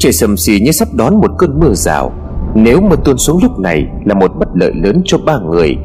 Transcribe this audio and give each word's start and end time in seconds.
Trời 0.00 0.12
sầm 0.12 0.36
xì 0.36 0.60
như 0.60 0.72
sắp 0.72 0.88
đón 0.92 1.20
một 1.20 1.30
cơn 1.38 1.60
mưa 1.60 1.74
rào. 1.74 2.12
Nếu 2.54 2.80
mưa 2.80 2.96
tuôn 3.04 3.18
xuống 3.18 3.42
lúc 3.42 3.58
này 3.58 3.86
Là 4.04 4.14
một 4.14 4.32
bất 4.38 4.48
lợi 4.54 4.72
lớn 4.74 5.02
cho 5.04 5.18
ba 5.18 5.38
người. 5.38 5.76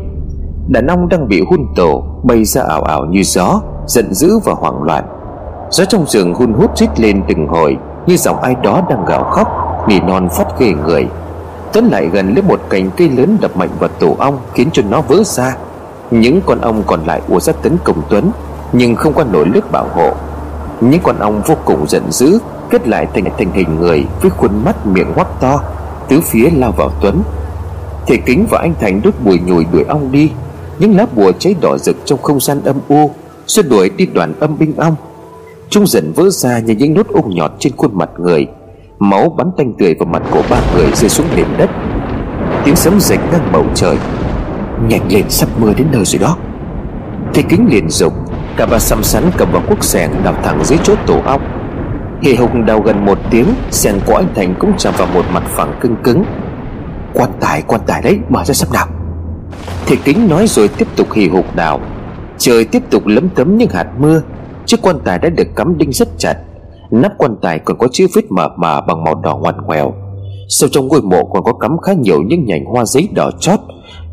Đàn 0.67 0.87
ông 0.87 1.09
đang 1.09 1.27
bị 1.27 1.41
hun 1.49 1.59
tổ 1.75 2.03
Bay 2.23 2.45
ra 2.45 2.61
ảo 2.61 2.83
ảo 2.83 3.05
như 3.05 3.23
gió, 3.23 3.61
Giận 3.87 4.13
dữ 4.13 4.39
và 4.45 4.53
hoảng 4.53 4.83
loạn. 4.83 5.03
Gió 5.71 5.85
trong 5.85 6.05
giường 6.07 6.33
hun 6.33 6.53
hút 6.53 6.77
rít 6.77 6.99
lên 6.99 7.23
từng 7.27 7.47
hồi, 7.47 7.77
Như 8.07 8.17
giọng 8.17 8.41
ai 8.41 8.55
đó 8.63 8.81
đang 8.89 9.05
gào 9.05 9.23
khóc, 9.23 9.47
Nỉ 9.87 9.99
non 9.99 10.29
phát 10.29 10.59
ghê 10.59 10.73
người. 10.85 11.07
Tuấn 11.73 11.85
lại 11.85 12.07
gần 12.13 12.33
lấy 12.33 12.43
một 12.47 12.59
cành 12.69 12.89
cây 12.97 13.09
lớn 13.09 13.37
đập 13.41 13.57
mạnh 13.57 13.69
vào 13.79 13.89
tổ 13.99 14.15
ong, 14.19 14.37
Khiến 14.53 14.69
cho 14.73 14.83
nó 14.89 15.01
vỡ 15.01 15.23
ra. 15.23 15.57
Những 16.11 16.41
con 16.45 16.61
ong 16.61 16.83
còn 16.87 16.99
lại 17.05 17.21
ùa 17.29 17.39
ra 17.39 17.53
tấn 17.53 17.77
công 17.83 18.01
Tuấn, 18.09 18.31
Nhưng 18.73 18.95
không 18.95 19.13
qua 19.13 19.25
nổi 19.31 19.45
lớp 19.53 19.71
bảo 19.71 19.87
hộ. 19.95 20.11
Những 20.81 21.01
con 21.03 21.19
ong 21.19 21.41
vô 21.45 21.55
cùng 21.65 21.85
giận 21.87 22.11
dữ 22.11 22.39
Kết 22.75 22.87
lại 22.87 23.07
thành 23.13 23.23
thành 23.37 23.51
hình 23.53 23.75
người 23.79 24.05
Với 24.21 24.31
khuôn 24.31 24.63
mắt 24.65 24.87
miệng 24.87 25.13
hoắt 25.15 25.27
to, 25.39 25.61
Tứ 26.07 26.21
phía 26.21 26.49
lao 26.55 26.71
vào 26.71 26.91
Tuấn. 27.01 27.21
Thể 28.07 28.17
kính 28.25 28.45
và 28.49 28.59
anh 28.59 28.73
Thành 28.81 29.01
đốt 29.03 29.13
bùi 29.23 29.39
nhùi 29.39 29.65
đuổi 29.71 29.83
ong 29.87 30.11
đi, 30.11 30.31
Những 30.79 30.97
lá 30.97 31.05
bùa 31.15 31.31
cháy 31.31 31.55
đỏ 31.61 31.77
rực 31.77 31.95
trong 32.05 32.21
không 32.21 32.39
gian 32.39 32.61
âm 32.63 32.75
u, 32.87 33.11
Xua 33.47 33.61
đuổi 33.61 33.89
đi 33.89 34.05
đoàn 34.05 34.33
âm 34.39 34.57
binh 34.57 34.73
ong. 34.77 34.95
Chúng 35.69 35.87
dần 35.87 36.13
vỡ 36.13 36.29
ra 36.29 36.59
như 36.59 36.73
những 36.73 36.93
nốt 36.93 37.07
ung 37.07 37.35
nhọt 37.35 37.51
trên 37.59 37.73
khuôn 37.77 37.97
mặt 37.97 38.09
người, 38.17 38.47
Máu 38.99 39.29
bắn 39.37 39.51
tanh 39.57 39.73
tươi 39.73 39.95
vào 39.99 40.05
mặt 40.05 40.23
của 40.31 40.41
ba 40.49 40.61
người 40.75 40.91
rơi 40.93 41.09
xuống 41.09 41.27
nền 41.35 41.47
đất. 41.57 41.69
Tiếng 42.65 42.75
sấm 42.75 42.99
rạch 42.99 43.31
ngang 43.31 43.49
bầu 43.53 43.65
trời 43.75 43.97
Nhanh 44.87 45.07
lên 45.09 45.29
sắp 45.29 45.49
mưa 45.59 45.73
đến 45.77 45.87
nơi 45.91 46.05
rồi 46.05 46.19
đó. 46.19 46.37
Thế 47.33 47.43
kính 47.49 47.67
liền 47.69 47.89
dục, 47.89 48.13
Cả 48.57 48.65
ba 48.65 48.79
xăm 48.79 49.03
sắn 49.03 49.23
cầm 49.37 49.51
vào 49.51 49.61
cuốc 49.69 49.83
sẻng 49.83 50.11
đào 50.23 50.35
thẳng 50.43 50.63
dưới 50.63 50.79
chốt 50.83 50.97
tổ 51.07 51.21
ong. 51.25 51.64
Hề 52.25 52.35
hùng 52.35 52.65
đào 52.65 52.81
gần 52.81 53.05
một 53.05 53.17
tiếng 53.31 53.45
Sẻng 53.71 53.99
của 54.05 54.15
anh 54.15 54.27
Thành 54.35 54.55
cũng 54.59 54.71
chạm 54.77 54.93
vào 54.97 55.07
một 55.13 55.25
mặt 55.33 55.43
phẳng 55.47 55.79
cứng 55.81 55.95
cứng. 56.03 56.23
Quan 57.13 57.29
tài 57.39 57.61
quan 57.61 57.81
tài 57.87 58.01
đấy, 58.01 58.17
Mở 58.29 58.43
ra 58.43 58.53
sắp 58.53 58.71
nào 58.73 58.87
Thì 59.85 59.95
kính 60.03 60.27
nói 60.29 60.47
rồi 60.47 60.67
tiếp 60.67 60.87
tục 60.95 61.13
hì 61.13 61.27
hục 61.27 61.55
đào. 61.55 61.79
Trời 62.37 62.65
tiếp 62.65 62.83
tục 62.89 63.05
lấm 63.05 63.29
tấm 63.29 63.57
những 63.57 63.69
hạt 63.69 63.87
mưa, 63.99 64.21
Chiếc 64.65 64.81
quan 64.81 64.99
tài 65.03 65.19
đã 65.19 65.29
được 65.29 65.47
cắm 65.55 65.77
đinh 65.77 65.91
rất 65.91 66.07
chặt. 66.17 66.37
Nắp 66.91 67.11
quan 67.17 67.35
tài 67.41 67.59
còn 67.59 67.77
có 67.77 67.87
chữ 67.91 68.07
viết 68.15 68.31
mờ 68.31 68.49
mờ 68.57 68.81
bằng 68.87 69.03
màu 69.03 69.15
đỏ 69.15 69.37
ngoằn 69.37 69.55
ngoèo. 69.65 69.93
Sâu 70.49 70.69
trong 70.69 70.87
ngôi 70.87 71.01
mộ 71.01 71.23
còn 71.23 71.43
có 71.43 71.53
cắm 71.53 71.77
khá 71.77 71.93
nhiều 71.93 72.21
những 72.27 72.45
nhành 72.45 72.65
hoa 72.65 72.85
giấy 72.85 73.09
đỏ 73.13 73.31
chót, 73.39 73.59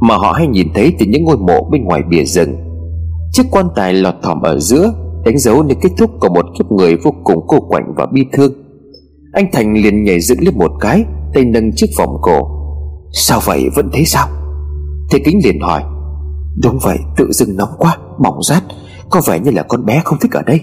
Mà 0.00 0.16
họ 0.16 0.32
hay 0.32 0.46
nhìn 0.46 0.68
thấy 0.74 0.94
từ 0.98 1.06
những 1.06 1.24
ngôi 1.24 1.36
mộ 1.36 1.68
bên 1.70 1.84
ngoài 1.84 2.02
bìa 2.10 2.24
rừng. 2.24 2.56
Chiếc 3.32 3.42
quan 3.50 3.66
tài 3.74 3.94
lọt 3.94 4.14
thỏm 4.22 4.42
ở 4.42 4.58
giữa 4.58 4.92
Đánh 5.24 5.38
dấu 5.38 5.62
nơi 5.62 5.76
kết 5.80 5.90
thúc 5.98 6.10
của 6.20 6.28
một 6.28 6.44
kiếp 6.58 6.72
người 6.72 6.96
vô 6.96 7.10
cùng 7.24 7.44
cô 7.46 7.60
quạnh 7.60 7.92
và 7.96 8.06
bi 8.12 8.24
thương. 8.32 8.52
Anh 9.32 9.46
Thành 9.52 9.74
liền 9.74 10.04
nhảy 10.04 10.20
dựng 10.20 10.40
lên 10.40 10.58
một 10.58 10.70
cái, 10.80 11.04
Tay 11.34 11.44
nâng 11.44 11.70
chiếc 11.76 11.86
vòng 11.98 12.16
cổ. 12.22 12.48
Sao 13.12 13.40
vậy? 13.44 13.68
Vẫn 13.76 13.90
thế 13.92 14.04
sao? 14.04 14.28
Thế 15.10 15.18
kính 15.24 15.40
liền 15.44 15.60
hỏi. 15.60 15.82
Đúng 16.62 16.78
vậy, 16.82 16.98
tự 17.16 17.32
dưng 17.32 17.56
nóng 17.56 17.68
quá, 17.78 17.96
Bỏng 18.22 18.42
rát. 18.42 18.62
Có 19.10 19.20
vẻ 19.26 19.38
như 19.38 19.50
là 19.50 19.62
con 19.62 19.84
bé 19.84 20.02
không 20.04 20.18
thích 20.18 20.32
ở 20.32 20.42
đây. 20.42 20.60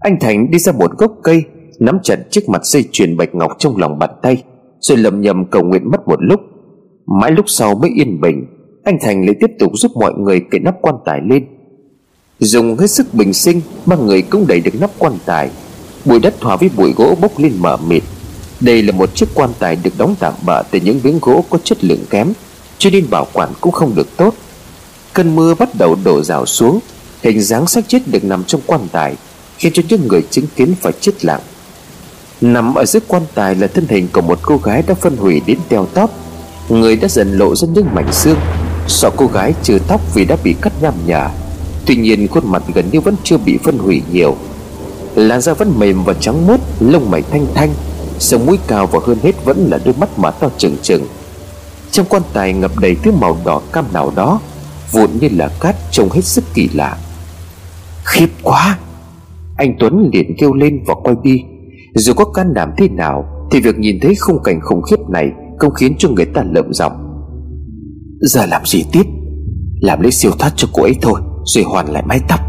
Anh 0.00 0.16
Thành 0.20 0.50
đi 0.50 0.58
ra 0.58 0.72
một 0.72 0.98
gốc 0.98 1.12
cây, 1.22 1.44
Nắm 1.80 1.98
chặt 2.02 2.18
chiếc 2.30 2.48
mặt 2.48 2.64
dây 2.64 2.84
chuyền 2.92 3.16
bạch 3.16 3.34
ngọc 3.34 3.52
trong 3.58 3.76
lòng 3.76 3.98
bàn 3.98 4.10
tay, 4.22 4.42
Rồi 4.80 4.98
lầm 4.98 5.20
nhầm 5.20 5.44
cầu 5.50 5.62
nguyện 5.62 5.90
mất 5.90 6.08
một 6.08 6.18
lúc. 6.22 6.40
Mãi 7.20 7.30
lúc 7.30 7.44
sau 7.48 7.74
mới 7.74 7.90
yên 7.96 8.20
bình, 8.20 8.46
Anh 8.84 8.98
Thành 9.00 9.26
lại 9.26 9.34
tiếp 9.40 9.50
tục 9.58 9.72
giúp 9.74 9.92
mọi 10.00 10.12
người 10.18 10.40
cậy 10.50 10.60
nắp 10.60 10.74
quan 10.82 10.94
tài 11.04 11.20
lên. 11.30 11.44
Dùng 12.44 12.78
hết 12.78 12.90
sức 12.90 13.14
bình 13.14 13.32
sinh 13.32 13.60
Ba 13.86 13.96
người 13.96 14.22
cũng 14.22 14.46
đẩy 14.46 14.60
được 14.60 14.80
nắp 14.80 14.90
quan 14.98 15.18
tài. 15.24 15.50
Bụi 16.04 16.18
đất 16.18 16.34
hòa 16.40 16.56
với 16.56 16.70
bụi 16.76 16.92
gỗ 16.96 17.16
bốc 17.20 17.38
lên 17.38 17.52
mờ 17.58 17.76
mịt. 17.76 18.02
Đây 18.60 18.82
là 18.82 18.92
một 18.92 19.14
chiếc 19.14 19.26
quan 19.34 19.50
tài 19.58 19.76
được 19.76 19.90
đóng 19.98 20.14
tạm 20.18 20.34
bợ 20.46 20.62
Từ 20.70 20.80
những 20.80 21.00
miếng 21.02 21.18
gỗ 21.22 21.44
có 21.50 21.58
chất 21.64 21.84
lượng 21.84 22.04
kém, 22.10 22.32
Cho 22.78 22.90
nên 22.90 23.10
bảo 23.10 23.26
quản 23.32 23.52
cũng 23.60 23.72
không 23.72 23.94
được 23.94 24.16
tốt. 24.16 24.34
Cơn 25.12 25.36
mưa 25.36 25.54
bắt 25.54 25.68
đầu 25.78 25.96
đổ 26.04 26.22
rào 26.22 26.46
xuống, 26.46 26.80
Hình 27.22 27.42
dáng 27.42 27.66
xác 27.66 27.88
chết 27.88 28.02
được 28.06 28.24
nằm 28.24 28.44
trong 28.44 28.60
quan 28.66 28.80
tài, 28.92 29.14
Khiến 29.58 29.72
cho 29.72 29.82
những 29.88 30.08
người 30.08 30.22
chứng 30.30 30.46
kiến 30.56 30.74
phải 30.80 30.92
chết 31.00 31.24
lặng. 31.24 31.40
Nằm 32.40 32.74
ở 32.74 32.84
dưới 32.84 33.00
quan 33.08 33.22
tài 33.34 33.54
là 33.54 33.66
thân 33.66 33.86
hình 33.88 34.08
của 34.12 34.20
một 34.20 34.38
cô 34.42 34.56
gái 34.56 34.82
đã 34.86 34.94
phân 34.94 35.16
hủy 35.16 35.40
đến 35.46 35.58
teo 35.68 35.86
tóc 35.94 36.10
Người 36.68 36.96
đã 36.96 37.08
dần 37.08 37.38
lộ 37.38 37.56
ra 37.56 37.68
những 37.74 37.86
mảnh 37.94 38.12
xương. 38.12 38.38
Sọ 38.88 39.10
cô 39.16 39.26
gái 39.26 39.54
trừ 39.62 39.78
tóc 39.88 40.00
vì 40.14 40.24
đã 40.24 40.36
bị 40.44 40.54
cắt 40.62 40.72
nhằm 40.82 40.94
nhả 41.06 41.30
Tuy 41.86 41.96
nhiên 41.96 42.28
khuôn 42.28 42.52
mặt 42.52 42.62
gần 42.74 42.84
như 42.92 43.00
vẫn 43.00 43.14
chưa 43.24 43.38
bị 43.38 43.58
phân 43.62 43.78
hủy 43.78 44.02
nhiều. 44.12 44.36
Làn 45.14 45.40
da 45.40 45.54
vẫn 45.54 45.78
mềm 45.78 46.04
và 46.04 46.14
trắng 46.14 46.46
muốt, 46.46 46.60
Lông 46.80 47.10
mày 47.10 47.22
thanh 47.22 47.46
thanh 47.54 47.70
Sống 48.18 48.46
mũi 48.46 48.58
cao 48.66 48.86
và 48.86 48.98
hơn 49.06 49.18
hết 49.22 49.44
vẫn 49.44 49.66
là 49.70 49.78
đôi 49.84 49.94
mắt 50.00 50.18
mở 50.18 50.30
to 50.30 50.48
trừng 50.58 50.76
trừng. 50.82 51.02
Trong 51.90 52.06
quan 52.08 52.22
tài 52.32 52.52
ngập 52.52 52.78
đầy 52.80 52.96
thứ 53.02 53.12
màu 53.12 53.38
đỏ 53.44 53.62
cam 53.72 53.84
nào 53.92 54.12
đó, 54.16 54.40
Vụn 54.92 55.10
như 55.20 55.28
là 55.36 55.48
cát 55.60 55.76
trông 55.90 56.10
hết 56.10 56.24
sức 56.24 56.44
kỳ 56.54 56.68
lạ. 56.74 56.98
Khiếp 58.04 58.28
quá! 58.42 58.78
Anh 59.56 59.76
Tuấn 59.78 60.10
liền 60.12 60.34
kêu 60.38 60.54
lên 60.54 60.84
và 60.86 60.94
quay 60.94 61.16
đi. 61.22 61.42
Dù 61.94 62.12
có 62.12 62.24
can 62.24 62.54
đảm 62.54 62.70
thế 62.78 62.88
nào, 62.88 63.24
Thì 63.50 63.60
việc 63.60 63.78
nhìn 63.78 63.98
thấy 64.02 64.14
khung 64.14 64.42
cảnh 64.42 64.60
khủng 64.60 64.82
khiếp 64.82 65.00
này 65.08 65.30
Không 65.58 65.74
khiến 65.74 65.94
cho 65.98 66.08
người 66.08 66.26
ta 66.26 66.42
lợm 66.52 66.74
giọng. 66.74 66.92
Giờ 68.20 68.46
làm 68.46 68.62
gì 68.66 68.84
tiếp? 68.92 69.02
Làm 69.80 70.00
lễ 70.00 70.10
siêu 70.10 70.30
thoát 70.38 70.52
cho 70.56 70.68
cô 70.72 70.82
ấy 70.82 70.94
thôi. 71.02 71.20
Rồi 71.44 71.64
hoàn 71.64 71.92
lại 71.92 72.02
mái 72.06 72.20
tóc. 72.28 72.40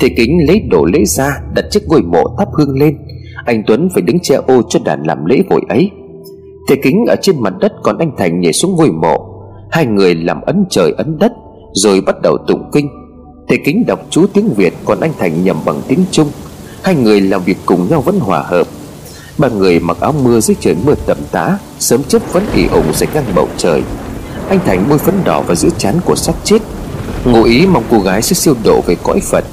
Thầy 0.00 0.10
kính 0.16 0.46
lấy 0.46 0.60
đồ 0.60 0.84
lễ 0.84 1.04
ra, 1.04 1.40
Đặt 1.54 1.64
chiếc 1.70 1.88
ngôi 1.88 2.02
mộ 2.02 2.24
thắp 2.38 2.48
hương 2.58 2.78
lên. 2.78 2.98
Anh 3.44 3.62
Tuấn 3.66 3.88
phải 3.94 4.02
đứng 4.02 4.18
che 4.20 4.34
ô 4.34 4.62
cho 4.68 4.80
đàn 4.84 5.02
làm 5.02 5.24
lễ 5.24 5.42
vội 5.50 5.60
ấy. 5.68 5.90
Thầy 6.68 6.76
kính 6.82 7.04
ở 7.08 7.16
trên 7.22 7.40
mặt 7.40 7.54
đất 7.60 7.72
Còn 7.82 7.98
anh 7.98 8.10
Thành 8.18 8.40
nhảy 8.40 8.52
xuống 8.52 8.76
ngôi 8.76 8.90
mộ. 8.90 9.30
Hai 9.70 9.86
người 9.86 10.14
làm 10.14 10.40
ấn 10.40 10.64
trời 10.70 10.94
ấn 10.96 11.18
đất, 11.18 11.32
Rồi 11.72 12.00
bắt 12.00 12.16
đầu 12.22 12.38
tụng 12.46 12.70
kinh. 12.72 12.88
Thầy 13.48 13.58
kính 13.64 13.84
đọc 13.86 14.00
chú 14.10 14.26
tiếng 14.32 14.48
Việt, 14.48 14.74
Còn 14.84 15.00
anh 15.00 15.12
Thành 15.18 15.44
nhầm 15.44 15.56
bằng 15.64 15.82
tiếng 15.88 16.04
Trung. 16.10 16.28
Hai 16.82 16.94
người 16.94 17.20
làm 17.20 17.42
việc 17.42 17.56
cùng 17.66 17.88
nhau 17.90 18.00
vẫn 18.00 18.18
hòa 18.20 18.42
hợp. 18.42 18.66
Ba 19.38 19.48
người 19.48 19.80
mặc 19.80 20.00
áo 20.00 20.14
mưa 20.24 20.40
dưới 20.40 20.56
trời 20.60 20.76
mưa 20.86 20.94
tầm 21.06 21.18
tã, 21.32 21.58
Sớm 21.78 22.02
chớp 22.02 22.32
vẫn 22.32 22.42
ỉ 22.54 22.66
ủng 22.66 22.92
dày 22.94 23.08
ngang 23.14 23.24
bầu 23.34 23.48
trời. 23.56 23.82
Anh 24.48 24.58
Thành 24.64 24.86
bôi 24.88 24.98
phấn 24.98 25.14
đỏ 25.24 25.42
vào 25.42 25.54
giữa 25.54 25.68
chán 25.78 25.94
của 26.04 26.14
xác 26.14 26.32
chết. 26.44 26.58
Ngụ 27.24 27.42
ý 27.42 27.66
mong 27.66 27.84
cô 27.90 28.00
gái 28.00 28.22
sẽ 28.22 28.34
siêu 28.34 28.54
độ 28.64 28.80
về 28.86 28.96
cõi 29.02 29.20
Phật, 29.20 29.44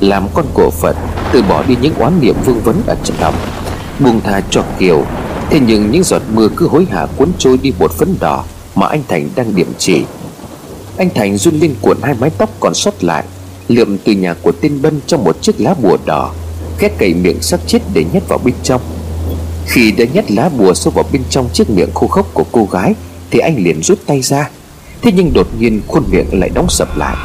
Làm 0.00 0.28
con 0.34 0.46
của 0.54 0.70
Phật, 0.70 0.96
Từ 1.32 1.42
bỏ 1.42 1.62
đi 1.68 1.76
những 1.80 1.94
oán 1.94 2.20
niệm 2.20 2.34
vương 2.44 2.60
vấn 2.60 2.82
ở 2.86 2.96
trong 3.04 3.16
lòng. 3.20 3.34
Buông 4.00 4.20
tha 4.20 4.42
cho 4.50 4.64
Kiều. 4.78 5.04
Thế 5.50 5.60
nhưng 5.66 5.90
những 5.90 6.04
giọt 6.04 6.22
mưa 6.34 6.48
cứ 6.56 6.68
hối 6.68 6.86
hả 6.90 7.06
cuốn 7.16 7.28
trôi 7.38 7.58
đi 7.62 7.72
bột 7.78 7.92
phấn 7.92 8.14
đỏ 8.20 8.44
Mà 8.74 8.86
anh 8.86 9.02
Thành 9.08 9.28
đang 9.34 9.54
điểm 9.54 9.72
chỉ. 9.78 10.02
Anh 10.96 11.10
Thành 11.14 11.36
run 11.36 11.54
lên 11.54 11.74
cuộn 11.80 11.96
hai 12.02 12.14
mái 12.20 12.30
tóc 12.30 12.50
còn 12.60 12.74
sót 12.74 13.04
lại, 13.04 13.24
Lượm 13.68 13.98
từ 14.04 14.12
nhà 14.12 14.34
của 14.42 14.52
tên 14.60 14.82
Bân 14.82 15.00
trong 15.06 15.24
một 15.24 15.42
chiếc 15.42 15.60
lá 15.60 15.74
bùa 15.82 15.96
đỏ, 16.04 16.32
Khét 16.78 16.92
cậy 16.98 17.14
miệng 17.14 17.42
xác 17.42 17.60
chết 17.66 17.78
để 17.94 18.04
nhét 18.12 18.28
vào 18.28 18.38
bên 18.44 18.54
trong. 18.62 18.80
Khi 19.66 19.92
đã 19.92 20.04
nhét 20.14 20.30
lá 20.30 20.50
bùa 20.58 20.74
sâu 20.74 20.92
vào 20.96 21.04
bên 21.12 21.22
trong 21.30 21.48
chiếc 21.52 21.70
miệng 21.70 21.90
khô 21.94 22.06
khốc 22.06 22.34
của 22.34 22.44
cô 22.52 22.68
gái, 22.70 22.94
Thì 23.30 23.38
anh 23.38 23.56
liền 23.64 23.82
rút 23.82 23.98
tay 24.06 24.22
ra 24.22 24.50
Thế 25.02 25.12
nhưng 25.12 25.32
đột 25.34 25.46
nhiên 25.58 25.80
khuôn 25.88 26.04
miệng 26.10 26.26
lại 26.40 26.50
đóng 26.54 26.68
sập 26.68 26.98
lại. 26.98 27.16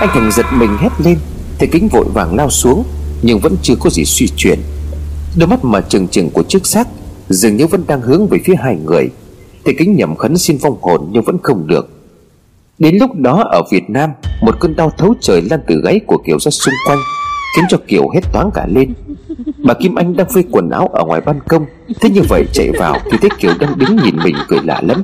Anh 0.00 0.08
Thành 0.12 0.30
giật 0.32 0.46
mình 0.52 0.70
hét 0.78 0.90
lên 1.04 1.18
Thầy 1.58 1.68
kính 1.68 1.88
vội 1.88 2.04
vàng 2.14 2.36
lao 2.36 2.50
xuống, 2.50 2.84
Nhưng 3.22 3.38
vẫn 3.38 3.56
chưa 3.62 3.74
có 3.80 3.90
gì 3.90 4.04
suy 4.04 4.28
chuyển. 4.36 4.58
Đôi 5.36 5.48
mắt 5.48 5.64
mà 5.64 5.80
trừng 5.80 6.08
trừng 6.08 6.30
của 6.30 6.42
chiếc 6.42 6.66
xác 6.66 6.88
Dường 7.28 7.56
như 7.56 7.66
vẫn 7.66 7.84
đang 7.86 8.00
hướng 8.00 8.26
về 8.26 8.38
phía 8.44 8.54
hai 8.58 8.76
người. 8.86 9.08
Thầy 9.64 9.74
kính 9.78 9.96
nhầm 9.96 10.16
khấn 10.16 10.38
xin 10.38 10.56
vong 10.56 10.76
hồn 10.82 11.08
nhưng 11.10 11.22
vẫn 11.22 11.38
không 11.42 11.66
được. 11.66 11.90
Đến 12.78 12.96
lúc 12.96 13.14
đó 13.14 13.44
ở 13.52 13.62
Việt 13.70 13.90
Nam, 13.90 14.10
Một 14.42 14.60
cơn 14.60 14.76
đau 14.76 14.90
thấu 14.98 15.14
trời 15.20 15.42
lan 15.42 15.60
từ 15.66 15.80
gáy 15.84 16.00
của 16.06 16.18
Kiều 16.26 16.38
ra 16.38 16.50
xung 16.50 16.74
quanh, 16.88 16.98
Khiến 17.56 17.64
cho 17.68 17.78
Kiều 17.88 18.08
hết 18.08 18.20
toáng 18.32 18.50
cả 18.54 18.66
lên. 18.68 18.94
Bà 19.64 19.74
Kim 19.74 19.94
Anh 19.94 20.16
đang 20.16 20.26
phơi 20.34 20.44
quần 20.50 20.70
áo 20.70 20.88
ở 20.92 21.04
ngoài 21.04 21.20
ban 21.20 21.40
công, 21.48 21.66
Thế 22.00 22.10
như 22.10 22.22
vậy 22.28 22.44
chạy 22.52 22.70
vào 22.78 22.98
Thì 23.10 23.18
thấy 23.20 23.30
Kiều 23.38 23.52
đang 23.60 23.78
đứng 23.78 23.96
nhìn 23.96 24.16
mình 24.24 24.36
cười 24.48 24.60
lạ 24.64 24.80
lắm 24.82 25.02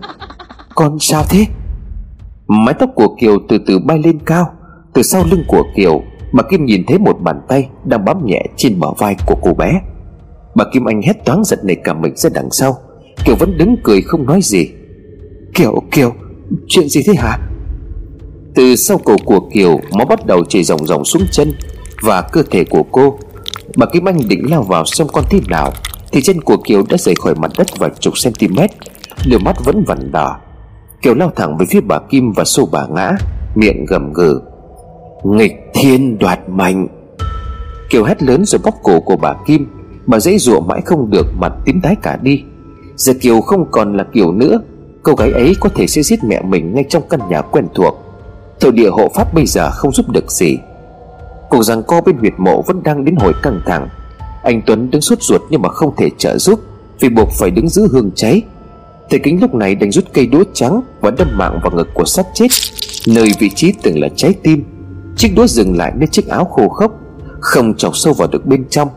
Con 0.74 0.98
sao 1.00 1.24
thế? 1.28 1.46
Mái 2.46 2.74
tóc 2.74 2.90
của 2.94 3.16
Kiều 3.20 3.38
từ 3.48 3.58
từ 3.66 3.78
bay 3.78 3.98
lên 4.04 4.18
cao, 4.26 4.52
Từ 4.94 5.02
sau 5.02 5.24
lưng 5.30 5.44
của 5.48 5.64
Kiều, 5.76 6.02
Bà 6.32 6.42
Kim 6.50 6.64
nhìn 6.64 6.84
thấy 6.86 6.98
một 6.98 7.16
bàn 7.20 7.40
tay 7.48 7.68
Đang 7.84 8.04
bám 8.04 8.26
nhẹ 8.26 8.42
trên 8.56 8.80
bờ 8.80 8.88
vai 8.98 9.16
của 9.26 9.36
cô 9.42 9.54
bé. 9.54 9.80
Bà 10.54 10.64
Kim 10.72 10.84
Anh 10.84 11.02
hét 11.02 11.24
toáng 11.24 11.44
giật 11.44 11.64
nảy 11.64 11.76
cả 11.84 11.94
mình 11.94 12.16
ra 12.16 12.30
đằng 12.34 12.50
sau. 12.50 12.76
Kiều 13.24 13.36
vẫn 13.36 13.58
đứng 13.58 13.76
cười 13.84 14.02
không 14.02 14.26
nói 14.26 14.40
gì. 14.42 14.68
Kiều 15.54 15.82
Kiều, 15.90 16.12
Chuyện 16.68 16.88
gì 16.88 17.02
thế 17.06 17.14
hả? 17.18 17.38
Từ 18.54 18.76
sau 18.76 18.98
cổ 18.98 19.16
của 19.24 19.40
Kiều, 19.52 19.80
Máu 19.92 20.06
bắt 20.06 20.26
đầu 20.26 20.44
chảy 20.44 20.62
ròng 20.64 20.86
ròng 20.86 21.04
xuống 21.04 21.22
chân 21.30 21.52
Và 22.02 22.22
cơ 22.22 22.42
thể 22.50 22.64
của 22.64 22.82
cô, 22.92 23.18
Bà 23.76 23.86
Kim 23.86 24.08
Anh 24.08 24.18
định 24.28 24.50
lao 24.50 24.62
vào 24.62 24.84
xem 24.84 25.06
con 25.12 25.24
tim 25.30 25.42
nào, 25.48 25.72
Thì 26.12 26.22
chân 26.22 26.40
của 26.40 26.56
Kiều 26.56 26.82
đã 26.88 26.96
rời 26.96 27.14
khỏi 27.14 27.34
mặt 27.34 27.50
đất 27.58 27.78
vài 27.78 27.90
chục 28.00 28.14
cm 28.24 28.56
Đôi 29.30 29.40
mắt 29.40 29.64
vẫn 29.64 29.84
vằn 29.86 30.12
đỏ. 30.12 30.36
Kiều 31.02 31.14
lao 31.14 31.32
thẳng 31.36 31.56
về 31.56 31.66
phía 31.70 31.80
bà 31.80 31.98
Kim 31.98 32.32
và 32.32 32.44
xô 32.44 32.68
bà 32.72 32.86
ngã, 32.86 33.12
Miệng 33.54 33.84
gầm 33.84 34.12
gừ. 34.12 34.40
Nghịch 35.24 35.70
thiên 35.74 36.18
đoạt 36.18 36.48
mệnh. 36.48 36.86
Kiều 37.90 38.04
hét 38.04 38.22
lớn 38.22 38.44
rồi 38.44 38.60
bóp 38.64 38.74
cổ 38.82 39.00
của 39.00 39.16
bà 39.16 39.34
Kim. 39.46 39.66
Bà 40.06 40.20
dãy 40.20 40.38
dụa 40.38 40.60
mãi 40.60 40.80
không 40.84 41.10
được, 41.10 41.26
mặt 41.38 41.52
tím 41.64 41.80
tái 41.80 41.96
cả 42.02 42.18
đi. 42.22 42.42
Giờ 42.96 43.12
Kiều 43.20 43.40
không 43.40 43.70
còn 43.70 43.96
là 43.96 44.04
Kiều 44.04 44.32
nữa. 44.32 44.60
Cô 45.02 45.14
gái 45.14 45.32
ấy 45.32 45.56
có 45.60 45.68
thể 45.74 45.86
sẽ 45.86 46.02
giết 46.02 46.24
mẹ 46.24 46.42
mình 46.42 46.74
ngay 46.74 46.84
trong 46.88 47.02
căn 47.10 47.20
nhà 47.28 47.42
quen 47.42 47.66
thuộc. 47.74 47.94
Thổ 48.60 48.70
địa 48.70 48.90
hộ 48.90 49.08
pháp 49.14 49.34
bây 49.34 49.46
giờ 49.46 49.70
không 49.70 49.92
giúp 49.92 50.08
được 50.08 50.30
gì. 50.30 50.58
Cuộc 51.50 51.62
rằng 51.62 51.82
co 51.82 52.00
bên 52.00 52.16
huyệt 52.16 52.34
mộ 52.38 52.62
vẫn 52.62 52.82
đang 52.82 53.04
đến 53.04 53.16
hồi 53.16 53.32
căng 53.42 53.60
thẳng. 53.66 53.88
Anh 54.42 54.62
Tuấn 54.66 54.90
đứng 54.90 55.00
suốt 55.00 55.22
ruột 55.22 55.40
nhưng 55.50 55.62
mà 55.62 55.68
không 55.68 55.96
thể 55.96 56.08
trợ 56.18 56.38
giúp, 56.38 56.60
Vì 57.00 57.08
buộc 57.08 57.28
phải 57.38 57.50
đứng 57.50 57.68
giữ 57.68 57.88
hương 57.92 58.10
cháy. 58.14 58.42
Thầy 59.10 59.20
kính 59.20 59.40
lúc 59.40 59.54
này 59.54 59.74
đành 59.74 59.92
rút 59.92 60.04
cây 60.12 60.26
đũa 60.26 60.44
trắng 60.52 60.80
Và 61.00 61.10
đâm 61.10 61.28
mạng 61.38 61.58
vào 61.62 61.72
ngực 61.76 61.88
của 61.94 62.04
xác 62.04 62.26
chết, 62.34 62.46
Nơi 63.06 63.28
vị 63.38 63.50
trí 63.54 63.72
từng 63.82 64.00
là 64.00 64.08
trái 64.16 64.34
tim. 64.42 64.64
Chiếc 65.16 65.32
đũa 65.36 65.46
dừng 65.46 65.76
lại 65.76 65.92
nơi 65.96 66.06
chiếc 66.06 66.28
áo 66.28 66.44
khô 66.44 66.68
khốc, 66.68 66.92
Không 67.40 67.74
chọc 67.76 67.96
sâu 67.96 68.12
vào 68.12 68.28
được 68.28 68.46
bên 68.46 68.64
trong. 68.70 68.88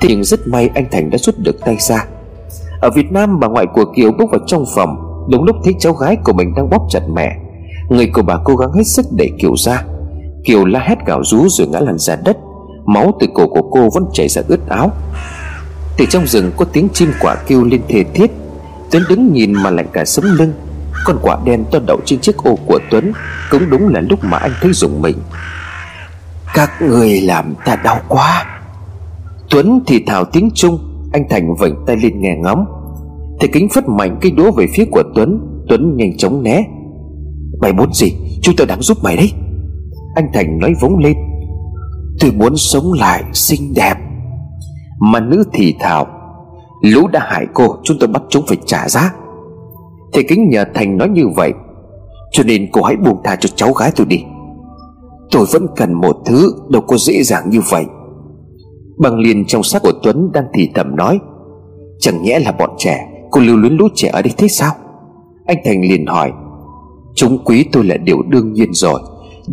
Thế 0.00 0.08
nhưng 0.08 0.24
rất 0.24 0.48
may 0.48 0.70
anh 0.74 0.86
Thành 0.90 1.10
đã 1.10 1.18
rút 1.18 1.38
được 1.38 1.60
tay 1.60 1.76
ra. 1.80 2.06
Ở 2.80 2.90
Việt 2.90 3.12
Nam 3.12 3.40
bà 3.40 3.48
ngoại 3.48 3.66
của 3.74 3.84
Kiều 3.96 4.12
bước 4.12 4.30
vào 4.30 4.40
trong 4.46 4.64
phòng, 4.74 4.96
Đúng 5.30 5.44
lúc 5.44 5.56
thấy 5.64 5.74
cháu 5.78 5.92
gái 5.92 6.16
của 6.24 6.32
mình 6.32 6.54
đang 6.56 6.70
bóp 6.70 6.86
chặt 6.90 7.02
mẹ. 7.14 7.36
Người 7.88 8.06
của 8.06 8.22
bà 8.22 8.36
cố 8.44 8.56
gắng 8.56 8.72
hết 8.72 8.84
sức 8.84 9.06
để 9.16 9.30
Kiều 9.38 9.56
ra. 9.56 9.84
Kiều 10.44 10.64
la 10.64 10.80
hét 10.80 11.06
gào 11.06 11.24
rú 11.24 11.46
rồi 11.48 11.68
ngã 11.68 11.80
lăn 11.80 11.98
ra 11.98 12.16
đất. 12.24 12.36
Máu 12.86 13.12
từ 13.20 13.26
cổ 13.34 13.48
của 13.48 13.62
cô 13.70 13.88
vẫn 13.94 14.04
chảy 14.12 14.28
ra 14.28 14.42
ướt 14.48 14.68
áo. 14.68 14.92
Từ 15.96 16.04
trong 16.10 16.26
rừng 16.26 16.50
có 16.56 16.64
tiếng 16.64 16.88
chim 16.92 17.12
quả 17.20 17.36
kêu 17.46 17.64
lên 17.64 17.80
thề 17.88 18.04
thiết. 18.14 18.30
Tuấn 18.94 19.04
đứng 19.08 19.32
nhìn 19.32 19.52
mà 19.52 19.70
lạnh 19.70 19.86
cả 19.92 20.04
sống 20.04 20.24
lưng. 20.24 20.52
Con 21.04 21.18
quả 21.22 21.38
đen 21.44 21.64
to 21.72 21.78
đậu 21.86 22.00
trên 22.04 22.20
chiếc 22.20 22.36
ô 22.36 22.58
của 22.66 22.78
Tuấn, 22.90 23.12
Cũng 23.50 23.70
đúng 23.70 23.88
là 23.88 24.00
lúc 24.00 24.24
mà 24.24 24.38
anh 24.38 24.52
thấy 24.60 24.72
dùng 24.72 25.02
mình. 25.02 25.16
Các 26.54 26.70
người 26.82 27.20
làm 27.20 27.54
ta 27.64 27.76
đau 27.76 28.00
quá. 28.08 28.44
Tuấn 29.50 29.80
thì 29.86 30.04
thào 30.06 30.24
tiếng 30.24 30.50
Trung, 30.54 30.78
Anh 31.12 31.22
Thành 31.30 31.54
vểnh 31.60 31.74
tay 31.86 31.96
lên 31.96 32.20
nghe 32.20 32.36
ngóng. 32.36 32.64
Thầy 33.40 33.48
kính 33.52 33.68
phất 33.74 33.88
mạnh 33.88 34.18
cây 34.20 34.30
đũa 34.30 34.50
về 34.50 34.66
phía 34.74 34.84
của 34.90 35.02
Tuấn 35.14 35.40
Tuấn 35.68 35.96
nhanh 35.96 36.16
chóng 36.16 36.42
né. 36.42 36.64
Mày 37.60 37.72
muốn 37.72 37.92
gì? 37.92 38.12
Chúng 38.42 38.56
tôi 38.56 38.66
đang 38.66 38.82
giúp 38.82 38.98
mày 39.02 39.16
đấy. 39.16 39.32
Anh 40.14 40.26
Thành 40.34 40.58
nói 40.58 40.74
vống 40.80 40.98
lên. 40.98 41.16
Tôi 42.20 42.32
muốn 42.32 42.56
sống 42.56 42.92
lại, 42.92 43.24
xinh 43.32 43.74
đẹp. 43.74 43.94
Mà 45.00 45.20
nữ 45.20 45.44
thì 45.52 45.74
thào. 45.80 46.06
Lũ 46.84 47.06
đã 47.06 47.20
hại 47.20 47.46
cô, 47.54 47.76
Chúng 47.82 47.96
tôi 48.00 48.08
bắt 48.08 48.22
chúng 48.28 48.44
phải 48.46 48.58
trả 48.66 48.88
giá. 48.88 49.14
Thầy 50.12 50.24
kính 50.28 50.48
nhờ 50.48 50.64
Thành 50.74 50.96
nói 50.96 51.08
như 51.08 51.28
vậy, 51.36 51.52
Cho 52.32 52.42
nên 52.42 52.68
cô 52.72 52.82
hãy 52.82 52.96
buông 52.96 53.20
tha 53.24 53.36
cho 53.36 53.48
cháu 53.54 53.72
gái 53.72 53.92
tôi 53.96 54.06
đi. 54.06 54.24
Tôi 55.30 55.46
vẫn 55.52 55.66
cần 55.76 55.92
một 55.92 56.16
thứ, 56.26 56.48
Đâu 56.68 56.82
có 56.82 56.96
dễ 56.96 57.22
dàng 57.22 57.50
như 57.50 57.60
vậy. 57.70 57.84
Bằng 58.98 59.18
liền 59.18 59.44
trong 59.46 59.62
sắc 59.62 59.82
của 59.82 59.92
Tuấn 60.02 60.30
đang 60.32 60.44
thì 60.54 60.70
thầm 60.74 60.96
nói, 60.96 61.18
Chẳng 61.98 62.22
nhẽ 62.22 62.38
là 62.38 62.52
bọn 62.52 62.70
trẻ, 62.78 63.08
Cô 63.30 63.40
lưu 63.40 63.56
luyến 63.56 63.76
lũ 63.76 63.88
trẻ 63.94 64.08
ở 64.08 64.22
đây 64.22 64.32
thế 64.36 64.48
sao? 64.48 64.72
Anh 65.46 65.58
Thành 65.64 65.82
liền 65.82 66.06
hỏi, 66.06 66.32
Chúng 67.14 67.44
quý 67.44 67.64
tôi 67.72 67.84
là 67.84 67.96
điều 67.96 68.22
đương 68.22 68.52
nhiên 68.52 68.72
rồi, 68.72 69.00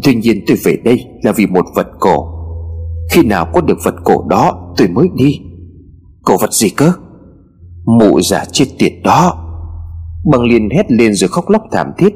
Tuy 0.03 0.15
nhiên 0.15 0.43
tôi 0.47 0.57
về 0.63 0.77
đây 0.83 1.05
là 1.23 1.31
vì 1.31 1.47
một 1.47 1.65
vật 1.75 1.87
cổ. 1.99 2.27
Khi 3.11 3.23
nào 3.23 3.47
có 3.53 3.61
được 3.61 3.77
vật 3.83 3.95
cổ 4.03 4.25
đó, 4.29 4.73
tôi 4.77 4.87
mới 4.87 5.09
đi. 5.15 5.41
Cổ 6.23 6.37
vật 6.37 6.53
gì 6.53 6.69
cơ? 6.69 6.91
Mụ 7.99 8.21
già 8.21 8.45
chết 8.51 8.65
tiệt 8.79 8.91
đó. 9.03 9.33
Bằng 10.31 10.41
liền 10.41 10.69
hét 10.69 10.91
lên 10.91 11.13
rồi 11.13 11.27
khóc 11.27 11.49
lóc 11.49 11.61
thảm 11.71 11.87
thiết. 11.97 12.15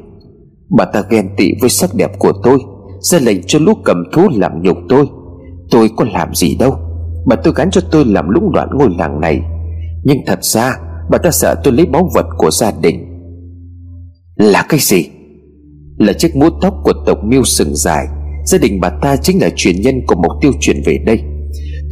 Bà 0.78 0.84
ta 0.84 1.02
ghen 1.10 1.28
tị 1.36 1.52
với 1.60 1.70
sắc 1.70 1.94
đẹp 1.94 2.18
của 2.18 2.32
tôi, 2.42 2.58
ra 3.00 3.18
lệnh 3.18 3.42
cho 3.46 3.58
lũ 3.58 3.72
cầm 3.84 3.96
thú 4.12 4.28
làm 4.32 4.62
nhục 4.62 4.76
tôi. 4.88 5.06
Tôi 5.70 5.90
có 5.96 6.04
làm 6.12 6.34
gì 6.34 6.56
đâu 6.56 6.76
Bà 7.26 7.36
tôi 7.36 7.52
gắn 7.56 7.70
cho 7.70 7.80
tôi 7.90 8.04
làm 8.04 8.28
lũng 8.28 8.52
đoạn 8.52 8.68
ngôi 8.72 8.88
làng 8.98 9.20
này. 9.20 9.40
Nhưng 10.04 10.18
thật 10.26 10.44
ra, 10.44 10.76
Bà 11.10 11.18
ta 11.18 11.30
sợ 11.30 11.54
tôi 11.64 11.72
lấy 11.72 11.86
báu 11.86 12.08
vật 12.14 12.26
của 12.38 12.50
gia 12.50 12.72
đình. 12.80 13.06
Là 14.36 14.66
cái 14.68 14.80
gì? 14.80 15.08
Là 15.98 16.12
chiếc 16.12 16.36
mũ 16.36 16.46
tóc 16.62 16.74
của 16.84 16.92
tộc 17.06 17.18
miêu 17.24 17.44
sừng 17.44 17.76
dài. 17.76 18.06
Gia 18.44 18.58
đình 18.58 18.80
bà 18.80 18.90
ta 19.02 19.16
chính 19.16 19.42
là 19.42 19.50
truyền 19.56 19.80
nhân 19.80 19.94
của 20.06 20.14
mục 20.14 20.32
tiêu 20.40 20.52
chuyển 20.60 20.82
về 20.84 20.98
đây. 21.06 21.22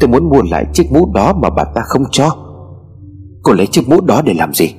Tôi 0.01 0.09
muốn 0.09 0.29
mua 0.29 0.43
lại 0.51 0.65
chiếc 0.73 0.93
mũ 0.93 1.13
đó 1.15 1.39
mà 1.43 1.51
bà 1.51 1.65
ta 1.75 1.81
không 1.85 2.03
cho. 2.11 2.31
Cô 3.45 3.53
lấy 3.53 3.67
chiếc 3.67 3.89
mũ 3.89 4.01
đó 4.01 4.23
để 4.25 4.35
làm 4.35 4.55
gì? 4.55 4.75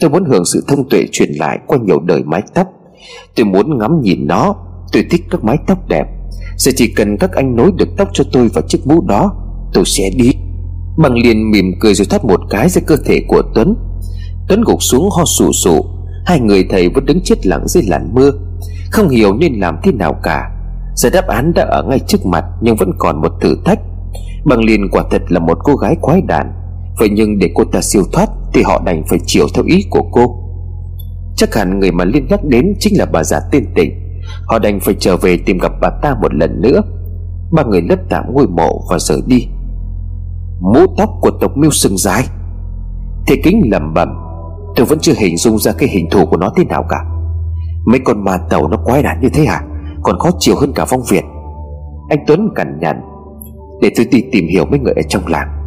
Tôi 0.00 0.10
muốn 0.10 0.24
hưởng 0.24 0.44
sự 0.44 0.64
thông 0.68 0.88
tuệ 0.88 1.04
truyền 1.12 1.32
lại 1.32 1.58
qua 1.66 1.78
nhiều 1.78 2.00
đời 2.00 2.22
mái 2.24 2.42
tóc. 2.54 2.66
Tôi 3.36 3.46
muốn 3.46 3.78
ngắm 3.78 4.00
nhìn 4.02 4.26
nó. 4.26 4.54
Tôi 4.92 5.04
thích 5.10 5.24
các 5.30 5.44
mái 5.44 5.56
tóc 5.66 5.88
đẹp. 5.88 6.06
Giờ 6.56 6.72
chỉ 6.76 6.92
cần 6.96 7.16
các 7.16 7.32
anh 7.32 7.56
nối 7.56 7.72
được 7.76 7.88
tóc 7.96 8.08
cho 8.12 8.24
tôi 8.32 8.48
vào 8.48 8.62
chiếc 8.68 8.86
mũ 8.86 9.00
đó, 9.06 9.32
Tôi 9.72 9.84
sẽ 9.86 10.10
đi. 10.16 10.30
Bằng 10.98 11.14
liền 11.14 11.50
mỉm 11.50 11.72
cười 11.80 11.94
rồi 11.94 12.06
thắt 12.10 12.24
một 12.24 12.40
cái 12.50 12.68
ra 12.68 12.82
cơ 12.86 12.96
thể 13.04 13.22
của 13.28 13.42
Tuấn. 13.54 13.74
Tuấn 14.48 14.62
gục 14.66 14.82
xuống 14.82 15.08
ho 15.10 15.24
sù 15.24 15.52
sụ 15.52 15.84
Hai 16.26 16.40
người 16.40 16.66
thầy 16.70 16.88
vẫn 16.88 17.06
đứng 17.06 17.20
chết 17.24 17.46
lặng 17.46 17.68
dưới 17.68 17.82
làn 17.86 18.14
mưa. 18.14 18.30
Không 18.90 19.08
hiểu 19.08 19.34
nên 19.34 19.60
làm 19.60 19.76
thế 19.82 19.92
nào 19.92 20.20
cả. 20.22 20.50
Giờ 20.96 21.10
đáp 21.10 21.26
án 21.26 21.52
đã 21.54 21.64
ở 21.64 21.82
ngay 21.82 21.98
trước 22.06 22.26
mặt, 22.26 22.44
Nhưng 22.60 22.76
vẫn 22.76 22.90
còn 22.98 23.20
một 23.20 23.32
thử 23.40 23.56
thách. 23.64 23.78
Bằng 24.44 24.64
liền 24.64 24.88
quả 24.90 25.04
thật 25.10 25.22
là 25.28 25.40
một 25.40 25.58
cô 25.64 25.76
gái 25.76 25.96
quái 26.00 26.20
đản. 26.20 26.52
Vậy 26.98 27.08
nhưng 27.12 27.38
để 27.38 27.50
cô 27.54 27.64
ta 27.64 27.80
siêu 27.80 28.02
thoát 28.12 28.28
Thì 28.54 28.62
họ 28.62 28.82
đành 28.84 29.02
phải 29.08 29.18
chịu 29.26 29.46
theo 29.54 29.64
ý 29.64 29.84
của 29.90 30.02
cô. 30.12 30.44
Chắc 31.36 31.54
hẳn 31.54 31.78
người 31.78 31.92
mà 31.92 32.04
Liên 32.04 32.26
nhắc 32.28 32.44
đến 32.44 32.74
Chính 32.78 32.98
là 32.98 33.06
bà 33.12 33.24
già 33.24 33.40
tên 33.50 33.64
tịnh. 33.74 34.08
Họ 34.46 34.58
đành 34.58 34.80
phải 34.80 34.94
trở 34.98 35.16
về 35.16 35.38
tìm 35.46 35.58
gặp 35.58 35.72
bà 35.80 35.90
ta 36.02 36.14
một 36.22 36.34
lần 36.34 36.60
nữa. 36.60 36.82
Ba 37.52 37.62
người 37.62 37.82
lấp 37.82 37.98
tạm 38.08 38.24
ngôi 38.32 38.46
mộ 38.46 38.82
và 38.90 38.98
rời 38.98 39.22
đi. 39.26 39.48
Mũ 40.60 40.86
tóc 40.98 41.10
của 41.20 41.30
tộc 41.40 41.56
miêu 41.56 41.70
sừng 41.70 41.96
dài. 41.96 42.24
Thế 43.26 43.36
kính 43.44 43.62
lẩm 43.72 43.94
bẩm, 43.94 44.08
Tôi 44.76 44.86
vẫn 44.86 44.98
chưa 44.98 45.12
hình 45.16 45.36
dung 45.36 45.58
ra 45.58 45.72
cái 45.72 45.88
hình 45.88 46.10
thù 46.10 46.26
của 46.26 46.36
nó 46.36 46.52
thế 46.56 46.64
nào 46.64 46.84
cả. 46.88 47.04
Mấy 47.86 48.00
con 48.04 48.24
ma 48.24 48.38
tàu 48.50 48.68
nó 48.68 48.76
quái 48.84 49.02
đản 49.02 49.20
như 49.20 49.28
thế 49.28 49.44
à 49.44 49.62
Còn 50.02 50.18
khó 50.18 50.30
chịu 50.38 50.54
hơn 50.60 50.72
cả 50.74 50.84
phong 50.84 51.02
Việt. 51.08 51.24
Anh 52.08 52.18
Tuấn 52.26 52.48
cằn 52.54 52.78
nhằn, 52.80 53.00
Để 53.80 53.90
tôi 53.96 54.06
đi 54.10 54.24
tìm 54.32 54.48
hiểu 54.48 54.64
mấy 54.64 54.78
người 54.78 54.92
ở 54.96 55.02
trong 55.08 55.26
làng. 55.26 55.57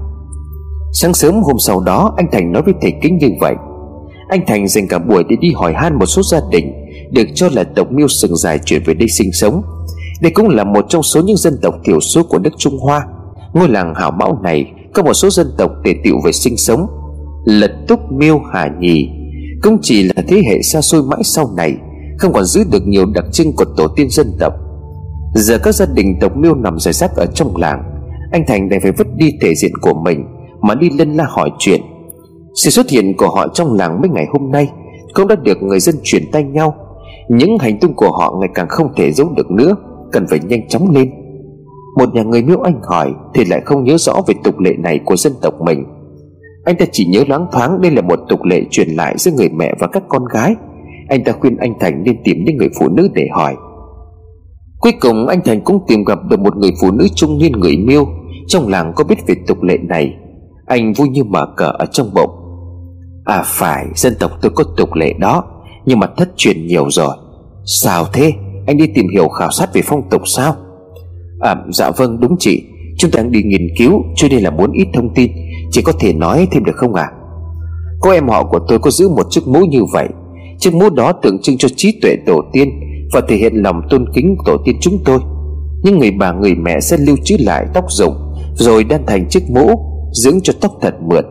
Sáng 0.93 1.13
sớm 1.13 1.43
hôm 1.43 1.59
sau 1.59 1.79
đó, 1.79 2.13
Anh 2.17 2.25
Thành 2.31 2.51
nói 2.51 2.63
với 2.63 2.73
thầy 2.81 2.93
kính 3.01 3.17
như 3.17 3.27
vậy. 3.39 3.55
Anh 4.29 4.45
Thành 4.47 4.67
dành 4.67 4.87
cả 4.87 4.99
buổi 4.99 5.23
để 5.29 5.35
đi 5.41 5.51
hỏi 5.55 5.73
han 5.73 5.99
một 5.99 6.05
số 6.05 6.21
gia 6.23 6.39
đình, 6.51 6.73
Được 7.11 7.27
cho 7.35 7.49
là 7.53 7.63
tộc 7.63 7.91
miêu 7.91 8.07
sừng 8.07 8.35
dài 8.35 8.59
chuyển 8.65 8.83
về 8.85 8.93
đây 8.93 9.07
sinh 9.07 9.31
sống. 9.33 9.61
Đây 10.21 10.31
cũng 10.31 10.49
là 10.49 10.63
một 10.63 10.85
trong 10.89 11.03
số 11.03 11.21
những 11.21 11.37
dân 11.37 11.57
tộc 11.61 11.75
thiểu 11.85 11.99
số 11.99 12.23
của 12.23 12.39
nước 12.39 12.49
Trung 12.57 12.79
Hoa. 12.79 13.01
Ngôi 13.53 13.69
làng 13.69 13.93
hảo 13.95 14.11
mão 14.11 14.39
này 14.43 14.71
Có 14.93 15.03
một 15.03 15.13
số 15.13 15.29
dân 15.29 15.47
tộc 15.57 15.71
tề 15.83 15.95
tiệu 16.03 16.15
về 16.25 16.31
sinh 16.31 16.57
sống. 16.57 16.87
Lật 17.45 17.71
túc 17.87 18.11
miêu 18.11 18.41
hà 18.53 18.69
nhì 18.79 19.09
Cũng 19.61 19.77
chỉ 19.81 20.03
là 20.03 20.23
thế 20.27 20.41
hệ 20.49 20.61
xa 20.61 20.81
xôi 20.81 21.03
mãi 21.03 21.21
sau 21.23 21.51
này, 21.57 21.73
Không 22.17 22.33
còn 22.33 22.45
giữ 22.45 22.63
được 22.71 22.87
nhiều 22.87 23.05
đặc 23.05 23.25
trưng 23.31 23.55
của 23.55 23.65
tổ 23.77 23.87
tiên 23.87 24.09
dân 24.09 24.33
tộc. 24.39 24.53
Giờ 25.35 25.57
các 25.57 25.75
gia 25.75 25.85
đình 25.85 26.19
tộc 26.21 26.37
miêu 26.37 26.55
nằm 26.55 26.79
rải 26.79 26.93
rác 26.93 27.15
ở 27.15 27.25
trong 27.25 27.57
làng, 27.57 27.83
Anh 28.31 28.43
Thành 28.47 28.69
đành 28.69 28.81
phải 28.81 28.91
vứt 28.91 29.07
đi 29.15 29.31
thể 29.41 29.55
diện 29.55 29.71
của 29.81 29.93
mình. 29.93 30.25
Mà 30.61 30.75
đi 30.75 30.89
lân 30.89 31.13
la 31.13 31.25
hỏi 31.29 31.49
chuyện. 31.59 31.81
Sự 32.55 32.69
xuất 32.69 32.89
hiện 32.89 33.17
của 33.17 33.29
họ 33.29 33.47
trong 33.47 33.73
làng 33.73 34.01
mấy 34.01 34.09
ngày 34.09 34.25
hôm 34.29 34.51
nay 34.51 34.69
Cũng 35.13 35.27
đã 35.27 35.35
được 35.35 35.63
người 35.63 35.79
dân 35.79 35.95
chuyển 36.03 36.31
tay 36.31 36.43
nhau. 36.43 36.75
Những 37.29 37.57
hành 37.59 37.79
tung 37.79 37.93
của 37.93 38.11
họ 38.11 38.37
ngày 38.39 38.49
càng 38.53 38.67
không 38.69 38.93
thể 38.95 39.11
giấu 39.11 39.29
được 39.35 39.51
nữa, 39.51 39.75
Cần 40.11 40.25
phải 40.29 40.39
nhanh 40.39 40.67
chóng 40.67 40.91
lên. 40.91 41.11
Một 41.97 42.13
nhà 42.13 42.23
người 42.23 42.43
miêu 42.43 42.61
anh 42.61 42.79
hỏi 42.83 43.13
Thì 43.33 43.45
lại 43.45 43.61
không 43.65 43.83
nhớ 43.83 43.97
rõ 43.97 44.13
về 44.27 44.33
tục 44.43 44.59
lệ 44.59 44.73
này 44.79 44.99
của 45.05 45.15
dân 45.15 45.33
tộc 45.41 45.53
mình. 45.61 45.85
Anh 46.65 46.75
ta 46.79 46.85
chỉ 46.91 47.05
nhớ 47.05 47.23
loáng 47.27 47.47
thoáng 47.51 47.81
Đây 47.81 47.91
là 47.91 48.01
một 48.01 48.19
tục 48.29 48.43
lệ 48.43 48.61
truyền 48.71 48.89
lại 48.89 49.15
giữa 49.17 49.31
người 49.37 49.49
mẹ 49.49 49.73
và 49.79 49.87
các 49.87 50.03
con 50.09 50.25
gái. 50.25 50.55
Anh 51.09 51.23
ta 51.23 51.31
khuyên 51.31 51.57
anh 51.57 51.73
Thành 51.79 52.03
nên 52.03 52.15
tìm 52.23 52.37
những 52.45 52.57
người 52.57 52.69
phụ 52.79 52.87
nữ 52.89 53.09
để 53.13 53.27
hỏi. 53.33 53.55
Cuối 54.79 54.91
cùng, 55.01 55.27
anh 55.27 55.41
Thành 55.45 55.61
cũng 55.61 55.79
tìm 55.87 56.03
gặp 56.03 56.19
được 56.29 56.39
một 56.39 56.57
người 56.57 56.71
phụ 56.81 56.91
nữ 56.91 57.07
trung 57.15 57.37
niên 57.37 57.51
người 57.51 57.77
miêu. 57.77 58.05
Trong 58.47 58.67
làng 58.67 58.93
có 58.95 59.03
biết 59.03 59.15
về 59.27 59.35
tục 59.47 59.63
lệ 59.63 59.77
này. 59.77 60.13
Anh 60.71 60.93
vui 60.93 61.09
như 61.09 61.23
mở 61.23 61.45
cờ 61.57 61.65
ở 61.65 61.85
trong 61.85 62.13
bụng. 62.13 62.29
À 63.25 63.43
phải, 63.45 63.85
dân 63.95 64.15
tộc 64.19 64.31
tôi 64.41 64.51
có 64.55 64.63
tục 64.77 64.93
lệ 64.93 65.13
đó, 65.13 65.43
Nhưng 65.85 65.99
mà 65.99 66.07
thất 66.17 66.29
truyền 66.37 66.67
nhiều 66.67 66.89
rồi. 66.89 67.15
Sao 67.65 68.05
thế? 68.13 68.33
Anh 68.67 68.77
đi 68.77 68.87
tìm 68.87 69.05
hiểu 69.13 69.27
khảo 69.27 69.51
sát 69.51 69.73
về 69.73 69.81
phong 69.85 70.09
tục 70.09 70.21
sao? 70.25 70.55
À 71.39 71.55
dạ 71.73 71.91
vâng 71.91 72.19
đúng 72.19 72.35
chị. 72.39 72.63
Chúng 72.97 73.11
ta 73.11 73.17
đang 73.17 73.31
đi 73.31 73.43
nghiên 73.43 73.67
cứu, 73.77 74.01
Cho 74.15 74.27
nên 74.31 74.43
là 74.43 74.49
muốn 74.49 74.71
ít 74.71 74.87
thông 74.93 75.13
tin. 75.13 75.31
Chị 75.71 75.81
có 75.81 75.91
thể 75.99 76.13
nói 76.13 76.47
thêm 76.51 76.63
được 76.63 76.75
không 76.75 76.93
ạ? 76.93 77.03
À? 77.03 77.15
Cô 77.99 78.09
em 78.11 78.27
họ 78.27 78.43
của 78.43 78.59
tôi 78.67 78.79
có 78.79 78.91
giữ 78.91 79.09
một 79.09 79.27
chiếc 79.29 79.47
mũ 79.47 79.59
như 79.59 79.83
vậy. 79.93 80.07
Chiếc 80.59 80.73
mũ 80.73 80.89
đó 80.89 81.11
tượng 81.11 81.41
trưng 81.41 81.57
cho 81.57 81.67
trí 81.75 81.99
tuệ 82.01 82.15
tổ 82.25 82.41
tiên 82.53 82.69
Và 83.13 83.21
thể 83.27 83.35
hiện 83.35 83.53
lòng 83.55 83.81
tôn 83.89 84.05
kính 84.13 84.35
tổ 84.45 84.57
tiên 84.65 84.75
chúng 84.81 84.99
tôi. 85.05 85.19
Nhưng 85.83 85.99
người 85.99 86.11
bà, 86.11 86.31
người 86.31 86.55
mẹ 86.55 86.79
sẽ 86.79 86.97
lưu 86.97 87.15
trữ 87.23 87.35
lại 87.39 87.65
tóc 87.73 87.85
rụng, 87.89 88.15
Rồi 88.53 88.83
đan 88.83 89.05
thành 89.05 89.29
chiếc 89.29 89.49
mũ. 89.49 89.90
Dưỡng 90.11 90.41
cho 90.41 90.53
tóc 90.61 90.77
thật 90.81 90.95
mượt. 91.01 91.25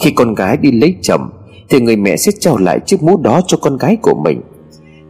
Khi 0.00 0.10
con 0.10 0.34
gái 0.34 0.56
đi 0.56 0.70
lấy 0.72 0.94
chồng, 1.02 1.30
Thì 1.68 1.80
người 1.80 1.96
mẹ 1.96 2.16
sẽ 2.16 2.32
trao 2.40 2.58
lại 2.58 2.80
chiếc 2.86 3.02
mũ 3.02 3.16
đó 3.16 3.40
cho 3.46 3.56
con 3.56 3.76
gái 3.76 3.96
của 4.02 4.14
mình. 4.24 4.40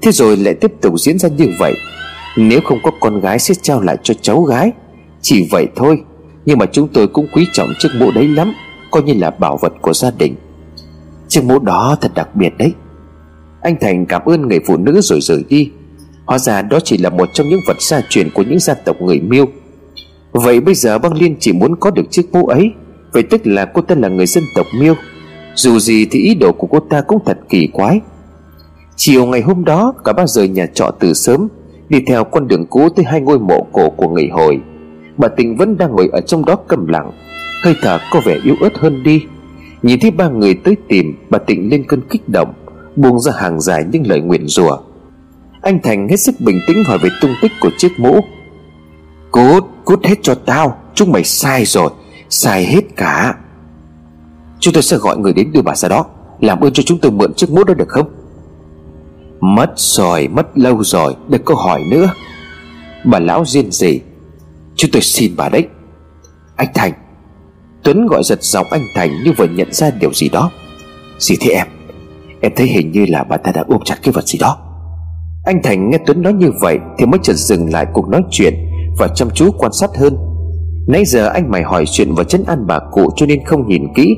Thế 0.02 0.12
rồi 0.12 0.36
lại 0.36 0.54
tiếp 0.54 0.72
tục 0.80 1.00
diễn 1.00 1.18
ra 1.18 1.28
như 1.28 1.46
vậy. 1.58 1.74
Nếu 2.36 2.60
không 2.64 2.78
có 2.82 2.90
con 3.00 3.20
gái 3.20 3.38
sẽ 3.38 3.54
trao 3.62 3.80
lại 3.80 3.96
cho 4.02 4.14
cháu 4.14 4.42
gái. 4.42 4.72
Chỉ 5.20 5.48
vậy 5.50 5.66
thôi, 5.76 6.02
Nhưng 6.46 6.58
mà 6.58 6.66
chúng 6.66 6.88
tôi 6.88 7.08
cũng 7.08 7.26
quý 7.34 7.46
trọng 7.52 7.68
chiếc 7.78 7.88
mũ 7.98 8.10
đấy 8.10 8.28
lắm, 8.28 8.52
Coi 8.90 9.02
như 9.02 9.14
là 9.14 9.30
bảo 9.30 9.56
vật 9.56 9.72
của 9.80 9.92
gia 9.94 10.10
đình. 10.18 10.34
Chiếc 11.28 11.44
mũ 11.44 11.58
đó 11.58 11.96
thật 12.00 12.12
đặc 12.14 12.36
biệt 12.36 12.58
đấy. 12.58 12.72
Anh 13.62 13.76
Thành 13.80 14.06
cảm 14.06 14.22
ơn 14.24 14.48
người 14.48 14.60
phụ 14.66 14.76
nữ 14.76 15.00
rồi 15.00 15.20
rời 15.20 15.44
đi. 15.48 15.70
Hóa 16.26 16.38
ra 16.38 16.62
đó 16.62 16.78
chỉ 16.84 16.98
là 16.98 17.10
một 17.10 17.28
trong 17.32 17.48
những 17.48 17.60
vật 17.66 17.76
gia 17.82 18.00
truyền 18.08 18.30
của 18.30 18.42
những 18.42 18.58
gia 18.58 18.74
tộc 18.74 18.96
người 19.02 19.20
miêu. 19.20 19.46
Vậy 20.32 20.60
bây 20.60 20.74
giờ 20.74 20.98
băng 20.98 21.14
liên 21.14 21.36
chỉ 21.40 21.52
muốn 21.52 21.76
có 21.76 21.90
được 21.90 22.10
chiếc 22.10 22.32
mũ 22.32 22.46
ấy. 22.46 22.72
Vậy 23.16 23.22
tức 23.22 23.46
là 23.46 23.64
cô 23.64 23.82
ta 23.82 23.94
là 23.94 24.08
người 24.08 24.26
dân 24.26 24.44
tộc 24.54 24.66
miêu. 24.78 24.94
Dù 25.54 25.78
gì 25.78 26.06
thì 26.10 26.20
ý 26.20 26.34
đồ 26.34 26.52
của 26.52 26.66
cô 26.66 26.80
ta 26.80 27.00
cũng 27.00 27.18
thật 27.26 27.38
kỳ 27.48 27.66
quái. 27.72 28.00
Chiều 28.96 29.26
ngày 29.26 29.40
hôm 29.40 29.64
đó 29.64 29.94
Cả 30.04 30.12
ba 30.12 30.26
rời 30.26 30.48
nhà 30.48 30.66
trọ 30.74 30.90
từ 31.00 31.14
sớm 31.14 31.48
Đi 31.88 31.98
theo 32.06 32.24
con 32.24 32.48
đường 32.48 32.66
cũ 32.66 32.88
tới 32.88 33.04
hai 33.04 33.20
ngôi 33.20 33.38
mộ 33.38 33.66
cổ 33.72 33.90
của 33.90 34.08
người 34.08 34.28
hồi. 34.32 34.60
Bà 35.16 35.28
Tình 35.28 35.56
vẫn 35.56 35.78
đang 35.78 35.90
ngồi 35.90 36.08
ở 36.12 36.20
trong 36.20 36.44
đó 36.44 36.56
câm 36.56 36.86
lặng 36.86 37.12
Hơi 37.62 37.74
thở 37.82 37.98
có 38.10 38.20
vẻ 38.24 38.38
yếu 38.44 38.56
ớt 38.60 38.78
hơn 38.78 39.02
đi. 39.02 39.24
Nhìn 39.82 40.00
thấy 40.00 40.10
ba 40.10 40.28
người 40.28 40.54
tới 40.54 40.76
tìm 40.88 41.14
Bà 41.30 41.38
Tịnh 41.38 41.70
lên 41.70 41.84
cơn 41.88 42.00
kích 42.10 42.28
động 42.28 42.52
Buông 42.96 43.20
ra 43.20 43.32
hàng 43.36 43.60
dài 43.60 43.84
những 43.92 44.06
lời 44.06 44.20
nguyện 44.20 44.46
rủa. 44.46 44.78
Anh 45.62 45.78
Thành 45.82 46.08
hết 46.08 46.16
sức 46.16 46.34
bình 46.40 46.60
tĩnh 46.66 46.84
hỏi 46.84 46.98
về 47.02 47.08
tung 47.20 47.32
tích 47.42 47.52
của 47.60 47.70
chiếc 47.78 47.92
mũ. 47.98 48.20
Cút, 49.30 49.64
cút 49.84 50.04
hết 50.04 50.18
cho 50.22 50.34
tao 50.34 50.78
Chúng 50.94 51.12
mày 51.12 51.24
sai 51.24 51.64
rồi. 51.64 51.90
Sai 52.30 52.64
hết 52.64 52.82
cả. 52.96 53.34
Chúng 54.60 54.74
tôi 54.74 54.82
sẽ 54.82 54.96
gọi 54.96 55.18
người 55.18 55.32
đến 55.32 55.52
đưa 55.52 55.62
bà 55.62 55.74
ra 55.74 55.88
đó 55.88 56.06
Làm 56.40 56.60
ơn 56.60 56.72
cho 56.72 56.82
chúng 56.86 56.98
tôi 56.98 57.12
mượn 57.12 57.34
chiếc 57.34 57.50
mũ 57.50 57.64
đó 57.64 57.74
được 57.74 57.88
không? 57.88 58.06
Mất 59.40 59.72
rồi, 59.76 60.28
mất 60.28 60.58
lâu 60.58 60.84
rồi 60.84 61.16
Đừng 61.28 61.44
có 61.44 61.54
hỏi 61.54 61.84
nữa. 61.90 62.10
Bà 63.04 63.18
lão 63.18 63.44
riêng 63.44 63.70
gì 63.70 64.00
Chúng 64.76 64.90
tôi 64.90 65.02
xin 65.02 65.32
bà 65.36 65.48
đấy. 65.48 65.68
Anh 66.56 66.68
Thành. 66.74 66.92
Tuấn 67.82 68.06
gọi 68.06 68.22
giật 68.24 68.42
giọng 68.42 68.66
anh 68.70 68.86
Thành 68.94 69.10
như 69.24 69.32
vừa 69.36 69.46
nhận 69.46 69.72
ra 69.72 69.90
điều 70.00 70.12
gì 70.12 70.28
đó. 70.28 70.50
Gì 71.18 71.36
thế 71.40 71.50
em? 71.50 71.66
Em 72.40 72.52
thấy 72.56 72.66
hình 72.66 72.92
như 72.92 73.06
là 73.08 73.24
bà 73.24 73.36
ta 73.36 73.52
đã 73.52 73.64
ôm 73.68 73.80
chặt 73.84 73.96
cái 74.02 74.12
vật 74.12 74.26
gì 74.26 74.38
đó. 74.38 74.58
Anh 75.44 75.62
Thành 75.62 75.90
nghe 75.90 75.98
Tuấn 76.06 76.22
nói 76.22 76.32
như 76.32 76.50
vậy 76.60 76.78
Thì 76.98 77.06
mới 77.06 77.20
chợt 77.22 77.32
dừng 77.32 77.72
lại 77.72 77.86
cuộc 77.92 78.08
nói 78.08 78.22
chuyện 78.30 78.54
Và 78.98 79.08
chăm 79.14 79.28
chú 79.34 79.50
quan 79.58 79.72
sát 79.72 79.90
hơn. 79.98 80.16
Nãy 80.86 81.04
giờ 81.04 81.28
anh 81.28 81.50
mày 81.50 81.62
hỏi 81.62 81.84
chuyện 81.86 82.14
và 82.14 82.24
chấn 82.24 82.44
an 82.46 82.66
bà 82.66 82.78
cụ 82.92 83.10
Cho 83.16 83.26
nên 83.26 83.44
không 83.44 83.66
nhìn 83.66 83.94
kỹ. 83.94 84.16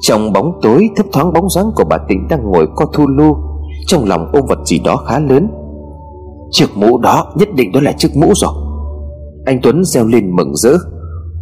Trong 0.00 0.32
bóng 0.32 0.58
tối, 0.62 0.88
thấp 0.96 1.06
thoáng 1.12 1.32
bóng 1.32 1.50
dáng 1.50 1.66
của 1.76 1.84
bà 1.84 1.98
tĩnh 2.08 2.26
Đang 2.30 2.42
ngồi 2.42 2.68
co 2.76 2.86
thu 2.86 3.06
lu, 3.06 3.36
Trong 3.86 4.04
lòng 4.04 4.30
ôm 4.32 4.46
vật 4.48 4.58
gì 4.66 4.78
đó 4.78 4.96
khá 4.96 5.18
lớn. 5.18 5.48
Chiếc 6.50 6.66
mũ 6.76 6.98
đó 6.98 7.32
nhất 7.36 7.48
định 7.54 7.72
đó 7.72 7.80
là 7.80 7.92
chiếc 7.92 8.16
mũ 8.16 8.32
rồi. 8.34 8.52
Anh 9.46 9.60
Tuấn 9.62 9.84
reo 9.84 10.06
lên 10.06 10.36
mừng 10.36 10.54
rỡ. 10.54 10.72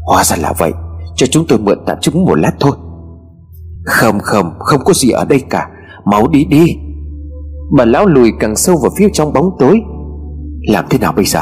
Hóa 0.06 0.24
ra 0.24 0.36
là 0.36 0.52
vậy, 0.58 0.72
cho 1.16 1.26
chúng 1.26 1.46
tôi 1.48 1.58
mượn 1.58 1.78
tạm 1.86 1.98
chúng 2.00 2.24
một 2.24 2.34
lát 2.34 2.52
thôi. 2.60 2.72
Không 3.84 4.18
không 4.18 4.52
Không 4.58 4.80
có 4.84 4.92
gì 4.92 5.10
ở 5.10 5.24
đây 5.24 5.42
cả, 5.50 5.68
Máu 6.04 6.28
đi 6.28 6.44
đi. 6.44 6.66
Bà 7.76 7.84
lão 7.84 8.06
lùi 8.06 8.32
càng 8.40 8.56
sâu 8.56 8.76
vào 8.82 8.90
phía 8.96 9.08
trong 9.12 9.32
bóng 9.32 9.50
tối. 9.58 9.80
Làm 10.68 10.84
thế 10.90 10.98
nào 10.98 11.12
bây 11.16 11.24
giờ? 11.24 11.40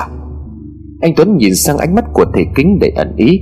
Anh 1.00 1.14
Tuấn 1.16 1.36
nhìn 1.36 1.54
sang 1.54 1.78
ánh 1.78 1.94
mắt 1.94 2.04
của 2.12 2.24
thầy 2.34 2.44
kính 2.54 2.78
để 2.80 2.92
ẩn 2.96 3.16
ý. 3.16 3.40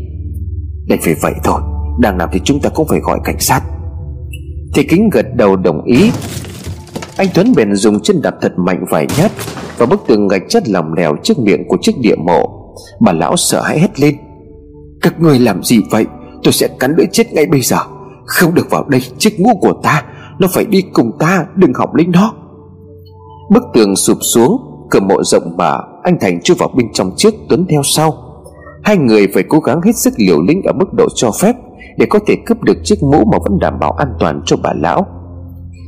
Để 0.86 0.96
phải 1.02 1.14
vậy 1.22 1.32
thôi, 1.44 1.60
Đang 2.00 2.16
làm 2.18 2.28
thì 2.32 2.40
chúng 2.44 2.60
ta 2.60 2.68
cũng 2.68 2.88
phải 2.88 3.00
gọi 3.00 3.18
cảnh 3.24 3.40
sát. 3.40 3.60
Thầy 4.74 4.84
kính 4.84 5.10
gật 5.12 5.26
đầu 5.34 5.56
đồng 5.56 5.84
ý. 5.84 6.10
Anh 7.16 7.28
Tuấn 7.34 7.52
bèn 7.56 7.74
dùng 7.74 8.00
chân 8.00 8.22
đạp 8.22 8.34
thật 8.40 8.52
mạnh 8.56 8.84
vài 8.90 9.06
nhát 9.18 9.32
Và 9.78 9.86
bức 9.86 10.00
tường 10.06 10.28
gạch 10.28 10.42
chất 10.48 10.68
lòng 10.68 10.92
lèo 10.92 11.16
trước 11.22 11.38
miệng 11.38 11.68
của 11.68 11.76
chiếc 11.80 11.92
địa 12.00 12.16
mộ. 12.26 12.72
Bà 13.00 13.12
lão 13.12 13.36
sợ 13.36 13.62
hãi 13.62 13.78
hét 13.78 14.00
lên. 14.00 14.16
Các 15.02 15.20
người 15.20 15.38
làm 15.38 15.62
gì 15.62 15.80
vậy? 15.90 16.06
Tôi 16.42 16.52
sẽ 16.52 16.68
cắn 16.80 16.94
lưỡi 16.96 17.06
chết 17.12 17.32
ngay 17.32 17.46
bây 17.46 17.60
giờ. 17.60 17.78
Không 18.24 18.54
được 18.54 18.70
vào 18.70 18.84
đây 18.88 19.00
chiếc 19.18 19.40
mũ 19.40 19.58
của 19.60 19.72
ta. 19.82 20.04
Nó 20.38 20.48
phải 20.54 20.64
đi 20.64 20.82
cùng 20.92 21.12
ta, 21.18 21.46
đừng 21.56 21.74
học 21.74 21.94
lấy 21.94 22.06
nó 22.06 22.32
Bức 23.50 23.62
tường 23.74 23.96
sụp 23.96 24.18
xuống, 24.34 24.56
Cửa 24.90 25.00
mộ 25.00 25.22
rộng 25.24 25.56
mở. 25.56 25.80
Anh 26.06 26.18
Thành 26.20 26.40
chui 26.40 26.56
vào 26.56 26.68
bên 26.76 26.92
trong 26.92 27.12
trước 27.16 27.34
Tuấn 27.48 27.66
theo 27.68 27.82
sau. 27.84 28.14
Hai 28.82 28.96
người 28.96 29.26
phải 29.34 29.42
cố 29.42 29.60
gắng 29.60 29.80
hết 29.80 29.96
sức 29.96 30.14
liều 30.16 30.42
lĩnh 30.42 30.62
Ở 30.62 30.72
mức 30.72 30.92
độ 30.92 31.06
cho 31.14 31.30
phép 31.40 31.56
Để 31.98 32.06
có 32.06 32.18
thể 32.26 32.36
cướp 32.46 32.62
được 32.62 32.76
chiếc 32.84 33.02
mũ 33.02 33.24
mà 33.24 33.38
vẫn 33.44 33.58
đảm 33.58 33.78
bảo 33.78 33.92
an 33.92 34.08
toàn 34.18 34.42
cho 34.46 34.56
bà 34.62 34.72
lão. 34.76 35.06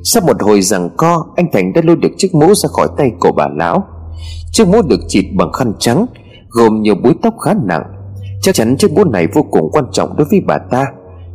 Sau 0.05 0.23
một 0.27 0.43
hồi 0.43 0.63
rằng 0.63 0.91
co, 0.97 1.27
Anh 1.37 1.47
Thành 1.53 1.73
đã 1.73 1.83
lôi 1.85 1.97
được 1.97 2.09
chiếc 2.17 2.35
mũ 2.35 2.55
ra 2.55 2.69
khỏi 2.73 2.89
tay 2.97 3.11
của 3.21 3.33
bà 3.33 3.47
lão. 3.57 3.85
Chiếc 4.53 4.69
mũ 4.69 4.83
được 4.83 5.01
chịt 5.09 5.25
bằng 5.35 5.53
khăn 5.53 5.73
trắng, 5.79 6.07
Gồm 6.49 6.83
nhiều 6.83 6.95
búi 6.95 7.15
tóc 7.23 7.35
khá 7.45 7.55
nặng. 7.65 7.83
Chắc 8.43 8.55
chắn 8.55 8.77
chiếc 8.77 8.93
mũ 8.93 9.05
này 9.05 9.27
vô 9.35 9.43
cùng 9.51 9.71
quan 9.73 9.85
trọng 9.93 10.17
đối 10.17 10.27
với 10.31 10.41
bà 10.47 10.59
ta, 10.71 10.85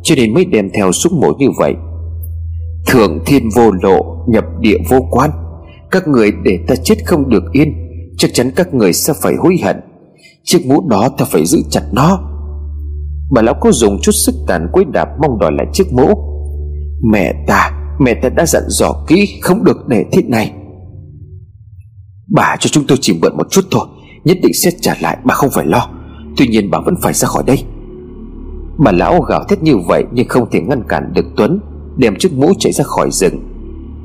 Cho 0.02 0.14
nên 0.14 0.34
mới 0.34 0.44
đem 0.44 0.70
theo 0.74 0.92
súng 0.92 1.20
mổ 1.20 1.32
như 1.38 1.46
vậy. 1.58 1.74
Thượng 2.86 3.18
thiên 3.26 3.48
vô 3.54 3.70
lộ, 3.82 4.16
Nhập 4.26 4.44
địa 4.60 4.78
vô 4.90 4.98
quan. 5.10 5.30
Các 5.90 6.08
người 6.08 6.32
để 6.42 6.58
ta 6.66 6.74
chết 6.76 6.96
không 7.06 7.28
được 7.28 7.44
yên. 7.52 7.83
Chắc 8.24 8.34
chắn 8.34 8.50
các 8.56 8.74
người 8.74 8.92
sẽ 8.92 9.12
phải 9.22 9.34
hối 9.38 9.56
hận. 9.64 9.76
Chiếc 10.44 10.66
mũ 10.66 10.88
đó 10.88 11.08
ta 11.18 11.24
phải 11.24 11.46
giữ 11.46 11.58
chặt 11.70 11.82
nó. 11.92 12.18
Bà 13.30 13.42
lão 13.42 13.54
có 13.60 13.72
dùng 13.72 13.98
chút 14.02 14.12
sức 14.12 14.34
tàn 14.46 14.68
quấy 14.72 14.84
đạp 14.92 15.08
Mong 15.22 15.38
đòi 15.38 15.52
lại 15.52 15.66
chiếc 15.72 15.92
mũ. 15.92 16.08
Mẹ 17.12 17.44
ta 17.46 17.70
Mẹ 17.98 18.14
ta 18.14 18.28
đã 18.28 18.46
dặn 18.46 18.62
dò 18.68 19.04
kỹ, 19.06 19.38
Không 19.42 19.64
được 19.64 19.88
để 19.88 20.04
thế 20.12 20.22
này. 20.22 20.52
Bà 22.34 22.56
cho 22.60 22.68
chúng 22.68 22.84
tôi 22.88 22.98
chỉ 23.00 23.18
mượn 23.22 23.36
một 23.36 23.50
chút 23.50 23.64
thôi, 23.70 23.86
Nhất 24.24 24.36
định 24.42 24.52
sẽ 24.54 24.70
trả 24.80 24.94
lại, 25.00 25.18
bà 25.24 25.34
không 25.34 25.50
phải 25.50 25.66
lo. 25.66 25.88
Tuy 26.36 26.46
nhiên 26.46 26.70
bà 26.70 26.78
vẫn 26.80 26.94
phải 27.02 27.12
ra 27.12 27.28
khỏi 27.28 27.42
đây. 27.46 27.64
Bà 28.78 28.92
lão 28.92 29.20
gào 29.20 29.44
thét 29.48 29.62
như 29.62 29.76
vậy 29.78 30.04
Nhưng 30.12 30.28
không 30.28 30.50
thể 30.50 30.60
ngăn 30.60 30.82
cản 30.88 31.12
được 31.12 31.26
Tuấn, 31.36 31.60
Đem 31.96 32.16
chiếc 32.18 32.32
mũ 32.32 32.52
chạy 32.58 32.72
ra 32.72 32.84
khỏi 32.84 33.10
rừng. 33.10 33.38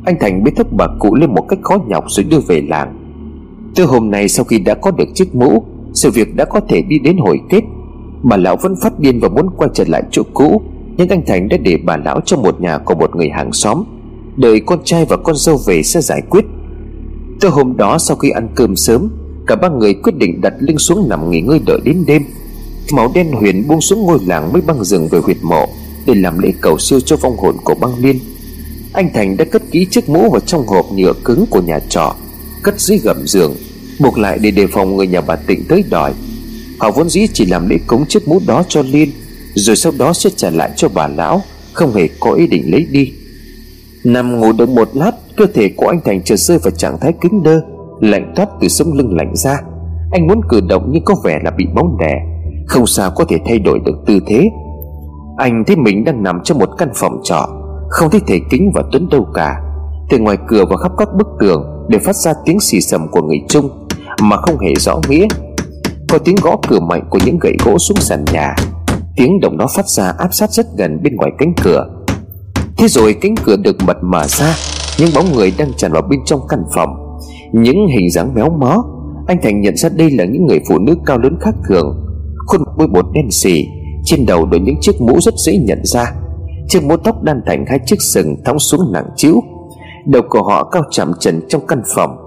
Anh 0.05 0.15
Thành 0.19 0.43
bế 0.43 0.51
thấp 0.51 0.67
bà 0.71 0.87
cụ 0.99 1.15
lên 1.15 1.35
một 1.35 1.45
cách 1.49 1.59
khó 1.63 1.77
nhọc 1.87 2.03
Rồi 2.07 2.23
đưa 2.23 2.39
về 2.39 2.61
làng. 2.69 2.98
Từ 3.75 3.85
hôm 3.85 4.11
nay 4.11 4.29
sau 4.29 4.45
khi 4.45 4.59
đã 4.59 4.75
có 4.75 4.91
được 4.91 5.07
chiếc 5.13 5.35
mũ, 5.35 5.63
Sự 5.93 6.11
việc 6.11 6.35
đã 6.35 6.45
có 6.45 6.59
thể 6.69 6.81
đi 6.81 6.99
đến 6.99 7.17
hồi 7.17 7.39
kết. 7.49 7.61
Bà 8.23 8.37
lão 8.37 8.55
vẫn 8.55 8.75
phát 8.81 8.99
điên 8.99 9.19
và 9.19 9.29
muốn 9.29 9.49
quay 9.57 9.69
trở 9.73 9.83
lại 9.87 10.03
chỗ 10.11 10.23
cũ, 10.33 10.61
Nhưng 10.97 11.09
anh 11.09 11.25
Thành 11.25 11.49
đã 11.49 11.57
để 11.57 11.77
bà 11.83 11.97
lão 11.97 12.21
trong 12.25 12.41
một 12.41 12.61
nhà 12.61 12.77
của 12.77 12.95
một 12.95 13.15
người 13.15 13.29
hàng 13.29 13.53
xóm, 13.53 13.83
Đợi 14.35 14.59
con 14.59 14.79
trai 14.83 15.05
và 15.05 15.17
con 15.17 15.35
dâu 15.35 15.57
về 15.65 15.83
sẽ 15.83 16.01
giải 16.01 16.21
quyết. 16.29 16.45
Từ 17.39 17.49
hôm 17.49 17.77
đó 17.77 17.97
sau 17.97 18.17
khi 18.17 18.29
ăn 18.29 18.47
cơm 18.55 18.75
sớm, 18.75 19.09
Cả 19.47 19.55
ba 19.55 19.69
người 19.69 19.93
quyết 19.93 20.15
định 20.17 20.41
đặt 20.41 20.53
lưng 20.59 20.77
xuống 20.77 21.09
nằm 21.09 21.29
nghỉ 21.29 21.41
ngơi 21.41 21.59
đợi 21.65 21.79
đến 21.83 22.03
đêm. 22.07 22.23
Máu 22.93 23.11
đen 23.15 23.31
huyền 23.31 23.67
buông 23.67 23.81
xuống 23.81 24.05
ngôi 24.05 24.19
làng 24.25 24.53
mới 24.53 24.61
băng 24.61 24.83
rừng 24.83 25.07
về 25.07 25.19
huyệt 25.19 25.37
mộ 25.43 25.65
Để 26.05 26.13
làm 26.15 26.39
lễ 26.39 26.53
cầu 26.61 26.77
siêu 26.77 26.99
cho 26.99 27.15
vong 27.15 27.37
hồn 27.37 27.55
của 27.63 27.75
băng 27.81 27.91
liên. 27.99 28.19
Anh 28.93 29.09
Thành 29.13 29.37
đã 29.37 29.45
cất 29.45 29.63
kỹ 29.71 29.87
chiếc 29.91 30.09
mũ 30.09 30.29
vào 30.29 30.39
trong 30.39 30.67
hộp 30.67 30.85
nhựa 30.93 31.13
cứng 31.25 31.45
của 31.49 31.61
nhà 31.61 31.79
trọ. 31.79 32.15
Cất 32.63 32.79
dưới 32.79 32.97
gầm 32.97 33.27
giường, 33.27 33.55
Buộc 33.99 34.17
lại 34.17 34.39
để 34.41 34.51
đề 34.51 34.67
phòng 34.67 34.95
người 34.95 35.07
nhà 35.07 35.21
bà 35.21 35.35
Tịnh 35.35 35.63
tới 35.69 35.83
đòi. 35.89 36.13
Họ 36.79 36.91
vốn 36.91 37.09
dĩ 37.09 37.27
chỉ 37.33 37.45
làm 37.45 37.69
lễ 37.69 37.77
cúng 37.87 38.05
chiếc 38.05 38.27
mũ 38.27 38.41
đó 38.47 38.63
cho 38.67 38.81
Liên, 38.81 39.09
Rồi 39.55 39.75
sau 39.75 39.91
đó 39.99 40.13
sẽ 40.13 40.29
trả 40.35 40.49
lại 40.49 40.71
cho 40.75 40.89
bà 40.93 41.07
lão, 41.07 41.41
Không 41.73 41.93
hề 41.93 42.09
có 42.19 42.31
ý 42.31 42.47
định 42.47 42.71
lấy 42.71 42.85
đi. 42.91 43.13
Nằm 44.03 44.39
ngủ 44.39 44.51
được 44.51 44.69
một 44.69 44.89
lát, 44.93 45.11
Cơ 45.37 45.45
thể 45.53 45.69
của 45.77 45.87
anh 45.87 46.01
Thành 46.05 46.23
chợt 46.23 46.35
rơi 46.35 46.57
vào 46.57 46.71
trạng 46.71 46.99
thái 47.01 47.13
cứng 47.21 47.43
đơ, 47.43 47.61
Lạnh 48.01 48.33
toát 48.35 48.49
từ 48.61 48.67
sống 48.67 48.93
lưng 48.93 49.15
lạnh 49.17 49.35
ra 49.35 49.57
Anh 50.11 50.27
muốn 50.27 50.41
cử 50.49 50.61
động 50.69 50.89
nhưng 50.91 51.03
có 51.05 51.15
vẻ 51.23 51.39
là 51.43 51.51
bị 51.51 51.65
bóng 51.75 51.97
đè, 51.99 52.13
Không 52.67 52.87
sao 52.87 53.11
có 53.11 53.25
thể 53.25 53.37
thay 53.45 53.59
đổi 53.59 53.79
được 53.85 53.95
tư 54.07 54.19
thế. 54.27 54.49
Anh 55.37 55.63
thấy 55.67 55.75
mình 55.75 56.03
đang 56.03 56.23
nằm 56.23 56.39
trong 56.43 56.59
một 56.59 56.69
căn 56.77 56.89
phòng 56.95 57.21
trọ, 57.23 57.49
Không 57.89 58.09
thấy 58.09 58.21
thể 58.27 58.39
kính 58.51 58.71
và 58.73 58.83
Tuấn 58.91 59.09
đâu 59.11 59.27
cả. 59.33 59.55
Từ 60.09 60.17
ngoài 60.17 60.37
cửa 60.47 60.65
và 60.69 60.77
khắp 60.77 60.91
các 60.97 61.09
bức 61.17 61.27
tường 61.39 61.78
Đều 61.89 61.99
phát 61.99 62.15
ra 62.15 62.33
tiếng 62.45 62.59
xì 62.59 62.81
sầm 62.81 63.07
của 63.11 63.21
người 63.21 63.39
Trung 63.49 63.69
Mà 64.21 64.37
không 64.37 64.59
hề 64.59 64.73
rõ 64.75 64.99
nghĩa. 65.09 65.27
Có 66.09 66.17
tiếng 66.17 66.35
gõ 66.41 66.57
cửa 66.67 66.79
mạnh 66.79 67.07
của 67.09 67.19
những 67.25 67.39
gậy 67.39 67.53
gỗ 67.65 67.77
xuống 67.77 67.97
sàn 67.97 68.25
nhà. 68.33 68.55
Tiếng 69.15 69.39
động 69.39 69.57
đó 69.57 69.67
phát 69.75 69.89
ra 69.89 70.13
áp 70.17 70.33
sát 70.33 70.51
rất 70.51 70.65
gần 70.77 71.03
bên 71.03 71.15
ngoài 71.15 71.31
cánh 71.37 71.53
cửa. 71.63 71.85
Thế 72.77 72.87
rồi 72.87 73.13
cánh 73.21 73.35
cửa 73.35 73.55
được 73.57 73.75
mật 73.87 73.97
mở 74.01 74.27
ra, 74.27 74.55
Những 74.99 75.09
bóng 75.15 75.25
người 75.33 75.53
đang 75.57 75.73
tràn 75.77 75.91
vào 75.91 76.01
bên 76.01 76.19
trong 76.25 76.39
căn 76.49 76.63
phòng. 76.75 76.89
Những 77.53 77.87
hình 77.87 78.11
dáng 78.11 78.33
méo 78.35 78.49
mó, 78.49 78.83
anh 79.27 79.37
thành 79.43 79.61
nhận 79.61 79.77
ra 79.77 79.89
đây 79.89 80.11
là 80.11 80.25
những 80.25 80.45
người 80.47 80.59
phụ 80.69 80.79
nữ 80.79 80.95
cao 81.05 81.17
lớn 81.17 81.37
khác 81.41 81.55
thường. 81.69 82.05
Khuôn 82.47 82.61
mặt 82.65 82.71
bôi 82.77 82.87
bột 82.87 83.05
đen 83.13 83.31
xì, 83.31 83.65
trên 84.03 84.25
đầu 84.25 84.45
đội 84.45 84.59
những 84.59 84.75
chiếc 84.81 85.01
mũ 85.01 85.21
rất 85.21 85.33
dễ 85.45 85.57
nhận 85.57 85.79
ra. 85.83 86.11
Chiếc 86.67 86.83
mũ 86.83 86.97
tóc 86.97 87.23
đan 87.23 87.41
thành 87.45 87.65
hai 87.67 87.79
chiếc 87.85 88.01
sừng 88.13 88.35
thóng 88.45 88.59
xuống 88.59 88.91
nặng 88.93 89.05
chiếu 89.15 89.43
đầu 90.05 90.21
của 90.29 90.43
họ 90.43 90.63
cao 90.63 90.83
chạm 90.91 91.11
trần 91.19 91.41
trong 91.47 91.67
căn 91.67 91.81
phòng. 91.95 92.17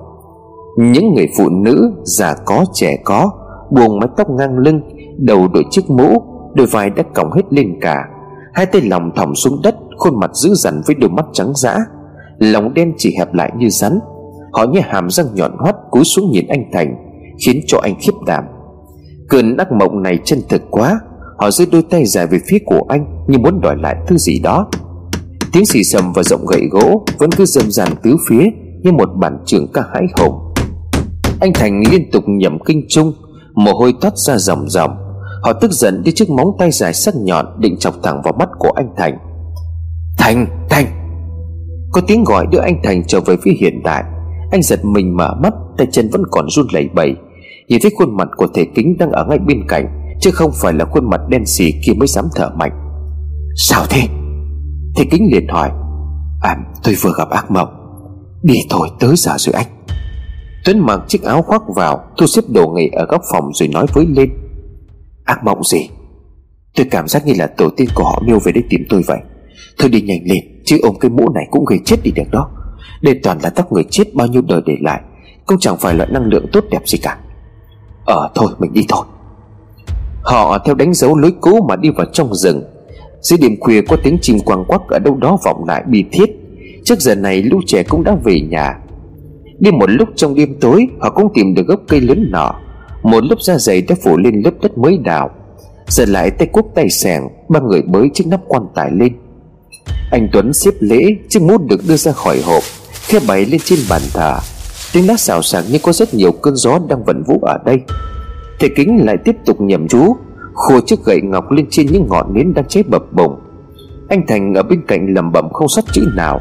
Những 0.78 1.14
người 1.14 1.28
phụ 1.38 1.48
nữ, 1.48 1.92
già 2.04 2.34
có, 2.44 2.64
trẻ 2.72 2.96
có, 3.04 3.30
buông 3.70 3.98
mái 3.98 4.08
tóc 4.16 4.30
ngang 4.30 4.58
lưng, 4.58 4.80
đầu 5.18 5.48
đội 5.48 5.64
chiếc 5.70 5.90
mũ, 5.90 6.22
đôi 6.54 6.66
vai 6.66 6.90
đã 6.90 7.02
còng 7.14 7.32
hết 7.32 7.42
lên 7.50 7.78
cả. 7.80 8.04
Hai 8.54 8.66
tay 8.66 8.82
lòng 8.82 9.10
thòng 9.16 9.34
xuống 9.34 9.60
đất, 9.62 9.76
khuôn 9.96 10.20
mặt 10.20 10.30
dữ 10.34 10.54
dằn 10.54 10.80
với 10.86 10.96
đôi 10.96 11.10
mắt 11.10 11.24
trắng 11.32 11.52
dã. 11.54 11.76
Lòng 12.38 12.74
đen 12.74 12.92
chỉ 12.96 13.16
hẹp 13.18 13.34
lại 13.34 13.52
như 13.56 13.68
rắn. 13.70 13.98
Họ 14.52 14.64
như 14.64 14.80
hàm 14.80 15.10
răng 15.10 15.26
nhọn 15.34 15.56
hoắt 15.58 15.76
cúi 15.90 16.04
xuống 16.04 16.30
nhìn 16.30 16.46
anh 16.48 16.64
Thành, 16.72 16.96
Khiến 17.46 17.60
cho 17.66 17.78
anh 17.82 17.94
khiếp 18.00 18.12
đảm. 18.26 18.44
Cơn 19.28 19.56
ác 19.56 19.72
mộng 19.72 20.02
này 20.02 20.18
chân 20.24 20.38
thực 20.48 20.62
quá. 20.70 21.00
Họ 21.38 21.50
giơ 21.50 21.64
đôi 21.72 21.82
tay 21.82 22.06
dài 22.06 22.26
về 22.26 22.38
phía 22.46 22.58
của 22.66 22.80
anh, 22.88 23.24
Như 23.26 23.38
muốn 23.38 23.60
đòi 23.60 23.76
lại 23.76 23.96
thứ 24.06 24.16
gì 24.16 24.40
đó. 24.40 24.66
Tiếng 25.52 25.66
xì 25.66 25.84
sầm 25.84 26.12
và 26.12 26.22
giọng 26.22 26.46
gậy 26.46 26.68
gỗ 26.70 27.04
Vẫn 27.18 27.30
cứ 27.32 27.44
dâm 27.44 27.70
dàn 27.70 27.88
tứ 28.02 28.16
phía 28.28 28.44
Như 28.82 28.92
một 28.92 29.08
bản 29.16 29.38
trường 29.46 29.72
ca 29.72 29.82
hãi 29.94 30.02
hùng. 30.18 30.54
Anh 31.40 31.52
Thành 31.54 31.82
liên 31.90 32.10
tục 32.10 32.24
nhầm 32.26 32.58
kinh 32.66 32.86
trung 32.88 33.12
Mồ 33.54 33.72
hôi 33.72 33.94
toát 34.00 34.16
ra 34.16 34.38
ròng 34.38 34.68
ròng. 34.68 34.90
Họ 35.42 35.52
tức 35.52 35.72
giận 35.72 36.02
đi 36.04 36.12
chiếc 36.12 36.30
móng 36.30 36.48
tay 36.58 36.70
dài 36.70 36.94
sắc 36.94 37.14
nhọn 37.16 37.46
Định 37.58 37.76
chọc 37.78 37.94
thẳng 38.02 38.20
vào 38.24 38.32
mắt 38.38 38.48
của 38.58 38.70
anh 38.76 38.88
Thành. 38.96 39.18
Thành, 40.18 40.46
Thành! 40.70 40.86
Có 41.92 42.00
tiếng 42.06 42.24
gọi 42.24 42.46
đưa 42.46 42.60
anh 42.60 42.80
Thành 42.84 43.02
trở 43.06 43.20
về 43.20 43.36
phía 43.42 43.52
hiện 43.60 43.80
tại. 43.84 44.04
Anh 44.52 44.62
giật 44.62 44.84
mình 44.84 45.16
mở 45.16 45.34
mắt 45.42 45.54
Tay 45.78 45.86
chân 45.92 46.08
vẫn 46.10 46.22
còn 46.30 46.50
run 46.50 46.66
lẩy 46.72 46.88
bẩy. 46.94 47.14
Nhìn 47.68 47.80
thấy 47.82 47.92
khuôn 47.98 48.16
mặt 48.16 48.28
của 48.36 48.46
thể 48.54 48.64
kính 48.74 48.96
đang 48.98 49.12
ở 49.12 49.24
ngay 49.24 49.38
bên 49.38 49.62
cạnh 49.68 50.02
Chứ 50.20 50.30
không 50.30 50.50
phải 50.62 50.72
là 50.72 50.84
khuôn 50.84 51.10
mặt 51.10 51.20
đen 51.28 51.46
xì 51.46 51.72
kia 51.86 51.92
mới 51.92 52.08
dám 52.08 52.24
thở 52.34 52.50
mạnh. 52.56 52.72
Sao 53.56 53.86
thế? 53.90 54.21
Thì 54.96 55.04
kính 55.10 55.28
liền 55.32 55.48
hỏi 55.48 55.70
À 56.42 56.56
tôi 56.84 56.94
vừa 56.94 57.12
gặp 57.18 57.30
ác 57.30 57.50
mộng. 57.50 57.68
Đi 58.42 58.54
thôi 58.70 58.88
tới 59.00 59.16
giờ 59.16 59.32
rồi 59.38 59.52
anh. 59.52 59.66
Tuấn 60.64 60.78
mặc 60.78 61.00
chiếc 61.08 61.22
áo 61.22 61.42
khoác 61.42 61.62
vào, 61.76 62.04
Thu 62.18 62.26
xếp 62.26 62.42
đồ 62.48 62.68
nghề 62.68 62.88
ở 62.92 63.06
góc 63.06 63.22
phòng 63.32 63.50
rồi 63.54 63.68
nói 63.68 63.86
với 63.92 64.06
lên 64.06 64.30
Ác 65.24 65.44
mộng 65.44 65.64
gì? 65.64 65.88
Tôi 66.76 66.86
cảm 66.90 67.08
giác 67.08 67.26
như 67.26 67.32
là 67.38 67.46
tổ 67.46 67.68
tiên 67.76 67.88
của 67.94 68.04
họ 68.04 68.22
miêu 68.26 68.38
về 68.38 68.52
đây 68.52 68.64
tìm 68.70 68.80
tôi 68.88 69.02
vậy. 69.06 69.18
Thôi 69.78 69.90
đi 69.90 70.00
nhanh 70.00 70.20
lên, 70.24 70.62
Chứ 70.64 70.78
ôm 70.82 70.94
cái 71.00 71.10
mũ 71.10 71.28
này 71.34 71.44
cũng 71.50 71.64
gây 71.64 71.78
chết 71.84 71.96
đi 72.02 72.10
được 72.10 72.30
đó. 72.30 72.50
Đây 73.02 73.20
toàn 73.22 73.38
là 73.42 73.50
tóc 73.50 73.72
người 73.72 73.84
chết 73.90 74.14
bao 74.14 74.26
nhiêu 74.26 74.42
đời 74.42 74.60
để 74.66 74.74
lại, 74.80 75.00
Cũng 75.46 75.58
chẳng 75.60 75.76
phải 75.76 75.94
loại 75.94 76.10
năng 76.12 76.24
lượng 76.24 76.46
tốt 76.52 76.64
đẹp 76.70 76.82
gì 76.86 76.98
cả. 77.02 77.18
Ờ 78.04 78.30
thôi, 78.34 78.52
mình 78.58 78.72
đi 78.72 78.84
thôi. 78.88 79.04
Họ 80.22 80.58
theo 80.58 80.74
đánh 80.74 80.94
dấu 80.94 81.16
lối 81.16 81.32
cũ 81.40 81.66
mà 81.68 81.76
đi 81.76 81.90
vào 81.90 82.06
trong 82.12 82.34
rừng. 82.34 82.62
Dưới 83.22 83.38
đêm 83.38 83.60
khuya 83.60 83.82
có 83.82 83.96
tiếng 84.02 84.18
chim 84.22 84.38
quang 84.40 84.64
quắc 84.64 84.80
ở 84.88 84.98
đâu 84.98 85.16
đó 85.16 85.38
vọng 85.44 85.64
lại 85.68 85.82
bi 85.86 86.04
thiết. 86.12 86.30
Trước 86.84 87.00
giờ 87.00 87.14
này, 87.14 87.42
lũ 87.42 87.60
trẻ 87.66 87.82
cũng 87.82 88.04
đã 88.04 88.16
về 88.24 88.40
nhà. 88.40 88.78
Đi 89.58 89.70
một 89.70 89.90
lúc 89.90 90.08
trong 90.16 90.34
đêm 90.34 90.54
tối, 90.60 90.86
Họ 91.00 91.10
cũng 91.10 91.32
tìm 91.34 91.54
được 91.54 91.66
gốc 91.66 91.80
cây 91.88 92.00
lớn 92.00 92.26
nọ. 92.30 92.54
Một 93.02 93.24
lớp 93.24 93.36
da 93.40 93.58
dày 93.58 93.82
đã 93.82 93.94
phủ 94.04 94.16
lên 94.16 94.42
lớp 94.44 94.50
đất 94.62 94.78
mới 94.78 94.98
đào. 94.98 95.30
Giờ 95.86 96.04
lại 96.04 96.30
tay 96.30 96.48
cuốc 96.52 96.72
tay 96.74 96.90
sẻng 96.90 97.28
Ba 97.48 97.60
người 97.60 97.82
bới 97.82 98.10
chiếc 98.14 98.26
nắp 98.26 98.40
quan 98.48 98.62
tài 98.74 98.90
lên. 98.92 99.12
Anh 100.10 100.28
Tuấn 100.32 100.52
xếp 100.52 100.74
lễ, 100.80 101.16
Chiếc 101.28 101.42
mút 101.42 101.66
được 101.68 101.80
đưa 101.88 101.96
ra 101.96 102.12
khỏi 102.12 102.40
hộp 102.40 102.62
Khe 102.92 103.18
bày 103.28 103.46
lên 103.46 103.60
trên 103.64 103.78
bàn 103.90 104.02
thờ. 104.14 104.38
Tiếng 104.92 105.08
lá 105.08 105.16
xào 105.16 105.42
xạc 105.42 105.64
như 105.70 105.78
có 105.82 105.92
rất 105.92 106.14
nhiều 106.14 106.32
cơn 106.32 106.56
gió 106.56 106.78
đang 106.88 107.04
vận 107.04 107.22
vũ 107.22 107.38
ở 107.42 107.58
đây. 107.64 107.78
Thầy 108.60 108.70
kính 108.76 109.04
lại 109.06 109.16
tiếp 109.24 109.36
tục 109.46 109.60
nhầm 109.60 109.88
chú. 109.88 110.16
Khô 110.54 110.80
chiếc 110.80 111.04
gậy 111.04 111.20
ngọc 111.22 111.50
lên 111.50 111.66
trên 111.70 111.86
những 111.86 112.06
ngọn 112.08 112.34
nến 112.34 112.54
đang 112.54 112.64
cháy 112.68 112.84
bập 112.88 113.12
bùng 113.12 113.40
Anh 114.08 114.26
Thành 114.26 114.54
ở 114.54 114.62
bên 114.62 114.82
cạnh 114.86 115.14
lầm 115.14 115.32
bẩm 115.32 115.52
không 115.52 115.68
sót 115.68 115.84
chữ 115.92 116.06
nào. 116.14 116.40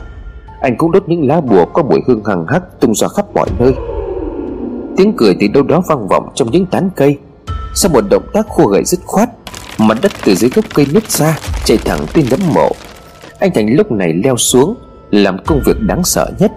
Anh 0.62 0.77
cũng 0.77 0.91
đốt 0.91 1.03
những 1.08 1.27
lá 1.27 1.41
bùa 1.41 1.65
có 1.65 1.84
mùi 1.84 2.00
hương 2.08 2.24
hằng 2.25 2.46
hắc 2.48 2.80
tung 2.80 2.95
ra 2.95 3.08
khắp 3.08 3.26
mọi 3.34 3.50
nơi. 3.60 3.74
Tiếng 4.97 5.13
cười 5.17 5.36
từ 5.39 5.47
đâu 5.47 5.63
đó 5.63 5.82
vang 5.88 6.08
vọng 6.08 6.30
trong 6.36 6.52
những 6.52 6.65
tán 6.65 6.89
cây. 6.95 7.17
Sau 7.76 7.91
một 7.93 8.02
động 8.10 8.24
tác 8.34 8.47
khô 8.50 8.67
gậy 8.67 8.84
dứt 8.86 9.00
khoát, 9.06 9.30
Mặt 9.78 9.97
đất 10.02 10.12
từ 10.26 10.36
dưới 10.36 10.50
gốc 10.50 10.65
cây 10.74 10.86
nứt 10.93 11.12
ra 11.12 11.39
Chạy 11.65 11.78
thẳng 11.86 12.00
tới 12.13 12.26
nấm 12.32 12.39
mộ. 12.56 12.69
Anh 13.39 13.52
Thành 13.54 13.76
lúc 13.76 13.91
này 13.91 14.13
leo 14.13 14.38
xuống, 14.38 14.76
Làm 15.12 15.38
công 15.45 15.62
việc 15.65 15.82
đáng 15.82 16.04
sợ 16.04 16.32
nhất. 16.39 16.52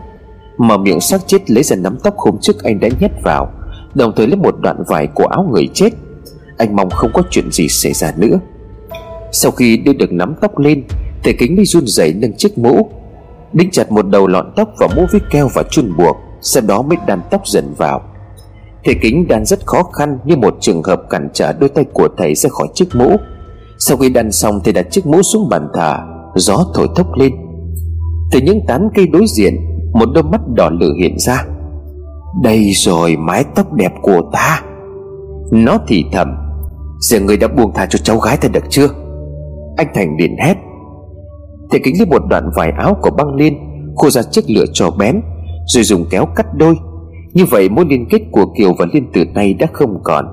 Mở 0.59 0.77
miệng 0.77 1.01
xác 1.01 1.21
chết 1.27 1.51
lấy 1.51 1.63
ra 1.63 1.77
nắm 1.77 1.97
tóc 2.03 2.17
hôm 2.17 2.37
trước 2.41 2.63
anh 2.63 2.81
đã 2.81 2.89
nhét 3.01 3.11
vào, 3.23 3.51
Đồng 3.95 4.13
thời 4.17 4.27
lấy 4.27 4.37
một 4.37 4.55
đoạn 4.61 4.83
vải 4.87 5.07
của 5.07 5.27
áo 5.27 5.49
người 5.53 5.69
chết. 5.75 5.91
Anh 6.59 6.77
mong 6.77 6.91
không 6.91 7.11
có 7.15 7.23
chuyện 7.31 7.51
gì 7.53 7.69
xảy 7.69 7.93
ra 7.93 8.13
nữa. 8.17 8.39
Sau 9.35 9.53
khi 9.53 9.77
đưa 9.77 9.93
được 9.93 10.13
nắm 10.13 10.35
tóc 10.41 10.59
lên 10.59 10.85
Thầy 11.25 11.35
kính 11.39 11.57
mới 11.57 11.65
run 11.65 11.87
rẩy 11.87 12.15
nâng 12.15 12.37
chiếc 12.37 12.59
mũ 12.59 12.91
Đính 13.53 13.71
chặt 13.71 13.93
một 13.93 14.09
đầu 14.09 14.27
lọn 14.27 14.53
tóc 14.57 14.69
vào 14.81 14.89
mũ 14.97 15.07
với 15.13 15.21
keo 15.31 15.49
và 15.55 15.63
chun 15.71 15.93
buộc 15.99 16.17
Sau 16.41 16.63
đó 16.67 16.83
mới 16.83 16.99
đan 17.07 17.21
tóc 17.31 17.47
dần 17.47 17.75
vào. 17.77 18.03
Thầy 18.85 18.95
kính 19.03 19.29
đan 19.29 19.45
rất 19.45 19.67
khó 19.67 19.83
khăn 19.83 20.19
Như 20.25 20.37
một 20.37 20.57
trường 20.61 20.83
hợp 20.83 21.03
cản 21.11 21.29
trở 21.33 21.53
đôi 21.53 21.69
tay 21.69 21.85
của 21.93 22.09
thầy 22.17 22.35
ra 22.35 22.51
khỏi 22.51 22.69
chiếc 22.75 22.89
mũ. 22.95 23.17
Sau 23.79 23.97
khi 23.97 24.09
đan 24.09 24.33
xong 24.33 24.61
Thầy 24.65 24.73
đặt 24.73 24.87
chiếc 24.91 25.07
mũ 25.07 25.23
xuống 25.23 25.49
bàn 25.49 25.69
thờ, 25.75 25.97
Gió 26.37 26.67
thổi 26.75 26.89
thốc 26.97 27.07
lên. 27.19 27.33
Từ 28.33 28.41
những 28.41 28.61
tán 28.67 28.89
cây 28.95 29.07
đối 29.07 29.25
diện, 29.37 29.57
Một 29.93 30.09
đôi 30.15 30.25
mắt 30.25 30.41
đỏ 30.55 30.71
lửa 30.71 30.93
hiện 31.01 31.19
ra. 31.19 31.45
Đây 32.43 32.71
rồi 32.75 33.17
mái 33.17 33.45
tóc 33.55 33.73
đẹp 33.73 33.93
của 34.03 34.31
ta. 34.33 34.63
Nó 35.51 35.79
thì 35.89 36.05
thầm 36.13 36.44
Giờ 37.11 37.21
người 37.21 37.37
đã 37.37 37.49
buông 37.49 37.73
tha 37.75 37.87
cho 37.87 37.99
cháu 37.99 38.19
gái 38.19 38.37
ta 38.37 38.49
được 38.49 38.65
chưa? 38.71 38.89
Anh 39.77 39.87
Thành 39.95 40.17
liền 40.19 40.37
hét. 40.37 40.55
Thầy 41.71 41.81
kính 41.85 41.95
lấy 41.99 42.07
một 42.07 42.23
đoạn 42.31 42.51
vải 42.57 42.71
áo 42.79 42.97
của 43.03 43.11
băng 43.11 43.35
liên, 43.35 43.55
Khô 43.97 44.11
ra 44.11 44.23
chiếc 44.23 44.51
lửa 44.51 44.65
trò 44.73 44.91
bén, 44.99 45.21
Rồi 45.67 45.85
dùng 45.85 46.05
kéo 46.11 46.27
cắt 46.37 46.47
đôi. 46.55 46.75
Như 47.33 47.45
vậy, 47.45 47.69
mối 47.69 47.85
liên 47.89 48.07
kết 48.11 48.23
của 48.33 48.47
Kiều 48.59 48.75
và 48.79 48.87
Liên 48.93 49.07
từ 49.13 49.25
nay 49.35 49.55
đã 49.55 49.67
không 49.73 50.01
còn. 50.05 50.25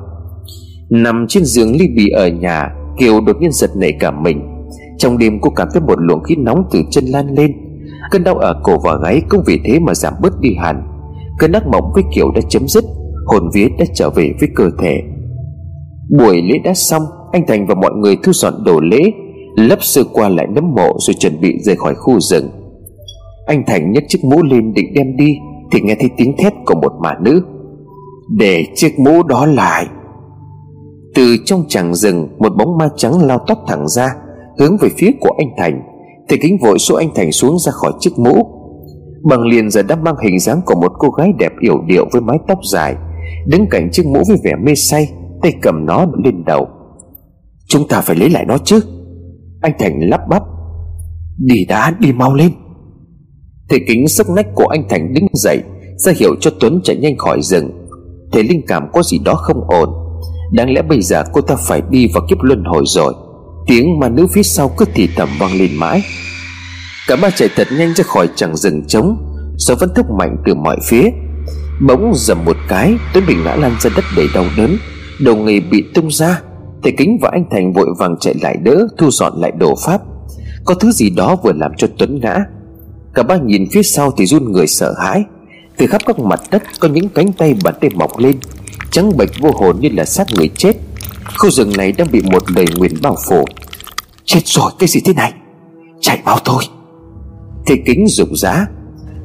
Nằm 0.90 1.26
trên 1.30 1.46
giường 1.46 1.76
ly 1.76 1.88
bì 1.96 2.10
ở 2.10 2.28
nhà, 2.28 2.76
Kiều 3.00 3.22
đột 3.22 3.36
nhiên 3.40 3.52
giật 3.52 3.70
nảy 3.76 3.92
cả 4.00 4.12
mình. 4.12 4.66
Trong 4.98 5.18
đêm 5.18 5.40
cô 5.42 5.50
cảm 5.50 5.68
thấy 5.74 5.82
một 5.82 6.00
luồng 6.00 6.24
khí 6.24 6.36
nóng 6.36 6.64
từ 6.72 6.82
chân 6.90 7.06
lan 7.06 7.36
lên. 7.36 7.52
Cơn 8.12 8.24
đau 8.24 8.36
ở 8.36 8.62
cổ 8.64 8.80
và 8.84 8.98
gáy 9.04 9.22
cũng 9.30 9.44
vì 9.46 9.60
thế 9.66 9.80
mà 9.80 9.94
giảm 9.94 10.14
bớt 10.22 10.40
đi 10.40 10.56
hẳn. 10.60 10.84
Cơn 11.40 11.52
ác 11.52 11.68
mộng 11.68 11.92
với 11.94 12.04
Kiều 12.16 12.32
đã 12.32 12.42
chấm 12.50 12.68
dứt, 12.68 12.84
Hồn 13.26 13.50
vía 13.54 13.68
đã 13.80 13.86
trở 13.94 14.10
về 14.10 14.34
với 14.40 14.50
cơ 14.56 14.70
thể. 14.80 15.02
Buổi 16.18 16.42
lễ 16.42 16.58
đã 16.64 16.74
xong, 16.74 17.04
Anh 17.32 17.46
Thành 17.48 17.68
và 17.68 17.76
mọi 17.76 17.92
người 17.96 18.18
thu 18.24 18.34
dọn 18.34 18.54
đồ 18.66 18.80
lễ, 18.80 19.12
Lấp 19.56 19.84
sơ 19.84 20.04
qua 20.14 20.30
lại 20.30 20.48
nấm 20.50 20.72
mộ 20.76 20.98
Rồi 21.00 21.14
chuẩn 21.14 21.42
bị 21.42 21.60
rời 21.60 21.76
khỏi 21.76 21.96
khu 21.96 22.20
rừng. 22.20 22.50
Anh 23.46 23.64
Thành 23.68 23.92
nhấc 23.92 24.04
chiếc 24.08 24.20
mũ 24.24 24.44
lên 24.44 24.74
định 24.74 24.94
đem 24.94 25.16
đi, 25.16 25.38
Thì 25.72 25.82
nghe 25.82 25.96
thấy 26.00 26.10
tiếng 26.18 26.38
thét 26.38 26.54
của 26.66 26.76
một 26.76 26.94
mà 27.02 27.14
nữ. 27.22 27.44
Để 28.38 28.66
chiếc 28.76 29.00
mũ 29.00 29.24
đó 29.24 29.46
lại. 29.46 29.86
Từ 31.16 31.38
trong 31.46 31.64
chẳng 31.68 31.96
rừng, 31.96 32.28
Một 32.40 32.56
bóng 32.58 32.78
ma 32.78 32.90
trắng 32.98 33.22
lao 33.22 33.40
tóc 33.48 33.60
thẳng 33.68 33.88
ra, 33.88 34.08
Hướng 34.60 34.78
về 34.78 34.90
phía 34.98 35.12
của 35.20 35.32
anh 35.38 35.50
Thành, 35.58 35.82
Thì 36.30 36.38
kính 36.42 36.58
vội 36.62 36.80
xô 36.80 36.96
anh 36.96 37.10
Thành 37.16 37.32
xuống 37.32 37.60
ra 37.60 37.72
khỏi 37.72 37.92
chiếc 38.00 38.20
mũ. 38.20 38.48
Bằng 39.24 39.42
liền 39.42 39.70
giờ 39.70 39.84
đã 39.84 39.96
mang 39.96 40.16
hình 40.24 40.40
dáng 40.40 40.62
của 40.66 40.76
một 40.76 40.92
cô 41.00 41.10
gái 41.10 41.32
đẹp 41.40 41.52
yểu 41.62 41.82
điệu 41.88 42.06
với 42.12 42.22
mái 42.22 42.38
tóc 42.48 42.60
dài, 42.72 42.96
Đứng 43.48 43.66
cạnh 43.70 43.92
chiếc 43.92 44.06
mũ 44.06 44.24
với 44.28 44.38
vẻ 44.44 44.56
mê 44.66 44.76
say. 44.76 45.10
Tay 45.42 45.54
cầm 45.62 45.86
nó 45.86 46.06
lên 46.24 46.44
đầu. 46.46 46.68
Chúng 47.68 47.88
ta 47.88 48.02
phải 48.02 48.16
lấy 48.16 48.30
lại 48.30 48.46
nó 48.48 48.58
chứ? 48.58 48.80
Anh 49.62 49.74
Thành 49.80 50.00
lắp 50.10 50.22
bắp. 50.30 50.44
Đi 51.38 51.66
đã, 51.68 51.94
đi 52.00 52.12
mau 52.12 52.34
lên. 52.34 52.52
Thầy 53.70 53.80
kính 53.88 54.08
sức 54.08 54.30
nách 54.30 54.48
của 54.56 54.68
anh 54.68 54.84
Thành 54.90 55.14
đứng 55.14 55.28
dậy, 55.34 55.64
ra 55.98 56.12
hiệu 56.16 56.36
cho 56.42 56.52
Tuấn 56.60 56.82
chạy 56.84 56.96
nhanh 56.96 57.18
khỏi 57.18 57.42
rừng. 57.42 57.70
Thầy 58.32 58.44
linh 58.44 58.62
cảm 58.68 58.84
có 58.94 59.04
gì 59.04 59.20
đó 59.26 59.34
không 59.34 59.64
ổn. 59.68 59.90
Đáng 60.52 60.74
lẽ 60.74 60.82
bây 60.82 61.02
giờ 61.02 61.24
cô 61.34 61.42
ta 61.42 61.56
phải 61.56 61.82
đi 61.90 62.08
vào 62.14 62.24
kiếp 62.30 62.38
luân 62.42 62.64
hồi 62.64 62.84
rồi. 62.86 63.14
Tiếng 63.68 64.00
mà 64.00 64.10
nữ 64.10 64.28
phía 64.28 64.44
sau 64.44 64.70
cứ 64.78 64.86
thì 64.94 65.10
thầm 65.16 65.30
vang 65.40 65.54
lên 65.54 65.70
mãi. 65.76 66.02
Cả 67.08 67.16
ba 67.22 67.30
chạy 67.36 67.50
thật 67.56 67.68
nhanh 67.78 67.94
ra 67.94 68.04
khỏi 68.04 68.30
chẳng 68.36 68.56
rừng 68.56 68.84
trống. 68.88 69.18
Gió 69.58 69.76
vẫn 69.80 69.90
thúc 69.96 70.06
mạnh 70.20 70.38
từ 70.46 70.56
mọi 70.56 70.78
phía. 70.84 71.10
Bỗng 71.88 72.12
dầm 72.16 72.46
một 72.46 72.58
cái, 72.68 72.94
Tuấn 73.14 73.24
bị 73.28 73.36
ngã 73.44 73.56
lăn 73.56 73.76
ra 73.80 73.90
đất 73.96 74.06
đầy 74.18 74.28
đau 74.36 74.46
đớn. 74.58 74.78
Đầu 75.22 75.36
nghề 75.36 75.60
bị 75.60 75.84
tung 75.94 76.12
ra, 76.12 76.42
Thầy 76.84 76.94
Kính 76.98 77.18
và 77.22 77.30
anh 77.32 77.46
Thành 77.52 77.74
vội 77.74 77.88
vàng 78.00 78.16
chạy 78.20 78.36
lại 78.42 78.58
đỡ, 78.64 78.88
Thu 78.98 79.12
dọn 79.12 79.34
lại 79.42 79.52
đồ 79.52 79.76
pháp. 79.86 80.02
Có 80.66 80.74
thứ 80.74 80.92
gì 80.92 81.10
đó 81.10 81.36
vừa 81.44 81.54
làm 81.54 81.72
cho 81.78 81.88
Tuấn 81.98 82.20
ngã. 82.20 82.38
Cả 83.14 83.24
ba 83.24 83.38
nhìn 83.38 83.66
phía 83.72 83.84
sau 83.84 84.12
thì 84.18 84.26
run 84.26 84.52
người 84.52 84.68
sợ 84.68 84.94
hãi. 85.00 85.24
Từ 85.78 85.88
khắp 85.88 86.02
các 86.06 86.20
mặt 86.20 86.42
đất 86.52 86.64
Có 86.80 86.88
những 86.88 87.10
cánh 87.10 87.32
tay 87.32 87.56
bàn 87.64 87.74
tay 87.82 87.90
mọc 87.96 88.18
lên, 88.18 88.36
Trắng 88.92 89.18
bệch 89.18 89.30
vô 89.42 89.52
hồn 89.52 89.78
như 89.80 89.90
là 89.94 90.06
xác 90.06 90.28
người 90.38 90.50
chết. 90.58 90.74
Khu 91.38 91.50
rừng 91.50 91.72
này 91.78 91.92
đang 91.92 92.08
bị 92.12 92.22
một 92.32 92.52
lời 92.52 92.66
nguyền 92.76 93.02
bao 93.02 93.18
phủ 93.28 93.46
Chết 94.26 94.42
rồi, 94.46 94.72
cái 94.80 94.90
gì 94.90 95.02
thế 95.06 95.14
này? 95.14 95.34
Chạy 96.00 96.20
mau 96.26 96.38
thôi. 96.46 96.64
Thầy 97.66 97.78
kính 97.86 98.06
rụng 98.08 98.36
rã. 98.36 98.66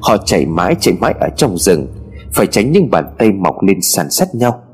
Họ 0.01 0.17
chạy 0.17 0.47
mãi 0.47 0.75
chạy 0.81 0.95
mãi 1.01 1.15
ở 1.21 1.29
trong 1.37 1.59
rừng, 1.59 1.87
Phải 2.33 2.47
tránh 2.47 2.73
những 2.73 2.91
bàn 2.91 3.05
tay 3.19 3.33
mọc 3.33 3.63
lên 3.63 3.79
sàn 3.83 4.11
sát 4.11 4.35
nhau. 4.35 4.66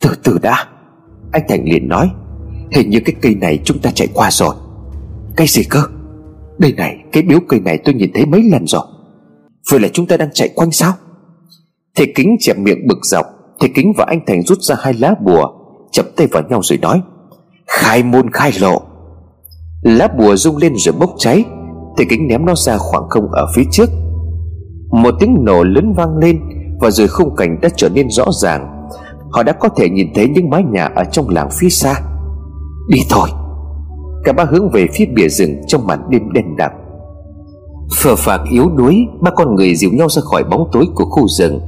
Từ 0.00 0.10
từ 0.24 0.38
đã. 0.42 0.66
Anh 1.32 1.42
Thành 1.48 1.64
liền 1.64 1.88
nói, 1.88 2.10
Hình 2.72 2.90
như 2.90 3.00
cái 3.04 3.14
cây 3.22 3.34
này 3.34 3.58
chúng 3.64 3.78
ta 3.78 3.90
chạy 3.94 4.08
qua 4.14 4.30
rồi. 4.30 4.54
Cây 5.36 5.46
gì 5.46 5.64
cơ? 5.64 5.82
Đây 6.58 6.72
này, 6.72 6.96
cái 7.12 7.22
biếu 7.22 7.38
cây 7.48 7.60
này 7.60 7.78
tôi 7.84 7.94
nhìn 7.94 8.10
thấy 8.14 8.26
mấy 8.26 8.42
lần 8.42 8.66
rồi. 8.66 8.82
Vừa 9.70 9.78
là 9.78 9.88
chúng 9.92 10.06
ta 10.06 10.16
đang 10.16 10.28
chạy 10.32 10.48
quanh 10.54 10.70
sao? 10.70 10.92
Thầy 11.96 12.12
kính 12.14 12.36
chẹp 12.40 12.58
miệng 12.58 12.86
bực 12.86 12.98
dọc 13.02 13.26
Thầy 13.60 13.70
kính 13.74 13.92
và 13.96 14.04
anh 14.08 14.20
Thành 14.26 14.42
rút 14.42 14.58
ra 14.60 14.76
hai 14.78 14.94
lá 14.94 15.14
bùa 15.24 15.46
Chập 15.92 16.06
tay 16.16 16.26
vào 16.26 16.42
nhau 16.48 16.60
rồi 16.62 16.78
nói, 16.82 17.02
Khai 17.66 18.02
môn 18.02 18.30
khai 18.30 18.52
lộ. 18.60 18.82
Lá 19.82 20.08
bùa 20.18 20.36
rung 20.36 20.56
lên 20.56 20.72
rồi 20.76 20.94
bốc 20.98 21.14
cháy 21.18 21.44
Thầy 21.96 22.06
kính 22.10 22.28
ném 22.28 22.46
nó 22.46 22.54
ra 22.54 22.76
khoảng 22.78 23.08
không 23.08 23.30
ở 23.32 23.46
phía 23.54 23.62
trước. 23.72 23.90
Một 24.90 25.14
tiếng 25.20 25.36
nổ 25.44 25.64
lớn 25.64 25.92
vang 25.96 26.16
lên 26.16 26.40
Và 26.80 26.90
rồi 26.90 27.08
khung 27.08 27.36
cảnh 27.36 27.58
đã 27.62 27.68
trở 27.76 27.88
nên 27.88 28.10
rõ 28.10 28.24
ràng. 28.42 28.75
Họ 29.36 29.42
đã 29.42 29.52
có 29.52 29.68
thể 29.68 29.88
nhìn 29.88 30.06
thấy 30.14 30.28
những 30.28 30.50
mái 30.50 30.62
nhà 30.72 30.84
ở 30.84 31.04
trong 31.04 31.28
làng 31.28 31.48
phía 31.52 31.68
xa. 31.68 32.00
Đi 32.88 32.98
thôi. 33.10 33.28
Cả 34.24 34.32
ba 34.32 34.44
hướng 34.44 34.70
về 34.72 34.86
phía 34.94 35.04
bìa 35.14 35.28
rừng 35.28 35.50
trong 35.66 35.86
màn 35.86 35.98
đêm 36.10 36.32
đen 36.32 36.56
đặc. 36.56 36.72
Phờ 38.02 38.16
phạc 38.16 38.40
yếu 38.52 38.68
đuối 38.68 38.96
Ba 39.20 39.30
con 39.30 39.54
người 39.54 39.74
dìu 39.74 39.90
nhau 39.92 40.08
ra 40.08 40.22
khỏi 40.22 40.44
bóng 40.44 40.68
tối 40.72 40.86
của 40.94 41.04
khu 41.04 41.28
rừng. 41.28 41.60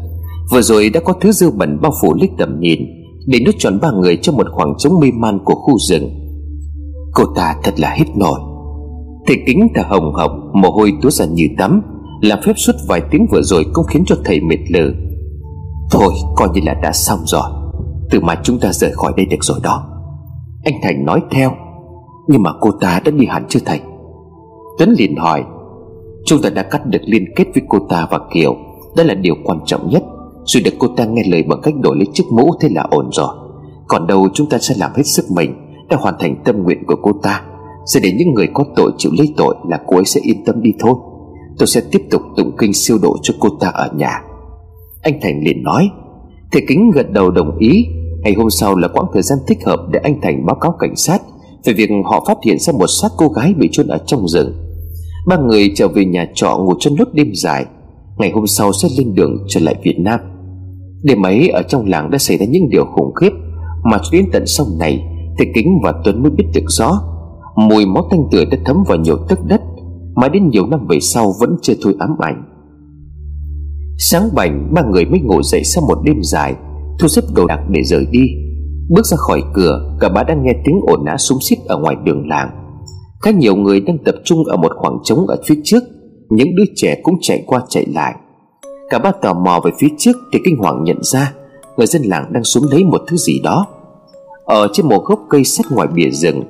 Vừa 0.50 0.62
rồi 0.62 0.90
đã 0.90 1.00
có 1.00 1.12
thứ 1.20 1.32
dư 1.32 1.50
bẩn 1.50 1.78
bao 1.82 1.92
phủ 2.02 2.14
lít 2.14 2.30
tầm 2.38 2.60
nhìn 2.60 2.80
Để 3.26 3.38
nuốt 3.46 3.54
trọn 3.58 3.80
ba 3.80 3.90
người 3.90 4.16
trong 4.16 4.36
một 4.36 4.46
khoảng 4.52 4.74
trống 4.78 5.00
mê 5.00 5.10
man 5.14 5.38
của 5.44 5.54
khu 5.54 5.78
rừng. 5.78 6.10
Cô 7.14 7.24
ta 7.36 7.56
thật 7.64 7.80
là 7.80 7.90
hết 7.90 8.06
nổi. 8.16 8.40
Thầy 9.26 9.36
kính 9.46 9.68
thở 9.74 9.82
hồng 9.88 10.12
hộc, 10.14 10.30
Mồ 10.52 10.70
hôi 10.70 10.92
túa 11.02 11.10
ra 11.10 11.24
như 11.24 11.48
tắm 11.58 11.82
Làm 12.22 12.38
phép 12.46 12.52
suốt 12.56 12.72
vài 12.88 13.02
tiếng 13.10 13.26
vừa 13.32 13.42
rồi 13.42 13.66
cũng 13.72 13.86
khiến 13.86 14.04
cho 14.06 14.16
thầy 14.24 14.40
mệt 14.40 14.58
lử 14.70 14.92
Thôi 15.90 16.14
coi 16.36 16.48
như 16.54 16.60
là 16.64 16.74
đã 16.74 16.92
xong 16.92 17.18
rồi. 17.26 17.57
Từ 18.10 18.20
mà 18.20 18.34
chúng 18.42 18.58
ta 18.60 18.72
rời 18.72 18.92
khỏi 18.92 19.12
đây 19.16 19.26
được 19.26 19.44
rồi 19.44 19.58
đó. 19.62 19.86
Anh 20.64 20.74
Thành 20.82 21.04
nói 21.04 21.20
theo, 21.30 21.52
Nhưng 22.28 22.42
mà 22.42 22.50
cô 22.60 22.70
ta 22.70 23.00
đã 23.04 23.10
đi 23.10 23.26
hẳn 23.26 23.44
chưa 23.48 23.60
thành? 23.64 23.80
Tuấn 24.78 24.94
liền 24.98 25.16
hỏi, 25.16 25.44
Chúng 26.24 26.42
ta 26.42 26.50
đã 26.50 26.62
cắt 26.62 26.86
được 26.86 27.00
liên 27.04 27.24
kết 27.36 27.44
với 27.54 27.62
cô 27.68 27.78
ta 27.88 28.08
và 28.10 28.18
Kiều, 28.32 28.56
Đó 28.96 29.02
là 29.02 29.14
điều 29.14 29.34
quan 29.44 29.58
trọng 29.66 29.88
nhất. 29.88 30.02
Rồi 30.44 30.62
được 30.62 30.74
cô 30.78 30.88
ta 30.96 31.04
nghe 31.04 31.22
lời 31.26 31.42
bằng 31.42 31.60
cách 31.62 31.74
đổi 31.80 31.96
lấy 31.96 32.06
chiếc 32.12 32.24
mũ 32.32 32.50
Thế 32.60 32.68
là 32.72 32.82
ổn 32.90 33.08
rồi. 33.12 33.34
Còn 33.88 34.06
đâu 34.06 34.28
chúng 34.34 34.48
ta 34.48 34.58
sẽ 34.58 34.74
làm 34.78 34.90
hết 34.94 35.02
sức 35.06 35.24
mình 35.30 35.54
Để 35.90 35.96
hoàn 36.00 36.14
thành 36.18 36.42
tâm 36.44 36.62
nguyện 36.62 36.86
của 36.86 36.96
cô 37.02 37.12
ta. 37.22 37.42
Sẽ 37.86 38.00
để 38.02 38.12
những 38.12 38.34
người 38.34 38.48
có 38.54 38.64
tội 38.76 38.92
chịu 38.98 39.12
lấy 39.18 39.34
tội 39.36 39.54
Là 39.68 39.80
cô 39.86 39.96
ấy 39.96 40.04
sẽ 40.04 40.20
yên 40.24 40.44
tâm 40.44 40.62
đi 40.62 40.70
thôi. 40.78 40.94
Tôi 41.58 41.66
sẽ 41.66 41.82
tiếp 41.90 42.02
tục 42.10 42.22
tụng 42.36 42.56
kinh 42.58 42.74
siêu 42.74 42.98
độ 43.02 43.16
cho 43.22 43.34
cô 43.40 43.48
ta 43.60 43.68
ở 43.68 43.90
nhà. 43.96 44.22
Anh 45.02 45.18
Thành 45.22 45.40
liền 45.44 45.62
nói 45.62 45.90
Thầy 46.52 46.62
Kính 46.68 46.90
gật 46.94 47.10
đầu 47.10 47.30
đồng 47.30 47.58
ý. 47.58 47.86
Ngày 48.22 48.34
hôm 48.36 48.50
sau 48.50 48.76
là 48.76 48.88
quãng 48.88 49.06
thời 49.12 49.22
gian 49.22 49.38
thích 49.48 49.58
hợp 49.66 49.80
Để 49.92 50.00
anh 50.02 50.20
Thành 50.22 50.46
báo 50.46 50.56
cáo 50.60 50.74
cảnh 50.78 50.96
sát 50.96 51.22
Về 51.64 51.72
việc 51.72 51.90
họ 52.04 52.24
phát 52.28 52.38
hiện 52.44 52.58
ra 52.58 52.72
một 52.72 52.86
xác 52.86 53.08
cô 53.16 53.28
gái 53.28 53.54
bị 53.58 53.68
chôn 53.72 53.86
ở 53.86 53.98
trong 54.06 54.28
rừng. 54.28 54.52
Ba 55.26 55.36
người 55.36 55.72
trở 55.74 55.88
về 55.88 56.04
nhà 56.04 56.28
trọ 56.34 56.58
ngủ 56.58 56.74
chân 56.80 56.94
nốt 56.98 57.08
đêm 57.12 57.30
dài. 57.34 57.66
Ngày 58.18 58.30
hôm 58.30 58.46
sau 58.46 58.72
sẽ 58.72 58.88
lên 58.98 59.14
đường 59.14 59.36
trở 59.48 59.60
lại 59.60 59.74
Việt 59.82 59.96
Nam. 59.98 60.20
Đêm 61.02 61.26
ấy 61.26 61.48
ở 61.48 61.62
trong 61.62 61.86
làng 61.86 62.10
đã 62.10 62.18
xảy 62.18 62.36
ra 62.36 62.46
những 62.46 62.68
điều 62.70 62.84
khủng 62.84 63.14
khiếp. 63.14 63.30
Mà 63.84 63.98
cho 63.98 64.08
đến 64.12 64.24
tận 64.32 64.46
sau 64.46 64.66
này, 64.78 65.04
Thầy 65.38 65.46
Kính 65.54 65.68
và 65.84 65.92
Tuấn 66.04 66.22
mới 66.22 66.30
biết 66.30 66.44
được 66.54 66.64
rõ, 66.66 66.90
Mùi 67.56 67.86
máu 67.86 68.08
tanh 68.10 68.20
tưởi 68.30 68.44
đã 68.44 68.58
thấm 68.64 68.76
vào 68.88 68.98
nhiều 68.98 69.16
tấc 69.28 69.38
đất. 69.44 69.60
Mà 70.14 70.28
đến 70.28 70.48
nhiều 70.48 70.66
năm 70.66 70.86
về 70.88 71.00
sau 71.00 71.32
vẫn 71.40 71.56
chưa 71.62 71.74
thôi 71.82 71.94
ám 71.98 72.10
ảnh. 72.18 72.44
Sáng 74.00 74.28
bảnh, 74.34 74.68
ba 74.74 74.82
người 74.82 75.04
mới 75.04 75.20
ngủ 75.20 75.42
dậy 75.42 75.64
sau 75.64 75.84
một 75.88 75.98
đêm 76.04 76.16
dài. 76.22 76.54
Thu 76.98 77.08
xếp 77.08 77.22
đồ 77.34 77.46
đạc 77.46 77.60
để 77.68 77.82
rời 77.82 78.06
đi. 78.10 78.26
Bước 78.88 79.06
ra 79.06 79.16
khỏi 79.16 79.42
cửa, 79.54 79.96
Cả 80.00 80.08
ba 80.08 80.22
đang 80.22 80.42
nghe 80.42 80.52
tiếng 80.64 80.80
ồn 80.86 81.04
ào 81.04 81.18
súng 81.18 81.38
xít 81.40 81.56
ở 81.66 81.78
ngoài 81.78 81.96
đường 82.04 82.28
làng. 82.28 82.50
Khá 83.20 83.30
nhiều 83.30 83.56
người 83.56 83.80
đang 83.80 83.98
tập 84.04 84.14
trung 84.24 84.44
ở 84.44 84.56
một 84.56 84.72
khoảng 84.76 84.98
trống 85.04 85.26
ở 85.26 85.36
phía 85.46 85.54
trước. 85.64 85.82
Những 86.28 86.56
đứa 86.56 86.64
trẻ 86.76 87.00
cũng 87.02 87.14
chạy 87.20 87.44
qua 87.46 87.60
chạy 87.68 87.86
lại. 87.94 88.14
Cả 88.90 88.98
ba 88.98 89.12
tò 89.22 89.34
mò 89.34 89.60
về 89.64 89.70
phía 89.78 89.88
trước 89.98 90.16
Thì 90.32 90.38
kinh 90.44 90.56
hoàng 90.58 90.84
nhận 90.84 90.98
ra, 91.02 91.32
Người 91.76 91.86
dân 91.86 92.02
làng 92.02 92.32
đang 92.32 92.44
xuống 92.44 92.64
lấy 92.70 92.84
một 92.84 93.00
thứ 93.08 93.16
gì 93.16 93.40
đó. 93.44 93.66
Ở 94.44 94.68
trên 94.72 94.88
một 94.88 95.04
gốc 95.04 95.20
cây 95.30 95.44
sát 95.44 95.66
ngoài 95.70 95.88
bìa 95.94 96.10
rừng, 96.10 96.42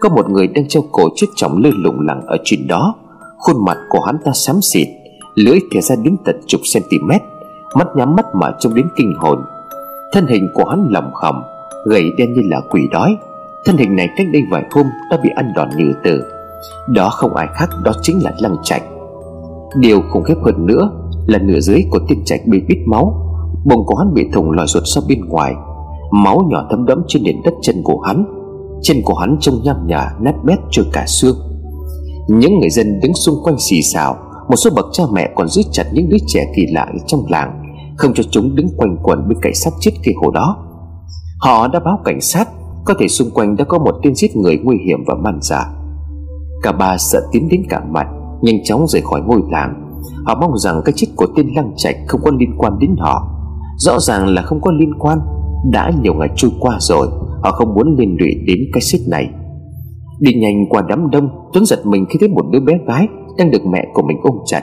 Có 0.00 0.08
một 0.08 0.30
người 0.30 0.46
đang 0.46 0.68
treo 0.68 0.82
cổ 0.92 1.08
chiếc 1.14 1.26
chồng 1.36 1.58
lơ 1.58 1.70
lủng 1.72 2.00
lẳng 2.00 2.20
ở 2.26 2.36
trên 2.44 2.66
đó. 2.66 2.94
Khuôn 3.38 3.64
mặt 3.64 3.76
của 3.88 4.00
hắn 4.00 4.16
ta 4.24 4.32
xám 4.34 4.62
xịt 4.62 4.88
Lưỡi 5.36 5.60
thè 5.70 5.80
ra 5.80 5.96
đến 5.96 6.16
tận 6.24 6.40
chục 6.46 6.60
cm 6.74 7.10
Mắt 7.74 7.88
nhắm 7.96 8.16
mắt 8.16 8.26
mà 8.34 8.52
trông 8.60 8.74
đến 8.74 8.86
kinh 8.96 9.14
hồn. 9.14 9.38
Thân 10.12 10.26
hình 10.26 10.48
của 10.54 10.64
hắn 10.64 10.86
lầm 10.90 11.04
khầm, 11.14 11.42
Gầy 11.84 12.10
đen 12.18 12.32
như 12.32 12.40
là 12.44 12.60
quỷ 12.70 12.80
đói. 12.92 13.16
Thân 13.64 13.76
hình 13.76 13.96
này 13.96 14.08
cách 14.16 14.26
đây 14.32 14.42
vài 14.50 14.62
hôm 14.70 14.86
đã 15.10 15.18
bị 15.22 15.30
ăn 15.36 15.52
đòn 15.56 15.68
như 15.76 15.92
tử 16.04 16.24
Đó 16.88 17.10
không 17.10 17.34
ai 17.34 17.46
khác, 17.54 17.68
đó 17.84 17.92
chính 18.02 18.24
là 18.24 18.32
Lăng 18.40 18.56
Trạch. 18.62 18.82
Điều 19.78 20.00
khủng 20.10 20.24
khiếp 20.24 20.34
hơn 20.44 20.66
nữa 20.66 20.90
Là 21.26 21.38
nửa 21.38 21.60
dưới 21.60 21.84
của 21.90 21.98
tiên 22.08 22.22
Trạch 22.24 22.40
bị 22.46 22.60
bít 22.68 22.78
máu, 22.86 23.22
Bụng 23.64 23.86
của 23.86 23.94
hắn 23.94 24.14
bị 24.14 24.28
thủng 24.32 24.50
lòi 24.50 24.66
ruột 24.66 24.82
sau 24.86 25.02
bên 25.08 25.24
ngoài. 25.24 25.54
Máu 26.10 26.48
nhỏ 26.50 26.66
thấm 26.70 26.86
đẫm 26.86 27.02
trên 27.08 27.22
nền 27.22 27.36
đất 27.44 27.54
chân 27.62 27.82
của 27.84 28.00
hắn, 28.00 28.24
Chân 28.82 28.96
của 29.04 29.14
hắn 29.14 29.36
trông 29.40 29.60
nham 29.64 29.76
nhả, 29.86 30.10
nát 30.20 30.34
bét 30.44 30.58
trôi 30.70 30.86
cả 30.92 31.04
xương. 31.06 31.36
Những 32.28 32.60
người 32.60 32.70
dân 32.70 33.00
đứng 33.00 33.14
xung 33.14 33.34
quanh 33.42 33.56
xì 33.58 33.82
xào 33.82 34.16
một 34.48 34.56
số 34.56 34.70
bậc 34.76 34.86
cha 34.92 35.04
mẹ 35.12 35.30
còn 35.34 35.48
giữ 35.48 35.62
chặt 35.72 35.84
những 35.92 36.08
đứa 36.08 36.16
trẻ 36.26 36.40
kỳ 36.56 36.66
lạ 36.66 36.86
trong 37.06 37.20
làng, 37.28 37.62
Không 37.96 38.14
cho 38.14 38.22
chúng 38.30 38.54
đứng 38.54 38.68
quanh 38.76 38.96
quẩn 39.02 39.28
bên 39.28 39.38
cạnh 39.42 39.54
xác 39.54 39.70
chết 39.80 39.90
kia 40.04 40.12
hồ 40.22 40.30
đó. 40.30 40.56
Họ 41.40 41.68
đã 41.68 41.80
báo 41.80 41.98
cảnh 42.04 42.20
sát, 42.20 42.48
có 42.84 42.94
thể 42.98 43.08
xung 43.08 43.30
quanh 43.30 43.56
đã 43.56 43.64
có 43.64 43.78
một 43.78 43.94
tên 44.02 44.14
giết 44.14 44.36
người 44.36 44.58
nguy 44.62 44.76
hiểm 44.86 45.04
và 45.06 45.14
man 45.14 45.38
dợ. 45.42 45.60
Cả 46.62 46.72
ba 46.72 46.96
sợ 46.98 47.20
tiến 47.32 47.48
đến 47.48 47.62
cả 47.68 47.82
mặt 47.90 48.06
Nhanh 48.42 48.64
chóng 48.64 48.86
rời 48.88 49.02
khỏi 49.02 49.20
ngôi 49.20 49.40
làng. 49.50 49.90
Họ 50.24 50.38
mong 50.40 50.58
rằng 50.58 50.82
cái 50.84 50.92
chết 50.96 51.06
của 51.16 51.26
tên 51.36 51.48
Lăng 51.56 51.72
Trạch 51.76 51.96
không 52.06 52.20
có 52.24 52.30
liên 52.38 52.54
quan 52.58 52.78
đến 52.78 52.94
họ. 52.98 53.28
Rõ 53.76 53.98
ràng 53.98 54.26
là 54.26 54.42
không 54.42 54.60
có 54.60 54.72
liên 54.72 54.94
quan, 54.98 55.18
Đã 55.72 55.90
nhiều 56.02 56.14
ngày 56.14 56.28
trôi 56.36 56.50
qua 56.60 56.76
rồi, 56.80 57.08
Họ 57.42 57.52
không 57.52 57.74
muốn 57.74 57.96
liên 57.98 58.16
lụy 58.20 58.34
đến 58.46 58.58
cái 58.72 58.80
chết 58.82 58.98
này. 59.08 59.28
Đi 60.20 60.34
nhanh 60.34 60.68
qua 60.70 60.82
đám 60.88 61.10
đông, 61.10 61.28
Tuấn 61.52 61.66
giật 61.66 61.86
mình 61.86 62.06
khi 62.10 62.18
thấy 62.20 62.28
một 62.28 62.44
đứa 62.52 62.60
bé 62.60 62.78
gái 62.86 63.08
đang 63.38 63.50
được 63.50 63.66
mẹ 63.66 63.86
của 63.94 64.02
mình 64.02 64.16
ôm 64.22 64.36
chặt. 64.44 64.62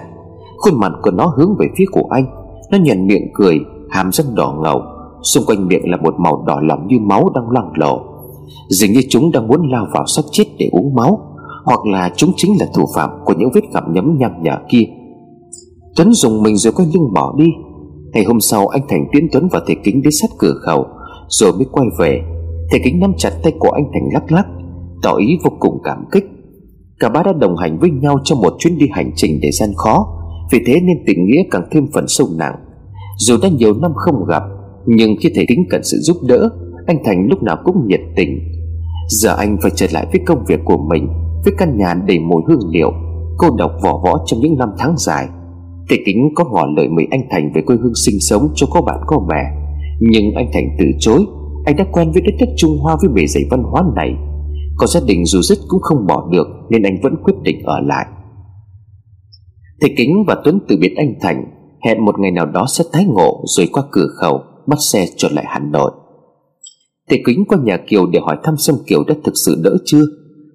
Khuôn 0.57 0.79
mặt 0.79 0.91
của 1.01 1.11
nó 1.11 1.33
hướng 1.37 1.55
về 1.59 1.65
phía 1.77 1.85
của 1.91 2.07
anh. 2.09 2.25
Nó 2.71 2.77
nhận 2.77 3.07
miệng 3.07 3.31
cười, 3.33 3.59
Hàm 3.89 4.11
răng 4.11 4.35
đỏ 4.35 4.55
ngầu. 4.63 4.81
Xung 5.23 5.43
quanh 5.47 5.67
miệng 5.67 5.89
là 5.89 5.97
một 5.97 6.15
màu 6.17 6.43
đỏ 6.47 6.59
lỏng 6.61 6.87
như 6.87 6.99
máu 6.99 7.31
đang 7.35 7.49
loang 7.49 7.71
lộ 7.75 8.01
Dường 8.69 8.91
như 8.91 9.01
chúng 9.09 9.31
đang 9.31 9.47
muốn 9.47 9.71
lao 9.71 9.87
vào 9.93 10.05
xác 10.05 10.21
chết 10.31 10.43
để 10.59 10.69
uống 10.71 10.95
máu, 10.95 11.19
Hoặc 11.65 11.85
là 11.85 12.11
chúng 12.15 12.31
chính 12.35 12.51
là 12.59 12.65
thủ 12.73 12.85
phạm 12.95 13.09
Của 13.25 13.33
những 13.37 13.49
vết 13.53 13.61
gặm 13.73 13.83
nhấm 13.93 14.17
nhằm 14.17 14.31
nhở 14.41 14.57
kia. 14.69 14.83
Tuấn 15.95 16.13
dùng 16.13 16.43
mình 16.43 16.57
rồi 16.57 16.73
quay 16.73 16.87
lưng 16.93 17.13
bỏ 17.13 17.33
đi. 17.37 17.47
Ngày 18.13 18.23
hôm 18.23 18.39
sau, 18.39 18.67
anh 18.67 18.81
Thành 18.89 19.05
tiến 19.11 19.27
Tuấn 19.31 19.47
vào 19.51 19.61
thầy 19.67 19.75
kính 19.83 20.01
đến 20.01 20.11
sát 20.21 20.29
cửa 20.37 20.53
khẩu, 20.65 20.85
Rồi 21.27 21.51
mới 21.53 21.65
quay 21.71 21.87
về. 21.99 22.21
Thầy 22.71 22.79
kính 22.83 22.99
nắm 22.99 23.13
chặt 23.17 23.31
tay 23.43 23.53
của 23.59 23.69
anh 23.69 23.83
Thành 23.93 24.09
lắc 24.13 24.31
lắc, 24.31 24.45
Tỏ 25.03 25.15
ý 25.15 25.37
vô 25.43 25.51
cùng 25.59 25.81
cảm 25.83 26.05
kích. 26.11 26.25
Cả 26.99 27.09
ba 27.09 27.23
đã 27.23 27.33
đồng 27.33 27.57
hành 27.57 27.79
với 27.79 27.89
nhau 27.89 28.19
trong 28.23 28.41
một 28.41 28.53
chuyến 28.59 28.77
đi 28.77 28.87
hành 28.91 29.11
trình 29.15 29.39
để 29.41 29.51
gian 29.51 29.69
khó. 29.77 30.07
Vì 30.51 30.59
thế 30.65 30.73
nên 30.73 30.97
tình 31.05 31.25
nghĩa 31.25 31.41
càng 31.51 31.63
thêm 31.71 31.87
phần 31.93 32.05
sâu 32.07 32.27
nặng. 32.37 32.55
Dù 33.17 33.37
đã 33.41 33.49
nhiều 33.49 33.73
năm 33.73 33.91
không 33.95 34.25
gặp, 34.25 34.43
Nhưng 34.85 35.15
khi 35.19 35.31
thầy 35.35 35.45
Tính 35.47 35.65
cần 35.69 35.83
sự 35.83 35.97
giúp 35.97 36.17
đỡ, 36.27 36.49
anh 36.87 36.97
Thành 37.05 37.27
lúc 37.29 37.43
nào 37.43 37.57
cũng 37.63 37.87
nhiệt 37.87 38.01
tình. 38.15 38.39
Giờ 39.09 39.35
anh 39.35 39.57
phải 39.61 39.71
trở 39.75 39.87
lại 39.93 40.07
với 40.11 40.21
công 40.25 40.43
việc 40.47 40.59
của 40.65 40.77
mình, 40.89 41.07
Với 41.45 41.53
căn 41.57 41.77
nhà 41.77 41.93
đầy 42.07 42.19
mùi 42.19 42.41
hương 42.47 42.69
liệu, 42.69 42.91
Cô 43.37 43.49
độc 43.57 43.71
vỏ 43.83 44.01
võ 44.05 44.23
trong 44.25 44.39
những 44.39 44.57
năm 44.57 44.69
tháng 44.77 44.95
dài. 44.97 45.27
Thầy 45.89 45.99
Kính 46.05 46.29
có 46.35 46.45
ngỏ 46.45 46.65
lời 46.77 46.87
mời 46.87 47.07
anh 47.11 47.21
Thành 47.29 47.51
về 47.55 47.61
quê 47.61 47.75
hương 47.75 47.95
sinh 48.05 48.19
sống 48.19 48.49
cho 48.55 48.67
có 48.71 48.81
bạn 48.81 48.99
có 49.07 49.19
bè 49.19 49.43
Nhưng 49.99 50.33
anh 50.35 50.47
Thành 50.53 50.69
từ 50.79 50.85
chối, 50.99 51.25
Anh 51.65 51.75
đã 51.75 51.85
quen 51.91 52.11
với 52.11 52.21
đất 52.21 52.33
nước 52.39 52.53
Trung 52.57 52.77
Hoa 52.77 52.95
với 53.01 53.11
bề 53.13 53.27
dày 53.27 53.43
văn 53.51 53.63
hóa 53.63 53.83
này. 53.95 54.15
Còn 54.83 54.87
gia 54.87 54.99
đình 55.07 55.25
dù 55.25 55.41
dứt 55.41 55.59
cũng 55.67 55.81
không 55.81 56.07
bỏ 56.07 56.29
được, 56.31 56.47
Nên 56.69 56.83
anh 56.83 56.93
vẫn 57.03 57.15
quyết 57.23 57.33
định 57.41 57.63
ở 57.63 57.79
lại. 57.79 58.05
Thầy 59.81 59.93
Kính 59.97 60.23
và 60.27 60.41
Tuấn 60.43 60.59
từ 60.67 60.77
biệt 60.77 60.93
anh 60.97 61.13
Thành, 61.21 61.45
Hẹn 61.85 62.05
một 62.05 62.19
ngày 62.19 62.31
nào 62.31 62.45
đó 62.45 62.65
sẽ 62.67 62.83
tái 62.91 63.05
ngộ 63.05 63.43
Rồi 63.45 63.67
qua 63.71 63.83
cửa 63.91 64.07
khẩu, 64.15 64.41
Bắt 64.67 64.79
xe 64.79 65.05
trở 65.17 65.29
lại 65.31 65.45
Hà 65.47 65.59
Nội. 65.59 65.91
Thầy 67.09 67.21
kính 67.25 67.45
qua 67.47 67.57
nhà 67.63 67.77
Kiều 67.87 68.05
để 68.05 68.19
hỏi 68.19 68.37
thăm 68.43 68.57
xem 68.57 68.75
Kiều 68.87 69.03
đã 69.07 69.15
thực 69.23 69.33
sự 69.45 69.61
đỡ 69.63 69.77
chưa. 69.85 70.03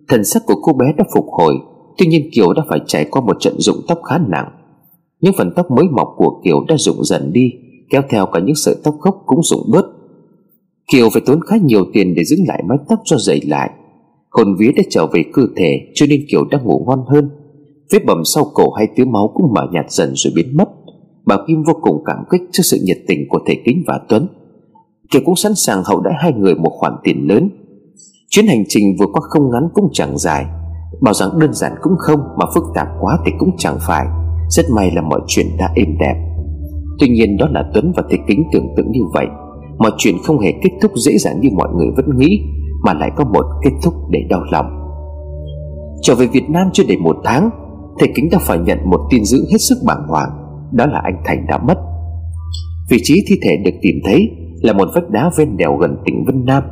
Thần 0.09 0.25
sắc 0.25 0.43
của 0.47 0.61
cô 0.63 0.73
bé 0.73 0.87
đã 0.99 1.05
phục 1.15 1.27
hồi, 1.39 1.55
Tuy 1.99 2.07
nhiên 2.07 2.31
Kiều 2.33 2.53
đã 2.53 2.63
phải 2.69 2.81
trải 2.87 3.05
qua 3.11 3.23
một 3.23 3.37
trận 3.41 3.55
rụng 3.59 3.81
tóc 3.89 3.99
khá 4.09 4.19
nặng. 4.29 4.49
Những 5.21 5.35
phần 5.39 5.53
tóc 5.57 5.71
mới 5.71 5.85
mọc 5.91 6.09
của 6.17 6.41
Kiều 6.45 6.65
đã 6.69 6.77
rụng 6.79 7.05
dần 7.05 7.33
đi, 7.33 7.53
Kéo 7.91 8.03
theo 8.11 8.27
cả 8.27 8.41
những 8.41 8.57
sợi 8.57 8.77
tóc 8.85 8.95
gốc 9.01 9.23
cũng 9.27 9.43
rụng 9.43 9.71
bớt. 9.73 9.85
Kiều 10.93 11.11
phải 11.11 11.23
tốn 11.27 11.41
khá 11.47 11.57
nhiều 11.63 11.85
tiền 11.93 12.15
để 12.15 12.25
giữ 12.25 12.37
lại 12.49 12.63
mái 12.69 12.79
tóc 12.89 12.99
cho 13.05 13.17
dày 13.17 13.41
lại. 13.41 13.71
Hồn 14.31 14.57
vía 14.59 14.73
đã 14.77 14.83
trở 14.91 15.07
về 15.07 15.25
cơ 15.33 15.43
thể, 15.57 15.81
Cho 15.95 16.07
nên 16.09 16.25
Kiều 16.31 16.45
đang 16.51 16.65
ngủ 16.65 16.85
ngon 16.87 17.05
hơn. 17.07 17.31
Vết 17.93 18.05
bầm 18.07 18.25
sau 18.25 18.45
cổ 18.55 18.73
hay 18.73 18.89
tứ 18.97 19.05
máu 19.05 19.33
cũng 19.35 19.53
mở 19.55 19.67
nhạt 19.73 19.91
dần 19.91 20.13
rồi 20.15 20.33
biến 20.37 20.57
mất. 20.57 20.69
Bà 21.27 21.37
Kim 21.47 21.63
vô 21.63 21.73
cùng 21.83 22.03
cảm 22.07 22.17
kích 22.31 22.43
trước 22.53 22.63
sự 22.63 22.79
nhiệt 22.85 22.97
tình 23.07 23.29
của 23.29 23.39
thầy 23.47 23.63
Kính 23.65 23.83
và 23.87 24.01
Tuấn. 24.09 24.29
Kiều 25.11 25.23
cũng 25.25 25.37
sẵn 25.37 25.53
sàng 25.55 25.83
hậu 25.85 26.01
đãi 26.01 26.15
hai 26.19 26.33
người 26.33 26.55
một 26.55 26.71
khoản 26.71 26.93
tiền 27.03 27.29
lớn. 27.29 27.51
Chuyến 28.29 28.47
hành 28.47 28.65
trình 28.69 28.97
vừa 28.99 29.07
qua 29.07 29.21
không 29.23 29.51
ngắn 29.51 29.69
cũng 29.75 29.89
chẳng 29.93 30.19
dài. 30.19 30.47
Bảo 31.01 31.15
rằng 31.15 31.39
đơn 31.39 31.55
giản 31.55 31.73
cũng 31.83 31.93
không, 31.99 32.21
Mà 32.37 32.47
phức 32.55 32.65
tạp 32.75 32.89
quá 33.01 33.19
thì 33.27 33.33
cũng 33.39 33.51
chẳng 33.59 33.79
phải. 33.87 34.07
Rất 34.51 34.67
may 34.71 34.91
là 34.91 35.03
mọi 35.03 35.21
chuyện 35.27 35.47
đã 35.59 35.71
êm 35.75 35.99
đẹp. 35.99 36.15
Tuy 36.99 37.09
nhiên 37.09 37.37
đó 37.37 37.49
là 37.51 37.71
Tuấn 37.75 37.93
và 37.97 38.03
Thầy 38.11 38.19
Kính 38.29 38.45
tưởng 38.53 38.67
tượng 38.77 38.93
như 38.93 39.01
vậy. 39.15 39.27
Mọi 39.79 39.91
chuyện 39.99 40.15
không 40.25 40.39
hề 40.39 40.53
kết 40.63 40.71
thúc 40.81 40.93
dễ 40.97 41.19
dàng 41.19 41.41
như 41.41 41.49
mọi 41.53 41.69
người 41.77 41.89
vẫn 41.97 42.19
nghĩ. 42.19 42.43
Mà 42.85 42.95
lại 42.95 43.11
có 43.17 43.25
một 43.25 43.45
kết 43.63 43.71
thúc 43.83 43.95
để 44.11 44.21
đau 44.31 44.41
lòng. 44.53 44.67
Trở 46.03 46.15
về 46.15 46.27
Việt 46.27 46.51
Nam 46.51 46.67
chưa 46.73 46.85
đầy 46.89 46.97
một 46.97 47.17
tháng, 47.25 47.51
Thầy 47.99 48.09
Kính 48.15 48.29
đã 48.33 48.39
phải 48.41 48.59
nhận 48.59 48.79
một 48.85 49.01
tin 49.11 49.25
dữ 49.25 49.39
hết 49.53 49.59
sức 49.59 49.79
bàng 49.87 50.07
hoàng, 50.09 50.31
Đó 50.73 50.87
là 50.87 51.01
anh 51.05 51.23
Thành 51.25 51.47
đã 51.49 51.59
mất. 51.59 51.75
Vị 52.91 52.99
trí 53.03 53.25
thi 53.29 53.37
thể 53.43 53.57
được 53.65 53.79
tìm 53.83 53.95
thấy 54.05 54.31
là 54.63 54.73
một 54.73 54.89
vách 54.95 55.11
đá 55.11 55.31
ven 55.39 55.57
đèo 55.57 55.77
gần 55.77 55.97
tỉnh 56.05 56.25
Vân 56.27 56.45
Nam. 56.45 56.63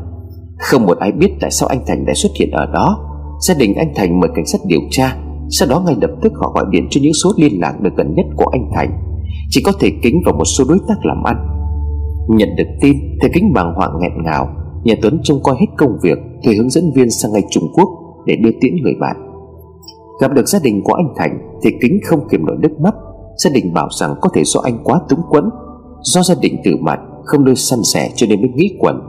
Không 0.58 0.86
một 0.86 0.98
ai 0.98 1.12
biết 1.12 1.32
tại 1.40 1.50
sao 1.50 1.68
anh 1.68 1.80
Thành 1.86 2.04
lại 2.06 2.14
xuất 2.14 2.32
hiện 2.38 2.50
ở 2.50 2.66
đó. 2.66 2.98
Gia 3.40 3.54
đình 3.54 3.74
anh 3.74 3.92
Thành 3.94 4.20
mời 4.20 4.30
cảnh 4.34 4.46
sát 4.46 4.58
điều 4.66 4.80
tra, 4.90 5.16
Sau 5.50 5.68
đó 5.68 5.80
ngay 5.80 5.96
lập 6.00 6.10
tức 6.22 6.32
họ 6.36 6.52
gọi 6.54 6.64
điện 6.70 6.86
cho 6.90 7.00
những 7.02 7.12
số 7.12 7.30
liên 7.36 7.60
lạc 7.60 7.80
được 7.80 7.90
gần 7.96 8.14
nhất 8.14 8.26
của 8.36 8.46
anh 8.52 8.70
Thành. 8.74 8.90
Chỉ 9.50 9.62
có 9.64 9.72
thể 9.80 9.90
kính 10.02 10.22
vào 10.24 10.34
một 10.34 10.44
số 10.44 10.64
đối 10.68 10.78
tác 10.88 10.94
làm 11.02 11.22
ăn. 11.22 11.36
Nhận 12.28 12.48
được 12.56 12.68
tin, 12.80 12.96
Thầy 13.20 13.30
kính 13.34 13.52
bàng 13.54 13.74
hoàng 13.76 13.92
nghẹn 14.00 14.12
ngào 14.24 14.48
Nhà 14.86 14.94
Tuấn 15.02 15.20
trông 15.22 15.42
coi 15.42 15.56
hết 15.60 15.66
công 15.76 15.98
việc, 16.02 16.18
Thuê 16.44 16.54
hướng 16.54 16.70
dẫn 16.70 16.92
viên 16.94 17.10
sang 17.10 17.32
ngay 17.32 17.42
Trung 17.50 17.64
Quốc 17.74 17.88
Để 18.26 18.36
đưa 18.36 18.50
tiễn 18.60 18.76
người 18.82 18.94
bạn. 19.00 19.16
Gặp 20.20 20.32
được 20.32 20.48
gia 20.48 20.58
đình 20.62 20.82
của 20.84 20.92
anh 20.92 21.14
Thành 21.16 21.58
Thì 21.62 21.70
kính 21.80 21.98
không 22.04 22.28
kiềm 22.28 22.46
nổi 22.46 22.56
nước 22.60 22.80
mắt. 22.80 22.94
Gia 23.44 23.50
đình 23.50 23.74
bảo 23.74 23.88
rằng 24.00 24.14
có 24.20 24.28
thể 24.34 24.44
do 24.44 24.60
anh 24.60 24.78
quá 24.84 25.00
túng 25.08 25.20
quẫn. 25.28 25.44
Do 26.02 26.22
gia 26.22 26.34
đình 26.40 26.56
tự 26.64 26.76
mặt 26.80 27.00
Không 27.24 27.44
đôi 27.44 27.56
săn 27.56 27.78
sẻ 27.94 28.10
cho 28.14 28.26
nên 28.30 28.40
mới 28.40 28.50
nghĩ 28.54 28.76
quẩn. 28.78 29.00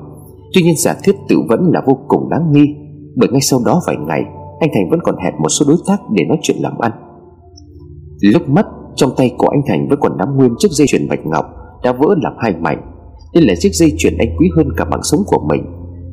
Tuy 0.54 0.62
nhiên 0.62 0.76
giả 0.78 0.96
thiết 1.04 1.16
tự 1.30 1.42
vẫn 1.50 1.72
là 1.74 1.82
vô 1.86 1.98
cùng 2.08 2.30
đáng 2.30 2.52
nghi, 2.52 2.76
Bởi 3.16 3.30
ngay 3.30 3.42
sau 3.42 3.60
đó 3.66 3.82
vài 3.88 3.96
ngày, 4.08 4.22
Anh 4.60 4.70
Thành 4.74 4.90
vẫn 4.90 5.00
còn 5.04 5.16
hẹn 5.24 5.34
một 5.40 5.50
số 5.50 5.66
đối 5.70 5.78
tác 5.88 5.98
để 6.12 6.26
nói 6.26 6.38
chuyện 6.42 6.58
làm 6.60 6.78
ăn. 6.78 6.92
Lúc 8.22 8.50
mất, 8.50 8.66
Trong 8.96 9.12
tay 9.18 9.36
của 9.38 9.48
anh 9.48 9.62
Thành 9.68 9.88
vẫn 9.90 10.00
còn 10.02 10.18
nắm 10.18 10.28
nguyên 10.38 10.52
chiếc 10.58 10.72
dây 10.72 10.88
chuyền 10.88 11.10
bạch 11.10 11.26
ngọc 11.26 11.46
Đã 11.84 11.92
vỡ 11.92 12.16
làm 12.22 12.34
hai 12.40 12.56
mảnh. 12.60 12.97
Đây 13.34 13.44
là 13.44 13.54
chiếc 13.60 13.74
dây 13.74 13.94
chuyền 13.98 14.18
anh 14.18 14.36
quý 14.38 14.50
hơn 14.56 14.68
cả 14.78 14.86
mạng 14.86 15.04
sống 15.04 15.22
của 15.26 15.46
mình. 15.50 15.64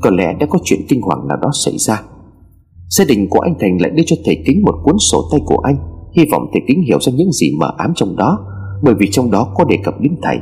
Có 0.02 0.10
lẽ 0.10 0.34
đã 0.40 0.46
có 0.50 0.58
chuyện 0.64 0.80
kinh 0.88 1.00
hoàng 1.00 1.28
nào 1.28 1.38
đó 1.42 1.50
xảy 1.64 1.78
ra. 1.78 2.02
Gia 2.88 3.04
đình 3.04 3.28
của 3.30 3.40
anh 3.40 3.54
Thành 3.60 3.80
lại 3.80 3.90
đưa 3.90 4.02
cho 4.06 4.16
thầy 4.24 4.42
Kính 4.46 4.62
một 4.62 4.74
cuốn 4.84 4.96
sổ 4.98 5.28
tay 5.30 5.40
của 5.46 5.58
anh. 5.58 5.76
Hy 6.16 6.24
vọng 6.32 6.42
thầy 6.52 6.62
Kính 6.68 6.82
hiểu 6.82 7.00
ra 7.00 7.12
những 7.16 7.32
gì 7.32 7.52
mờ 7.58 7.70
ám 7.78 7.92
trong 7.96 8.16
đó 8.16 8.38
Bởi 8.82 8.94
vì 8.98 9.08
trong 9.10 9.30
đó 9.30 9.52
có 9.54 9.64
đề 9.64 9.76
cập 9.84 9.94
đến 10.00 10.16
thầy. 10.22 10.36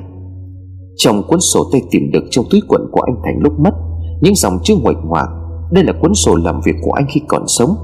Trong 0.96 1.22
cuốn 1.28 1.40
sổ 1.40 1.61
tay 1.72 1.82
tìm 1.90 2.11
được 2.12 2.24
trong 2.30 2.44
túi 2.50 2.61
quần 2.68 2.82
của 2.92 3.00
anh 3.00 3.16
Thành 3.24 3.38
lúc 3.40 3.52
mất 3.61 3.74
Những 4.20 4.35
dòng 4.35 4.58
chữ 4.64 4.74
ngoạch 4.82 4.96
ngoạc 5.04 5.28
Đây 5.72 5.85
là 5.85 5.92
cuốn 6.02 6.14
sổ 6.14 6.37
làm 6.37 6.61
việc 6.64 6.74
của 6.82 6.92
anh 6.92 7.06
khi 7.11 7.20
còn 7.28 7.42
sống. 7.46 7.74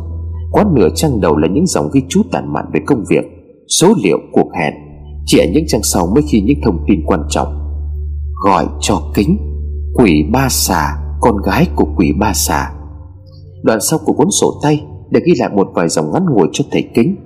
Quá 0.53 0.64
nửa 0.74 0.88
trang 0.94 1.20
đầu 1.20 1.37
là 1.37 1.48
những 1.48 1.66
dòng 1.66 1.88
ghi 1.92 2.01
chú 2.09 2.22
tàn 2.33 2.53
mạn 2.53 2.64
về 2.72 2.81
công 2.87 3.05
việc 3.11 3.24
Số 3.68 3.94
liệu, 4.03 4.18
cuộc 4.33 4.48
hẹn 4.61 4.74
Chỉ 5.27 5.38
ở 5.38 5.46
những 5.53 5.64
trang 5.68 5.83
sau 5.83 6.07
mới 6.14 6.24
khi 6.29 6.40
những 6.40 6.59
thông 6.64 6.79
tin 6.88 7.03
quan 7.07 7.20
trọng. 7.29 7.67
Gọi 8.38 8.66
cho 8.81 9.03
kính, 9.14 9.37
Quỷ 9.94 10.24
ba 10.33 10.48
xà, 10.48 10.96
Con 11.20 11.37
gái 11.42 11.66
của 11.77 11.87
quỷ 11.96 12.12
ba 12.12 12.33
xà. 12.35 12.72
Đoạn 13.62 13.79
sau 13.81 13.98
của 14.05 14.12
cuốn 14.12 14.29
sổ 14.31 14.61
tay 14.62 14.85
Để 15.11 15.20
ghi 15.24 15.35
lại 15.38 15.48
một 15.48 15.68
vài 15.74 15.88
dòng 15.88 16.12
ngắn 16.12 16.27
ngủi 16.31 16.48
cho 16.53 16.64
thầy 16.70 16.90
kính. 16.94 17.16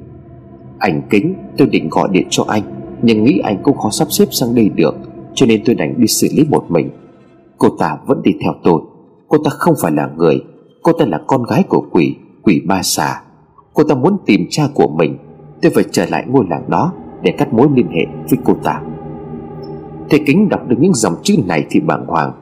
Anh 0.78 1.02
kính 1.10 1.34
tôi 1.56 1.68
định 1.68 1.88
gọi 1.90 2.08
điện 2.12 2.26
cho 2.30 2.44
anh, 2.48 2.62
Nhưng 3.02 3.24
nghĩ 3.24 3.38
anh 3.44 3.62
cũng 3.62 3.78
khó 3.78 3.90
sắp 3.90 4.12
xếp 4.12 4.24
sang 4.30 4.54
đây 4.54 4.68
được, 4.68 4.94
Cho 5.34 5.46
nên 5.46 5.62
tôi 5.64 5.74
đành 5.74 5.94
đi 5.98 6.06
xử 6.06 6.28
lý 6.36 6.44
một 6.50 6.64
mình. 6.68 6.90
Cô 7.58 7.68
ta 7.78 7.96
vẫn 8.06 8.22
đi 8.22 8.30
theo 8.42 8.52
tôi. 8.64 8.82
Cô 9.28 9.38
ta 9.44 9.50
không 9.50 9.74
phải 9.82 9.92
là 9.92 10.10
người, 10.16 10.40
Cô 10.82 10.92
ta 10.92 11.04
là 11.04 11.20
con 11.26 11.42
gái 11.42 11.62
của 11.62 11.84
quỷ 11.92 12.16
Quỷ 12.42 12.62
ba 12.66 12.82
xà. 12.82 13.22
Cô 13.74 13.84
ta 13.84 13.94
muốn 13.94 14.16
tìm 14.26 14.46
cha 14.50 14.68
của 14.74 14.88
mình, 14.88 15.18
Tôi 15.62 15.72
phải 15.74 15.84
trở 15.90 16.06
lại 16.06 16.24
ngôi 16.28 16.44
làng 16.50 16.70
đó 16.70 16.92
Để 17.22 17.32
cắt 17.38 17.52
mối 17.52 17.68
liên 17.74 17.86
hệ 17.88 18.06
với 18.30 18.38
cô 18.44 18.54
ta. 18.64 18.80
Thầy 20.10 20.20
kính 20.26 20.48
đọc 20.48 20.68
được 20.68 20.76
những 20.80 20.94
dòng 20.94 21.14
chữ 21.22 21.36
này 21.46 21.66
thì 21.70 21.80
bàng 21.80 22.04
hoàng. 22.06 22.32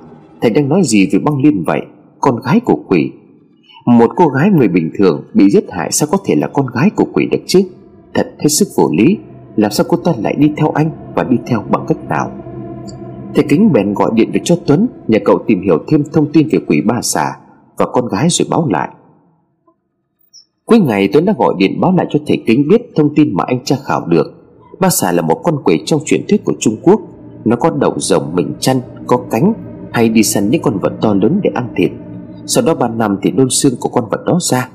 Thầy 0.41 0.51
đang 0.51 0.69
nói 0.69 0.83
gì 0.85 1.09
về 1.13 1.19
băng 1.19 1.43
liên 1.43 1.65
vậy? 1.67 1.81
Con 2.21 2.41
gái 2.45 2.61
của 2.61 2.79
quỷ. 2.89 3.11
Một 3.87 4.11
cô 4.17 4.29
gái 4.29 4.51
người 4.51 4.69
bình 4.69 4.91
thường 4.99 5.25
bị 5.35 5.51
giết 5.51 5.65
hại 5.71 5.93
sao 5.93 6.09
có 6.13 6.19
thể 6.25 6.35
là 6.35 6.47
con 6.47 6.67
gái 6.67 6.91
của 6.97 7.07
quỷ 7.13 7.27
được 7.31 7.39
chứ? 7.47 7.61
Thật 8.15 8.35
hết 8.39 8.49
sức 8.49 8.69
vô 8.77 8.91
lý. 8.93 9.17
Làm 9.57 9.71
sao 9.71 9.87
cô 9.89 9.97
ta 9.97 10.13
lại 10.19 10.35
đi 10.39 10.53
theo 10.57 10.71
anh 10.71 10.91
Và 11.15 11.25
đi 11.25 11.37
theo 11.47 11.65
bằng 11.71 11.85
cách 11.89 12.09
nào? 12.09 12.31
Thầy 13.35 13.45
kính 13.49 13.73
bèn 13.73 13.95
gọi 13.95 14.11
điện 14.15 14.31
về 14.33 14.41
cho 14.45 14.57
Tuấn, 14.67 14.87
Nhờ 15.09 15.19
cậu 15.25 15.39
tìm 15.47 15.63
hiểu 15.63 15.79
thêm 15.89 16.03
thông 16.13 16.33
tin 16.33 16.49
về 16.53 16.59
quỷ 16.67 16.81
ba 16.87 17.01
xà 17.03 17.25
Và 17.77 17.87
con 17.87 18.09
gái 18.09 18.27
rồi 18.31 18.49
báo 18.51 18.69
lại. 18.71 18.89
Cuối 20.65 20.81
ngày, 20.81 21.09
Tuấn 21.13 21.25
đã 21.25 21.35
gọi 21.39 21.55
điện 21.59 21.81
báo 21.81 21.93
lại 21.97 22.07
cho 22.11 22.19
thầy 22.27 22.43
kính 22.47 22.69
biết 22.69 22.83
Thông 22.97 23.15
tin 23.15 23.37
mà 23.37 23.45
anh 23.47 23.65
tra 23.65 23.77
khảo 23.85 24.07
được. 24.07 24.27
Ba 24.81 24.91
xà 24.91 25.13
là 25.13 25.23
một 25.23 25.41
con 25.45 25.57
quỷ 25.65 25.83
trong 25.87 26.01
truyền 26.05 26.25
thuyết 26.29 26.45
của 26.45 26.55
Trung 26.59 26.77
Quốc. 26.83 27.01
Nó 27.45 27.57
có 27.57 27.71
đầu 27.71 27.95
rồng 27.97 28.35
mình 28.35 28.55
chăn, 28.61 28.81
Có 29.07 29.21
cánh, 29.31 29.53
Hay 29.93 30.09
đi 30.09 30.23
săn 30.23 30.51
những 30.51 30.63
con 30.63 30.79
vật 30.79 30.93
to 31.01 31.15
lớn 31.15 31.41
để 31.43 31.51
ăn 31.55 31.69
thịt. 31.77 31.91
Sau 32.47 32.65
đó 32.65 32.75
3 32.75 32.89
năm 32.89 33.19
thì 33.23 33.31
đôn 33.31 33.51
xương 33.51 33.75
của 33.81 33.89
con 33.89 34.05
vật 34.11 34.21
đó 34.27 34.39
ra. 34.41 34.69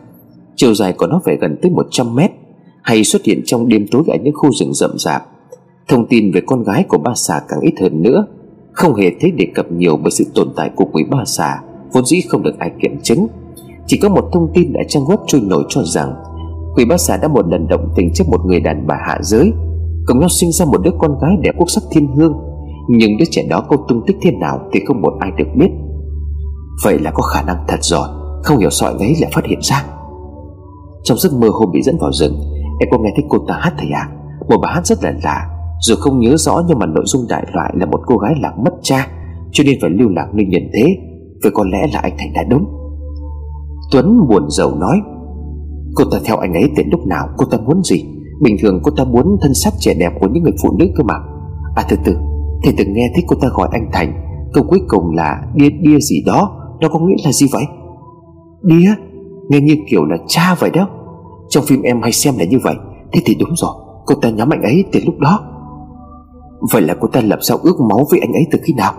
Chiều 0.55 0.73
dài 0.73 0.93
của 0.93 1.07
nó 1.07 1.21
phải 1.25 1.37
gần 1.41 1.55
tới 1.61 1.71
100 1.71 2.15
mét, 2.15 2.31
Hay 2.81 3.03
xuất 3.03 3.23
hiện 3.23 3.41
trong 3.45 3.67
đêm 3.67 3.85
tối 3.91 4.03
ở 4.07 4.17
những 4.23 4.33
khu 4.33 4.51
rừng 4.51 4.73
rậm 4.73 4.91
rạp. 4.97 5.23
Thông 5.87 6.07
tin 6.07 6.31
về 6.31 6.41
con 6.45 6.63
gái 6.63 6.85
của 6.87 6.97
ba 6.97 7.11
xà 7.15 7.41
càng 7.49 7.59
ít 7.59 7.73
hơn 7.81 8.01
nữa. 8.03 8.25
Không 8.71 8.95
hề 8.95 9.11
thấy 9.21 9.31
đề 9.31 9.47
cập 9.55 9.71
nhiều 9.71 9.97
bởi 9.97 10.11
sự 10.11 10.25
tồn 10.35 10.47
tại 10.55 10.71
của 10.75 10.85
quỷ 10.85 11.03
ba 11.09 11.25
xà, 11.25 11.61
Vốn 11.91 12.05
dĩ 12.05 12.21
không 12.21 12.43
được 12.43 12.59
ai 12.59 12.71
kiểm 12.81 12.99
chứng. 13.03 13.27
Chỉ 13.87 13.97
có 13.97 14.09
một 14.09 14.29
thông 14.33 14.51
tin 14.53 14.73
đã 14.73 14.81
trang 14.87 15.03
web 15.03 15.17
trôi 15.27 15.41
nổi 15.41 15.63
cho 15.69 15.83
rằng, 15.83 16.13
Quỷ 16.75 16.85
ba 16.85 16.97
xà 16.97 17.17
đã 17.17 17.27
một 17.27 17.47
lần 17.47 17.67
động 17.67 17.89
tình 17.95 18.13
trước 18.13 18.23
một 18.27 18.45
người 18.45 18.59
đàn 18.59 18.87
bà 18.87 18.95
hạ 19.07 19.19
giới. 19.21 19.51
Cùng 20.05 20.19
nhau 20.19 20.29
sinh 20.29 20.51
ra 20.51 20.65
một 20.65 20.81
đứa 20.83 20.91
con 20.99 21.19
gái 21.21 21.31
đẹp 21.41 21.51
quốc 21.57 21.69
sắc 21.69 21.83
thiên 21.91 22.07
hương. 22.07 22.33
Nhưng 22.87 23.17
đứa 23.17 23.25
trẻ 23.31 23.43
đó 23.49 23.63
có 23.69 23.77
tung 23.87 24.01
tích 24.07 24.17
thế 24.21 24.31
nào 24.31 24.59
Thì 24.73 24.79
không 24.87 25.01
một 25.01 25.13
ai 25.19 25.31
được 25.37 25.47
biết. 25.55 25.69
Vậy 26.83 26.99
là 26.99 27.11
có 27.11 27.23
khả 27.23 27.41
năng 27.41 27.65
thật 27.67 27.77
rồi, 27.81 28.07
Không 28.43 28.57
hiểu 28.57 28.69
sọi 28.69 28.93
ấy 28.93 29.15
lại 29.21 29.31
phát 29.33 29.45
hiện 29.45 29.59
ra. 29.61 29.85
Trong 31.03 31.17
giấc 31.17 31.33
mơ 31.33 31.47
hôm 31.51 31.71
bị 31.71 31.81
dẫn 31.81 31.97
vào 32.01 32.11
rừng, 32.11 32.35
Em 32.79 32.89
có 32.91 32.97
nghe 32.97 33.09
thấy 33.15 33.25
cô 33.29 33.37
ta 33.47 33.57
hát 33.59 33.73
thầy 33.77 33.89
ạ. 33.89 34.09
À? 34.09 34.11
Một 34.49 34.57
bài 34.61 34.73
hát 34.75 34.85
rất 34.85 35.03
là 35.03 35.13
lạ, 35.23 35.49
Dù 35.81 35.95
không 35.95 36.19
nhớ 36.19 36.35
rõ 36.37 36.63
nhưng 36.67 36.79
mà 36.79 36.85
nội 36.85 37.03
dung 37.07 37.25
đại 37.29 37.45
loại 37.53 37.73
là 37.79 37.85
một 37.85 37.99
cô 38.05 38.17
gái 38.17 38.33
lạc 38.41 38.53
mất 38.65 38.73
cha, 38.81 39.07
Cho 39.51 39.63
nên 39.67 39.77
phải 39.81 39.89
lưu 39.89 40.09
lạc 40.09 40.27
nơi 40.33 40.45
nhận 40.45 40.63
thế 40.73 40.85
Vậy 41.43 41.51
có 41.55 41.63
lẽ 41.71 41.87
là 41.93 41.99
anh 41.99 42.13
Thành 42.17 42.33
đã 42.33 42.43
đúng. 42.49 42.65
Tuấn 43.91 44.27
buồn 44.29 44.49
rầu 44.49 44.75
nói, 44.75 45.01
Cô 45.95 46.03
ta 46.11 46.17
theo 46.25 46.37
anh 46.37 46.53
ấy 46.53 46.69
đến 46.77 46.87
lúc 46.91 46.99
nào, 47.07 47.27
Cô 47.37 47.45
ta 47.45 47.57
muốn 47.57 47.83
gì? 47.83 48.05
Bình 48.41 48.55
thường 48.61 48.79
cô 48.83 48.91
ta 48.91 49.03
muốn 49.03 49.37
thân 49.41 49.53
xác 49.53 49.69
trẻ 49.79 49.93
đẹp 49.99 50.11
của 50.19 50.27
những 50.27 50.43
người 50.43 50.53
phụ 50.63 50.77
nữ 50.79 50.85
cơ 50.97 51.03
mà. 51.03 51.15
À 51.75 51.83
từ 51.89 51.97
từ 52.05 52.15
Thầy 52.65 52.73
từng 52.77 52.93
nghe 52.93 53.11
thấy 53.13 53.23
cô 53.27 53.35
ta 53.41 53.47
gọi 53.53 53.67
anh 53.71 53.89
Thành. 53.93 54.13
Câu 54.53 54.63
cuối 54.69 54.79
cùng 54.87 55.15
là 55.15 55.41
đia 55.55 55.69
đia 55.69 55.99
gì 55.99 56.23
đó? 56.25 56.51
Nó 56.81 56.89
có 56.89 56.99
nghĩa 56.99 57.15
là 57.25 57.31
gì 57.31 57.47
vậy? 57.51 57.63
Đĩa? 58.63 58.89
Nghe 59.49 59.59
như 59.59 59.75
kiểu 59.89 60.05
là 60.05 60.17
cha 60.27 60.55
vậy 60.59 60.69
đó. 60.69 60.89
Trong 61.49 61.63
phim 61.67 61.81
em 61.81 62.01
hay 62.01 62.11
xem 62.11 62.33
là 62.37 62.45
như 62.45 62.59
vậy. 62.63 62.75
Thế 63.11 63.21
thì 63.25 63.35
đúng 63.39 63.49
rồi, 63.55 63.71
Cô 64.05 64.15
ta 64.15 64.29
nhắm 64.29 64.49
anh 64.49 64.61
ấy 64.61 64.83
từ 64.91 64.99
lúc 65.05 65.19
đó. 65.19 65.39
Vậy 66.71 66.81
là 66.81 66.95
cô 66.99 67.07
ta 67.07 67.21
lập 67.21 67.39
sao 67.41 67.57
ước 67.63 67.79
máu 67.89 68.05
với 68.11 68.19
anh 68.19 68.33
ấy 68.33 68.47
từ 68.51 68.59
khi 68.63 68.73
nào? 68.73 68.93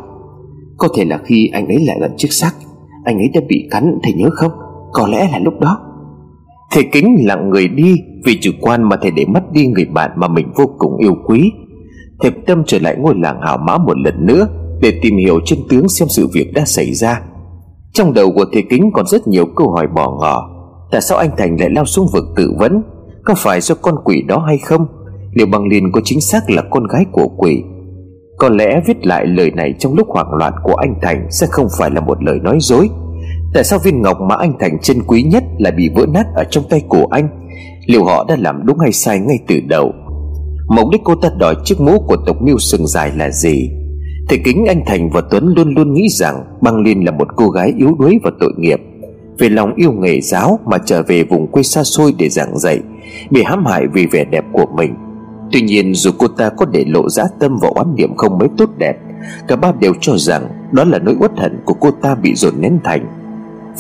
Có 0.77 0.89
thể 0.97 1.05
là 1.05 1.19
khi 1.25 1.51
anh 1.53 1.67
ấy 1.67 1.85
lại 1.87 1.97
gần 2.01 2.15
chiếc 2.17 2.33
xác, 2.33 2.53
Anh 3.05 3.19
ấy 3.19 3.29
đã 3.35 3.41
bị 3.49 3.69
cắn, 3.71 3.99
thầy 4.03 4.13
nhớ 4.13 4.29
không? 4.33 4.53
Có 4.93 5.09
lẽ 5.09 5.29
là 5.33 5.39
lúc 5.39 5.55
đó. 5.61 5.79
Thầy 6.71 6.85
kính 6.93 7.17
lặng 7.27 7.51
người 7.51 7.69
đi 7.69 7.95
Vì 8.25 8.39
chủ 8.41 8.51
quan 8.61 8.89
mà 8.89 8.97
thầy 9.03 9.11
để 9.11 9.25
mất 9.29 9.53
đi 9.53 9.67
người 9.67 9.85
bạn 9.85 10.11
Mà 10.17 10.29
mình 10.29 10.53
vô 10.57 10.65
cùng 10.79 10.97
yêu 10.97 11.15
quý. 11.27 11.53
Thầy 12.21 12.31
tâm 12.47 12.63
trở 12.67 12.79
lại 12.79 12.97
ngôi 12.99 13.15
làng 13.17 13.41
hào 13.41 13.59
mã 13.59 13.79
một 13.79 13.99
lần 13.99 14.27
nữa 14.27 14.49
Để 14.81 14.99
tìm 15.03 15.17
hiểu 15.17 15.41
chân 15.45 15.59
tướng 15.69 15.89
xem 15.89 16.09
sự 16.09 16.29
việc 16.33 16.53
đã 16.55 16.65
xảy 16.65 16.95
ra. 16.95 17.21
Trong 17.93 18.13
đầu 18.13 18.33
của 18.33 18.45
thầy 18.53 18.63
kính 18.71 18.91
còn 18.93 19.07
rất 19.07 19.29
nhiều 19.29 19.47
câu 19.57 19.71
hỏi 19.71 19.87
bỏ 19.95 20.17
ngỏ. 20.21 20.51
Tại 20.91 21.01
sao 21.01 21.19
anh 21.19 21.31
Thành 21.39 21.61
lại 21.61 21.71
lao 21.71 21.85
xuống 21.85 22.07
vực 22.13 22.25
tự 22.37 22.53
vấn 22.59 22.83
Có 23.25 23.35
phải 23.37 23.61
do 23.61 23.75
con 23.75 23.95
quỷ 24.05 24.23
đó 24.29 24.45
hay 24.47 24.59
không? 24.59 24.87
Liệu 25.33 25.47
bằng 25.47 25.69
liền 25.69 25.93
có 25.93 26.01
chính 26.05 26.21
xác 26.21 26.51
là 26.51 26.63
con 26.71 26.87
gái 26.87 27.05
của 27.13 27.29
quỷ? 27.37 27.63
Có 28.39 28.49
lẽ 28.49 28.81
viết 28.87 29.07
lại 29.07 29.27
lời 29.27 29.51
này 29.51 29.75
trong 29.79 29.95
lúc 29.95 30.09
hoảng 30.09 30.35
loạn 30.35 30.53
của 30.63 30.75
anh 30.75 30.95
Thành 31.03 31.27
Sẽ 31.31 31.47
không 31.51 31.67
phải 31.79 31.91
là 31.91 32.01
một 32.01 32.23
lời 32.23 32.39
nói 32.43 32.59
dối. 32.61 32.89
Tại 33.55 33.65
sao 33.65 33.79
viên 33.79 34.03
ngọc 34.03 34.21
mà 34.21 34.35
anh 34.39 34.53
Thành 34.61 34.79
chân 34.83 34.97
quý 35.07 35.23
nhất 35.23 35.45
Lại 35.59 35.73
bị 35.73 35.91
vỡ 35.95 36.07
nát 36.15 36.27
ở 36.35 36.45
trong 36.51 36.65
tay 36.71 36.83
của 36.89 37.07
anh? 37.11 37.29
Liệu 37.87 38.05
họ 38.05 38.25
đã 38.29 38.37
làm 38.39 38.67
đúng 38.67 38.79
hay 38.79 38.93
sai 38.93 39.19
ngay 39.19 39.39
từ 39.49 39.61
đầu? 39.69 39.93
Mục 40.69 40.89
đích 40.93 41.01
cô 41.05 41.15
ta 41.15 41.29
đòi 41.39 41.55
chiếc 41.65 41.81
mũ 41.81 41.99
của 42.07 42.17
tộc 42.27 42.43
miêu 42.43 42.59
sừng 42.59 42.87
dài 42.87 43.13
là 43.17 43.31
gì? 43.31 43.71
Thầy 44.29 44.39
kính 44.45 44.65
anh 44.69 44.83
Thành 44.87 45.11
và 45.11 45.23
Tuấn 45.31 45.55
luôn 45.57 45.75
luôn 45.75 45.93
nghĩ 45.93 46.09
rằng 46.11 46.45
Băng 46.61 46.83
Liên 46.83 47.05
là 47.05 47.13
một 47.13 47.29
cô 47.37 47.49
gái 47.49 47.73
yếu 47.79 47.95
đuối 47.99 48.19
và 48.23 48.31
tội 48.41 48.53
nghiệp. 48.59 48.81
Về 49.39 49.49
lòng 49.49 49.75
yêu 49.75 49.93
nghề 49.93 50.21
giáo 50.21 50.59
mà 50.67 50.79
trở 50.79 51.03
về 51.03 51.25
vùng 51.25 51.47
quê 51.47 51.63
xa 51.63 51.85
xôi 51.85 52.15
để 52.19 52.29
giảng 52.29 52.59
dạy, 52.59 52.81
Bị 53.31 53.43
hãm 53.43 53.65
hại 53.67 53.83
vì 53.93 54.07
vẻ 54.07 54.25
đẹp 54.25 54.45
của 54.53 54.67
mình. 54.77 54.95
Tuy 55.53 55.61
nhiên, 55.61 55.95
dù 55.95 56.11
cô 56.19 56.29
ta 56.29 56.49
có 56.49 56.67
để 56.67 56.85
lộ 56.89 57.09
dã 57.09 57.25
tâm 57.41 57.57
và 57.63 57.69
oán 57.75 57.95
niệm 57.95 58.17
không 58.17 58.39
mấy 58.39 58.49
tốt 58.57 58.71
đẹp, 58.79 58.97
Cả 59.49 59.57
ba 59.57 59.73
đều 59.81 59.93
cho 60.01 60.17
rằng 60.17 60.49
đó 60.73 60.85
là 60.85 60.99
nỗi 60.99 61.17
uất 61.21 61.33
hận 61.37 61.61
của 61.65 61.75
cô 61.75 61.91
ta 61.91 62.15
bị 62.15 62.35
dồn 62.35 62.55
nén 62.61 62.79
thành. 62.85 63.07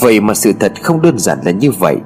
Vậy 0.01 0.21
mà 0.21 0.35
sự 0.35 0.53
thật 0.61 0.73
không 0.83 1.03
đơn 1.03 1.19
giản 1.19 1.39
là 1.45 1.51
như 1.51 1.71
vậy 1.71 1.97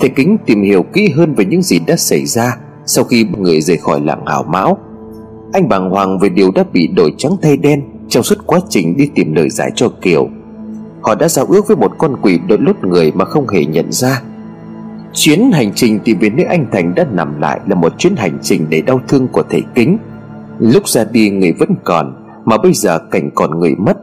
Thầy 0.00 0.10
kính 0.10 0.36
tìm 0.46 0.62
hiểu 0.62 0.82
kỹ 0.82 1.08
hơn 1.16 1.34
về 1.34 1.44
những 1.44 1.62
gì 1.62 1.78
đã 1.86 1.96
xảy 1.96 2.26
ra 2.26 2.56
sau 2.88 3.04
khi 3.04 3.26
người 3.38 3.60
rời 3.60 3.76
khỏi 3.76 4.00
làng 4.00 4.26
hào 4.26 4.42
mão, 4.42 4.78
anh 5.52 5.68
bàng 5.68 5.90
hoàng 5.90 6.18
về 6.18 6.28
điều 6.28 6.50
đã 6.50 6.64
bị 6.72 6.86
đổi 6.86 7.14
trắng 7.18 7.32
thay 7.42 7.56
đen 7.56 7.82
Trong 8.08 8.22
suốt 8.22 8.38
quá 8.46 8.60
trình 8.68 8.96
đi 8.96 9.10
tìm 9.14 9.34
lời 9.34 9.50
giải 9.50 9.70
cho 9.74 9.88
Kiều. 9.88 10.28
Họ 11.00 11.14
đã 11.14 11.28
giao 11.28 11.46
ước 11.48 11.68
với 11.68 11.76
một 11.76 11.92
con 11.98 12.16
quỷ 12.22 12.38
đội 12.48 12.58
lốt 12.60 12.76
người 12.84 13.12
mà 13.12 13.24
không 13.24 13.48
hề 13.48 13.64
nhận 13.64 13.92
ra. 13.92 14.22
Chuyến 15.12 15.50
hành 15.52 15.72
trình 15.74 15.98
tìm 16.04 16.18
về 16.18 16.30
nơi 16.30 16.46
anh 16.46 16.66
Thành 16.72 16.94
đã 16.94 17.06
nằm 17.12 17.40
lại 17.40 17.60
Là 17.66 17.74
một 17.74 17.98
chuyến 17.98 18.16
hành 18.16 18.38
trình 18.42 18.70
đầy 18.70 18.82
đau 18.82 19.00
thương 19.08 19.28
của 19.28 19.42
thầy 19.50 19.62
Kính. 19.74 19.98
Lúc 20.58 20.88
ra 20.88 21.04
đi, 21.04 21.30
người 21.30 21.52
vẫn 21.52 21.74
còn, 21.84 22.14
Mà 22.44 22.56
bây 22.58 22.72
giờ 22.72 22.98
cảnh 22.98 23.30
còn 23.34 23.60
người 23.60 23.74
mất. 23.74 23.98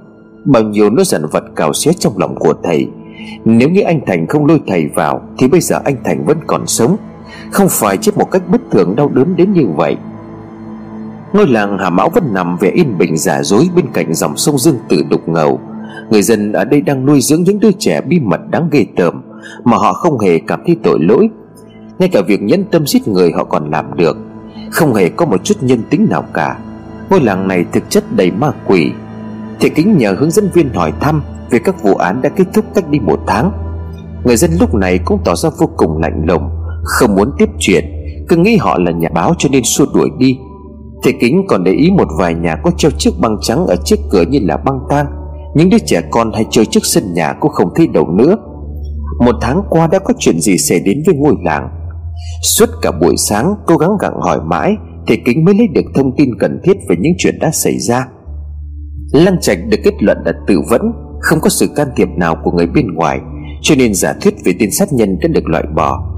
Bao 0.45 0.63
nhiêu 0.63 0.89
nỗi 0.89 1.05
giận 1.05 1.25
vật 1.31 1.43
cào 1.55 1.73
xé 1.73 1.93
trong 1.93 2.17
lòng 2.17 2.35
của 2.35 2.53
thầy. 2.63 2.87
Nếu 3.45 3.69
như 3.69 3.81
anh 3.81 3.99
Thành 4.05 4.27
không 4.27 4.45
lôi 4.45 4.61
thầy 4.67 4.87
vào, 4.95 5.21
Thì 5.37 5.47
bây 5.47 5.61
giờ 5.61 5.79
anh 5.85 5.95
Thành 6.03 6.25
vẫn 6.25 6.37
còn 6.47 6.67
sống. 6.67 6.97
Không 7.51 7.67
phải 7.69 7.97
chết 7.97 8.17
một 8.17 8.31
cách 8.31 8.41
bất 8.49 8.61
thường 8.71 8.95
đau 8.95 9.09
đớn 9.13 9.35
đến 9.35 9.53
như 9.53 9.65
vậy. 9.75 9.95
Ngôi 11.33 11.47
làng 11.47 11.77
Hà 11.77 11.89
Mão 11.89 12.09
vẫn 12.09 12.33
nằm 12.33 12.57
về 12.57 12.69
yên 12.69 12.97
bình 12.97 13.17
giả 13.17 13.43
dối 13.43 13.67
Bên 13.75 13.85
cạnh 13.93 14.13
dòng 14.13 14.37
sông 14.37 14.57
Dương 14.57 14.77
Tử 14.89 15.01
đục 15.09 15.29
ngầu. 15.29 15.59
Người 16.09 16.21
dân 16.21 16.51
ở 16.51 16.65
đây 16.65 16.81
đang 16.81 17.05
nuôi 17.05 17.21
dưỡng 17.21 17.43
những 17.43 17.59
đứa 17.59 17.71
trẻ 17.79 18.01
bí 18.01 18.19
mật 18.19 18.39
đáng 18.49 18.69
ghê 18.71 18.85
tởm 18.95 19.21
Mà 19.63 19.77
họ 19.77 19.93
không 19.93 20.19
hề 20.19 20.39
cảm 20.47 20.59
thấy 20.67 20.77
tội 20.83 20.99
lỗi. 21.01 21.29
Ngay 21.99 22.09
cả 22.09 22.21
việc 22.27 22.41
nhẫn 22.41 22.63
tâm 22.63 22.87
giết 22.87 23.07
người 23.07 23.31
họ 23.31 23.43
còn 23.43 23.71
làm 23.71 23.95
được. 23.95 24.17
Không 24.71 24.93
hề 24.93 25.09
có 25.09 25.25
một 25.25 25.43
chút 25.43 25.55
nhân 25.61 25.83
tính 25.89 26.07
nào 26.09 26.25
cả. 26.33 26.57
Ngôi 27.09 27.21
làng 27.21 27.47
này 27.47 27.65
thực 27.71 27.89
chất 27.89 28.03
đầy 28.15 28.31
ma 28.31 28.51
quỷ. 28.67 28.91
Thầy 29.59 29.69
kính 29.69 29.97
nhờ 29.97 30.15
hướng 30.19 30.31
dẫn 30.31 30.49
viên 30.53 30.73
hỏi 30.73 30.93
thăm 30.99 31.23
Về 31.49 31.59
các 31.59 31.83
vụ 31.83 31.95
án 31.95 32.21
đã 32.21 32.29
kết 32.29 32.45
thúc 32.53 32.65
cách 32.75 32.89
đi 32.89 32.99
một 32.99 33.19
tháng. 33.27 33.51
Người 34.23 34.35
dân 34.35 34.51
lúc 34.59 34.73
này 34.73 34.99
cũng 35.05 35.19
tỏ 35.25 35.35
ra 35.35 35.49
vô 35.57 35.69
cùng 35.77 36.01
lạnh 36.01 36.25
lùng. 36.25 36.49
Không 36.85 37.15
muốn 37.15 37.31
tiếp 37.37 37.49
chuyện, 37.59 37.85
Cứ 38.29 38.37
nghĩ 38.37 38.55
họ 38.55 38.77
là 38.79 38.91
nhà 38.91 39.09
báo 39.13 39.33
cho 39.37 39.49
nên 39.51 39.63
xua 39.63 39.85
đuổi 39.93 40.09
đi. 40.17 40.37
Thầy 41.03 41.13
kính 41.21 41.45
còn 41.47 41.63
để 41.63 41.71
ý 41.71 41.91
một 41.91 42.07
vài 42.19 42.33
nhà 42.33 42.55
có 42.63 42.71
treo 42.77 42.91
chiếc 42.97 43.11
băng 43.19 43.37
trắng 43.41 43.67
ở 43.67 43.75
trước 43.85 43.99
cửa 44.11 44.23
như 44.29 44.39
là 44.41 44.57
băng 44.57 44.79
tang. 44.89 45.05
Những 45.55 45.69
đứa 45.69 45.77
trẻ 45.85 46.01
con 46.11 46.31
hay 46.33 46.45
chơi 46.49 46.65
trước 46.65 46.79
sân 46.83 47.13
nhà 47.13 47.33
cũng 47.39 47.51
không 47.51 47.69
thấy 47.75 47.87
đầu 47.87 48.07
nữa. 48.11 48.35
Một 49.19 49.35
tháng 49.41 49.61
qua 49.69 49.87
đã 49.87 49.99
có 49.99 50.13
chuyện 50.19 50.39
gì 50.39 50.57
xảy 50.57 50.79
đến 50.79 51.03
với 51.05 51.15
ngôi 51.15 51.35
làng. 51.43 51.69
Suốt 52.43 52.69
cả 52.81 52.91
buổi 53.01 53.15
sáng, 53.17 53.53
cố 53.65 53.77
gắng 53.77 53.91
gặng 53.99 54.21
hỏi 54.21 54.39
mãi, 54.45 54.75
Thầy 55.07 55.21
kính 55.25 55.45
mới 55.45 55.55
lấy 55.55 55.67
được 55.67 55.85
thông 55.95 56.15
tin 56.17 56.29
cần 56.39 56.59
thiết 56.63 56.77
về 56.89 56.95
những 56.99 57.13
chuyện 57.17 57.39
đã 57.39 57.51
xảy 57.51 57.79
ra. 57.79 58.07
Lăng 59.11 59.41
Trạch 59.41 59.57
được 59.69 59.77
kết 59.83 59.93
luận 60.03 60.17
là 60.25 60.33
tự 60.47 60.61
vẫn, 60.69 60.81
Không 61.21 61.39
có 61.39 61.49
sự 61.49 61.67
can 61.75 61.87
thiệp 61.95 62.07
nào 62.17 62.35
của 62.43 62.51
người 62.51 62.67
bên 62.67 62.93
ngoài, 62.93 63.19
Cho 63.61 63.75
nên 63.75 63.93
giả 63.93 64.13
thuyết 64.21 64.33
về 64.45 64.53
tên 64.59 64.69
sát 64.71 64.93
nhân 64.93 65.17
đã 65.21 65.27
được 65.27 65.47
loại 65.49 65.63
bỏ. 65.75 66.14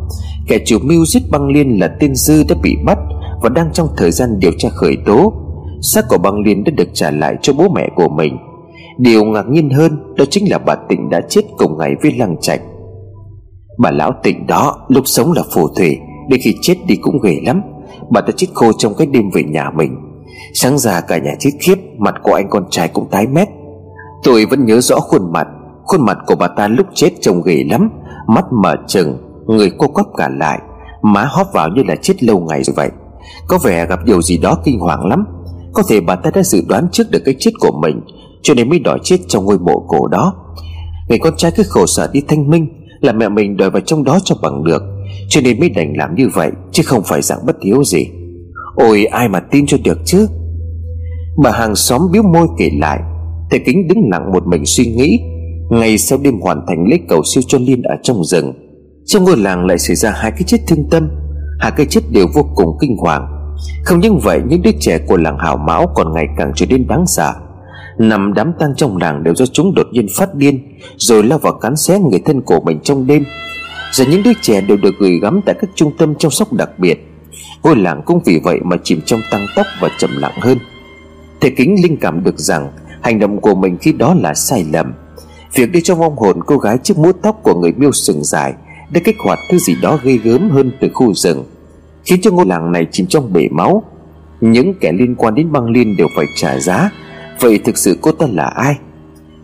Kẻ 0.47 0.59
chủ 0.65 0.77
mưu 0.83 1.05
giết 1.05 1.23
băng 1.31 1.47
liên 1.47 1.79
là 1.79 1.87
tên 1.99 2.15
Dư 2.15 2.43
đã 2.49 2.55
bị 2.63 2.75
bắt 2.85 2.97
Và 3.41 3.49
đang 3.49 3.69
trong 3.73 3.87
thời 3.97 4.11
gian 4.11 4.39
điều 4.39 4.51
tra 4.57 4.69
khởi 4.69 4.97
tố. 5.05 5.33
Xác 5.81 6.05
của 6.09 6.17
băng 6.17 6.39
liên 6.39 6.63
đã 6.63 6.71
được 6.77 6.89
trả 6.93 7.11
lại 7.11 7.35
cho 7.41 7.53
bố 7.53 7.69
mẹ 7.75 7.89
của 7.95 8.09
mình. 8.09 8.37
Điều 8.97 9.23
ngạc 9.23 9.47
nhiên 9.49 9.69
hơn, 9.69 10.15
Đó 10.15 10.25
chính 10.29 10.51
là 10.51 10.57
bà 10.57 10.75
Tịnh 10.89 11.09
đã 11.09 11.21
chết 11.29 11.41
cùng 11.57 11.77
ngày 11.77 11.95
với 12.01 12.11
Lăng 12.11 12.35
Trạch. 12.41 12.61
Bà 13.77 13.91
lão 13.91 14.11
Tịnh 14.23 14.47
đó 14.47 14.85
Lúc 14.87 15.03
sống 15.07 15.31
là 15.31 15.43
phù 15.55 15.67
thủy, 15.67 15.97
Đến 16.29 16.39
khi 16.43 16.55
chết 16.61 16.75
đi 16.87 16.95
cũng 16.95 17.21
ghê 17.23 17.37
lắm. 17.45 17.61
Bà 18.09 18.21
ta 18.21 18.33
chết 18.37 18.47
khô 18.53 18.71
trong 18.77 18.93
cái 18.97 19.07
đêm 19.07 19.29
về 19.33 19.43
nhà 19.43 19.69
mình. 19.75 19.95
Sáng 20.53 20.77
ra 20.77 21.01
cả 21.01 21.17
nhà 21.17 21.31
chết 21.39 21.51
khiếp, 21.59 21.75
Mặt 21.97 22.15
của 22.23 22.33
anh 22.33 22.49
con 22.49 22.63
trai 22.69 22.87
cũng 22.87 23.07
tái 23.11 23.27
mét. 23.27 23.47
Tôi 24.23 24.45
vẫn 24.45 24.65
nhớ 24.65 24.81
rõ 24.81 24.99
khuôn 24.99 25.31
mặt. 25.31 25.47
Khuôn 25.83 26.05
mặt 26.05 26.17
của 26.27 26.35
bà 26.35 26.47
ta 26.47 26.67
lúc 26.67 26.87
chết 26.93 27.09
trông 27.21 27.41
ghê 27.41 27.63
lắm, 27.69 27.89
Mắt 28.27 28.45
mở 28.51 28.75
trừng 28.87 29.17
Người 29.47 29.71
cô 29.77 29.87
quắp 29.87 30.05
cả 30.17 30.29
lại, 30.39 30.59
Má 31.01 31.25
hóp 31.29 31.47
vào 31.53 31.69
như 31.69 31.83
là 31.87 31.95
chết 32.01 32.23
lâu 32.23 32.39
ngày 32.39 32.63
rồi 32.63 32.73
vậy. 32.77 32.89
Có 33.47 33.57
vẻ 33.63 33.85
gặp 33.85 33.99
điều 34.05 34.21
gì 34.21 34.37
đó 34.37 34.57
kinh 34.63 34.79
hoàng 34.79 35.05
lắm. 35.05 35.25
Có 35.73 35.83
thể 35.89 36.01
bà 36.01 36.15
ta 36.15 36.29
đã 36.35 36.43
dự 36.43 36.61
đoán 36.67 36.87
trước 36.91 37.11
được 37.11 37.19
cái 37.25 37.35
chết 37.39 37.51
của 37.59 37.79
mình, 37.81 38.01
Cho 38.41 38.53
nên 38.53 38.69
mới 38.69 38.79
đòi 38.79 38.99
chết 39.03 39.17
trong 39.27 39.45
ngôi 39.45 39.59
mộ 39.59 39.85
cổ 39.87 40.07
đó. 40.07 40.33
Người 41.09 41.19
con 41.19 41.33
trai 41.37 41.51
cứ 41.55 41.63
khổ 41.69 41.85
sở 41.85 42.09
đi 42.13 42.21
thanh 42.27 42.49
minh, 42.49 42.67
Là 43.01 43.13
mẹ 43.13 43.29
mình 43.29 43.57
đòi 43.57 43.69
vào 43.69 43.81
trong 43.81 44.03
đó 44.03 44.19
cho 44.23 44.35
bằng 44.41 44.63
được. 44.63 44.83
Cho 45.29 45.41
nên 45.41 45.59
mới 45.59 45.69
đành 45.69 45.93
làm 45.97 46.15
như 46.15 46.29
vậy, 46.33 46.51
Chứ 46.71 46.83
không 46.85 47.03
phải 47.03 47.21
dạng 47.21 47.45
bất 47.45 47.55
hiếu 47.65 47.83
gì. 47.83 48.07
Ôi, 48.75 49.05
ai 49.05 49.29
mà 49.29 49.39
tin 49.39 49.65
cho 49.65 49.77
được 49.83 49.97
chứ? 50.05 50.27
Bà 51.43 51.51
hàng 51.51 51.75
xóm 51.75 52.01
biếu 52.11 52.23
môi 52.23 52.47
kể 52.57 52.69
lại. 52.79 52.99
Thầy 53.49 53.59
kính 53.65 53.87
đứng 53.87 54.09
lặng 54.11 54.31
một 54.33 54.47
mình 54.47 54.65
suy 54.65 54.85
nghĩ. 54.85 55.19
Ngày 55.69 55.97
sau 55.97 56.19
đêm 56.21 56.39
hoàn 56.39 56.65
thành 56.67 56.85
lễ 56.89 56.97
cầu 57.09 57.21
siêu 57.23 57.43
cho 57.47 57.57
Liên 57.57 57.81
ở 57.81 57.95
trong 58.03 58.23
rừng 58.23 58.53
trong 59.07 59.23
ngôi 59.23 59.37
làng 59.37 59.65
lại 59.65 59.77
xảy 59.77 59.95
ra 59.95 60.11
hai 60.11 60.31
cái 60.31 60.43
chết 60.43 60.57
thương 60.67 60.89
tâm, 60.91 61.09
Hai 61.59 61.71
cái 61.71 61.85
chết 61.85 62.01
đều 62.11 62.27
vô 62.33 62.49
cùng 62.55 62.77
kinh 62.81 62.97
hoàng. 62.97 63.53
Không 63.83 63.99
những 63.99 64.19
vậy, 64.19 64.41
những 64.47 64.61
đứa 64.61 64.71
trẻ 64.79 64.97
của 64.97 65.17
làng 65.17 65.37
hảo 65.39 65.57
mão 65.57 65.87
Còn 65.95 66.13
ngày 66.13 66.25
càng 66.37 66.51
trở 66.55 66.65
nên 66.65 66.87
đáng 66.87 67.03
sợ. 67.07 67.33
Nằm 67.97 68.33
đám 68.33 68.51
tang 68.59 68.75
trong 68.77 68.97
làng 68.97 69.23
đều 69.23 69.35
do 69.35 69.45
chúng 69.45 69.75
đột 69.75 69.87
nhiên 69.91 70.07
phát 70.17 70.35
điên, 70.35 70.79
Rồi 70.97 71.23
lao 71.23 71.39
vào 71.39 71.53
cắn 71.53 71.75
xé 71.75 71.99
người 71.99 72.19
thân 72.25 72.41
của 72.41 72.59
mình 72.59 72.79
trong 72.83 73.07
đêm. 73.07 73.25
Giờ 73.91 74.05
những 74.09 74.23
đứa 74.23 74.31
trẻ 74.41 74.61
đều 74.61 74.77
được 74.77 74.95
gửi 74.99 75.19
gắm 75.21 75.41
tại 75.45 75.55
các 75.61 75.69
trung 75.75 75.91
tâm 75.97 76.15
chăm 76.15 76.31
sóc 76.31 76.53
đặc 76.53 76.69
biệt. 76.79 76.97
Ngôi 77.63 77.75
làng 77.75 78.01
cũng 78.05 78.19
vì 78.25 78.39
vậy 78.43 78.59
mà 78.63 78.75
chìm 78.83 79.01
trong 79.05 79.21
tăng 79.31 79.45
tốc 79.55 79.65
và 79.79 79.89
trầm 79.99 80.09
lặng 80.17 80.39
hơn. 80.41 80.57
Thầy 81.41 81.51
kính 81.57 81.75
linh 81.83 81.97
cảm 81.97 82.23
được 82.23 82.39
rằng 82.39 82.71
Hành 83.01 83.19
động 83.19 83.41
của 83.41 83.55
mình 83.55 83.77
khi 83.81 83.91
đó 83.91 84.15
là 84.21 84.33
sai 84.33 84.65
lầm. 84.73 84.93
Việc 85.53 85.71
đi 85.71 85.81
trong 85.81 85.99
vong 85.99 86.17
hồn 86.17 86.43
cô 86.45 86.57
gái 86.57 86.77
chiếc 86.83 86.97
mũ 86.97 87.11
tóc 87.11 87.39
của 87.43 87.59
người 87.59 87.71
miêu 87.71 87.91
sừng 87.91 88.23
dài 88.23 88.53
đã 88.91 89.01
kích 89.03 89.15
hoạt 89.19 89.39
thứ 89.49 89.57
gì 89.57 89.75
đó 89.81 89.99
ghê 90.03 90.17
gớm 90.23 90.49
hơn 90.49 90.71
từ 90.79 90.89
khu 90.93 91.13
rừng, 91.13 91.43
Khiến 92.07 92.21
cho 92.21 92.31
ngôi 92.31 92.45
làng 92.45 92.71
này 92.71 92.87
chìm 92.91 93.07
trong 93.07 93.33
bể 93.33 93.47
máu. 93.51 93.83
Những 94.41 94.73
kẻ 94.73 94.91
liên 94.91 95.15
quan 95.15 95.35
đến 95.35 95.51
băng 95.51 95.69
liên 95.69 95.97
đều 95.97 96.07
phải 96.15 96.25
trả 96.35 96.59
giá. 96.59 96.89
Vậy 97.39 97.59
thực 97.65 97.77
sự 97.77 97.97
cô 98.01 98.11
ta 98.11 98.25
là 98.31 98.45
ai? 98.45 98.75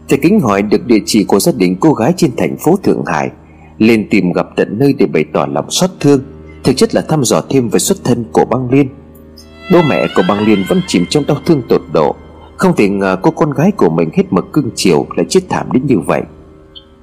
Thầy 0.10 0.20
kính 0.22 0.40
hỏi 0.40 0.62
được 0.62 0.86
địa 0.86 1.00
chỉ 1.06 1.24
của 1.24 1.40
gia 1.40 1.52
đình 1.52 1.76
cô 1.80 1.94
gái 1.94 2.14
trên 2.18 2.32
thành 2.38 2.58
phố 2.58 2.76
Thượng 2.84 3.06
Hải, 3.06 3.30
Lên 3.78 4.08
tìm 4.10 4.32
gặp 4.34 4.48
tận 4.56 4.80
nơi 4.80 4.94
để 4.98 5.06
bày 5.06 5.26
tỏ 5.34 5.46
lòng 5.46 5.72
xót 5.72 5.90
thương. 6.00 6.22
Thực 6.64 6.78
chất 6.78 6.96
là 6.96 7.02
thăm 7.02 7.24
dò 7.24 7.42
thêm 7.50 7.70
về 7.70 7.80
xuất 7.80 7.98
thân 8.04 8.26
của 8.32 8.46
băng 8.46 8.70
liên. 8.72 8.90
Bố 9.72 9.82
mẹ 9.90 10.08
của 10.16 10.24
băng 10.28 10.48
liên 10.48 10.64
vẫn 10.70 10.82
chìm 10.88 11.06
trong 11.10 11.26
đau 11.28 11.38
thương 11.46 11.62
tột 11.70 11.82
độ. 11.94 12.16
Không 12.58 12.76
thể 12.76 12.90
ngờ 12.90 13.18
cô 13.22 13.32
con 13.32 13.52
gái 13.52 13.72
của 13.72 13.90
mình 13.90 14.10
hết 14.14 14.24
mực 14.34 14.54
cưng 14.54 14.70
chiều 14.76 15.06
lại 15.16 15.26
chết 15.30 15.42
thảm 15.50 15.72
đến 15.72 15.86
như 15.88 16.00
vậy. 16.00 16.22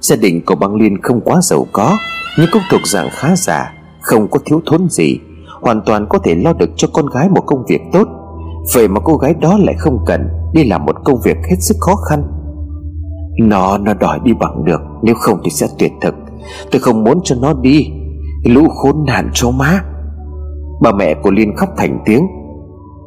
Gia 0.01 0.17
đình 0.17 0.41
của 0.47 0.55
băng 0.55 0.75
liên 0.75 1.03
không 1.03 1.21
quá 1.21 1.41
giàu 1.43 1.67
có. 1.73 1.97
Nhưng 2.39 2.49
cũng 2.53 2.63
thuộc 2.71 2.81
dạng 2.87 3.09
khá 3.11 3.37
giả, 3.37 3.73
Không 4.01 4.29
có 4.31 4.39
thiếu 4.45 4.61
thốn 4.67 4.89
gì, 4.89 5.19
Hoàn 5.61 5.81
toàn 5.87 6.07
có 6.09 6.19
thể 6.19 6.35
lo 6.35 6.53
được 6.53 6.71
cho 6.77 6.89
con 6.95 7.07
gái 7.07 7.29
một 7.29 7.43
công 7.47 7.65
việc 7.69 7.81
tốt. 7.93 8.09
Vậy 8.75 8.89
mà 8.89 9.01
cô 9.01 9.17
gái 9.17 9.35
đó 9.41 9.59
lại 9.59 9.75
không 9.79 9.99
cần 10.07 10.29
Đi 10.53 10.65
làm 10.65 10.85
một 10.85 10.97
công 11.05 11.21
việc 11.25 11.37
hết 11.51 11.57
sức 11.61 11.77
khó 11.81 11.95
khăn. 11.95 12.23
Nó 13.41 13.79
nó 13.79 13.95
đòi 13.95 14.19
đi 14.25 14.33
bằng 14.41 14.65
được, 14.65 14.81
Nếu 15.03 15.15
không 15.15 15.41
thì 15.45 15.51
sẽ 15.51 15.67
tuyệt 15.79 15.93
thực. 16.01 16.15
Tôi 16.71 16.81
không 16.81 17.05
muốn 17.05 17.21
cho 17.25 17.37
nó 17.41 17.53
đi. 17.53 17.91
Lũ 18.45 18.69
khốn 18.69 19.05
nạn 19.07 19.31
cho 19.35 19.51
má. 19.51 19.81
Bà 20.83 20.93
mẹ 20.93 21.15
của 21.15 21.31
Liên 21.31 21.57
khóc 21.57 21.69
thành 21.77 21.99
tiếng. 22.05 22.27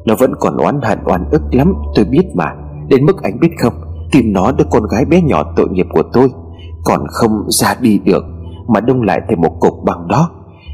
Nó 0.05 0.15
vẫn 0.15 0.33
còn 0.39 0.57
oán 0.57 0.81
hận 0.81 0.99
oan 1.05 1.29
ức 1.31 1.41
lắm, 1.51 1.73
Tôi 1.95 2.05
biết 2.05 2.23
mà. 2.33 2.45
Đến 2.87 3.05
mức 3.05 3.23
anh 3.23 3.39
biết 3.39 3.51
không, 3.61 3.73
Tìm 4.11 4.33
nó 4.33 4.51
đứa 4.51 4.65
con 4.71 4.83
gái 4.87 5.05
bé 5.05 5.21
nhỏ 5.21 5.53
tội 5.55 5.69
nghiệp 5.69 5.87
của 5.93 6.03
tôi 6.13 6.29
Còn 6.83 7.05
không 7.07 7.31
ra 7.49 7.75
đi 7.81 7.99
được. 7.99 8.23
Mà 8.67 8.79
đông 8.79 9.01
lại 9.01 9.21
thành 9.27 9.41
một 9.41 9.57
cục 9.59 9.83
băng 9.83 10.07
đó. 10.07 10.29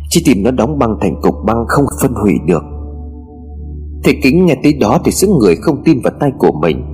Chỉ 0.10 0.22
tìm 0.26 0.44
nó 0.44 0.52
đóng 0.52 0.80
băng 0.80 0.98
thành 1.02 1.22
cục 1.22 1.36
băng 1.46 1.66
không 1.68 1.86
phân 2.02 2.14
hủy 2.14 2.34
được. 2.46 2.64
Thầy 4.04 4.20
kính 4.24 4.46
nghe 4.46 4.56
tới 4.64 4.74
đó 4.74 5.00
thì 5.06 5.12
sức 5.12 5.30
người 5.30 5.56
không 5.56 5.84
tin 5.84 6.02
vào 6.04 6.14
tay 6.20 6.32
của 6.38 6.52
mình. 6.52 6.86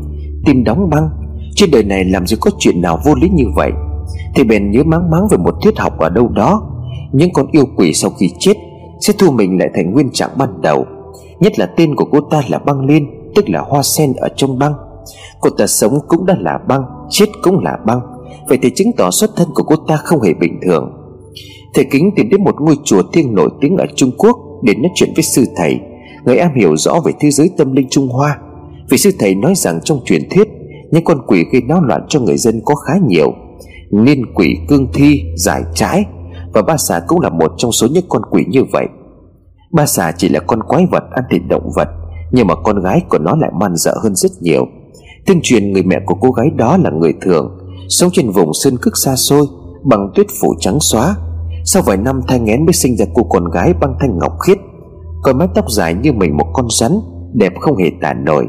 Tìm 0.46 0.64
đóng 0.64 0.90
băng, 0.90 1.10
Trên 1.56 1.72
đời 1.72 1.84
này 1.84 2.06
làm 2.06 2.28
gì 2.28 2.38
có 2.42 2.52
chuyện 2.60 2.82
nào 2.82 3.00
vô 3.06 3.16
lý 3.16 3.30
như 3.30 3.46
vậy? 3.56 3.72
Thì 4.36 4.44
bèn 4.44 4.72
nhớ 4.72 4.84
máng 4.84 5.12
máng 5.12 5.28
về 5.32 5.38
một 5.38 5.56
thuyết 5.64 5.80
học 5.80 6.00
ở 6.00 6.10
đâu 6.10 6.28
đó. 6.28 6.62
Những 7.12 7.30
con 7.34 7.46
yêu 7.52 7.66
quỷ 7.76 7.94
sau 7.94 8.12
khi 8.20 8.30
chết 8.40 8.54
Sẽ 9.00 9.14
thu 9.20 9.32
mình 9.32 9.60
lại 9.60 9.70
thành 9.76 9.92
nguyên 9.92 10.10
trạng 10.14 10.30
ban 10.38 10.62
đầu. 10.62 10.86
Nhất 11.40 11.60
là 11.60 11.66
tên 11.66 11.96
của 11.96 12.06
cô 12.12 12.22
ta 12.22 12.42
là 12.50 12.60
băng 12.60 12.86
liên 12.86 13.32
Tức 13.36 13.50
là 13.50 13.62
hoa 13.62 13.82
sen 13.84 14.14
ở 14.14 14.28
trong 14.36 14.60
băng. 14.60 14.74
Cô 15.40 15.50
ta 15.50 15.68
sống 15.68 16.00
cũng 16.08 16.26
đã 16.26 16.36
là 16.40 16.60
băng, 16.68 16.84
Chết 17.10 17.26
cũng 17.44 17.60
là 17.64 17.78
băng. 17.86 18.02
Vậy 18.50 18.60
thì 18.62 18.70
chứng 18.76 18.92
tỏ 18.98 19.12
xuất 19.12 19.30
thân 19.36 19.48
của 19.56 19.64
cô 19.64 19.76
ta 19.76 19.98
không 19.98 20.22
hề 20.22 20.34
bình 20.34 20.60
thường. 20.66 20.95
Thầy 21.76 21.86
Kính 21.92 22.12
tìm 22.16 22.30
đến 22.30 22.44
một 22.44 22.62
ngôi 22.62 22.76
chùa 22.84 23.02
thiêng 23.14 23.36
nổi 23.36 23.50
tiếng 23.62 23.78
ở 23.78 23.86
Trung 23.96 24.12
Quốc 24.18 24.38
Để 24.64 24.74
nói 24.76 24.92
chuyện 24.96 25.10
với 25.16 25.24
sư 25.24 25.46
thầy. 25.56 25.80
Người 26.26 26.38
em 26.38 26.50
hiểu 26.56 26.78
rõ 26.78 27.00
về 27.06 27.12
thế 27.20 27.32
giới 27.32 27.50
tâm 27.58 27.74
linh 27.74 27.88
Trung 27.90 28.08
Hoa. 28.08 28.38
Vì 28.90 28.98
sư 28.98 29.12
thầy 29.20 29.36
nói 29.36 29.54
rằng 29.56 29.80
trong 29.84 30.00
truyền 30.06 30.30
thuyết 30.30 30.48
Những 30.92 31.04
con 31.04 31.18
quỷ 31.28 31.44
gây 31.52 31.62
náo 31.62 31.82
loạn 31.82 32.06
cho 32.10 32.20
người 32.20 32.38
dân 32.38 32.62
có 32.66 32.76
khá 32.76 32.94
nhiều. 33.08 33.34
Niên 33.92 34.34
quỷ 34.34 34.58
cương 34.68 34.88
thi, 34.94 35.22
giải 35.38 35.64
trái. 35.74 36.06
Và 36.54 36.62
ba 36.62 36.78
xà 36.78 37.02
cũng 37.08 37.20
là 37.20 37.30
một 37.30 37.52
trong 37.58 37.72
số 37.72 37.88
những 37.88 38.06
con 38.10 38.22
quỷ 38.32 38.46
như 38.48 38.64
vậy. 38.72 38.86
Ba 39.72 39.86
xà 39.86 40.12
chỉ 40.18 40.30
là 40.30 40.40
con 40.40 40.64
quái 40.64 40.86
vật 40.92 41.04
ăn 41.12 41.24
thịt 41.32 41.42
động 41.50 41.70
vật 41.76 41.88
Nhưng 42.32 42.48
mà 42.48 42.56
con 42.56 42.82
gái 42.82 43.02
của 43.10 43.18
nó 43.18 43.36
lại 43.36 43.52
man 43.60 43.76
dợ 43.76 43.96
hơn 44.04 44.16
rất 44.16 44.32
nhiều. 44.42 44.66
Tương 45.26 45.40
truyền 45.44 45.72
người 45.72 45.84
mẹ 45.84 46.00
của 46.06 46.16
cô 46.16 46.32
gái 46.32 46.48
đó 46.56 46.78
là 46.78 46.90
người 46.90 47.14
thường 47.22 47.58
Sống 47.90 48.10
trên 48.14 48.30
vùng 48.30 48.54
sơn 48.54 48.78
cước 48.82 48.98
xa 48.98 49.16
xôi 49.16 49.46
Bằng 49.84 50.12
tuyết 50.16 50.28
phủ 50.42 50.54
trắng 50.60 50.78
xóa 50.80 51.16
sau 51.66 51.84
vài 51.84 51.98
năm 51.98 52.22
thai 52.28 52.40
nghén 52.40 52.66
mới 52.66 52.74
sinh 52.74 52.98
ra 52.98 53.06
cô 53.14 53.24
con 53.24 53.52
gái 53.52 53.74
băng 53.74 53.96
thanh 54.00 54.18
ngọc 54.18 54.34
khiết, 54.48 54.58
Có 55.24 55.34
mái 55.34 55.48
tóc 55.56 55.66
dài 55.72 55.94
như 55.94 56.14
mình 56.14 56.38
một 56.38 56.48
con 56.54 56.68
rắn, 56.80 56.92
Đẹp 57.34 57.54
không 57.60 57.78
hề 57.78 57.92
tả 58.02 58.14
nổi. 58.14 58.48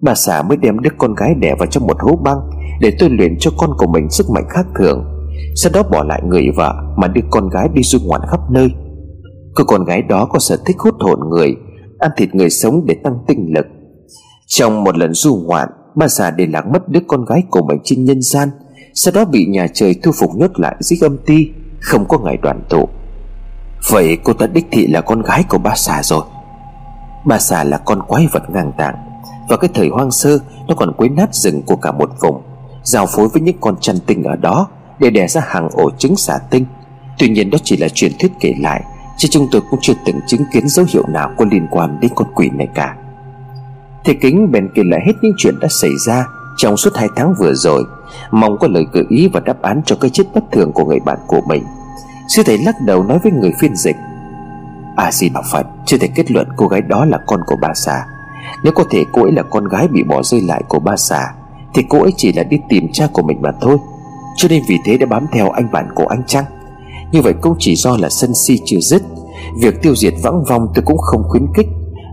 Bà 0.00 0.14
xã 0.14 0.42
mới 0.42 0.56
đem 0.56 0.80
đứa 0.80 0.90
con 0.98 1.14
gái 1.14 1.34
đẻ 1.40 1.54
vào 1.58 1.66
trong 1.66 1.86
một 1.86 1.96
hố 2.00 2.16
băng 2.16 2.38
Để 2.80 2.96
tôi 2.98 3.10
luyện 3.10 3.36
cho 3.38 3.50
con 3.58 3.70
của 3.78 3.86
mình 3.86 4.10
sức 4.10 4.30
mạnh 4.30 4.44
khác 4.50 4.66
thường, 4.78 5.04
sau 5.56 5.72
đó 5.74 5.82
bỏ 5.82 6.04
lại 6.04 6.22
người 6.24 6.50
vợ 6.56 6.74
Mà 6.96 7.08
đưa 7.08 7.20
con 7.30 7.48
gái 7.48 7.68
đi 7.74 7.82
du 7.82 7.98
ngoạn 8.04 8.20
khắp 8.30 8.40
nơi. 8.50 8.68
Cô 9.54 9.64
con 9.64 9.84
gái 9.84 10.02
đó 10.02 10.24
có 10.24 10.38
sở 10.38 10.56
thích 10.66 10.76
hút 10.78 10.94
hồn 11.00 11.20
người, 11.30 11.56
Ăn 11.98 12.10
thịt 12.16 12.34
người 12.34 12.50
sống 12.50 12.86
để 12.86 12.96
tăng 13.04 13.14
tinh 13.26 13.52
lực. 13.54 13.66
Trong 14.46 14.84
một 14.84 14.96
lần 14.96 15.12
du 15.14 15.36
ngoạn, 15.46 15.68
Bà 15.96 16.08
già 16.08 16.30
để 16.30 16.46
lạc 16.46 16.66
mất 16.66 16.88
đứa 16.88 17.00
con 17.06 17.24
gái 17.24 17.42
của 17.50 17.62
mình 17.62 17.78
trên 17.84 18.04
nhân 18.04 18.22
gian, 18.22 18.48
Sau 18.94 19.12
đó 19.14 19.24
bị 19.24 19.46
nhà 19.46 19.66
trời 19.74 19.94
thu 20.02 20.12
phục 20.20 20.30
nhốt 20.34 20.60
lại 20.60 20.76
dưới 20.80 20.98
âm 21.02 21.16
ti. 21.26 21.48
Không 21.82 22.08
có 22.08 22.18
ngày 22.18 22.36
đoàn 22.36 22.60
tụ. 22.68 22.88
Vậy 23.90 24.18
cô 24.24 24.32
ta 24.32 24.46
đích 24.46 24.66
thị 24.70 24.86
là 24.86 25.00
con 25.00 25.22
gái 25.22 25.44
của 25.48 25.58
ba 25.58 25.74
xà 25.74 26.02
rồi. 26.02 26.22
Ba 27.24 27.38
xà 27.38 27.64
là 27.64 27.78
con 27.78 28.02
quái 28.02 28.26
vật 28.32 28.50
ngang 28.50 28.72
tàng, 28.76 28.94
và 29.48 29.56
cái 29.56 29.70
thời 29.74 29.88
hoang 29.88 30.10
sơ, 30.10 30.38
Nó 30.68 30.74
còn 30.74 30.92
quấy 30.92 31.08
nát 31.08 31.34
rừng 31.34 31.62
của 31.62 31.76
cả 31.76 31.92
một 31.92 32.10
vùng, 32.20 32.42
Giao 32.82 33.06
phối 33.06 33.28
với 33.28 33.42
những 33.42 33.56
con 33.60 33.76
chăn 33.80 33.96
tinh 34.06 34.22
ở 34.22 34.36
đó 34.36 34.68
Để 34.98 35.10
đẻ 35.10 35.28
ra 35.28 35.42
hàng 35.46 35.68
ổ 35.72 35.90
trứng 35.98 36.16
xà 36.16 36.38
tinh. 36.50 36.64
Tuy 37.18 37.28
nhiên 37.28 37.50
đó 37.50 37.58
chỉ 37.64 37.76
là 37.76 37.88
truyền 37.88 38.12
thuyết 38.18 38.32
kể 38.40 38.54
lại, 38.60 38.82
Chứ 39.16 39.28
chúng 39.30 39.48
tôi 39.52 39.62
cũng 39.70 39.80
chưa 39.82 39.92
từng 40.06 40.20
chứng 40.26 40.44
kiến 40.52 40.68
dấu 40.68 40.86
hiệu 40.88 41.04
nào 41.08 41.30
Có 41.38 41.44
liên 41.50 41.66
quan 41.70 42.00
đến 42.00 42.10
con 42.14 42.28
quỷ 42.34 42.50
này 42.50 42.68
cả. 42.74 42.96
Thầy 44.04 44.14
Kính, 44.14 44.52
bèn 44.52 44.68
kể 44.74 44.82
lại 44.84 45.00
hết 45.06 45.12
những 45.22 45.34
chuyện 45.36 45.54
đã 45.60 45.68
xảy 45.70 45.90
ra 46.06 46.26
Trong 46.56 46.76
suốt 46.76 46.96
hai 46.96 47.08
tháng 47.16 47.34
vừa 47.38 47.54
rồi. 47.54 47.84
Mong 48.30 48.58
có 48.58 48.68
lời 48.68 48.86
gợi 48.92 49.04
ý 49.08 49.28
và 49.28 49.40
đáp 49.40 49.62
án 49.62 49.82
cho 49.86 49.96
cái 49.96 50.10
chết 50.10 50.24
bất 50.34 50.44
thường 50.52 50.72
của 50.72 50.84
người 50.84 51.00
bạn 51.00 51.18
của 51.26 51.40
mình. 51.46 51.64
Sư 52.28 52.42
thầy 52.46 52.58
lắc 52.58 52.74
đầu 52.80 53.04
nói 53.04 53.18
với 53.22 53.32
người 53.32 53.52
phiên 53.60 53.76
dịch 53.76 53.96
À 54.96 55.12
di 55.12 55.28
bảo 55.28 55.42
Phật 55.52 55.66
Sư 55.86 55.96
thầy 56.00 56.08
kết 56.14 56.30
luận 56.30 56.48
cô 56.56 56.66
gái 56.66 56.80
đó 56.80 57.04
là 57.04 57.18
con 57.26 57.40
của 57.46 57.56
bà 57.60 57.74
xà. 57.74 58.04
Nếu 58.64 58.72
có 58.72 58.84
thể 58.90 59.04
cô 59.12 59.22
ấy 59.22 59.32
là 59.32 59.42
con 59.42 59.68
gái 59.68 59.88
bị 59.88 60.02
bỏ 60.02 60.22
rơi 60.22 60.40
lại 60.40 60.62
của 60.68 60.78
ba 60.78 60.96
xà, 60.96 61.34
Thì 61.74 61.82
cô 61.88 62.02
ấy 62.02 62.12
chỉ 62.16 62.32
là 62.32 62.42
đi 62.42 62.56
tìm 62.68 62.92
cha 62.92 63.08
của 63.12 63.22
mình 63.22 63.42
mà 63.42 63.50
thôi. 63.60 63.76
Cho 64.36 64.48
nên 64.48 64.62
vì 64.68 64.78
thế 64.84 64.98
đã 64.98 65.06
bám 65.06 65.26
theo 65.32 65.50
anh 65.50 65.72
bạn 65.72 65.88
của 65.94 66.06
anh 66.06 66.22
Trăng 66.26 66.44
Như 67.12 67.22
vậy 67.22 67.34
cũng 67.40 67.56
chỉ 67.58 67.76
do 67.76 67.96
là 67.96 68.08
sân 68.08 68.34
si 68.34 68.58
chưa 68.64 68.80
dứt, 68.80 69.02
Việc 69.60 69.82
tiêu 69.82 69.94
diệt 69.96 70.14
vãng 70.22 70.44
vong 70.44 70.66
tôi 70.74 70.84
cũng 70.86 70.98
không 70.98 71.22
khuyến 71.28 71.46
khích. 71.54 71.66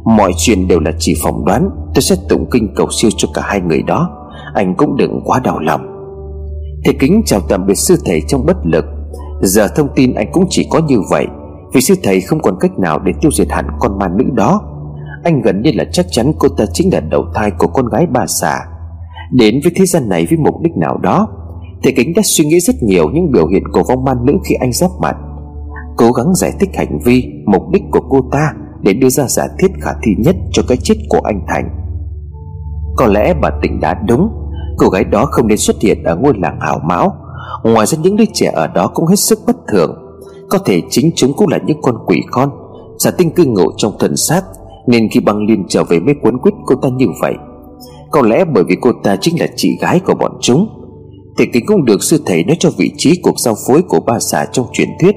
Mọi 0.06 0.32
chuyện 0.38 0.68
đều 0.68 0.80
là 0.80 0.92
chỉ 1.00 1.16
phỏng 1.24 1.46
đoán, 1.46 1.70
Tôi 1.94 2.02
sẽ 2.02 2.16
tụng 2.30 2.50
kinh 2.52 2.74
cầu 2.76 2.88
siêu 3.02 3.12
cho 3.18 3.28
cả 3.34 3.42
hai 3.46 3.62
người 3.62 3.82
đó. 3.82 4.19
Anh 4.60 4.76
cũng 4.76 4.96
đừng 4.98 5.22
quá 5.26 5.40
đau 5.44 5.60
lòng. 5.60 5.82
Thầy 6.86 6.94
kính 7.00 7.22
chào 7.26 7.40
tạm 7.50 7.66
biệt 7.68 7.76
sư 7.76 7.96
thầy 8.06 8.22
trong 8.28 8.46
bất 8.46 8.58
lực. 8.64 8.86
Giờ 9.42 9.68
thông 9.76 9.88
tin 9.96 10.14
anh 10.14 10.30
cũng 10.32 10.46
chỉ 10.50 10.68
có 10.72 10.80
như 10.88 10.98
vậy 11.10 11.28
Vì 11.74 11.82
sư 11.82 11.96
thầy 12.04 12.22
không 12.22 12.40
còn 12.42 12.56
cách 12.60 12.80
nào 12.80 13.00
để 13.00 13.12
tiêu 13.22 13.32
diệt 13.32 13.52
hẳn 13.52 13.66
con 13.80 14.00
ma 14.00 14.08
nữ 14.08 14.26
đó. 14.34 14.62
Anh 15.24 15.42
gần 15.42 15.62
như 15.62 15.72
là 15.74 15.86
chắc 15.92 16.06
chắn 16.12 16.32
cô 16.40 16.48
ta 16.50 16.66
chính 16.74 16.94
là 16.94 17.00
đầu 17.00 17.26
thai 17.34 17.52
của 17.52 17.68
con 17.68 17.86
gái 17.86 18.06
bà 18.14 18.26
xà. 18.28 18.56
Đến 19.32 19.60
với 19.64 19.72
thế 19.76 19.86
gian 19.86 20.10
này 20.10 20.28
với 20.30 20.38
mục 20.38 20.62
đích 20.62 20.78
nào 20.78 20.98
đó 20.98 21.28
Thầy 21.84 21.94
kính 21.94 22.14
đã 22.16 22.22
suy 22.26 22.46
nghĩ 22.46 22.60
rất 22.60 22.76
nhiều 22.82 23.10
những 23.10 23.32
biểu 23.32 23.48
hiện 23.48 23.64
của 23.72 23.84
vong 23.90 24.04
ma 24.04 24.14
nữ 24.24 24.34
khi 24.46 24.56
anh 24.56 24.74
giáp 24.74 24.92
mặt. 25.02 25.16
Cố 25.98 26.12
gắng 26.12 26.36
giải 26.36 26.52
thích 26.60 26.70
hành 26.74 27.00
vi, 27.06 27.24
mục 27.46 27.70
đích 27.72 27.84
của 27.92 28.02
cô 28.10 28.22
ta 28.32 28.54
Để 28.82 28.94
đưa 28.94 29.10
ra 29.10 29.28
giả 29.28 29.44
thiết 29.60 29.72
khả 29.82 29.92
thi 30.04 30.12
nhất 30.18 30.36
cho 30.52 30.64
cái 30.68 30.78
chết 30.84 30.96
của 31.10 31.20
anh 31.24 31.42
Thành. 31.48 31.70
Có 32.96 33.08
lẽ 33.08 33.34
bà 33.42 33.50
tỉnh 33.62 33.80
đã 33.80 33.94
đúng. 34.08 34.39
Cô 34.80 34.90
gái 34.90 35.04
đó 35.04 35.26
không 35.26 35.48
nên 35.48 35.58
xuất 35.58 35.82
hiện 35.82 36.04
ở 36.04 36.16
ngôi 36.16 36.34
làng 36.38 36.60
hảo 36.62 36.80
mão. 36.84 37.16
Ngoài 37.64 37.88
ra 37.88 37.98
những 38.02 38.16
đứa 38.16 38.26
trẻ 38.34 38.52
ở 38.56 38.68
đó 38.68 38.88
cũng 38.94 39.06
hết 39.08 39.16
sức 39.16 39.40
bất 39.48 39.56
thường. 39.68 39.96
Có 40.50 40.58
thể 40.58 40.82
chính 40.90 41.12
chúng 41.16 41.34
cũng 41.34 41.48
là 41.48 41.60
những 41.66 41.82
con 41.82 41.96
quỷ 42.06 42.22
con 42.32 42.50
Giả 43.00 43.12
tinh 43.12 43.32
cư 43.32 43.46
ngụ 43.46 43.72
trong 43.78 43.94
thần 44.00 44.16
xác, 44.16 44.42
Nên 44.88 45.10
khi 45.12 45.20
băng 45.20 45.46
liên 45.46 45.66
trở 45.68 45.84
về 45.84 46.00
mới 46.00 46.16
cuốn 46.24 46.38
quýt 46.38 46.54
cô 46.66 46.76
ta 46.76 46.90
như 46.90 47.06
vậy, 47.22 47.34
Có 48.12 48.22
lẽ 48.22 48.46
bởi 48.46 48.64
vì 48.64 48.76
cô 48.82 48.92
ta 49.04 49.16
chính 49.22 49.40
là 49.40 49.48
chị 49.56 49.78
gái 49.82 50.00
của 50.00 50.14
bọn 50.14 50.38
chúng, 50.42 50.70
Thì 51.38 51.46
kính 51.54 51.66
cũng 51.66 51.86
được 51.86 52.04
sư 52.04 52.22
thầy 52.26 52.44
nói 52.44 52.56
cho 52.60 52.70
vị 52.78 52.92
trí 52.98 53.22
cuộc 53.24 53.40
giao 53.40 53.56
phối 53.68 53.82
của 53.82 54.00
ba 54.00 54.20
xã 54.20 54.46
trong 54.52 54.66
truyền 54.74 54.90
thuyết. 55.02 55.16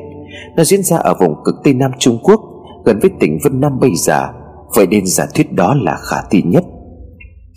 Nó 0.56 0.64
diễn 0.64 0.82
ra 0.82 0.96
ở 0.96 1.14
vùng 1.20 1.34
cực 1.44 1.54
Tây 1.64 1.74
Nam 1.74 1.90
Trung 1.98 2.18
Quốc, 2.22 2.40
Gần 2.84 2.98
với 3.00 3.10
tỉnh 3.20 3.38
Vân 3.44 3.60
Nam 3.60 3.80
bây 3.80 3.90
giờ. 3.96 4.28
Vậy 4.74 4.86
nên 4.86 5.06
giả 5.06 5.26
thuyết 5.34 5.52
đó 5.52 5.74
là 5.82 5.96
khả 6.10 6.16
thi 6.30 6.42
nhất. 6.44 6.64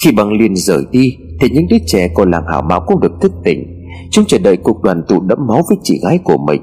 Khi 0.04 0.12
băng 0.12 0.32
liên 0.32 0.56
rời 0.56 0.84
đi 0.92 1.18
thì 1.40 1.50
những 1.50 1.68
đứa 1.70 1.78
trẻ 1.86 2.08
của 2.08 2.26
làng 2.26 2.46
hảo 2.48 2.62
mão 2.62 2.82
cũng 2.88 3.00
được 3.00 3.12
thức 3.22 3.32
tỉnh. 3.44 3.86
Chúng 4.12 4.26
chờ 4.26 4.38
đợi 4.38 4.58
cuộc 4.58 4.82
đoàn 4.82 5.04
tụ 5.08 5.20
đẫm 5.20 5.40
máu 5.48 5.62
với 5.70 5.78
chị 5.84 6.00
gái 6.04 6.20
của 6.24 6.38
mình, 6.38 6.62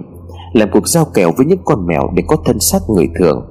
Làm 0.52 0.68
cuộc 0.72 0.88
giao 0.88 1.04
kèo 1.04 1.32
với 1.36 1.46
những 1.46 1.58
con 1.64 1.86
mèo 1.86 2.10
để 2.14 2.22
có 2.26 2.36
thân 2.44 2.60
xác 2.60 2.78
người 2.88 3.08
thường. 3.18 3.44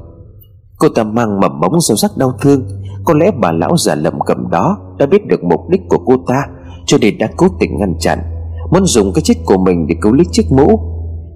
Cô 0.77 0.87
ta 0.89 1.03
mang 1.03 1.39
mầm 1.39 1.59
mống 1.59 1.81
sâu 1.81 1.97
sắc 1.97 2.11
đau 2.17 2.31
thương. 2.41 2.67
Có 3.05 3.13
lẽ 3.13 3.31
bà 3.41 3.51
lão 3.51 3.77
già 3.77 3.95
lầm 3.95 4.19
cầm 4.25 4.49
đó 4.49 4.77
Đã 4.97 5.05
biết 5.05 5.27
được 5.27 5.43
mục 5.43 5.59
đích 5.69 5.81
của 5.89 5.97
cô 6.05 6.17
ta, 6.27 6.43
Cho 6.85 6.97
nên 7.01 7.17
đã 7.17 7.27
cố 7.37 7.47
tình 7.59 7.77
ngăn 7.79 7.93
chặn. 7.99 8.19
Muốn 8.71 8.85
dùng 8.85 9.11
cái 9.15 9.21
chết 9.21 9.33
của 9.45 9.57
mình 9.57 9.87
để 9.87 9.95
cứu 10.01 10.13
lấy 10.13 10.25
chiếc 10.31 10.51
mũ. 10.51 10.79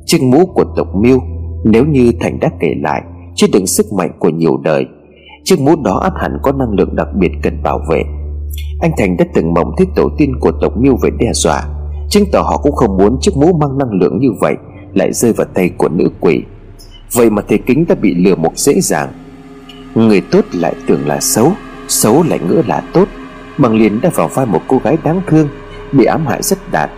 Chiếc 0.05 0.23
mũ 0.23 0.45
của 0.45 0.65
tộc 0.75 0.87
miêu, 0.95 1.19
Nếu 1.63 1.85
như 1.85 2.11
Thành 2.19 2.39
đã 2.39 2.49
kể 2.59 2.73
lại, 2.83 3.01
Chứa 3.35 3.47
đựng 3.53 3.67
sức 3.67 3.85
mạnh 3.97 4.11
của 4.19 4.29
nhiều 4.29 4.57
đời. 4.57 4.85
Chiếc 5.43 5.59
mũ 5.59 5.75
đó 5.83 5.99
át 5.99 6.13
hẳn 6.15 6.37
có 6.43 6.51
năng 6.51 6.71
lượng 6.71 6.95
đặc 6.95 7.07
biệt 7.19 7.31
cần 7.43 7.63
bảo 7.63 7.79
vệ. 7.89 8.03
Anh 8.81 8.91
Thành 8.97 9.17
đã 9.17 9.25
từng 9.33 9.53
mộng 9.53 9.71
thấy 9.77 9.87
tổ 9.95 10.09
tiên 10.17 10.39
của 10.39 10.51
tộc 10.61 10.77
miêu 10.77 10.95
về 10.95 11.09
đe 11.19 11.33
dọa. 11.33 11.63
Chứng 12.09 12.25
tỏ 12.31 12.41
họ 12.41 12.57
cũng 12.57 12.75
không 12.75 12.97
muốn 12.97 13.17
chiếc 13.21 13.37
mũ 13.37 13.57
mang 13.57 13.77
năng 13.77 13.91
lượng 13.91 14.19
như 14.19 14.29
vậy 14.39 14.55
Lại 14.93 15.13
rơi 15.13 15.33
vào 15.33 15.47
tay 15.53 15.69
của 15.77 15.89
nữ 15.89 16.09
quỷ. 16.19 16.43
Vậy 17.13 17.29
mà 17.29 17.41
thầy 17.47 17.57
kính 17.57 17.85
đã 17.87 17.95
bị 17.95 18.13
lừa 18.13 18.35
một 18.35 18.57
dễ 18.57 18.81
dàng. 18.81 19.09
Người 19.95 20.21
tốt 20.21 20.45
lại 20.51 20.75
tưởng 20.87 21.07
là 21.07 21.19
xấu 21.19 21.51
Xấu 21.87 22.23
lại 22.23 22.39
ngỡ 22.49 22.61
là 22.67 22.81
tốt. 22.93 23.07
Bằng 23.57 23.75
liền 23.75 24.01
đã 24.01 24.09
vào 24.15 24.27
vai 24.27 24.45
một 24.45 24.61
cô 24.67 24.81
gái 24.83 24.97
đáng 25.03 25.21
thương, 25.27 25.47
Bị 25.91 26.05
ám 26.05 26.25
hại 26.25 26.43
rất 26.43 26.71
đạt. 26.71 26.89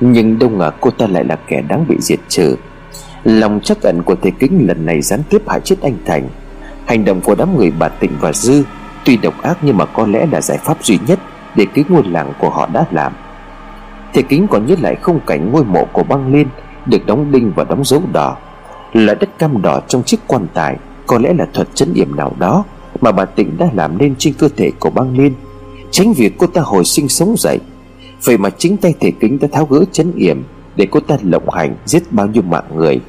Nhưng 0.00 0.38
đâu 0.38 0.50
ngờ 0.50 0.70
cô 0.80 0.90
ta 0.90 1.06
lại 1.06 1.24
là 1.24 1.36
kẻ 1.36 1.62
đáng 1.68 1.84
bị 1.88 1.96
diệt 2.00 2.18
trừ. 2.28 2.56
Lòng 3.24 3.60
chắc 3.64 3.82
ẩn 3.82 4.02
của 4.02 4.14
thầy 4.22 4.32
kính 4.38 4.66
lần 4.66 4.86
này 4.86 5.02
gián 5.02 5.20
tiếp 5.30 5.42
hại 5.46 5.60
chết 5.60 5.76
anh 5.82 5.96
Thành. 6.06 6.28
Hành 6.86 7.04
động 7.04 7.20
của 7.20 7.34
đám 7.34 7.56
người 7.56 7.72
bà 7.78 7.88
Tịnh 7.88 8.10
và 8.20 8.32
Dư 8.32 8.64
Tuy 9.04 9.16
độc 9.16 9.42
ác 9.42 9.58
nhưng 9.62 9.76
mà 9.76 9.84
có 9.86 10.06
lẽ 10.06 10.26
là 10.32 10.40
giải 10.40 10.58
pháp 10.58 10.84
duy 10.84 10.98
nhất 11.06 11.18
Để 11.56 11.66
cứu 11.74 11.84
ngôi 11.88 12.02
làng 12.04 12.32
của 12.38 12.50
họ 12.50 12.68
đã 12.72 12.84
làm. 12.90 13.12
Thầy 14.14 14.22
kính 14.22 14.46
còn 14.48 14.66
nhớ 14.66 14.74
lại 14.80 14.96
khung 15.02 15.20
cảnh 15.26 15.52
ngôi 15.52 15.64
mộ 15.64 15.84
của 15.92 16.02
băng 16.02 16.32
liên 16.32 16.48
Được 16.86 17.06
đóng 17.06 17.32
đinh 17.32 17.52
và 17.56 17.64
đóng 17.64 17.84
dấu 17.84 18.02
đỏ. 18.12 18.36
Là 18.92 19.14
đất 19.14 19.38
cam 19.38 19.62
đỏ 19.62 19.80
trong 19.88 20.02
chiếc 20.02 20.20
quan 20.26 20.46
tài 20.54 20.76
Có 21.06 21.18
lẽ 21.18 21.34
là 21.38 21.46
thuật 21.52 21.68
chấn 21.74 21.94
yểm 21.94 22.16
nào 22.16 22.32
đó 22.38 22.64
Mà 23.00 23.12
bà 23.12 23.24
Tịnh 23.24 23.58
đã 23.58 23.68
làm 23.74 23.98
nên 23.98 24.14
trên 24.18 24.34
cơ 24.34 24.48
thể 24.56 24.70
của 24.78 24.90
băng 24.90 25.18
liên 25.18 25.34
Tránh 25.90 26.12
việc 26.12 26.38
cô 26.38 26.46
ta 26.46 26.60
hồi 26.60 26.84
sinh 26.84 27.08
sống 27.08 27.34
dậy, 27.38 27.58
Vậy 28.24 28.38
mà 28.38 28.50
chính 28.50 28.76
tay 28.76 28.94
thể 29.00 29.12
kính 29.20 29.38
đã 29.40 29.48
tháo 29.52 29.64
gỡ 29.64 29.84
chấn 29.92 30.12
yểm 30.16 30.42
Để 30.76 30.86
cô 30.90 31.00
ta 31.00 31.16
lộng 31.22 31.50
hành 31.50 31.76
giết 31.84 32.02
bao 32.12 32.26
nhiêu 32.26 32.42
mạng 32.42 32.64
người. 32.74 33.00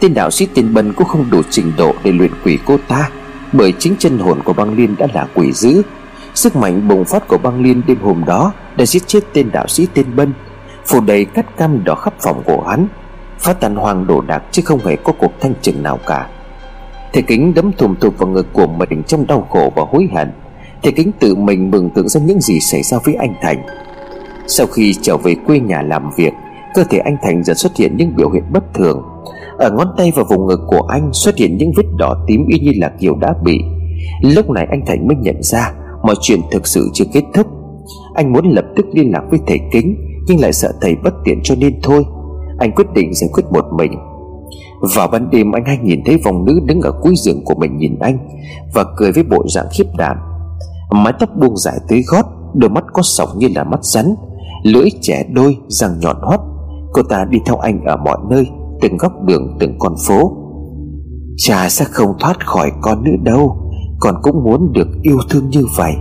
Tên 0.00 0.14
đạo 0.14 0.30
sĩ 0.30 0.46
tiên 0.54 0.74
bần 0.74 0.92
cũng 0.92 1.06
không 1.06 1.30
đủ 1.30 1.42
trình 1.50 1.72
độ 1.76 1.94
để 2.04 2.12
luyện 2.12 2.30
quỷ 2.44 2.58
cô 2.66 2.76
ta. 2.88 3.08
Bởi 3.52 3.72
chính 3.78 3.94
chân 3.98 4.18
hồn 4.18 4.40
của 4.44 4.52
băng 4.52 4.76
liên 4.76 4.96
đã 4.98 5.06
là 5.14 5.26
quỷ 5.34 5.52
dữ. 5.52 5.82
Sức 6.34 6.56
mạnh 6.56 6.88
bùng 6.88 7.04
phát 7.04 7.28
của 7.28 7.38
băng 7.38 7.62
liên 7.62 7.82
đêm 7.86 7.98
hôm 8.02 8.24
đó 8.24 8.52
Đã 8.76 8.86
giết 8.86 9.02
chết 9.06 9.20
tên 9.32 9.50
đạo 9.52 9.68
sĩ 9.68 9.86
tên 9.94 10.16
Bân, 10.16 10.32
Phủ 10.86 11.00
đầy 11.00 11.24
cắt 11.24 11.56
cam 11.56 11.84
đỏ 11.84 11.94
khắp 11.94 12.14
phòng 12.20 12.42
của 12.44 12.62
hắn 12.68 12.86
Phát 13.40 13.60
tàn 13.60 13.76
hoàng 13.76 14.06
đổ 14.06 14.20
đạc 14.20 14.42
chứ 14.50 14.62
không 14.64 14.80
hề 14.84 14.96
có 14.96 15.12
cuộc 15.12 15.32
thanh 15.40 15.54
trừng 15.62 15.82
nào 15.82 15.98
cả. 16.06 16.28
Thầy 17.12 17.22
kính 17.22 17.54
đấm 17.54 17.72
thùm 17.72 17.94
thụp 17.94 18.18
vào 18.18 18.28
ngực 18.28 18.46
của 18.52 18.66
mình 18.66 19.02
trong 19.06 19.26
đau 19.26 19.46
khổ 19.50 19.72
và 19.76 19.82
hối 19.90 20.08
hận. 20.14 20.30
Thầy 20.82 20.92
kính 20.92 21.12
tự 21.20 21.34
mình 21.34 21.70
mừng 21.70 21.90
tượng 21.90 22.08
ra 22.08 22.20
những 22.20 22.40
gì 22.40 22.60
xảy 22.60 22.82
ra 22.82 22.98
với 23.04 23.14
anh 23.14 23.34
Thành. 23.42 23.62
Sau 24.46 24.66
khi 24.66 24.94
trở 25.02 25.16
về 25.16 25.34
quê 25.46 25.60
nhà 25.60 25.82
làm 25.82 26.10
việc, 26.16 26.32
Cơ 26.74 26.84
thể 26.84 26.98
anh 26.98 27.16
Thành 27.22 27.44
dần 27.44 27.56
xuất 27.56 27.76
hiện 27.76 27.96
những 27.96 28.16
biểu 28.16 28.30
hiện 28.30 28.44
bất 28.50 28.74
thường. 28.74 29.02
Ở 29.60 29.70
ngón 29.70 29.88
tay 29.96 30.12
và 30.16 30.22
vùng 30.22 30.46
ngực 30.46 30.60
của 30.66 30.82
anh 30.88 31.10
xuất 31.12 31.36
hiện 31.36 31.56
những 31.56 31.72
vết 31.76 31.86
đỏ 31.98 32.14
tím 32.26 32.46
y 32.46 32.58
như 32.58 32.70
là 32.74 32.88
Kiều 33.00 33.16
đã 33.16 33.34
bị. 33.44 33.58
Lúc 34.22 34.50
này 34.50 34.66
anh 34.70 34.80
Thành 34.86 35.08
mới 35.08 35.16
nhận 35.16 35.42
ra 35.42 35.72
Mọi 36.02 36.14
chuyện 36.20 36.40
thực 36.50 36.66
sự 36.66 36.88
chưa 36.92 37.04
kết 37.12 37.22
thúc. 37.34 37.46
Anh 38.14 38.32
muốn 38.32 38.50
lập 38.50 38.64
tức 38.76 38.86
liên 38.92 39.12
lạc 39.12 39.22
với 39.30 39.38
thầy 39.46 39.58
kính, 39.72 39.96
Nhưng 40.26 40.40
lại 40.40 40.52
sợ 40.52 40.72
thầy 40.80 40.94
bất 41.04 41.14
tiện 41.24 41.40
cho 41.42 41.54
nên 41.54 41.80
thôi. 41.82 42.04
Anh 42.58 42.72
quyết 42.72 42.86
định 42.94 43.14
giải 43.14 43.30
quyết 43.32 43.44
một 43.52 43.64
mình. 43.76 43.92
Vào 44.94 45.08
ban 45.08 45.30
đêm, 45.30 45.52
anh 45.52 45.64
hay 45.66 45.78
nhìn 45.82 46.00
thấy 46.06 46.16
vòng 46.24 46.44
nữ 46.44 46.60
đứng 46.64 46.80
ở 46.80 46.92
cuối 47.02 47.14
giường 47.16 47.44
của 47.44 47.54
mình 47.54 47.78
nhìn 47.78 47.98
anh 48.00 48.18
Và 48.74 48.84
cười 48.96 49.12
với 49.12 49.22
bộ 49.22 49.44
dạng 49.48 49.66
khiếp 49.72 49.86
đảm. 49.98 50.16
Mái 50.90 51.12
tóc 51.20 51.28
buông 51.40 51.56
dài 51.56 51.78
tới 51.88 52.02
gót, 52.06 52.26
Đôi 52.54 52.70
mắt 52.70 52.84
có 52.92 53.02
sọc 53.02 53.28
như 53.36 53.48
là 53.54 53.64
mắt 53.64 53.84
rắn, 53.84 54.14
Lưỡi 54.62 54.88
trẻ 55.00 55.24
đôi, 55.32 55.56
răng 55.68 56.00
nhọn 56.00 56.16
hoắt 56.22 56.40
Cô 56.92 57.02
ta 57.02 57.24
đi 57.24 57.38
theo 57.46 57.56
anh 57.56 57.84
ở 57.84 57.96
mọi 57.96 58.18
nơi. 58.30 58.46
Từng 58.80 58.96
góc 58.96 59.12
đường, 59.24 59.56
từng 59.60 59.74
con 59.78 59.94
phố. 60.06 60.36
Cha 61.36 61.68
sẽ 61.68 61.84
không 61.84 62.14
thoát 62.20 62.46
khỏi 62.46 62.72
con 62.82 63.04
nữa 63.04 63.16
đâu, 63.22 63.56
Con 64.00 64.14
cũng 64.22 64.44
muốn 64.44 64.72
được 64.72 64.88
yêu 65.02 65.18
thương 65.30 65.48
như 65.48 65.66
vậy. 65.76 65.92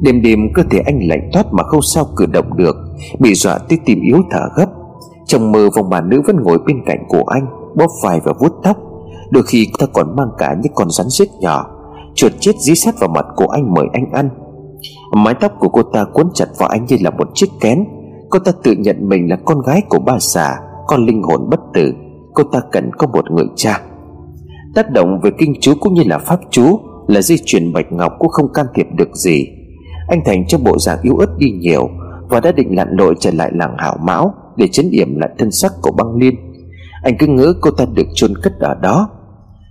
Đêm 0.00 0.22
đêm 0.22 0.38
cơ 0.54 0.62
thể 0.70 0.78
anh 0.78 0.98
lạnh 1.08 1.30
toát 1.32 1.46
mà 1.52 1.62
không 1.62 1.82
sao 1.94 2.04
cử 2.16 2.26
động 2.26 2.56
được, 2.56 2.76
Bị 3.18 3.34
dọa 3.34 3.58
tới 3.58 3.78
tim 3.84 4.00
yếu 4.00 4.18
thở 4.30 4.40
gấp. 4.56 4.66
Trong 5.26 5.52
mơ 5.52 5.70
vòng 5.76 5.90
bà 5.90 6.00
nữ 6.00 6.22
vẫn 6.26 6.36
ngồi 6.42 6.58
bên 6.66 6.76
cạnh 6.86 7.04
của 7.08 7.24
anh, 7.26 7.46
Bóp 7.76 7.90
vai 8.04 8.20
và 8.24 8.32
vuốt 8.40 8.52
tóc. 8.62 8.76
Đôi 9.30 9.42
khi 9.42 9.68
ta 9.78 9.86
còn 9.92 10.16
mang 10.16 10.28
cả 10.38 10.56
những 10.62 10.72
con 10.74 10.90
rắn 10.90 11.06
rết 11.08 11.28
nhỏ, 11.40 11.66
Chuột 12.14 12.32
chết 12.40 12.52
dí 12.58 12.74
sát 12.74 12.94
vào 13.00 13.08
mặt 13.08 13.26
của 13.36 13.46
anh 13.46 13.74
mời 13.74 13.86
anh 13.92 14.12
ăn. 14.12 14.28
Mái 15.16 15.34
tóc 15.40 15.52
của 15.58 15.68
cô 15.68 15.82
ta 15.82 16.04
cuốn 16.04 16.26
chặt 16.34 16.46
vào 16.58 16.68
anh 16.68 16.84
như 16.84 16.96
là 17.00 17.10
một 17.10 17.28
chiếc 17.34 17.50
kén. 17.60 17.84
Cô 18.30 18.38
ta 18.38 18.52
tự 18.62 18.72
nhận 18.72 19.08
mình 19.08 19.30
là 19.30 19.36
con 19.44 19.60
gái 19.66 19.82
của 19.88 19.98
bà 19.98 20.18
xà 20.18 20.56
con 20.86 21.06
linh 21.06 21.22
hồn 21.22 21.50
bất 21.50 21.60
tử, 21.74 21.94
Cô 22.34 22.42
ta 22.52 22.60
cần 22.72 22.90
có 22.98 23.06
một 23.06 23.30
người 23.30 23.46
cha. 23.56 23.80
Tác 24.74 24.90
động 24.90 25.20
về 25.22 25.30
kinh 25.38 25.54
chú 25.60 25.72
cũng 25.80 25.94
như 25.94 26.02
là 26.06 26.18
pháp 26.18 26.40
chú 26.50 26.78
Là 27.08 27.22
dây 27.22 27.38
truyền 27.44 27.72
bạch 27.72 27.92
ngọc 27.92 28.12
cũng 28.18 28.28
không 28.28 28.52
can 28.52 28.66
thiệp 28.74 28.86
được 28.94 29.16
gì. 29.16 29.46
Anh 30.08 30.20
Thành 30.24 30.46
trong 30.46 30.64
bộ 30.64 30.78
dạng 30.78 30.98
yếu 31.02 31.16
ớt 31.16 31.38
đi 31.38 31.50
nhiều 31.50 31.88
Và 32.28 32.40
đã 32.40 32.52
định 32.52 32.76
lặn 32.76 32.88
lội 32.90 33.14
trở 33.20 33.30
lại 33.30 33.50
làng 33.54 33.74
hảo 33.78 33.96
mão 34.02 34.34
Để 34.56 34.68
chấn 34.68 34.90
yểm 34.90 35.18
lại 35.18 35.30
thân 35.38 35.50
sắc 35.50 35.72
của 35.82 35.90
băng 35.90 36.16
liên. 36.16 36.34
Anh 37.02 37.16
cứ 37.18 37.26
ngỡ 37.26 37.54
cô 37.60 37.70
ta 37.70 37.84
được 37.94 38.06
chôn 38.14 38.30
cất 38.42 38.52
ở 38.58 38.74
đó. 38.74 39.08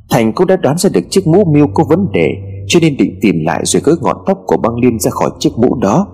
Thành 0.09 0.34
cũng 0.34 0.47
đã 0.47 0.55
đoán 0.55 0.78
ra 0.78 0.89
được 0.93 1.01
chiếc 1.09 1.28
mũ 1.28 1.45
miêu 1.53 1.68
có 1.74 1.84
vấn 1.84 2.07
đề, 2.14 2.30
Cho 2.68 2.80
nên 2.80 2.97
định 2.97 3.20
tìm 3.22 3.36
lại 3.45 3.61
rồi 3.66 3.82
gỡ 3.86 3.95
ngọn 4.01 4.18
tóc 4.26 4.38
của 4.45 4.57
băng 4.57 4.76
liên 4.76 4.99
ra 4.99 5.11
khỏi 5.11 5.30
chiếc 5.39 5.49
mũ 5.57 5.76
đó. 5.76 6.07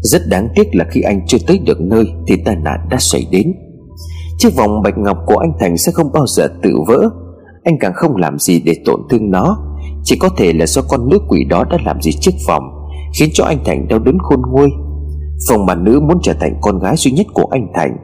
Rất 0.00 0.22
đáng 0.28 0.48
tiếc 0.54 0.74
là 0.74 0.84
khi 0.90 1.00
anh 1.00 1.26
chưa 1.26 1.38
tới 1.46 1.58
được 1.58 1.80
nơi 1.80 2.04
Thì 2.26 2.36
tai 2.44 2.56
nạn 2.56 2.80
đã 2.90 2.96
xảy 3.00 3.26
đến. 3.30 3.52
Chiếc 4.38 4.56
vòng 4.56 4.82
bạch 4.82 4.98
ngọc 4.98 5.18
của 5.26 5.36
anh 5.36 5.52
Thành 5.60 5.78
sẽ 5.78 5.92
không 5.92 6.12
bao 6.12 6.26
giờ 6.26 6.48
tự 6.62 6.70
vỡ. 6.86 7.10
Anh 7.64 7.78
càng 7.80 7.92
không 7.94 8.16
làm 8.16 8.38
gì 8.38 8.62
để 8.64 8.76
tổn 8.84 9.00
thương 9.10 9.30
nó. 9.30 9.56
Chỉ 10.02 10.16
có 10.18 10.28
thể 10.36 10.52
là 10.52 10.66
do 10.66 10.82
con 10.88 11.08
nữ 11.08 11.18
quỷ 11.28 11.44
đó 11.44 11.64
đã 11.70 11.78
làm 11.84 12.00
gì 12.02 12.12
chiếc 12.12 12.34
vòng, 12.48 12.62
Khiến 13.18 13.30
cho 13.32 13.44
anh 13.44 13.58
Thành 13.64 13.88
đau 13.88 13.98
đớn 13.98 14.18
khôn 14.18 14.42
nguôi. 14.52 14.68
Phòng 15.48 15.66
bà 15.66 15.74
nữ 15.74 16.00
muốn 16.00 16.18
trở 16.22 16.32
thành 16.40 16.58
con 16.60 16.78
gái 16.78 16.96
duy 16.96 17.10
nhất 17.10 17.26
của 17.34 17.46
anh 17.50 17.68
Thành. 17.74 17.96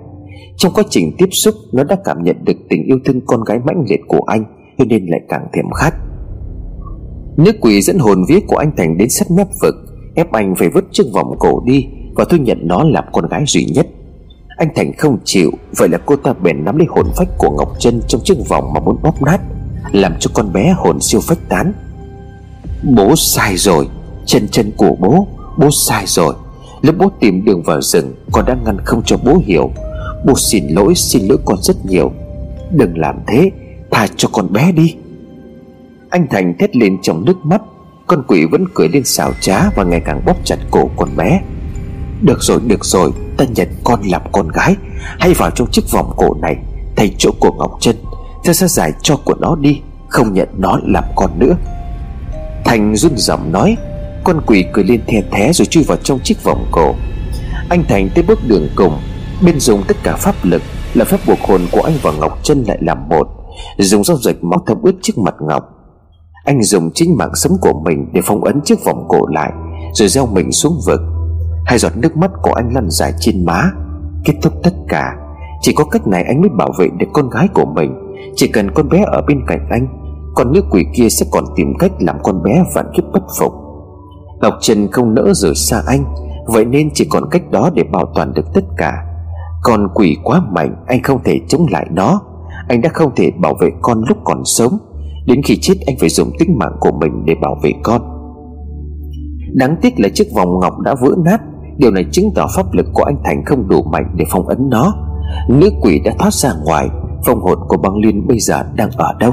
Trong 0.56 0.72
quá 0.72 0.84
trình 0.90 1.12
tiếp 1.18 1.28
xúc, 1.30 1.54
Nó 1.72 1.84
đã 1.84 1.96
cảm 2.04 2.22
nhận 2.22 2.36
được 2.44 2.56
tình 2.68 2.84
yêu 2.84 2.98
thương 3.04 3.20
con 3.26 3.44
gái 3.44 3.58
mãnh 3.64 3.84
liệt 3.88 4.00
của 4.08 4.20
anh, 4.26 4.44
Cho 4.78 4.84
nên 4.84 5.06
lại 5.06 5.20
càng 5.28 5.46
thèm 5.52 5.70
khát. 5.70 5.94
Nữ 7.36 7.52
quỷ 7.60 7.82
dẫn 7.82 7.98
hồn 7.98 8.18
vía 8.28 8.40
của 8.46 8.56
anh 8.56 8.72
Thành 8.76 8.98
đến 8.98 9.08
sát 9.08 9.30
mép 9.30 9.46
vực, 9.62 9.74
Ép 10.14 10.32
anh 10.32 10.54
phải 10.58 10.68
vứt 10.68 10.84
chiếc 10.92 11.04
vòng 11.14 11.34
cổ 11.38 11.62
đi 11.66 11.86
Và 12.14 12.24
thu 12.24 12.36
nhận 12.36 12.58
nó 12.62 12.84
làm 12.84 13.04
con 13.12 13.28
gái 13.28 13.44
duy 13.46 13.64
nhất 13.64 13.86
anh 14.60 14.68
Thành 14.74 14.92
không 14.98 15.18
chịu, 15.24 15.52
Vậy 15.76 15.88
là 15.88 15.98
cô 16.06 16.16
ta 16.16 16.32
bèn 16.32 16.64
nắm 16.64 16.76
lấy 16.76 16.86
hồn 16.90 17.06
phách 17.16 17.28
của 17.38 17.50
Ngọc 17.50 17.72
Trân 17.78 18.00
Trong 18.08 18.20
chiếc 18.24 18.34
vòng 18.48 18.72
mà 18.72 18.80
muốn 18.80 19.02
bóp 19.02 19.22
nát, 19.22 19.40
Làm 19.92 20.14
cho 20.20 20.30
con 20.34 20.52
bé 20.52 20.74
hồn 20.76 21.00
siêu 21.00 21.20
phách 21.20 21.38
tán. 21.48 21.72
Bố 22.82 23.16
sai 23.16 23.56
rồi, 23.56 23.88
Chân 24.26 24.48
chân 24.48 24.70
của 24.76 24.96
bố 25.00 25.26
Bố 25.58 25.68
sai 25.70 26.04
rồi. 26.06 26.34
Lúc 26.82 26.94
bố 26.98 27.10
tìm 27.20 27.44
đường 27.44 27.62
vào 27.62 27.82
rừng, 27.82 28.14
Con 28.32 28.44
đã 28.46 28.56
ngăn 28.64 28.78
không 28.84 29.02
cho 29.04 29.16
bố 29.24 29.40
hiểu. 29.44 29.70
Bố 30.26 30.34
xin 30.36 30.68
lỗi 30.68 30.94
xin 30.94 31.26
lỗi 31.26 31.38
con 31.44 31.62
rất 31.62 31.86
nhiều. 31.86 32.12
Đừng 32.70 32.98
làm 32.98 33.16
thế, 33.26 33.50
Tha 33.90 34.06
cho 34.16 34.28
con 34.32 34.52
bé 34.52 34.72
đi. 34.72 34.96
Anh 36.10 36.26
Thành 36.30 36.54
thét 36.58 36.76
lên 36.76 36.98
trong 37.02 37.24
nước 37.24 37.36
mắt, 37.44 37.62
Con 38.06 38.22
quỷ 38.28 38.46
vẫn 38.50 38.64
cười 38.74 38.88
lên 38.88 39.04
xảo 39.04 39.32
trá 39.40 39.70
Và 39.76 39.84
ngày 39.84 40.00
càng 40.04 40.22
bóp 40.26 40.36
chặt 40.44 40.58
cổ 40.70 40.90
con 40.96 41.16
bé. 41.16 41.40
Được 42.22 42.42
rồi 42.42 42.60
được 42.66 42.84
rồi 42.84 43.12
Ta 43.40 43.46
nhận 43.54 43.68
con 43.84 44.02
làm 44.02 44.22
con 44.32 44.48
gái 44.48 44.76
hay 45.18 45.34
vào 45.34 45.50
trong 45.50 45.70
chiếc 45.70 45.90
vòng 45.90 46.12
cổ 46.16 46.34
này, 46.42 46.56
Thay 46.96 47.14
chỗ 47.18 47.30
của 47.40 47.52
Ngọc 47.52 47.76
Trân, 47.80 47.96
Ta 48.44 48.52
sẽ 48.52 48.66
giải 48.66 48.92
cho 49.02 49.16
của 49.16 49.34
nó 49.34 49.56
đi, 49.60 49.80
Không 50.08 50.34
nhận 50.34 50.48
nó 50.58 50.78
làm 50.84 51.04
con 51.16 51.38
nữa. 51.38 51.56
Thành 52.64 52.96
run 52.96 53.12
giọng 53.16 53.52
nói, 53.52 53.76
Con 54.24 54.40
quỷ 54.46 54.64
cười 54.72 54.84
lên 54.84 55.00
the 55.06 55.22
thé 55.30 55.52
rồi 55.52 55.66
chui 55.66 55.84
vào 55.84 55.98
trong 56.02 56.18
chiếc 56.24 56.44
vòng 56.44 56.66
cổ. 56.70 56.94
Anh 57.68 57.84
Thành 57.88 58.08
tới 58.14 58.24
bước 58.24 58.38
đường 58.48 58.68
cùng, 58.76 58.98
Bên 59.44 59.60
dùng 59.60 59.82
tất 59.88 59.96
cả 60.02 60.16
pháp 60.16 60.34
lực 60.42 60.62
Là 60.94 61.04
phép 61.04 61.18
buộc 61.26 61.40
hồn 61.40 61.60
của 61.72 61.82
anh 61.82 61.94
và 62.02 62.12
Ngọc 62.12 62.38
Trân 62.42 62.64
lại 62.64 62.78
làm 62.80 63.08
một, 63.08 63.28
Dùng 63.78 64.04
dao 64.04 64.16
dịch 64.16 64.44
máu 64.44 64.62
thấm 64.66 64.78
ướt 64.82 64.94
chiếc 65.02 65.18
mặt 65.18 65.34
Ngọc. 65.48 65.64
Anh 66.44 66.62
dùng 66.62 66.90
chính 66.94 67.16
mạng 67.16 67.32
sống 67.34 67.56
của 67.60 67.82
mình 67.84 68.10
Để 68.12 68.20
phong 68.24 68.44
ấn 68.44 68.60
chiếc 68.64 68.84
vòng 68.84 69.04
cổ 69.08 69.26
lại, 69.26 69.52
Rồi 69.94 70.08
gieo 70.08 70.26
mình 70.26 70.52
xuống 70.52 70.80
vực. 70.86 71.00
Hai 71.64 71.78
giọt 71.78 71.92
nước 71.96 72.16
mắt 72.16 72.30
của 72.42 72.52
anh 72.52 72.74
lăn 72.74 72.90
dài 72.90 73.12
trên 73.20 73.44
má. 73.44 73.70
Kết 74.24 74.34
thúc 74.42 74.52
tất 74.62 74.74
cả, 74.88 75.16
Chỉ 75.60 75.72
có 75.76 75.84
cách 75.84 76.06
này 76.06 76.24
anh 76.24 76.40
mới 76.40 76.50
bảo 76.50 76.72
vệ 76.78 76.88
được 76.98 77.06
con 77.12 77.30
gái 77.30 77.48
của 77.54 77.64
mình. 77.64 77.94
Chỉ 78.34 78.48
cần 78.48 78.70
con 78.70 78.88
bé 78.88 79.04
ở 79.06 79.22
bên 79.28 79.40
cạnh 79.46 79.66
anh 79.70 79.86
Còn 80.34 80.52
nữ 80.52 80.62
quỷ 80.70 80.84
kia 80.94 81.08
sẽ 81.08 81.26
còn 81.30 81.44
tìm 81.56 81.74
cách 81.78 81.92
làm 81.98 82.16
con 82.22 82.42
bé 82.42 82.64
vạn 82.74 82.86
kiếp 82.96 83.04
bất 83.12 83.22
phục. 83.38 83.52
Ngọc 84.40 84.54
Trần 84.60 84.88
không 84.92 85.14
nỡ 85.14 85.32
rời 85.34 85.54
xa 85.54 85.82
anh, 85.86 86.04
Vậy 86.46 86.64
nên 86.64 86.90
chỉ 86.94 87.04
còn 87.10 87.30
cách 87.30 87.50
đó 87.50 87.70
để 87.74 87.82
bảo 87.82 88.12
toàn 88.14 88.32
được 88.34 88.54
tất 88.54 88.64
cả. 88.76 89.04
Con 89.62 89.88
quỷ 89.94 90.16
quá 90.24 90.42
mạnh, 90.52 90.76
Anh 90.86 91.02
không 91.02 91.22
thể 91.24 91.40
chống 91.48 91.66
lại 91.70 91.86
nó. 91.90 92.20
Anh 92.68 92.80
đã 92.80 92.88
không 92.94 93.10
thể 93.16 93.30
bảo 93.30 93.54
vệ 93.60 93.70
con 93.82 94.02
lúc 94.08 94.18
còn 94.24 94.42
sống. 94.44 94.78
Đến 95.26 95.42
khi 95.42 95.58
chết, 95.60 95.74
anh 95.86 95.96
phải 96.00 96.08
dùng 96.08 96.30
tính 96.38 96.58
mạng 96.58 96.76
của 96.80 96.92
mình 96.92 97.22
để 97.24 97.34
bảo 97.42 97.58
vệ 97.62 97.72
con. 97.82 98.19
Đáng 99.52 99.76
tiếc 99.82 100.00
là 100.00 100.08
chiếc 100.14 100.28
vòng 100.34 100.60
ngọc 100.60 100.80
đã 100.80 100.94
vỡ 101.00 101.10
nát. 101.24 101.40
Điều 101.76 101.90
này 101.90 102.04
chứng 102.12 102.30
tỏ 102.34 102.46
pháp 102.56 102.72
lực 102.72 102.86
của 102.92 103.02
anh 103.02 103.16
Thành 103.24 103.44
không 103.44 103.68
đủ 103.68 103.82
mạnh 103.82 104.14
để 104.16 104.24
phong 104.30 104.48
ấn 104.48 104.58
nó. 104.70 104.94
Nữ 105.48 105.70
quỷ 105.80 106.00
đã 106.04 106.12
thoát 106.18 106.34
ra 106.34 106.52
ngoài. 106.64 106.88
Phong 107.26 107.40
hồn 107.40 107.58
của 107.68 107.76
băng 107.76 107.96
liên 107.96 108.26
bây 108.26 108.38
giờ 108.38 108.62
đang 108.74 108.90
ở 108.96 109.12
đâu? 109.20 109.32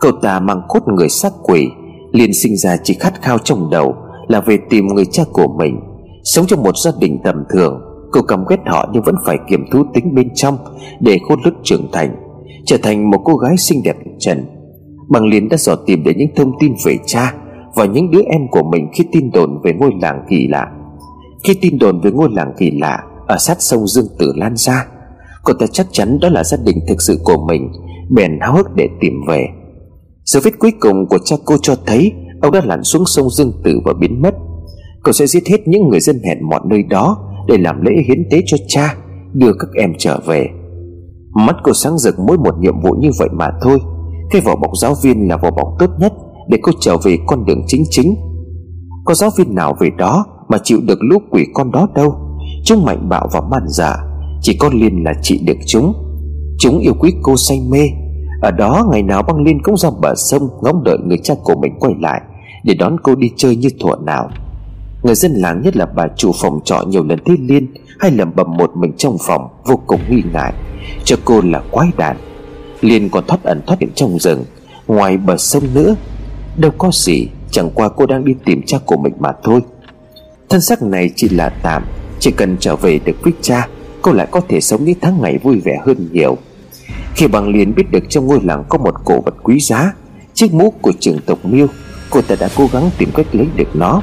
Cậu 0.00 0.12
ta 0.22 0.40
mang 0.40 0.62
cốt 0.68 0.82
người 0.86 1.08
xác 1.08 1.32
quỷ. 1.42 1.68
Liên 2.12 2.30
sinh 2.34 2.56
ra 2.56 2.76
chỉ 2.84 2.94
khát 2.94 3.22
khao 3.22 3.38
trong 3.38 3.70
đầu 3.70 3.94
Là 4.28 4.40
về 4.40 4.58
tìm 4.70 4.86
người 4.86 5.06
cha 5.06 5.22
của 5.32 5.48
mình. 5.58 5.80
Sống 6.24 6.46
trong 6.46 6.62
một 6.62 6.74
gia 6.84 6.90
đình 7.00 7.18
tầm 7.24 7.36
thường 7.50 7.80
Cô 8.12 8.22
cầm 8.22 8.44
ghét 8.48 8.58
họ 8.66 8.88
nhưng 8.92 9.02
vẫn 9.02 9.14
phải 9.26 9.38
kiểm 9.48 9.64
thú 9.72 9.84
tính 9.94 10.14
bên 10.14 10.28
trong 10.34 10.58
Để 11.00 11.18
khôn 11.28 11.38
lứt 11.44 11.54
trưởng 11.62 11.88
thành, 11.92 12.16
Trở 12.66 12.76
thành 12.82 13.10
một 13.10 13.18
cô 13.24 13.36
gái 13.36 13.56
xinh 13.56 13.82
đẹp 13.84 13.96
trần 14.18 14.44
Bằng 15.08 15.24
Liên 15.24 15.48
đã 15.48 15.56
dò 15.56 15.76
tìm 15.86 16.04
đến 16.04 16.18
những 16.18 16.34
thông 16.36 16.52
tin 16.60 16.72
về 16.84 16.96
cha. 17.06 17.34
Và 17.74 17.84
những 17.84 18.10
đứa 18.10 18.22
em 18.26 18.48
của 18.50 18.62
mình 18.62 18.88
khi 18.94 19.04
tin 19.12 19.30
đồn 19.30 19.60
về 19.64 19.72
ngôi 19.72 19.90
làng 20.00 20.24
kỳ 20.28 20.48
lạ. 20.48 20.66
Khi 21.44 21.54
tin 21.54 21.78
đồn 21.78 22.00
về 22.00 22.10
ngôi 22.10 22.28
làng 22.32 22.52
kỳ 22.58 22.70
lạ 22.70 22.98
Ở 23.26 23.36
sát 23.38 23.56
sông 23.60 23.86
Dương 23.86 24.08
Tử 24.18 24.32
lan 24.36 24.56
ra 24.56 24.86
Cô 25.44 25.52
ta 25.52 25.66
chắc 25.72 25.86
chắn 25.92 26.18
đó 26.20 26.28
là 26.28 26.44
gia 26.44 26.56
đình 26.64 26.76
thực 26.88 27.02
sự 27.02 27.18
của 27.24 27.46
mình, 27.46 27.72
Bèn 28.10 28.38
háo 28.40 28.56
hức 28.56 28.66
để 28.76 28.88
tìm 29.00 29.12
về. 29.28 29.46
Dấu 30.24 30.42
vết 30.44 30.58
cuối 30.58 30.72
cùng 30.80 31.06
của 31.08 31.18
cha 31.24 31.36
cô 31.44 31.56
cho 31.62 31.74
thấy 31.86 32.12
Ông 32.42 32.52
đã 32.52 32.60
lặn 32.64 32.82
xuống 32.82 33.04
sông 33.06 33.30
Dương 33.30 33.52
Tử 33.64 33.80
và 33.84 33.92
biến 34.00 34.22
mất. 34.22 34.34
Cậu 35.04 35.12
sẽ 35.12 35.26
giết 35.26 35.46
hết 35.46 35.68
những 35.68 35.88
người 35.88 36.00
dân 36.00 36.20
hẹn 36.24 36.48
mọi 36.48 36.60
nơi 36.64 36.82
đó 36.82 37.16
Để 37.48 37.56
làm 37.58 37.82
lễ 37.82 37.92
hiến 38.08 38.28
tế 38.30 38.42
cho 38.46 38.56
cha, 38.68 38.94
Đưa 39.32 39.52
các 39.58 39.68
em 39.74 39.92
trở 39.98 40.20
về. 40.26 40.46
Mắt 41.34 41.56
cô 41.62 41.72
sáng 41.72 41.98
rực 41.98 42.18
mỗi 42.18 42.38
một 42.38 42.54
nhiệm 42.58 42.80
vụ 42.80 42.90
như 43.00 43.10
vậy 43.18 43.28
mà 43.32 43.50
thôi, 43.62 43.78
Cái 44.30 44.40
vỏ 44.40 44.56
bọc 44.56 44.70
giáo 44.80 44.94
viên 45.02 45.28
là 45.28 45.36
vỏ 45.36 45.50
bọc 45.50 45.68
tốt 45.78 45.90
nhất. 45.98 46.12
Để 46.52 46.58
cô 46.62 46.72
trở 46.80 46.96
về 46.96 47.18
con 47.26 47.44
đường 47.44 47.62
chính 47.66 47.84
chính. 47.90 48.14
Có 49.04 49.14
giáo 49.14 49.30
viên 49.38 49.54
nào 49.54 49.76
về 49.80 49.90
đó 49.98 50.26
mà 50.48 50.58
chịu 50.64 50.80
được 50.82 50.98
lũ 51.10 51.18
quỷ 51.30 51.46
con 51.54 51.70
đó 51.70 51.88
đâu? 51.94 52.14
Chúng 52.64 52.84
mạnh 52.84 53.08
bạo 53.08 53.28
và 53.32 53.40
man 53.40 53.62
dạ 53.68 53.96
Chỉ 54.40 54.56
có 54.56 54.70
Liên 54.72 55.04
là 55.04 55.12
trị 55.22 55.40
được 55.46 55.56
chúng. 55.66 55.92
Chúng 56.58 56.78
yêu 56.78 56.94
quý 57.00 57.12
cô 57.22 57.36
say 57.36 57.60
mê. 57.70 57.88
Ở 58.42 58.50
đó 58.50 58.88
ngày 58.92 59.02
nào 59.02 59.22
băng 59.22 59.42
Liên 59.42 59.62
cũng 59.62 59.76
ra 59.76 59.90
bờ 60.00 60.14
sông 60.14 60.48
Ngóng 60.62 60.84
đợi 60.84 60.98
người 61.04 61.18
cha 61.22 61.34
của 61.44 61.54
mình 61.62 61.72
quay 61.78 61.94
lại 62.00 62.20
Để 62.64 62.74
đón 62.74 62.96
cô 63.02 63.14
đi 63.14 63.28
chơi 63.36 63.56
như 63.56 63.68
thuở 63.80 63.96
nào. 64.06 64.30
Người 65.02 65.14
dân 65.14 65.32
làng 65.32 65.62
nhất 65.62 65.76
là 65.76 65.86
bà 65.86 66.06
chủ 66.16 66.30
phòng 66.42 66.60
trọ 66.64 66.82
nhiều 66.88 67.04
lần 67.04 67.18
thấy 67.24 67.36
Liên 67.40 67.66
Hay 67.98 68.10
lầm 68.10 68.32
bầm 68.36 68.56
một 68.56 68.70
mình 68.76 68.92
trong 68.96 69.16
phòng, 69.20 69.48
Vô 69.66 69.76
cùng 69.86 70.00
nghi 70.10 70.22
ngại. 70.32 70.52
Cho 71.04 71.16
cô 71.24 71.40
là 71.40 71.62
quái 71.70 71.88
đản. 71.96 72.16
Liên 72.80 73.08
còn 73.08 73.24
thoát 73.28 73.42
ẩn 73.42 73.60
thoát 73.66 73.80
hiện 73.80 73.90
trong 73.94 74.18
rừng, 74.18 74.44
Ngoài 74.86 75.16
bờ 75.16 75.36
sông 75.36 75.62
nữa 75.74 75.94
Đâu 76.56 76.70
có 76.78 76.90
gì, 76.92 77.28
Chẳng 77.50 77.70
qua 77.74 77.88
cô 77.88 78.06
đang 78.06 78.24
đi 78.24 78.34
tìm 78.44 78.62
cha 78.66 78.78
của 78.86 78.96
mình 78.96 79.12
mà 79.18 79.32
thôi. 79.42 79.60
Thân 80.48 80.60
xác 80.60 80.82
này 80.82 81.10
chỉ 81.16 81.28
là 81.28 81.48
tạm, 81.48 81.82
Chỉ 82.20 82.30
cần 82.30 82.56
trở 82.60 82.76
về 82.76 83.00
được 83.04 83.16
với 83.22 83.32
cha, 83.40 83.68
Cô 84.02 84.12
lại 84.12 84.26
có 84.30 84.40
thể 84.48 84.60
sống 84.60 84.84
những 84.84 84.98
tháng 85.00 85.22
ngày 85.22 85.38
vui 85.38 85.60
vẻ 85.60 85.78
hơn 85.86 86.08
nhiều. 86.12 86.36
Khi 87.14 87.26
bằng 87.26 87.48
liền 87.48 87.74
biết 87.74 87.90
được 87.90 88.04
trong 88.08 88.26
ngôi 88.26 88.40
làng 88.42 88.64
có 88.68 88.78
một 88.78 88.94
cổ 89.04 89.20
vật 89.20 89.34
quý 89.42 89.60
giá, 89.60 89.92
Chiếc 90.34 90.54
mũ 90.54 90.70
của 90.70 90.92
trường 91.00 91.18
tộc 91.26 91.44
miêu, 91.44 91.66
Cô 92.10 92.22
ta 92.22 92.34
đã 92.40 92.48
cố 92.56 92.68
gắng 92.72 92.90
tìm 92.98 93.08
cách 93.14 93.26
lấy 93.32 93.46
được 93.56 93.76
nó. 93.76 94.02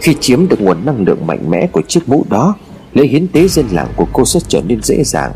Khi 0.00 0.14
chiếm 0.20 0.48
được 0.48 0.60
nguồn 0.60 0.86
năng 0.86 1.04
lượng 1.04 1.26
mạnh 1.26 1.50
mẽ 1.50 1.66
của 1.66 1.82
chiếc 1.88 2.08
mũ 2.08 2.24
đó 2.28 2.54
Lễ 2.92 3.06
hiến 3.06 3.28
tế 3.28 3.48
dân 3.48 3.66
làng 3.70 3.88
của 3.96 4.06
cô 4.12 4.24
sẽ 4.24 4.40
trở 4.48 4.62
nên 4.66 4.82
dễ 4.82 5.04
dàng. 5.04 5.32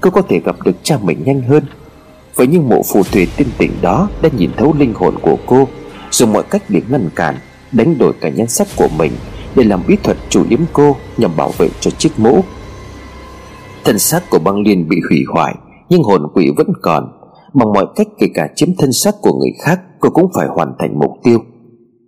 Cô 0.00 0.10
có 0.10 0.22
thể 0.22 0.40
gặp 0.44 0.56
được 0.64 0.76
cha 0.82 0.98
mình 1.02 1.22
nhanh 1.24 1.42
hơn 1.42 1.64
với 2.36 2.46
những 2.46 2.68
mộ 2.68 2.82
phù 2.92 3.02
thủy 3.02 3.28
tinh 3.36 3.48
tỉnh 3.58 3.72
đó 3.82 4.08
Đã 4.22 4.28
nhìn 4.38 4.50
thấu 4.56 4.74
linh 4.78 4.94
hồn 4.94 5.14
của 5.22 5.36
cô, 5.46 5.68
Dùng 6.10 6.32
mọi 6.32 6.42
cách 6.42 6.62
để 6.68 6.80
ngăn 6.88 7.10
cản, 7.14 7.34
Đánh 7.72 7.98
đổi 7.98 8.12
cả 8.20 8.28
nhân 8.28 8.46
sắc 8.46 8.66
của 8.76 8.88
mình 8.98 9.12
để 9.56 9.64
làm 9.64 9.82
bí 9.88 9.96
thuật 10.02 10.16
chủ 10.28 10.44
yếm 10.50 10.60
cô 10.72 10.96
nhằm 11.16 11.36
bảo 11.36 11.52
vệ 11.58 11.68
cho 11.80 11.90
chiếc 11.90 12.10
mũ. 12.16 12.44
Thân 13.84 13.98
xác 13.98 14.30
của 14.30 14.38
băng 14.38 14.60
liên 14.60 14.88
bị 14.88 14.96
hủy 15.08 15.24
hoại, 15.34 15.54
nhưng 15.88 16.02
hồn 16.02 16.22
quỷ 16.34 16.50
vẫn 16.56 16.66
còn. 16.82 17.12
Bằng 17.54 17.72
mọi 17.72 17.86
cách 17.96 18.06
kể 18.18 18.26
cả 18.34 18.48
chiếm 18.56 18.68
thân 18.78 18.92
xác 18.92 19.14
của 19.20 19.38
người 19.38 19.52
khác, 19.64 19.80
cô 20.00 20.10
cũng 20.10 20.30
phải 20.34 20.46
hoàn 20.46 20.74
thành 20.78 20.98
mục 20.98 21.10
tiêu. 21.22 21.38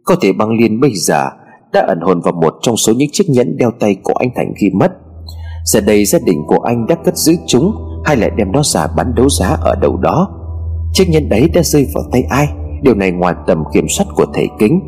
Có 0.04 0.16
thể 0.20 0.32
băng 0.32 0.50
liên 0.50 0.80
bây 0.80 0.94
giờ 0.94 1.24
đã 1.72 1.84
ẩn 1.88 2.00
hồn 2.00 2.20
vào 2.20 2.32
một 2.32 2.54
trong 2.62 2.76
số 2.76 2.92
những 2.92 3.08
chiếc 3.12 3.24
nhẫn 3.28 3.56
đeo 3.56 3.70
tay 3.70 3.96
của 4.02 4.14
anh 4.14 4.28
thành 4.36 4.52
khi 4.60 4.70
mất. 4.70 4.92
Giờ 5.64 5.80
đây 5.80 6.04
gia 6.04 6.18
đình 6.18 6.44
của 6.46 6.58
anh 6.58 6.86
đã 6.86 6.94
cất 6.94 7.16
giữ 7.16 7.32
chúng 7.46 7.87
hay 8.04 8.16
lại 8.16 8.30
đem 8.36 8.52
nó 8.52 8.62
ra 8.62 8.86
bán 8.96 9.14
đấu 9.14 9.28
giá 9.28 9.56
ở 9.60 9.74
đâu 9.74 9.96
đó. 9.96 10.28
Chiếc 10.92 11.04
nhẫn 11.08 11.28
đấy 11.28 11.50
đã 11.54 11.62
rơi 11.62 11.86
vào 11.94 12.04
tay 12.12 12.22
ai? 12.30 12.48
Điều 12.82 12.94
này 12.94 13.10
ngoài 13.10 13.34
tầm 13.46 13.64
kiểm 13.72 13.86
soát 13.88 14.06
của 14.16 14.26
thầy 14.34 14.48
kính. 14.58 14.80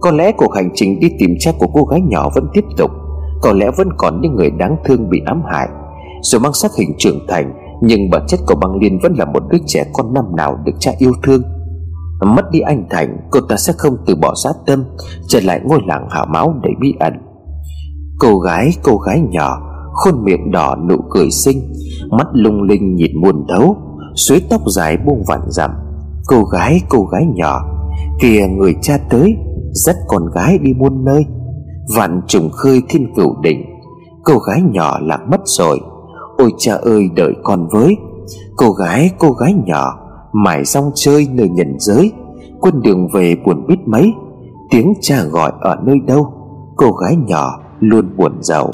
Có 0.00 0.10
lẽ 0.10 0.32
cuộc 0.32 0.54
hành 0.54 0.70
trình 0.74 1.00
đi 1.00 1.08
tìm 1.18 1.30
cha 1.38 1.52
của 1.58 1.66
cô 1.74 1.84
gái 1.84 2.00
nhỏ 2.00 2.30
vẫn 2.34 2.46
tiếp 2.52 2.64
tục. 2.76 2.90
Có 3.42 3.52
lẽ 3.52 3.70
vẫn 3.76 3.88
còn 3.96 4.20
những 4.20 4.36
người 4.36 4.50
đáng 4.50 4.76
thương 4.84 5.10
bị 5.10 5.20
ám 5.26 5.42
hại. 5.52 5.68
Dù 6.22 6.38
mang 6.38 6.52
sắc 6.52 6.70
hình 6.78 6.90
trưởng 6.98 7.26
thành 7.28 7.52
Nhưng 7.82 8.10
bản 8.10 8.22
chất 8.28 8.40
của 8.46 8.54
băng 8.54 8.76
liên 8.76 8.98
vẫn 9.02 9.14
là 9.14 9.24
một 9.24 9.42
đứa 9.50 9.58
trẻ 9.66 9.84
con 9.92 10.14
năm 10.14 10.24
nào 10.36 10.58
được 10.64 10.72
cha 10.78 10.92
yêu 10.98 11.12
thương. 11.22 11.42
Mất 12.20 12.50
đi 12.50 12.60
anh 12.60 12.86
Thành 12.90 13.16
Cô 13.30 13.40
ta 13.40 13.56
sẽ 13.56 13.72
không 13.78 13.96
từ 14.06 14.14
bỏ 14.16 14.34
giá 14.44 14.50
tâm 14.66 14.84
Trở 15.28 15.40
lại 15.40 15.60
ngôi 15.64 15.78
làng 15.86 16.08
hảo 16.10 16.26
máu 16.30 16.54
đầy 16.62 16.72
bí 16.80 16.94
ẩn. 17.00 17.12
Cô 18.18 18.38
gái, 18.38 18.70
cô 18.82 18.96
gái 18.96 19.20
nhỏ 19.30 19.73
Khuôn 19.94 20.24
miệng 20.24 20.50
đỏ 20.50 20.76
nụ 20.88 20.96
cười 21.10 21.30
xinh 21.30 21.72
Mắt 22.10 22.26
lung 22.32 22.62
linh 22.62 22.96
nhìn 22.96 23.20
muôn 23.20 23.44
thấu 23.48 23.76
Suối 24.14 24.42
tóc 24.50 24.60
dài 24.66 24.96
buông 24.96 25.22
vạn 25.26 25.40
dặm 25.48 25.70
Cô 26.26 26.44
gái, 26.44 26.80
cô 26.88 27.04
gái 27.04 27.26
nhỏ 27.34 27.60
Kìa 28.20 28.46
người 28.58 28.74
cha 28.82 28.98
tới 29.10 29.36
Dắt 29.74 29.96
con 30.08 30.30
gái 30.34 30.58
đi 30.58 30.72
muôn 30.74 31.04
nơi. 31.04 31.26
Vạn 31.96 32.20
trùng 32.26 32.50
khơi 32.50 32.82
thiên 32.88 33.14
cửu 33.16 33.40
đỉnh 33.42 33.64
Cô 34.24 34.38
gái 34.38 34.62
nhỏ 34.62 34.98
lạc 35.02 35.20
mất 35.30 35.40
rồi. 35.44 35.80
Ôi 36.36 36.50
cha 36.58 36.74
ơi 36.74 37.10
đợi 37.14 37.32
con 37.42 37.68
với. 37.72 37.96
Cô 38.56 38.70
gái, 38.70 39.10
cô 39.18 39.30
gái 39.32 39.54
nhỏ 39.66 39.94
Mải 40.32 40.64
rong 40.64 40.90
chơi 40.94 41.28
nơi 41.30 41.48
nhân 41.48 41.76
giới. 41.78 42.12
Quân 42.60 42.82
đường 42.82 43.08
về 43.12 43.36
buồn 43.46 43.66
biết 43.66 43.78
mấy 43.86 44.12
Tiếng 44.70 44.92
cha 45.00 45.24
gọi 45.24 45.52
ở 45.60 45.76
nơi 45.84 45.96
đâu? 46.06 46.32
Cô 46.76 46.92
gái 46.92 47.16
nhỏ 47.26 47.58
luôn 47.80 48.16
buồn 48.16 48.32
giàu. 48.42 48.70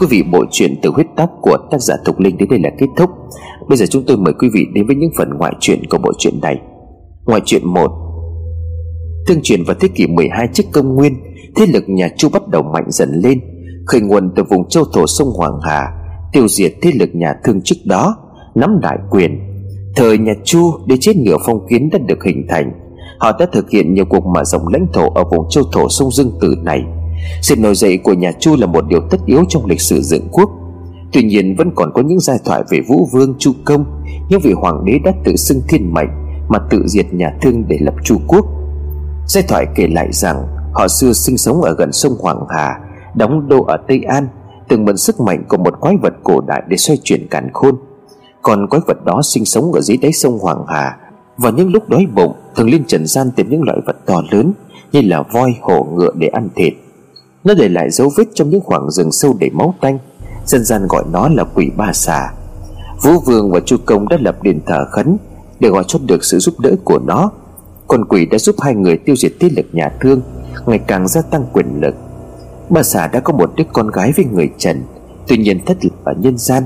Quý 0.00 0.06
vị, 0.10 0.22
bộ 0.22 0.44
truyện 0.50 0.74
từ 0.82 0.90
huyết 0.90 1.06
tóc 1.16 1.30
của 1.42 1.58
tác 1.70 1.78
giả 1.80 1.94
Thục 2.04 2.20
Linh 2.20 2.36
đến 2.36 2.48
đây 2.48 2.58
là 2.58 2.70
kết 2.78 2.86
thúc. 2.96 3.10
Bây 3.68 3.78
giờ 3.78 3.86
chúng 3.90 4.04
tôi 4.06 4.16
mời 4.16 4.34
quý 4.38 4.48
vị 4.54 4.66
đến 4.74 4.86
với 4.86 4.96
những 4.96 5.10
phần 5.18 5.30
ngoại 5.38 5.52
truyện 5.60 5.82
của 5.90 5.98
bộ 5.98 6.12
truyện 6.18 6.40
này. 6.42 6.60
Ngoại 7.24 7.40
truyện 7.44 7.62
1 7.66 7.90
Tương 9.26 9.42
truyền 9.42 9.64
vào 9.64 9.76
thế 9.80 9.88
kỷ 9.88 10.06
12 10.06 10.48
trước 10.52 10.64
công 10.72 10.94
nguyên 10.94 11.14
Thế 11.56 11.66
lực 11.66 11.84
nhà 11.88 12.08
Chu 12.16 12.28
bắt 12.32 12.48
đầu 12.48 12.62
mạnh 12.62 12.84
dần 12.88 13.08
lên 13.24 13.40
Khởi 13.86 14.00
nguồn 14.00 14.32
từ 14.36 14.42
vùng 14.42 14.68
châu 14.68 14.84
thổ 14.92 15.06
sông 15.06 15.28
Hoàng 15.28 15.58
Hà 15.62 15.88
Tiêu 16.32 16.48
diệt 16.48 16.72
thế 16.82 16.90
lực 16.94 17.10
nhà 17.14 17.34
Thương 17.44 17.60
trước 17.64 17.76
đó 17.84 18.16
Nắm 18.54 18.80
đại 18.82 18.98
quyền. 19.10 19.40
Thời 19.96 20.18
nhà 20.18 20.32
Chu 20.44 20.72
đế 20.86 20.96
chế 21.00 21.14
ngựa 21.14 21.36
phong 21.46 21.66
kiến 21.68 21.88
đã 21.92 21.98
được 21.98 22.24
hình 22.24 22.46
thành. 22.48 22.72
Họ 23.18 23.32
đã 23.38 23.46
thực 23.52 23.70
hiện 23.70 23.94
nhiều 23.94 24.04
cuộc 24.04 24.26
mở 24.26 24.44
rộng 24.44 24.68
lãnh 24.68 24.86
thổ 24.92 25.10
ở 25.10 25.24
vùng 25.24 25.46
châu 25.50 25.64
thổ 25.72 25.88
sông 25.88 26.10
Dương 26.10 26.32
Tử 26.40 26.54
này 26.62 26.80
sự 27.42 27.56
nổi 27.56 27.74
dậy 27.74 27.98
của 27.98 28.12
nhà 28.12 28.32
Chu 28.40 28.56
là 28.56 28.66
một 28.66 28.84
điều 28.88 29.00
tất 29.10 29.18
yếu 29.26 29.44
trong 29.48 29.66
lịch 29.66 29.80
sử 29.80 30.02
dựng 30.02 30.28
quốc. 30.32 30.50
Tuy 31.12 31.22
nhiên 31.22 31.56
vẫn 31.56 31.70
còn 31.74 31.92
có 31.94 32.02
những 32.02 32.20
giai 32.20 32.38
thoại 32.44 32.62
về 32.70 32.80
Vũ 32.88 33.08
Vương 33.12 33.34
Chu 33.38 33.52
Công 33.64 33.84
Những 34.28 34.40
vị 34.40 34.52
hoàng 34.52 34.84
đế 34.84 34.98
đã 35.04 35.12
tự 35.24 35.36
xưng 35.36 35.60
thiên 35.68 35.94
mệnh 35.94 36.08
Mà 36.48 36.58
tự 36.70 36.82
diệt 36.86 37.14
nhà 37.14 37.32
Thương 37.42 37.64
để 37.68 37.78
lập 37.80 37.94
Chu 38.04 38.20
Quốc. 38.26 38.46
Giai 39.26 39.44
thoại 39.48 39.66
kể 39.74 39.86
lại 39.86 40.08
rằng 40.12 40.46
Họ 40.72 40.88
xưa 40.88 41.12
sinh 41.12 41.38
sống 41.38 41.62
ở 41.62 41.74
gần 41.78 41.92
sông 41.92 42.16
Hoàng 42.20 42.40
Hà 42.48 42.80
Đóng 43.14 43.48
đô 43.48 43.64
ở 43.64 43.76
Tây 43.88 44.00
An 44.08 44.28
Từng 44.68 44.84
mượn 44.84 44.96
sức 44.96 45.20
mạnh 45.20 45.44
của 45.48 45.56
một 45.56 45.80
quái 45.80 45.96
vật 46.02 46.14
cổ 46.24 46.40
đại 46.40 46.62
để 46.68 46.76
xoay 46.76 46.98
chuyển 47.02 47.26
càn 47.30 47.48
khôn. 47.52 47.76
Còn 48.42 48.66
quái 48.66 48.82
vật 48.86 49.04
đó 49.04 49.20
sinh 49.24 49.44
sống 49.44 49.72
ở 49.72 49.80
dưới 49.80 49.96
đáy 49.96 50.12
sông 50.12 50.38
Hoàng 50.38 50.64
Hà 50.68 50.96
và 51.38 51.50
những 51.50 51.72
lúc 51.72 51.88
đói 51.88 52.06
bụng 52.14 52.32
Thường 52.56 52.70
lên 52.70 52.84
trần 52.84 53.06
gian 53.06 53.30
tìm 53.36 53.48
những 53.50 53.62
loại 53.62 53.78
vật 53.86 53.96
to 54.06 54.22
lớn 54.30 54.52
Như 54.92 55.00
là 55.00 55.22
voi, 55.22 55.54
hổ, 55.60 55.84
ngựa 55.84 56.10
để 56.14 56.28
ăn 56.28 56.48
thịt 56.56 56.72
nó 57.44 57.54
để 57.54 57.68
lại 57.68 57.90
dấu 57.90 58.12
vết 58.16 58.24
trong 58.34 58.50
những 58.50 58.60
khoảng 58.60 58.90
rừng 58.90 59.12
sâu 59.12 59.36
đầy 59.40 59.50
máu 59.50 59.74
tanh. 59.80 59.98
Dân 60.46 60.64
gian 60.64 60.86
gọi 60.88 61.04
nó 61.12 61.28
là 61.28 61.44
quỷ 61.44 61.70
ba 61.76 61.92
xà. 61.92 62.32
Vũ 63.02 63.20
Vương 63.20 63.50
và 63.50 63.60
Chu 63.60 63.76
Công 63.86 64.08
đã 64.08 64.16
lập 64.20 64.42
đền 64.42 64.60
thờ 64.66 64.86
khấn 64.90 65.16
Để 65.60 65.68
gọi 65.68 65.84
cho 65.86 65.98
được 66.06 66.24
sự 66.24 66.38
giúp 66.38 66.60
đỡ 66.60 66.70
của 66.84 66.98
nó. 66.98 67.30
Con 67.86 68.04
quỷ 68.04 68.26
đã 68.26 68.38
giúp 68.38 68.56
hai 68.60 68.74
người 68.74 68.96
tiêu 68.96 69.16
diệt 69.16 69.32
thế 69.40 69.50
lực 69.56 69.66
nhà 69.72 69.88
thương, 70.00 70.20
Ngày 70.66 70.78
càng 70.78 71.08
gia 71.08 71.22
tăng 71.22 71.44
quyền 71.52 71.80
lực. 71.80 71.94
Bà 72.68 72.82
xà 72.82 73.06
đã 73.06 73.20
có 73.20 73.32
một 73.32 73.52
đứa 73.56 73.64
con 73.72 73.90
gái 73.90 74.12
với 74.16 74.24
người 74.24 74.50
Trần, 74.58 74.82
Tuy 75.28 75.36
nhiên 75.36 75.64
thất 75.66 75.84
lực 75.84 75.92
ở 76.04 76.12
nhân 76.18 76.38
gian. 76.38 76.62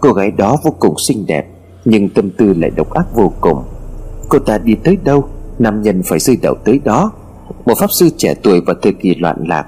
Cô 0.00 0.12
gái 0.12 0.30
đó 0.30 0.56
vô 0.62 0.70
cùng 0.78 0.94
xinh 0.98 1.26
đẹp, 1.26 1.46
Nhưng 1.84 2.08
tâm 2.08 2.30
tư 2.30 2.54
lại 2.54 2.70
độc 2.70 2.90
ác 2.90 3.06
vô 3.14 3.32
cùng. 3.40 3.62
Cô 4.28 4.38
ta 4.38 4.58
đi 4.58 4.74
tới 4.74 4.98
đâu, 5.04 5.28
Nam 5.58 5.82
nhân 5.82 6.02
phải 6.02 6.18
rơi 6.18 6.36
đầu 6.42 6.54
tới 6.64 6.80
đó. 6.84 7.12
Một 7.64 7.78
pháp 7.78 7.92
sư 7.92 8.08
trẻ 8.16 8.34
tuổi 8.42 8.60
và 8.66 8.74
thời 8.82 8.92
kỳ 8.92 9.14
loạn 9.14 9.44
lạc 9.48 9.66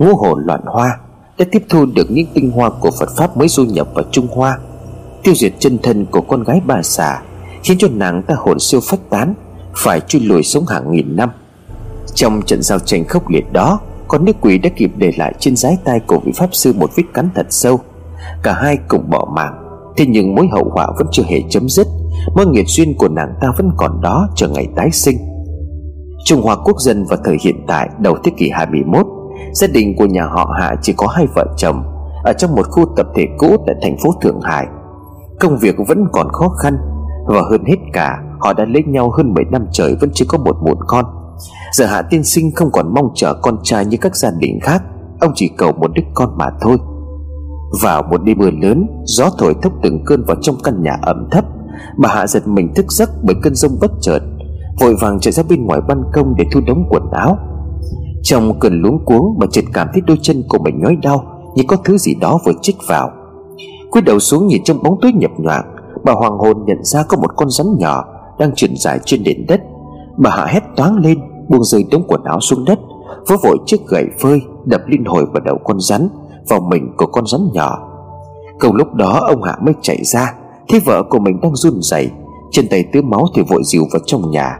ngũ 0.00 0.16
hồn 0.16 0.44
loạn 0.44 0.60
hoa 0.64 0.98
đã 1.38 1.44
tiếp 1.52 1.64
thu 1.68 1.86
được 1.86 2.10
những 2.10 2.26
tinh 2.34 2.50
hoa 2.50 2.70
của 2.70 2.90
Phật 3.00 3.08
pháp 3.16 3.36
mới 3.36 3.48
du 3.48 3.64
nhập 3.64 3.88
vào 3.94 4.04
Trung 4.10 4.26
Hoa. 4.30 4.58
Tiêu 5.22 5.34
diệt 5.34 5.52
chân 5.58 5.78
thân 5.82 6.06
của 6.06 6.20
con 6.20 6.42
gái 6.42 6.60
bà 6.66 6.82
xà 6.82 7.22
khiến 7.62 7.78
cho 7.78 7.88
nàng 7.94 8.22
ta 8.22 8.34
hồn 8.38 8.60
siêu 8.60 8.80
phách 8.80 9.10
tán, 9.10 9.34
phải 9.76 10.00
truy 10.00 10.20
lùi 10.20 10.42
sống 10.42 10.66
hàng 10.66 10.92
nghìn 10.92 11.16
năm. 11.16 11.30
Trong 12.14 12.42
trận 12.42 12.62
giao 12.62 12.78
tranh 12.78 13.04
khốc 13.04 13.28
liệt 13.28 13.52
đó, 13.52 13.80
con 14.08 14.24
nước 14.24 14.36
quỷ 14.40 14.58
đã 14.58 14.70
kịp 14.76 14.90
để 14.96 15.12
lại 15.16 15.34
trên 15.38 15.56
giái 15.56 15.78
tay 15.84 16.00
của 16.06 16.20
vị 16.24 16.32
pháp 16.36 16.48
sư 16.52 16.72
một 16.72 16.90
vết 16.96 17.04
cắn 17.14 17.28
thật 17.34 17.46
sâu. 17.50 17.80
Cả 18.42 18.52
hai 18.52 18.78
cùng 18.88 19.10
bỏ 19.10 19.28
mạng, 19.36 19.54
thế 19.96 20.06
nhưng 20.08 20.34
mối 20.34 20.48
hậu 20.52 20.70
họa 20.74 20.86
vẫn 20.98 21.06
chưa 21.12 21.24
hề 21.28 21.42
chấm 21.50 21.68
dứt 21.68 21.86
mối 22.36 22.46
nghiệt 22.46 22.66
duyên 22.68 22.94
của 22.98 23.08
nàng 23.08 23.34
ta 23.40 23.48
vẫn 23.56 23.70
còn 23.76 24.00
đó 24.00 24.28
chờ 24.36 24.48
ngày 24.48 24.68
tái 24.76 24.90
sinh. 24.90 25.16
Trung 26.24 26.42
Hoa 26.42 26.56
quốc 26.64 26.80
dân 26.80 27.04
vào 27.04 27.18
thời 27.24 27.36
hiện 27.44 27.56
tại 27.66 27.88
đầu 27.98 28.16
thế 28.24 28.32
kỷ 28.36 28.50
21 28.50 29.06
Gia 29.52 29.66
đình 29.66 29.96
của 29.96 30.06
nhà 30.06 30.24
họ 30.24 30.54
Hạ 30.60 30.74
chỉ 30.82 30.92
có 30.96 31.06
hai 31.06 31.26
vợ 31.34 31.46
chồng. 31.56 31.82
Ở 32.24 32.32
trong 32.32 32.54
một 32.54 32.66
khu 32.70 32.84
tập 32.96 33.06
thể 33.14 33.26
cũ 33.38 33.56
tại 33.66 33.76
thành 33.82 33.96
phố 34.04 34.10
Thượng 34.20 34.40
Hải, 34.40 34.66
Công 35.40 35.58
việc 35.58 35.76
vẫn 35.88 36.04
còn 36.12 36.28
khó 36.32 36.48
khăn 36.48 36.78
Và 37.26 37.42
hơn 37.50 37.64
hết 37.64 37.76
cả, 37.92 38.18
Họ 38.40 38.52
đã 38.52 38.64
lấy 38.64 38.82
nhau 38.82 39.10
hơn 39.10 39.34
10 39.34 39.44
năm 39.44 39.66
trời 39.72 39.96
Vẫn 40.00 40.10
chưa 40.14 40.24
có 40.28 40.38
một 40.38 40.56
muộn 40.62 40.78
con. 40.86 41.04
Giờ 41.72 41.86
Hạ 41.86 42.02
tiên 42.02 42.24
sinh 42.24 42.50
không 42.54 42.70
còn 42.72 42.94
mong 42.94 43.08
chờ 43.14 43.34
con 43.42 43.58
trai 43.62 43.86
như 43.86 43.96
các 44.00 44.16
gia 44.16 44.30
đình 44.38 44.58
khác, 44.62 44.82
Ông 45.20 45.32
chỉ 45.34 45.50
cầu 45.56 45.72
một 45.72 45.90
đứa 45.94 46.02
con 46.14 46.38
mà 46.38 46.46
thôi. 46.60 46.78
Vào 47.82 48.02
một 48.02 48.24
đêm 48.24 48.38
mưa 48.38 48.50
lớn, 48.62 48.86
Gió 49.04 49.30
thổi 49.38 49.54
thốc 49.62 49.72
từng 49.82 50.04
cơn 50.04 50.24
vào 50.24 50.36
trong 50.40 50.56
căn 50.64 50.82
nhà 50.82 50.96
ẩm 51.02 51.28
thấp, 51.30 51.44
Bà 51.98 52.08
Hạ 52.08 52.26
giật 52.26 52.48
mình 52.48 52.74
thức 52.74 52.86
giấc 52.88 53.10
bởi 53.22 53.36
cơn 53.42 53.54
rông 53.54 53.78
bất 53.80 53.90
chợt, 54.00 54.20
Vội 54.80 54.94
vàng 55.00 55.20
chạy 55.20 55.32
ra 55.32 55.42
bên 55.48 55.66
ngoài 55.66 55.80
ban 55.88 56.02
công 56.12 56.34
để 56.36 56.44
thu 56.52 56.60
đống 56.66 56.86
quần 56.90 57.02
áo 57.12 57.38
trong 58.22 58.58
cơn 58.60 58.82
luống 58.82 59.04
cuống 59.04 59.38
Bà 59.38 59.46
chợt 59.50 59.64
cảm 59.72 59.88
thấy 59.92 60.02
đôi 60.06 60.18
chân 60.22 60.42
của 60.48 60.58
mình 60.58 60.80
nhói 60.80 60.96
đau, 61.02 61.24
Như 61.54 61.62
có 61.68 61.76
thứ 61.84 61.98
gì 61.98 62.14
đó 62.14 62.38
vừa 62.46 62.52
chích 62.62 62.76
vào. 62.88 63.10
Cúi 63.90 64.02
đầu 64.02 64.18
xuống 64.18 64.46
nhìn 64.46 64.64
trong 64.64 64.82
bóng 64.82 64.98
tối 65.02 65.12
nhập 65.12 65.30
nhoạng 65.38 65.74
Bà 66.04 66.12
hoàng 66.12 66.38
hồn 66.38 66.64
nhận 66.66 66.84
ra 66.84 67.02
có 67.08 67.16
một 67.16 67.36
con 67.36 67.50
rắn 67.50 67.66
nhỏ 67.78 68.04
Đang 68.38 68.54
chuyển 68.54 68.76
dài 68.76 68.98
trên 69.04 69.22
nền 69.22 69.46
đất. 69.48 69.60
Bà 70.16 70.30
hạ 70.30 70.46
hét 70.46 70.62
toáng 70.76 70.96
lên, 70.96 71.18
Buông 71.48 71.64
rơi 71.64 71.84
đống 71.90 72.02
quần 72.08 72.24
áo 72.24 72.40
xuống 72.40 72.64
đất, 72.64 72.78
Vỗ 73.28 73.36
vội 73.42 73.58
chiếc 73.66 73.86
gậy 73.86 74.04
phơi 74.20 74.40
Đập 74.64 74.80
liên 74.86 75.04
hồi 75.04 75.26
vào 75.32 75.40
đầu 75.44 75.58
con 75.64 75.80
rắn, 75.80 76.08
Vào 76.48 76.60
mình 76.60 76.92
của 76.96 77.06
con 77.06 77.26
rắn 77.26 77.40
nhỏ. 77.52 77.78
Cùng 78.60 78.76
lúc 78.76 78.94
đó, 78.94 79.20
ông 79.28 79.42
Hạ 79.42 79.56
mới 79.64 79.74
chạy 79.82 80.04
ra, 80.04 80.34
Thấy 80.68 80.80
vợ 80.80 81.02
của 81.10 81.18
mình 81.18 81.40
đang 81.40 81.56
run 81.56 81.82
rẩy 81.82 82.10
Trên 82.50 82.68
tay 82.68 82.84
tứ 82.92 83.02
máu 83.02 83.26
thì 83.34 83.42
vội 83.42 83.62
dìu 83.64 83.82
vào 83.92 84.00
trong 84.06 84.30
nhà. 84.30 84.58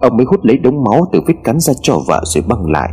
Ông 0.00 0.16
mới 0.16 0.26
hút 0.26 0.40
lấy 0.42 0.58
đống 0.58 0.84
máu 0.84 1.06
từ 1.12 1.20
vết 1.26 1.34
cắn 1.44 1.60
ra 1.60 1.72
cho 1.82 1.98
vợ 2.08 2.22
rồi 2.24 2.44
băng 2.48 2.70
lại. 2.70 2.90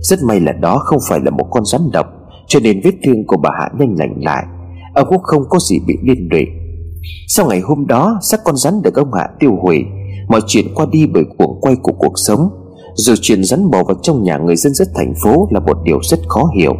Rất 0.00 0.18
may 0.22 0.40
là 0.40 0.52
đó 0.52 0.78
không 0.84 0.98
phải 1.08 1.20
là 1.20 1.30
một 1.30 1.46
con 1.50 1.64
rắn 1.64 1.80
độc, 1.92 2.06
Cho 2.46 2.60
nên 2.60 2.80
vết 2.84 2.94
thương 3.04 3.26
của 3.26 3.36
bà 3.36 3.50
Hạ 3.60 3.68
nhanh 3.78 3.94
lành 3.98 4.14
lại. 4.24 4.44
Ông 4.94 5.06
cũng 5.08 5.22
không 5.22 5.42
có 5.48 5.58
gì 5.58 5.78
bị 5.86 5.94
liên 6.02 6.28
lụy. 6.30 6.46
Sau 7.28 7.46
ngày 7.46 7.60
hôm 7.60 7.86
đó, 7.86 8.18
xác 8.22 8.40
con 8.44 8.56
rắn 8.56 8.82
được 8.82 8.94
ông 8.94 9.12
Hạ 9.12 9.26
tiêu 9.40 9.56
hủy, 9.62 9.84
Mọi 10.28 10.40
chuyện 10.46 10.66
qua 10.74 10.86
đi 10.92 11.06
bởi 11.06 11.24
cuồng 11.38 11.60
quay 11.60 11.76
của 11.82 11.92
cuộc 11.98 12.12
sống. 12.26 12.48
Rồi 12.94 13.16
chuyện 13.20 13.44
rắn 13.44 13.70
bò 13.70 13.84
vào 13.84 13.96
trong 14.02 14.22
nhà 14.22 14.38
người 14.38 14.56
dân 14.56 14.74
rất 14.74 14.88
thành 14.94 15.14
phố 15.24 15.48
Là 15.50 15.60
một 15.60 15.76
điều 15.84 15.98
rất 16.02 16.18
khó 16.28 16.44
hiểu. 16.58 16.74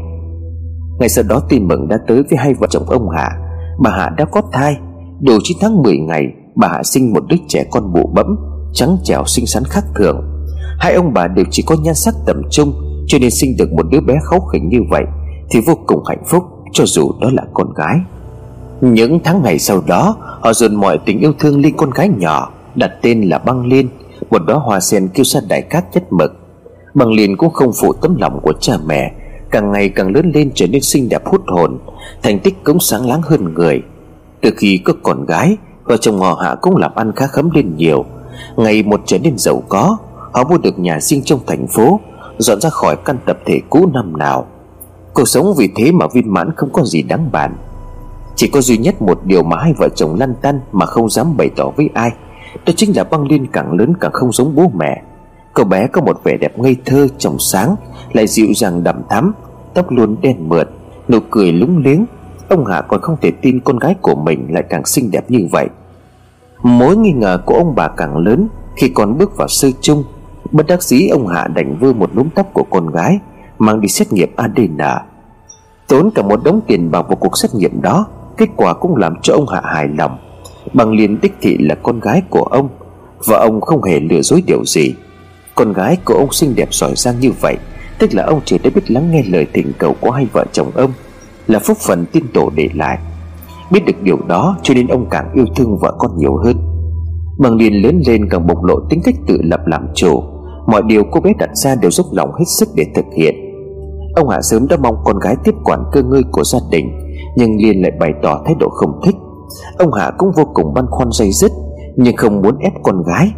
Ngày 0.98 1.08
sau 1.08 1.24
đó 1.28 1.42
tin 1.48 1.68
mừng 1.68 1.88
đã 1.88 1.98
tới 2.08 2.22
với 2.30 2.38
hai 2.38 2.54
vợ 2.54 2.66
chồng 2.70 2.90
ông 2.90 3.08
Hạ. 3.10 3.30
Bà 3.82 3.90
Hạ 3.90 4.10
đã 4.16 4.24
có 4.24 4.42
thai 4.52 4.76
Đủ 5.20 5.38
9 5.42 5.56
tháng 5.60 5.82
10 5.82 5.98
ngày, 5.98 6.24
Bà 6.56 6.68
Hạ 6.68 6.82
sinh 6.82 7.12
một 7.12 7.24
đứa 7.28 7.36
trẻ 7.48 7.64
con 7.70 7.92
bụ 7.92 8.10
bẫm. 8.14 8.26
Trắng 8.72 8.96
trẻo 9.04 9.24
xinh 9.26 9.46
xắn 9.46 9.64
khác 9.64 9.84
thường. 9.94 10.22
Hai 10.78 10.94
ông 10.94 11.14
bà 11.14 11.26
đều 11.28 11.44
chỉ 11.50 11.62
có 11.62 11.76
nhan 11.82 11.94
sắc 11.94 12.14
tầm 12.26 12.42
trung, 12.50 12.72
Cho 13.06 13.18
nên 13.18 13.30
sinh 13.30 13.56
được 13.56 13.72
một 13.72 13.86
đứa 13.90 14.00
bé 14.00 14.14
kháu 14.30 14.40
khỉnh 14.40 14.68
như 14.68 14.78
vậy 14.90 15.04
Thì 15.50 15.60
vô 15.66 15.74
cùng 15.86 16.04
hạnh 16.04 16.22
phúc, 16.26 16.44
Cho 16.72 16.84
dù 16.86 17.12
đó 17.20 17.30
là 17.32 17.42
con 17.54 17.74
gái. 17.74 17.96
Những 18.80 19.20
tháng 19.24 19.42
ngày 19.42 19.58
sau 19.58 19.82
đó, 19.86 20.16
Họ 20.20 20.52
dồn 20.52 20.74
mọi 20.74 20.98
tình 21.06 21.20
yêu 21.20 21.32
thương 21.38 21.60
lên 21.60 21.76
con 21.76 21.90
gái 21.90 22.08
nhỏ, 22.08 22.50
Đặt 22.74 22.90
tên 23.02 23.22
là 23.22 23.38
Băng 23.38 23.66
Liên, 23.66 23.88
Một 24.30 24.42
đóa 24.46 24.56
hoa 24.56 24.80
sen 24.80 25.08
kêu 25.08 25.24
sa 25.24 25.40
đại 25.48 25.62
cát 25.62 25.84
chất 25.92 26.12
mực. 26.12 26.32
Băng 26.94 27.12
Liên 27.12 27.36
cũng 27.36 27.52
không 27.52 27.72
phụ 27.80 27.92
tấm 27.92 28.16
lòng 28.16 28.40
của 28.42 28.52
cha 28.60 28.74
mẹ, 28.86 29.12
Càng 29.50 29.72
ngày 29.72 29.88
càng 29.88 30.14
lớn 30.14 30.32
lên 30.34 30.50
trở 30.54 30.66
nên 30.66 30.82
xinh 30.82 31.08
đẹp 31.08 31.26
hút 31.26 31.42
hồn, 31.46 31.78
Thành 32.22 32.38
tích 32.38 32.64
cũng 32.64 32.80
sáng 32.80 33.08
láng 33.08 33.22
hơn 33.22 33.54
người. 33.54 33.82
Từ 34.40 34.50
khi 34.56 34.78
có 34.84 34.92
con 35.02 35.26
gái, 35.26 35.56
Vợ 35.84 35.96
chồng 35.96 36.20
họ 36.20 36.34
hạ 36.42 36.54
cũng 36.60 36.76
làm 36.76 36.94
ăn 36.94 37.12
khá 37.16 37.26
khấm 37.26 37.50
lên 37.50 37.76
nhiều 37.76 38.04
Ngày 38.56 38.82
một 38.82 39.00
trở 39.06 39.18
nên 39.18 39.38
giàu 39.38 39.62
có, 39.68 39.96
Họ 40.32 40.44
mua 40.44 40.58
được 40.58 40.78
nhà 40.78 41.00
riêng 41.00 41.22
trong 41.24 41.40
thành 41.46 41.66
phố, 41.66 42.00
Dọn 42.38 42.60
ra 42.60 42.70
khỏi 42.70 42.96
căn 43.04 43.18
tập 43.26 43.38
thể 43.46 43.60
cũ 43.70 43.86
năm 43.94 44.16
nào. 44.16 44.46
Cuộc 45.14 45.28
sống 45.28 45.54
vì 45.56 45.68
thế 45.76 45.92
mà 45.92 46.06
viên 46.14 46.32
mãn 46.32 46.50
không 46.56 46.70
có 46.72 46.84
gì 46.84 47.02
đáng 47.02 47.28
bàn. 47.32 47.56
Chỉ 48.36 48.48
có 48.48 48.60
duy 48.60 48.78
nhất 48.78 49.02
một 49.02 49.20
điều 49.24 49.42
mà 49.42 49.56
hai 49.56 49.72
vợ 49.78 49.88
chồng 49.88 50.14
lăn 50.18 50.34
tăn 50.42 50.60
Mà 50.72 50.86
không 50.86 51.10
dám 51.10 51.36
bày 51.36 51.50
tỏ 51.56 51.70
với 51.76 51.88
ai, 51.94 52.10
Đó 52.66 52.72
chính 52.76 52.96
là 52.96 53.04
băng 53.04 53.26
liên 53.26 53.46
càng 53.46 53.72
lớn 53.72 53.92
càng 54.00 54.12
không 54.12 54.32
giống 54.32 54.54
bố 54.54 54.70
mẹ. 54.74 55.02
Cậu 55.54 55.66
bé 55.66 55.86
có 55.86 56.00
một 56.00 56.20
vẻ 56.24 56.36
đẹp 56.40 56.58
ngây 56.58 56.76
thơ, 56.84 57.08
trong 57.18 57.38
sáng, 57.38 57.76
Lại 58.12 58.26
dịu 58.26 58.46
dàng 58.56 58.84
đậm 58.84 59.02
thắm, 59.08 59.32
Tóc 59.74 59.90
luôn 59.90 60.16
đen 60.20 60.48
mượt, 60.48 60.70
Nụ 61.08 61.18
cười 61.30 61.52
lúng 61.52 61.78
liếng. 61.78 62.06
Ông 62.48 62.66
Hạ 62.66 62.82
còn 62.82 63.00
không 63.00 63.16
thể 63.20 63.30
tin 63.42 63.60
con 63.60 63.78
gái 63.78 63.94
của 64.02 64.14
mình 64.14 64.46
lại 64.50 64.64
càng 64.70 64.84
xinh 64.84 65.10
đẹp 65.10 65.30
như 65.30 65.48
vậy. 65.50 65.68
Mối 66.62 66.96
nghi 66.96 67.12
ngờ 67.12 67.38
của 67.46 67.54
ông 67.54 67.74
bà 67.74 67.88
càng 67.88 68.16
lớn, 68.16 68.48
Khi 68.76 68.88
còn 68.88 69.18
bước 69.18 69.36
vào 69.36 69.48
sơ 69.48 69.68
chung, 69.80 70.04
Bất 70.50 70.66
đắc 70.66 70.82
dĩ 70.82 71.08
ông 71.08 71.26
Hạ 71.26 71.48
đành 71.54 71.78
vơ 71.78 71.92
một 71.92 72.16
núm 72.16 72.28
tóc 72.34 72.46
của 72.52 72.64
con 72.70 72.90
gái, 72.90 73.18
Mang 73.58 73.80
đi 73.80 73.88
xét 73.88 74.12
nghiệm 74.12 74.28
ADN 74.36 74.78
Tốn 75.88 76.10
cả 76.14 76.22
một 76.22 76.44
đống 76.44 76.60
tiền 76.66 76.90
bạc 76.90 77.02
vào 77.08 77.16
cuộc 77.16 77.38
xét 77.38 77.54
nghiệm 77.54 77.82
đó, 77.82 78.06
Kết 78.36 78.48
quả 78.56 78.74
cũng 78.74 78.96
làm 78.96 79.14
cho 79.22 79.34
ông 79.34 79.48
Hạ 79.48 79.60
hài 79.64 79.88
lòng. 79.88 80.18
Bằng 80.72 80.92
liền 80.92 81.20
đích 81.20 81.34
thị 81.40 81.56
là 81.60 81.74
con 81.74 82.00
gái 82.00 82.22
của 82.30 82.42
ông, 82.42 82.68
Và 83.26 83.38
ông 83.38 83.60
không 83.60 83.82
hề 83.82 84.00
lừa 84.00 84.20
dối 84.20 84.42
điều 84.46 84.64
gì. 84.64 84.94
Con 85.54 85.72
gái 85.72 85.96
của 86.04 86.14
ông 86.14 86.32
xinh 86.32 86.54
đẹp 86.56 86.68
giỏi 86.74 86.92
giang 86.96 87.20
như 87.20 87.32
vậy, 87.40 87.56
Tức 87.98 88.14
là 88.14 88.24
ông 88.24 88.40
chỉ 88.44 88.58
đã 88.58 88.70
biết 88.74 88.90
lắng 88.90 89.10
nghe 89.10 89.22
lời 89.28 89.46
tình 89.52 89.72
cầu 89.78 89.96
của 90.00 90.10
hai 90.10 90.26
vợ 90.32 90.44
chồng 90.52 90.70
ông, 90.74 90.92
Là 91.46 91.58
phúc 91.58 91.78
phần 91.78 92.06
tin 92.12 92.24
tổ 92.34 92.50
để 92.54 92.68
lại. 92.74 92.98
Biết 93.70 93.80
được 93.86 94.02
điều 94.02 94.16
đó, 94.28 94.56
cho 94.62 94.74
nên 94.74 94.86
ông 94.86 95.06
càng 95.10 95.30
yêu 95.34 95.44
thương 95.56 95.78
vợ 95.78 95.94
con 95.98 96.10
nhiều 96.16 96.36
hơn. 96.36 96.56
Bằng 97.38 97.56
liền 97.56 97.72
lớn 97.82 98.00
lên 98.06 98.28
càng 98.30 98.46
bộc 98.46 98.64
lộ 98.64 98.74
tính 98.90 99.00
cách 99.04 99.14
tự 99.26 99.38
lập 99.42 99.60
làm 99.66 99.86
chủ. 99.94 100.22
Mọi 100.66 100.82
điều 100.82 101.02
cô 101.10 101.20
bé 101.20 101.32
đặt 101.38 101.50
ra 101.54 101.74
đều 101.74 101.90
dốc 101.90 102.06
lòng 102.12 102.32
hết 102.38 102.44
sức 102.58 102.68
để 102.74 102.84
thực 102.94 103.04
hiện. 103.16 103.34
Ông 104.14 104.28
Hạ 104.28 104.40
sớm 104.42 104.68
đã 104.68 104.76
mong 104.76 104.96
con 105.04 105.18
gái 105.18 105.36
tiếp 105.44 105.54
quản 105.64 105.84
cơ 105.92 106.02
ngơi 106.02 106.22
của 106.32 106.44
gia 106.44 106.58
đình, 106.70 106.90
Nhưng 107.36 107.56
Liên 107.56 107.82
lại 107.82 107.92
bày 108.00 108.12
tỏ 108.22 108.42
thái 108.44 108.54
độ 108.60 108.68
không 108.68 109.00
thích. 109.04 109.16
Ông 109.78 109.92
Hạ 109.92 110.10
cũng 110.18 110.30
vô 110.36 110.44
cùng 110.54 110.74
băn 110.74 110.86
khoăn 110.90 111.08
dây 111.12 111.32
dứt, 111.32 111.52
Nhưng 111.96 112.16
không 112.16 112.42
muốn 112.42 112.58
ép 112.58 112.72
con 112.82 113.02
gái. 113.02 113.30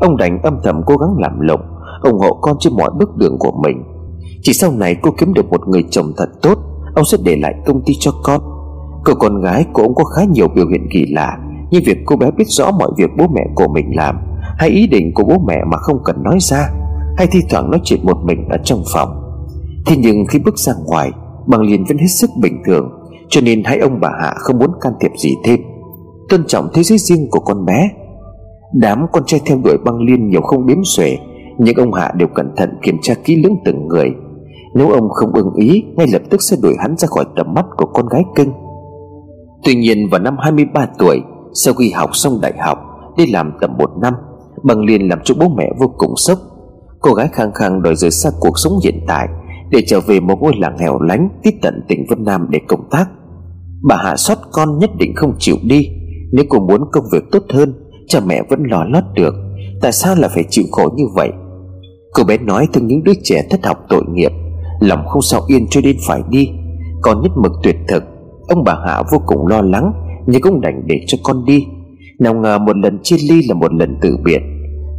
Ông 0.00 0.16
đành 0.16 0.42
âm 0.42 0.58
thầm 0.64 0.82
cố 0.86 0.96
gắng 0.96 1.16
làm 1.18 1.40
lộng. 1.40 1.60
ủng 2.02 2.18
hộ 2.18 2.38
con 2.40 2.56
trên 2.60 2.76
mọi 2.76 2.90
bước 2.98 3.16
đường 3.16 3.38
của 3.38 3.52
mình. 3.62 3.82
Chỉ 4.42 4.52
sau 4.52 4.72
này 4.72 4.96
cô 5.02 5.10
kiếm 5.18 5.34
được 5.34 5.50
một 5.50 5.68
người 5.68 5.84
chồng 5.90 6.12
thật 6.16 6.28
tốt, 6.42 6.58
ông 6.94 7.04
sẽ 7.04 7.18
để 7.22 7.36
lại 7.36 7.54
công 7.66 7.82
ty 7.86 7.94
cho 8.00 8.12
con 8.22 8.40
cậu 9.04 9.16
con 9.16 9.40
gái 9.40 9.64
của 9.72 9.82
ông 9.82 9.94
có 9.94 10.04
khá 10.04 10.24
nhiều 10.24 10.48
biểu 10.48 10.68
hiện 10.68 10.86
kỳ 10.92 11.06
lạ 11.08 11.38
như 11.70 11.80
việc 11.84 11.98
cô 12.06 12.16
bé 12.16 12.30
biết 12.30 12.44
rõ 12.48 12.70
mọi 12.70 12.90
việc 12.96 13.10
bố 13.18 13.26
mẹ 13.34 13.42
của 13.54 13.68
mình 13.68 13.96
làm, 13.96 14.16
hay 14.58 14.68
ý 14.68 14.86
định 14.86 15.14
của 15.14 15.24
bố 15.24 15.38
mẹ 15.46 15.64
mà 15.70 15.76
không 15.76 15.98
cần 16.04 16.22
nói 16.22 16.38
ra, 16.40 16.70
hay 17.16 17.26
thi 17.26 17.40
thoảng 17.50 17.70
nói 17.70 17.80
chuyện 17.84 18.00
một 18.02 18.16
mình 18.24 18.48
ở 18.48 18.56
trong 18.64 18.82
phòng. 18.92 19.08
Thế 19.86 19.96
nhưng 19.98 20.26
khi 20.26 20.38
bước 20.38 20.58
ra 20.58 20.72
ngoài, 20.86 21.10
bằng 21.46 21.60
liền 21.60 21.84
vẫn 21.84 21.98
hết 21.98 22.06
sức 22.08 22.30
bình 22.40 22.62
thường, 22.66 22.90
cho 23.28 23.40
nên 23.40 23.64
hai 23.64 23.78
ông 23.78 24.00
bà 24.00 24.10
hạ 24.22 24.34
không 24.36 24.58
muốn 24.58 24.70
can 24.80 24.92
thiệp 25.00 25.10
gì 25.18 25.34
thêm. 25.44 25.60
Tôn 26.28 26.44
trọng 26.46 26.68
thế 26.74 26.82
giới 26.82 26.98
riêng 26.98 27.28
của 27.30 27.40
con 27.40 27.64
bé. 27.64 27.90
Đám 28.72 29.06
con 29.12 29.22
trai 29.26 29.40
theo 29.46 29.58
đuổi 29.64 29.76
băng 29.84 30.00
liên 30.00 30.28
nhiều 30.28 30.42
không 30.42 30.66
đếm 30.66 30.78
xuể, 30.84 31.18
nhưng 31.58 31.76
ông 31.76 31.92
hạ 31.92 32.12
đều 32.16 32.28
cẩn 32.28 32.52
thận 32.56 32.70
kiểm 32.82 32.96
tra 33.02 33.14
kỹ 33.24 33.36
lưỡng 33.36 33.56
từng 33.64 33.88
người. 33.88 34.10
Nếu 34.74 34.90
ông 34.90 35.08
không 35.10 35.32
ưng 35.32 35.54
ý, 35.54 35.84
Ngay 35.96 36.06
lập 36.12 36.22
tức 36.30 36.42
sẽ 36.42 36.56
đuổi 36.62 36.74
hắn 36.80 36.96
ra 36.96 37.08
khỏi 37.08 37.24
tầm 37.36 37.54
mắt 37.54 37.64
của 37.76 37.86
con 37.86 38.08
gái 38.08 38.22
kinh. 38.36 38.52
Tuy 39.64 39.74
nhiên 39.74 40.08
vào 40.10 40.20
năm 40.20 40.36
23 40.38 40.86
tuổi, 40.98 41.20
Sau 41.64 41.74
khi 41.74 41.90
học 41.90 42.10
xong 42.12 42.40
đại 42.40 42.52
học, 42.58 42.78
Đi 43.16 43.26
làm 43.26 43.52
tầm 43.60 43.76
một 43.78 43.90
năm, 44.02 44.14
Bằng 44.62 44.80
liền 44.80 45.08
làm 45.08 45.18
cho 45.24 45.34
bố 45.40 45.48
mẹ 45.48 45.70
vô 45.78 45.94
cùng 45.98 46.16
sốc. 46.16 46.38
Cô 47.00 47.14
gái 47.14 47.28
khăng 47.32 47.52
khăng 47.52 47.82
đòi 47.82 47.96
rời 47.96 48.10
xa 48.10 48.30
cuộc 48.40 48.58
sống 48.58 48.72
hiện 48.84 49.04
tại 49.06 49.28
Để 49.70 49.82
trở 49.86 50.00
về 50.00 50.20
một 50.20 50.38
ngôi 50.40 50.52
làng 50.58 50.78
hẻo 50.78 51.00
lánh 51.00 51.28
Tiếp 51.42 51.54
tận 51.62 51.84
tỉnh 51.88 52.06
Vân 52.08 52.24
Nam 52.24 52.46
để 52.50 52.60
công 52.68 52.88
tác. 52.90 53.06
Bà 53.82 53.96
Hạ 53.96 54.16
xót 54.16 54.38
con 54.52 54.78
nhất 54.78 54.90
định 54.98 55.12
không 55.16 55.34
chịu 55.38 55.56
đi, 55.62 55.88
Nếu 56.32 56.44
cô 56.48 56.58
muốn 56.58 56.80
công 56.92 57.04
việc 57.12 57.24
tốt 57.32 57.42
hơn, 57.48 57.74
Cha 58.08 58.20
mẹ 58.26 58.42
vẫn 58.50 58.62
lo 58.62 58.84
lót 58.84 59.04
được. 59.14 59.34
Tại 59.80 59.92
sao 59.92 60.14
là 60.14 60.28
phải 60.28 60.44
chịu 60.50 60.64
khổ 60.70 60.88
như 60.96 61.04
vậy? 61.14 61.30
Cô 62.12 62.24
bé 62.24 62.38
nói 62.38 62.68
thương 62.72 62.86
những 62.86 63.04
đứa 63.04 63.12
trẻ 63.22 63.46
thất 63.50 63.66
học 63.66 63.78
tội 63.88 64.02
nghiệp, 64.12 64.32
Lòng 64.80 65.06
không 65.06 65.22
sao 65.22 65.40
yên 65.46 65.66
cho 65.70 65.80
đến 65.80 65.96
phải 66.06 66.22
đi 66.30 66.50
Còn 67.02 67.22
nhất 67.22 67.32
mực 67.36 67.52
tuyệt 67.62 67.76
thực. 67.88 68.02
Ông 68.48 68.64
bà 68.64 68.74
Hạ 68.86 69.02
vô 69.12 69.18
cùng 69.26 69.46
lo 69.46 69.60
lắng, 69.60 69.92
Nhưng 70.26 70.42
cũng 70.42 70.60
đành 70.60 70.82
để 70.86 71.00
cho 71.06 71.18
con 71.24 71.44
đi. 71.44 71.66
Nào 72.18 72.34
ngờ 72.34 72.58
một 72.58 72.76
lần 72.76 72.98
chia 73.02 73.16
ly 73.28 73.42
là 73.48 73.54
một 73.54 73.72
lần 73.72 73.98
từ 74.00 74.16
biệt. 74.24 74.42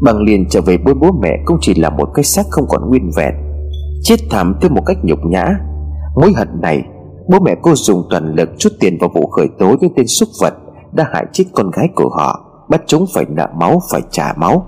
Bằng 0.01 0.21
liền 0.21 0.49
trở 0.49 0.61
về 0.61 0.77
với 0.77 0.93
bố 0.93 1.11
mẹ 1.21 1.37
Cũng 1.45 1.57
chỉ 1.61 1.73
là 1.73 1.89
một 1.89 2.09
cái 2.13 2.23
xác 2.23 2.45
không 2.49 2.65
còn 2.69 2.89
nguyên 2.89 3.11
vẹn. 3.17 3.33
Chết 4.03 4.15
thảm 4.29 4.55
thêm 4.61 4.73
một 4.73 4.81
cách 4.85 4.97
nhục 5.03 5.25
nhã. 5.25 5.47
Mối 6.15 6.33
hận 6.35 6.47
này, 6.61 6.83
Bố 7.29 7.39
mẹ 7.39 7.55
cô 7.61 7.75
dùng 7.75 8.03
toàn 8.09 8.33
lực 8.35 8.49
chút 8.57 8.69
tiền 8.79 8.97
vào 8.99 9.09
vụ 9.13 9.27
khởi 9.27 9.47
tố 9.59 9.75
Những 9.81 9.93
tên 9.95 10.07
súc 10.07 10.29
vật 10.41 10.53
Đã 10.91 11.05
hại 11.13 11.25
chết 11.33 11.43
con 11.53 11.71
gái 11.71 11.87
của 11.95 12.09
họ, 12.09 12.45
Bắt 12.69 12.81
chúng 12.87 13.05
phải 13.13 13.25
nợ 13.29 13.47
máu, 13.55 13.81
phải 13.91 14.01
trả 14.11 14.33
máu. 14.37 14.65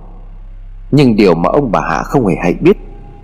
Nhưng 0.91 1.15
điều 1.15 1.35
mà 1.35 1.49
ông 1.49 1.71
bà 1.71 1.81
Hạ 1.81 2.03
không 2.03 2.27
hề 2.27 2.35
hay 2.43 2.53
biết, 2.53 2.77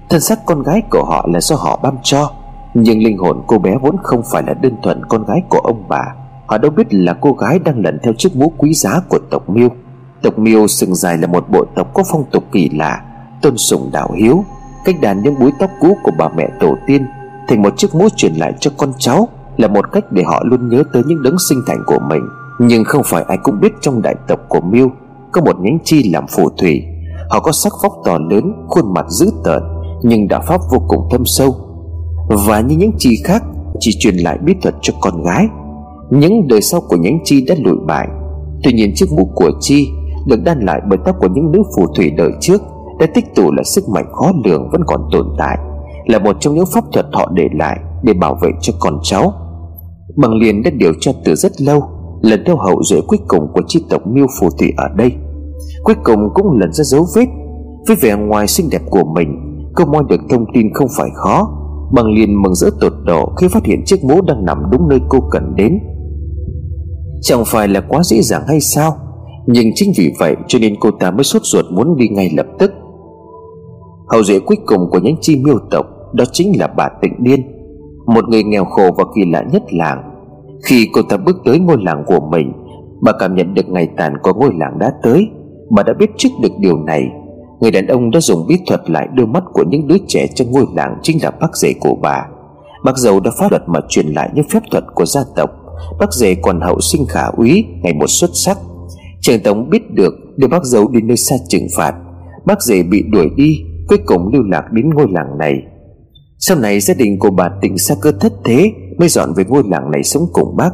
Thân 0.09 0.21
xác 0.21 0.45
con 0.45 0.63
gái 0.63 0.81
của 0.91 1.03
họ 1.03 1.27
là 1.33 1.41
do 1.41 1.55
họ 1.55 1.79
băm 1.83 1.95
cho. 2.03 2.31
Nhưng 2.79 3.03
linh 3.03 3.17
hồn 3.17 3.43
cô 3.47 3.57
bé 3.57 3.77
vốn 3.81 3.95
không 4.03 4.21
phải 4.31 4.43
là 4.47 4.53
đơn 4.53 4.73
thuần 4.83 5.05
con 5.05 5.25
gái 5.25 5.41
của 5.49 5.59
ông 5.59 5.83
bà. 5.89 6.03
Họ 6.47 6.57
đâu 6.57 6.71
biết 6.71 6.93
là 6.93 7.13
cô 7.21 7.33
gái 7.33 7.59
đang 7.59 7.83
lần 7.83 7.99
theo 8.03 8.13
chiếc 8.13 8.35
mũ 8.35 8.53
quý 8.57 8.73
giá 8.73 9.01
của 9.09 9.19
tộc 9.29 9.49
Miêu. 9.49 9.69
Tộc 10.21 10.39
Miêu 10.39 10.67
sừng 10.67 10.95
dài 10.95 11.17
là 11.17 11.27
một 11.27 11.49
bộ 11.49 11.65
tộc 11.75 11.93
có 11.93 12.03
phong 12.11 12.23
tục 12.31 12.43
kỳ 12.51 12.69
lạ, 12.69 13.01
Tôn 13.41 13.57
sùng 13.57 13.89
đạo 13.93 14.11
hiếu, 14.11 14.43
Cách 14.85 14.95
đàn 15.01 15.23
những 15.23 15.39
búi 15.39 15.51
tóc 15.59 15.69
cũ 15.79 15.97
của 16.03 16.11
bà 16.17 16.29
mẹ 16.29 16.49
tổ 16.59 16.75
tiên, 16.87 17.05
Thành 17.47 17.61
một 17.61 17.77
chiếc 17.77 17.95
mũ 17.95 18.07
truyền 18.15 18.33
lại 18.33 18.53
cho 18.59 18.71
con 18.77 18.93
cháu, 18.97 19.27
Là 19.57 19.67
một 19.67 19.91
cách 19.91 20.11
để 20.11 20.23
họ 20.23 20.43
luôn 20.45 20.69
nhớ 20.69 20.83
tới 20.93 21.03
những 21.07 21.23
đấng 21.23 21.39
sinh 21.49 21.59
thành 21.67 21.83
của 21.85 21.99
mình. 22.09 22.21
Nhưng 22.59 22.83
không 22.83 23.03
phải 23.05 23.23
ai 23.27 23.37
cũng 23.43 23.59
biết 23.59 23.73
trong 23.81 24.01
đại 24.01 24.15
tộc 24.27 24.39
của 24.49 24.61
Miêu 24.61 24.91
Có 25.31 25.41
một 25.41 25.59
nhánh 25.59 25.77
chi 25.83 26.09
làm 26.13 26.27
phù 26.27 26.49
thủy. 26.49 26.83
Họ 27.29 27.39
có 27.39 27.51
sắc 27.51 27.73
vóc 27.83 27.93
to 28.05 28.17
lớn, 28.29 28.53
Khuôn 28.67 28.93
mặt 28.93 29.05
dữ 29.09 29.31
tợn, 29.43 29.63
nhưng 30.01 30.27
đạo 30.27 30.41
pháp 30.47 30.61
vô 30.71 30.79
cùng 30.87 31.07
thâm 31.11 31.25
sâu 31.25 31.66
và 32.27 32.61
như 32.61 32.75
những 32.77 32.91
chi 32.97 33.21
khác 33.23 33.43
chỉ 33.79 33.91
truyền 33.99 34.15
lại 34.15 34.37
bí 34.45 34.53
thuật 34.61 34.75
cho 34.81 34.93
con 35.01 35.23
gái. 35.23 35.47
Những 36.09 36.47
đời 36.47 36.61
sau 36.61 36.81
của 36.81 36.97
nhánh 36.97 37.19
chi 37.23 37.45
đã 37.47 37.55
lụi 37.63 37.77
bại. 37.87 38.07
Tuy 38.63 38.73
nhiên 38.73 38.91
chiếc 38.95 39.05
mũ 39.11 39.31
của 39.35 39.51
chi 39.59 39.87
được 40.27 40.43
đan 40.43 40.59
lại 40.59 40.81
bởi 40.89 40.99
tóc 41.05 41.15
của 41.19 41.27
những 41.33 41.51
nữ 41.51 41.63
phù 41.75 41.87
thủy 41.95 42.11
đời 42.17 42.31
trước 42.41 42.61
đã 42.99 43.05
tích 43.13 43.35
tụ 43.35 43.51
là 43.51 43.63
sức 43.63 43.89
mạnh 43.89 44.05
khó 44.13 44.31
lường 44.45 44.69
vẫn 44.71 44.81
còn 44.87 45.09
tồn 45.11 45.27
tại, 45.37 45.57
là 46.05 46.19
một 46.19 46.37
trong 46.39 46.55
những 46.55 46.65
pháp 46.65 46.83
thuật 46.93 47.05
họ 47.13 47.31
để 47.33 47.47
lại 47.53 47.79
để 48.03 48.13
bảo 48.13 48.37
vệ 48.41 48.49
cho 48.61 48.73
con 48.79 48.99
cháu. 49.03 49.33
Bằng 50.15 50.33
liền 50.33 50.63
đã 50.63 50.71
điều 50.73 50.93
tra 50.99 51.11
từ 51.25 51.35
rất 51.35 51.61
lâu, 51.61 51.83
lần 52.21 52.43
theo 52.45 52.57
hậu 52.57 52.83
duệ 52.83 53.01
cuối 53.07 53.19
cùng 53.27 53.47
của 53.53 53.61
chi 53.67 53.83
tộc 53.89 54.07
miêu 54.07 54.25
phù 54.39 54.49
thủy 54.49 54.73
ở 54.77 54.87
đây. 54.95 55.11
Cuối 55.83 55.95
cùng 56.03 56.29
cũng 56.33 56.59
lần 56.59 56.73
ra 56.73 56.83
dấu 56.83 57.05
vết. 57.15 57.25
Với 57.87 57.95
vẻ 58.01 58.15
ngoài 58.15 58.47
xinh 58.47 58.69
đẹp 58.71 58.81
của 58.89 59.03
mình, 59.15 59.47
Cô 59.77 59.85
moi 59.85 60.03
được 60.09 60.21
thông 60.29 60.45
tin 60.53 60.73
không 60.73 60.87
phải 60.97 61.09
khó. 61.13 61.56
Bằng 61.91 62.05
liền 62.05 62.41
mừng 62.41 62.55
rỡ 62.55 62.69
tột 62.81 62.93
độ 63.03 63.25
Khi 63.37 63.47
phát 63.47 63.65
hiện 63.65 63.83
chiếc 63.85 64.03
mũ 64.03 64.21
đang 64.21 64.45
nằm 64.45 64.57
đúng 64.71 64.89
nơi 64.89 64.99
cô 65.09 65.19
cần 65.31 65.55
đến. 65.55 65.79
Chẳng 67.21 67.43
phải 67.45 67.67
là 67.67 67.81
quá 67.81 68.03
dễ 68.03 68.21
dàng 68.21 68.43
hay 68.47 68.59
sao? 68.59 68.97
Nhưng 69.47 69.67
chính 69.75 69.91
vì 69.97 70.13
vậy 70.19 70.35
cho 70.47 70.59
nên 70.59 70.75
cô 70.79 70.91
ta 70.91 71.11
mới 71.11 71.23
sốt 71.23 71.41
ruột 71.45 71.65
muốn 71.71 71.95
đi 71.97 72.07
ngay 72.07 72.31
lập 72.37 72.45
tức. 72.59 72.71
Hậu 74.07 74.23
duệ 74.23 74.39
cuối 74.39 74.57
cùng 74.65 74.89
của 74.91 74.99
nhánh 74.99 75.15
chi 75.21 75.35
miêu 75.35 75.59
tộc 75.71 75.85
Đó 76.13 76.25
chính 76.31 76.59
là 76.59 76.67
bà 76.67 76.89
Tịnh 77.01 77.23
Điên, 77.23 77.41
Một 78.05 78.29
người 78.29 78.43
nghèo 78.43 78.65
khổ 78.65 78.83
và 78.97 79.03
kỳ 79.15 79.31
lạ 79.31 79.43
nhất 79.51 79.63
làng. 79.73 80.03
Khi 80.65 80.87
cô 80.93 81.01
ta 81.01 81.17
bước 81.17 81.37
tới 81.45 81.59
ngôi 81.59 81.77
làng 81.79 82.03
của 82.07 82.19
mình, 82.31 82.53
Bà 83.01 83.11
cảm 83.19 83.35
nhận 83.35 83.53
được 83.53 83.69
ngày 83.69 83.87
tàn 83.97 84.13
của 84.23 84.33
ngôi 84.33 84.51
làng 84.59 84.79
đã 84.79 84.91
tới. 85.03 85.27
Bà 85.69 85.83
đã 85.83 85.93
biết 85.99 86.09
trước 86.17 86.29
được 86.41 86.51
điều 86.59 86.77
này. 86.77 87.03
Người 87.59 87.71
đàn 87.71 87.87
ông 87.87 88.11
đã 88.11 88.19
dùng 88.19 88.47
bí 88.47 88.57
thuật 88.67 88.89
lại 88.89 89.07
đôi 89.13 89.27
mắt 89.27 89.43
của 89.53 89.63
những 89.67 89.87
đứa 89.87 89.97
trẻ 90.07 90.27
trong 90.35 90.51
ngôi 90.51 90.65
làng 90.75 90.97
Chính 91.03 91.23
là 91.23 91.31
bác 91.31 91.57
rể 91.57 91.73
của 91.79 91.95
bà. 92.01 92.25
Bác 92.83 92.97
dâu 92.97 93.19
đã 93.19 93.31
pháp 93.39 93.51
luật 93.51 93.63
mà 93.67 93.79
truyền 93.89 94.07
lại 94.07 94.29
những 94.33 94.45
phép 94.49 94.63
thuật 94.71 94.83
của 94.95 95.05
gia 95.05 95.21
tộc, 95.35 95.49
Bác 95.99 96.13
rể 96.13 96.35
còn 96.35 96.61
hậu 96.61 96.79
sinh 96.79 97.05
khả 97.05 97.25
úy, 97.37 97.65
Ngày 97.83 97.93
một 97.93 98.07
xuất 98.07 98.29
sắc. 98.33 98.57
Trường 99.21 99.39
Tống 99.39 99.69
biết 99.69 99.91
được 99.93 100.13
đưa 100.37 100.47
bác 100.47 100.63
dâu 100.63 100.87
đi 100.87 101.01
nơi 101.01 101.17
xa 101.17 101.35
trừng 101.49 101.67
phạt, 101.77 101.93
Bác 102.45 102.61
rể 102.61 102.83
bị 102.83 103.03
đuổi 103.11 103.29
đi, 103.35 103.57
Cuối 103.87 103.97
cùng 104.05 104.33
lưu 104.33 104.43
lạc 104.43 104.63
đến 104.71 104.89
ngôi 104.89 105.07
làng 105.09 105.37
này. 105.39 105.53
Sau 106.39 106.57
này 106.57 106.79
gia 106.79 106.93
đình 106.93 107.19
của 107.19 107.29
bà 107.29 107.49
tỉnh 107.61 107.77
xa 107.77 107.95
cơ 108.01 108.11
thất 108.19 108.33
thế 108.45 108.71
Mới 108.97 109.09
dọn 109.09 109.33
về 109.35 109.43
ngôi 109.47 109.63
làng 109.67 109.91
này 109.91 110.03
sống 110.03 110.23
cùng 110.33 110.55
bác. 110.57 110.69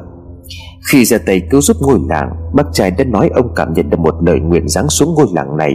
Khi 0.91 1.05
ra 1.05 1.17
tay 1.25 1.41
cứu 1.49 1.61
giúp 1.61 1.77
ngôi 1.81 1.99
làng, 2.09 2.29
Bác 2.53 2.63
trai 2.73 2.91
đã 2.91 3.03
nói 3.03 3.29
ông 3.33 3.53
cảm 3.55 3.73
nhận 3.73 3.89
được 3.89 3.99
một 3.99 4.15
lời 4.21 4.39
nguyện 4.39 4.67
giáng 4.67 4.89
xuống 4.89 5.13
ngôi 5.15 5.27
làng 5.33 5.57
này 5.57 5.73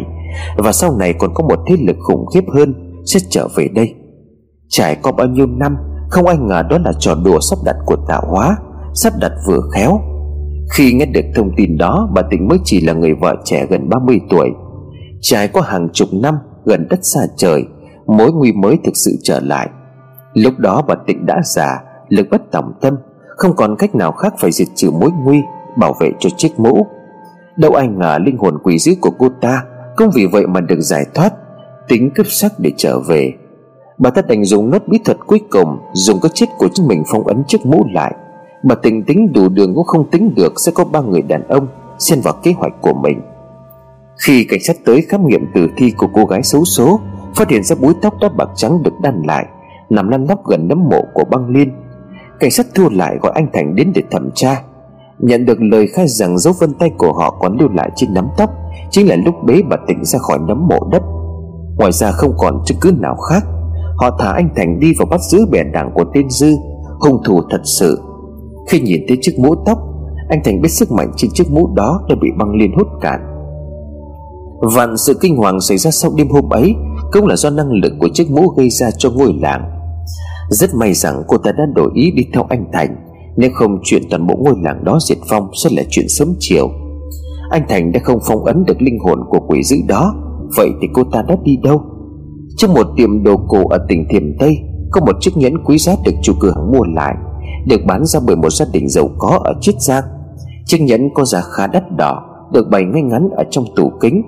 và 0.56 0.72
sau 0.72 0.96
này 0.96 1.14
còn 1.18 1.34
có 1.34 1.44
một 1.44 1.58
thế 1.68 1.76
lực 1.86 1.96
khủng 2.00 2.26
khiếp 2.34 2.44
hơn 2.54 2.74
Sẽ 3.04 3.20
trở 3.30 3.48
về 3.56 3.68
đây. 3.74 3.94
Trải 4.68 4.96
qua 5.02 5.12
bao 5.12 5.26
nhiêu 5.26 5.46
năm, 5.46 5.76
Không 6.10 6.26
ai 6.26 6.36
ngờ 6.36 6.62
đó 6.70 6.78
là 6.84 6.92
trò 6.98 7.14
đùa 7.14 7.40
sắp 7.40 7.58
đặt 7.64 7.76
của 7.86 7.96
tạo 8.08 8.22
hóa, 8.26 8.56
Sắp 8.94 9.12
đặt 9.20 9.32
vừa 9.46 9.60
khéo. 9.74 10.00
Khi 10.74 10.92
nghe 10.92 11.06
được 11.06 11.24
thông 11.34 11.50
tin 11.56 11.78
đó, 11.78 12.08
Bà 12.14 12.22
Tịnh 12.30 12.48
mới 12.48 12.58
chỉ 12.64 12.80
là 12.80 12.92
người 12.92 13.14
vợ 13.14 13.34
trẻ 13.44 13.66
gần 13.70 13.88
30 13.88 14.20
tuổi. 14.30 14.50
Trải 15.20 15.48
qua 15.48 15.62
hàng 15.66 15.88
chục 15.92 16.08
năm 16.12 16.34
gần 16.64 16.86
đất 16.90 16.98
xa 17.02 17.20
trời, 17.36 17.64
mối 18.06 18.32
nguy 18.32 18.52
mới 18.52 18.78
thực 18.84 18.96
sự 18.96 19.10
trở 19.22 19.40
lại. 19.40 19.68
Lúc 20.34 20.58
đó 20.58 20.82
bà 20.88 20.94
tịnh 21.06 21.26
đã 21.26 21.40
già, 21.44 21.80
lực 22.08 22.26
bất 22.30 22.42
tòng 22.50 22.72
tâm, 22.80 22.94
không 23.36 23.56
còn 23.56 23.76
cách 23.76 23.94
nào 23.94 24.12
khác 24.12 24.34
phải 24.38 24.52
diệt 24.52 24.68
trừ 24.74 24.90
mối 24.90 25.10
nguy, 25.24 25.42
bảo 25.76 25.94
vệ 26.00 26.10
cho 26.18 26.30
chiếc 26.36 26.60
mũ. 26.60 26.86
Đâu 27.56 27.72
ai 27.72 27.88
ngờ 27.88 28.18
linh 28.24 28.38
hồn 28.38 28.58
quỷ 28.62 28.78
dữ 28.78 28.92
của 29.00 29.10
cô 29.18 29.28
ta 29.40 29.62
cũng 29.98 30.10
vì 30.14 30.26
vậy 30.26 30.46
mà 30.46 30.60
được 30.60 30.80
giải 30.80 31.04
thoát, 31.14 31.32
tính 31.88 32.10
cướp 32.14 32.26
sắc 32.26 32.52
để 32.58 32.72
trở 32.76 33.00
về. 33.00 33.32
Bà 33.98 34.10
ta 34.10 34.22
đành 34.22 34.44
dùng 34.44 34.70
nốt 34.70 34.82
bí 34.88 34.98
thuật 35.04 35.18
cuối 35.26 35.40
cùng, 35.50 35.78
dùng 35.92 36.20
cái 36.20 36.30
chết 36.34 36.46
của 36.58 36.68
chính 36.74 36.86
mình 36.86 37.02
phong 37.12 37.26
ấn 37.26 37.42
chiếc 37.46 37.66
mũ 37.66 37.86
lại. 37.92 38.14
Bà 38.62 38.74
tình 38.74 39.02
tính 39.02 39.32
đủ 39.32 39.48
đường 39.48 39.74
cũng 39.74 39.84
không 39.84 40.10
tính 40.10 40.34
được 40.36 40.60
sẽ 40.60 40.72
có 40.74 40.84
ba 40.84 41.00
người 41.00 41.22
đàn 41.22 41.48
ông 41.48 41.66
xen 41.98 42.20
vào 42.20 42.34
kế 42.42 42.52
hoạch 42.52 42.72
của 42.80 42.92
mình. 42.92 43.20
Khi 44.26 44.44
cảnh 44.44 44.60
sát 44.62 44.76
tới 44.84 45.02
khám 45.08 45.26
nghiệm 45.26 45.46
tử 45.54 45.68
thi 45.76 45.90
của 45.90 46.08
cô 46.12 46.24
gái 46.24 46.42
xấu 46.42 46.64
số, 46.64 47.00
phát 47.34 47.50
hiện 47.50 47.64
ra 47.64 47.76
búi 47.80 47.94
tóc 48.02 48.14
đã 48.20 48.28
bạc 48.28 48.48
trắng 48.56 48.82
được 48.82 48.92
đan 49.02 49.22
lại, 49.26 49.46
nằm 49.90 50.08
lăn 50.08 50.26
lóc 50.28 50.46
gần 50.46 50.68
nấm 50.68 50.84
mộ 50.90 51.04
của 51.14 51.24
băng 51.24 51.48
liên. 51.48 51.72
Cảnh 52.40 52.50
sát 52.50 52.66
thua 52.74 52.88
lại 52.90 53.18
gọi 53.22 53.32
anh 53.34 53.46
thành 53.52 53.74
đến 53.74 53.92
để 53.94 54.02
thẩm 54.10 54.30
tra 54.34 54.62
nhận 55.20 55.46
được 55.46 55.58
lời 55.60 55.86
khai 55.86 56.08
rằng 56.08 56.38
dấu 56.38 56.54
vân 56.60 56.74
tay 56.74 56.90
của 56.98 57.12
họ 57.12 57.30
còn 57.40 57.56
lưu 57.58 57.68
lại 57.68 57.90
trên 57.96 58.14
nắm 58.14 58.28
tóc, 58.36 58.50
chính 58.90 59.08
là 59.08 59.16
lúc 59.16 59.34
bế 59.46 59.62
bà 59.70 59.76
tỉnh 59.88 60.04
ra 60.04 60.18
khỏi 60.18 60.38
nấm 60.48 60.68
mộ 60.68 60.88
đất. 60.92 61.02
Ngoài 61.76 61.92
ra 61.92 62.10
không 62.10 62.32
còn 62.38 62.62
chứng 62.66 62.78
cứ 62.80 62.92
nào 63.00 63.16
khác, 63.16 63.44
họ 63.96 64.16
thả 64.18 64.32
anh 64.32 64.48
thành 64.56 64.80
đi 64.80 64.92
và 64.98 65.04
bắt 65.10 65.20
giữ 65.30 65.46
bè 65.50 65.64
đảng 65.64 65.90
của 65.94 66.04
tên 66.14 66.30
dư. 66.30 66.52
Hung 67.00 67.22
thủ 67.24 67.42
thật 67.50 67.60
sự. 67.64 68.00
Khi 68.68 68.80
nhìn 68.80 69.02
thấy 69.08 69.18
chiếc 69.20 69.38
mũ 69.38 69.54
tóc, 69.66 69.78
anh 70.28 70.40
thành 70.44 70.60
biết 70.60 70.68
sức 70.68 70.92
mạnh 70.92 71.12
trên 71.16 71.30
chiếc 71.34 71.50
mũ 71.50 71.74
đó 71.74 72.00
đã 72.08 72.14
bị 72.22 72.28
băng 72.38 72.50
liên 72.54 72.72
hút 72.76 72.86
cạn. 73.00 73.20
Vạn 74.60 74.96
sự 74.96 75.18
kinh 75.20 75.36
hoàng 75.36 75.60
xảy 75.60 75.78
ra 75.78 75.90
sau 75.90 76.10
đêm 76.16 76.28
hôm 76.28 76.50
ấy 76.50 76.74
cũng 77.12 77.26
là 77.26 77.36
do 77.36 77.50
năng 77.50 77.72
lực 77.72 77.92
của 78.00 78.08
chiếc 78.14 78.30
mũ 78.30 78.48
gây 78.48 78.70
ra 78.70 78.90
cho 78.90 79.10
ngôi 79.10 79.34
làng. 79.42 79.70
Rất 80.50 80.74
may 80.74 80.94
rằng 80.94 81.22
cô 81.28 81.38
ta 81.38 81.52
đã 81.52 81.64
đổi 81.74 81.90
ý 81.94 82.10
đi 82.10 82.26
theo 82.32 82.46
anh 82.48 82.64
thành 82.72 83.07
nếu 83.38 83.50
không 83.54 83.78
chuyện 83.82 84.02
toàn 84.10 84.26
bộ 84.26 84.36
ngôi 84.40 84.54
làng 84.62 84.84
đó 84.84 84.98
diệt 85.08 85.18
vong 85.30 85.50
sẽ 85.64 85.70
là 85.76 85.82
chuyện 85.90 86.08
sớm 86.08 86.34
chiều. 86.38 86.68
Anh 87.50 87.62
thành 87.68 87.92
đã 87.92 88.00
không 88.04 88.18
phong 88.26 88.44
ấn 88.44 88.64
được 88.64 88.82
linh 88.82 88.98
hồn 88.98 89.20
của 89.30 89.40
quỷ 89.48 89.62
dữ 89.62 89.76
đó, 89.88 90.14
vậy 90.56 90.70
thì 90.82 90.88
cô 90.92 91.04
ta 91.04 91.22
đã 91.22 91.36
đi 91.44 91.56
đâu? 91.62 91.82
Trong 92.56 92.74
một 92.74 92.86
tiệm 92.96 93.22
đồ 93.22 93.36
cổ 93.48 93.68
ở 93.68 93.78
tỉnh 93.88 94.06
thiểm 94.10 94.38
tây, 94.38 94.58
có 94.90 95.00
một 95.00 95.16
chiếc 95.20 95.36
nhẫn 95.36 95.64
quý 95.64 95.78
giá 95.78 95.92
được 96.04 96.12
chủ 96.22 96.32
cửa 96.40 96.52
hàng 96.56 96.72
mua 96.72 96.84
lại, 96.84 97.14
được 97.66 97.80
bán 97.86 98.04
ra 98.04 98.20
bởi 98.26 98.36
một 98.36 98.50
gia 98.50 98.66
đình 98.72 98.88
giàu 98.88 99.08
có 99.18 99.40
ở 99.44 99.54
chiết 99.60 99.74
giang. 99.80 100.04
Chiếc 100.66 100.78
nhẫn 100.80 101.08
có 101.14 101.24
giá 101.24 101.40
khá 101.40 101.66
đắt 101.66 101.96
đỏ, 101.96 102.22
được 102.52 102.68
bày 102.70 102.84
ngay 102.84 103.02
ngắn 103.02 103.28
ở 103.36 103.44
trong 103.50 103.64
tủ 103.76 103.92
kính. 104.00 104.22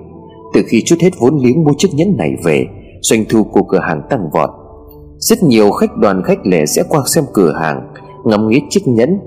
Từ 0.53 0.61
khi 0.67 0.83
chút 0.85 0.95
hết 1.01 1.09
vốn 1.19 1.37
liếng 1.37 1.63
mua 1.63 1.71
chiếc 1.77 1.89
nhẫn 1.93 2.17
này 2.17 2.31
về, 2.43 2.65
doanh 3.01 3.25
thu 3.29 3.43
của 3.43 3.63
cửa 3.63 3.79
hàng 3.79 4.01
tăng 4.09 4.29
vọt. 4.33 4.49
Rất 5.17 5.43
nhiều 5.43 5.71
khách 5.71 5.97
đoàn 5.97 6.21
khách 6.25 6.39
lẻ 6.43 6.65
sẽ 6.65 6.83
qua 6.89 7.01
xem 7.05 7.23
cửa 7.33 7.53
hàng 7.53 7.93
ngắm 8.25 8.47
nghĩ 8.47 8.61
chiếc 8.69 8.87
nhẫn. 8.87 9.19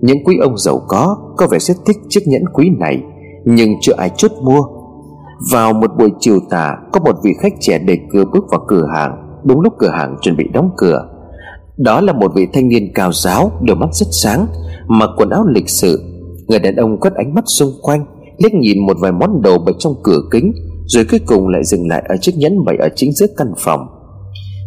Những 0.00 0.24
quý 0.24 0.36
ông 0.40 0.58
giàu 0.58 0.80
có 0.88 1.16
có 1.36 1.46
vẻ 1.50 1.58
rất 1.58 1.76
thích 1.86 1.96
chiếc 2.08 2.20
nhẫn 2.26 2.42
quý 2.52 2.70
này, 2.78 3.02
nhưng 3.44 3.70
chưa 3.80 3.94
ai 3.96 4.10
chốt 4.16 4.30
mua. 4.42 4.60
Vào 5.52 5.72
một 5.72 5.90
buổi 5.98 6.10
chiều 6.20 6.38
tà, 6.50 6.76
có 6.92 7.00
một 7.00 7.16
vị 7.24 7.30
khách 7.40 7.52
trẻ 7.60 7.78
đẩy 7.78 7.98
cửa 8.12 8.24
bước 8.32 8.44
vào 8.50 8.60
cửa 8.68 8.86
hàng. 8.94 9.40
Đúng 9.44 9.60
lúc 9.60 9.72
cửa 9.78 9.90
hàng 9.90 10.16
chuẩn 10.22 10.36
bị 10.36 10.44
đóng 10.52 10.70
cửa, 10.76 11.08
đó 11.76 12.00
là 12.00 12.12
một 12.12 12.32
vị 12.34 12.46
thanh 12.52 12.68
niên 12.68 12.92
cao 12.94 13.12
giáo, 13.12 13.50
đôi 13.62 13.76
mắt 13.76 13.88
rất 13.92 14.06
sáng, 14.22 14.46
mặc 14.86 15.10
quần 15.16 15.30
áo 15.30 15.46
lịch 15.46 15.68
sự. 15.68 16.02
Người 16.48 16.58
đàn 16.58 16.76
ông 16.76 17.00
quét 17.00 17.14
ánh 17.14 17.34
mắt 17.34 17.44
xung 17.46 17.70
quanh, 17.82 18.06
liếc 18.38 18.54
nhìn 18.54 18.86
một 18.86 18.96
vài 19.00 19.12
món 19.12 19.42
đồ 19.42 19.58
bày 19.58 19.74
trong 19.78 19.94
cửa 20.02 20.18
kính, 20.30 20.52
rồi 20.86 21.04
cuối 21.10 21.20
cùng 21.26 21.48
lại 21.48 21.64
dừng 21.64 21.88
lại 21.88 22.02
ở 22.08 22.16
chiếc 22.20 22.32
nhẫn 22.36 22.64
bày 22.64 22.76
ở 22.76 22.88
chính 22.96 23.12
giữa 23.12 23.26
căn 23.36 23.52
phòng. 23.58 23.80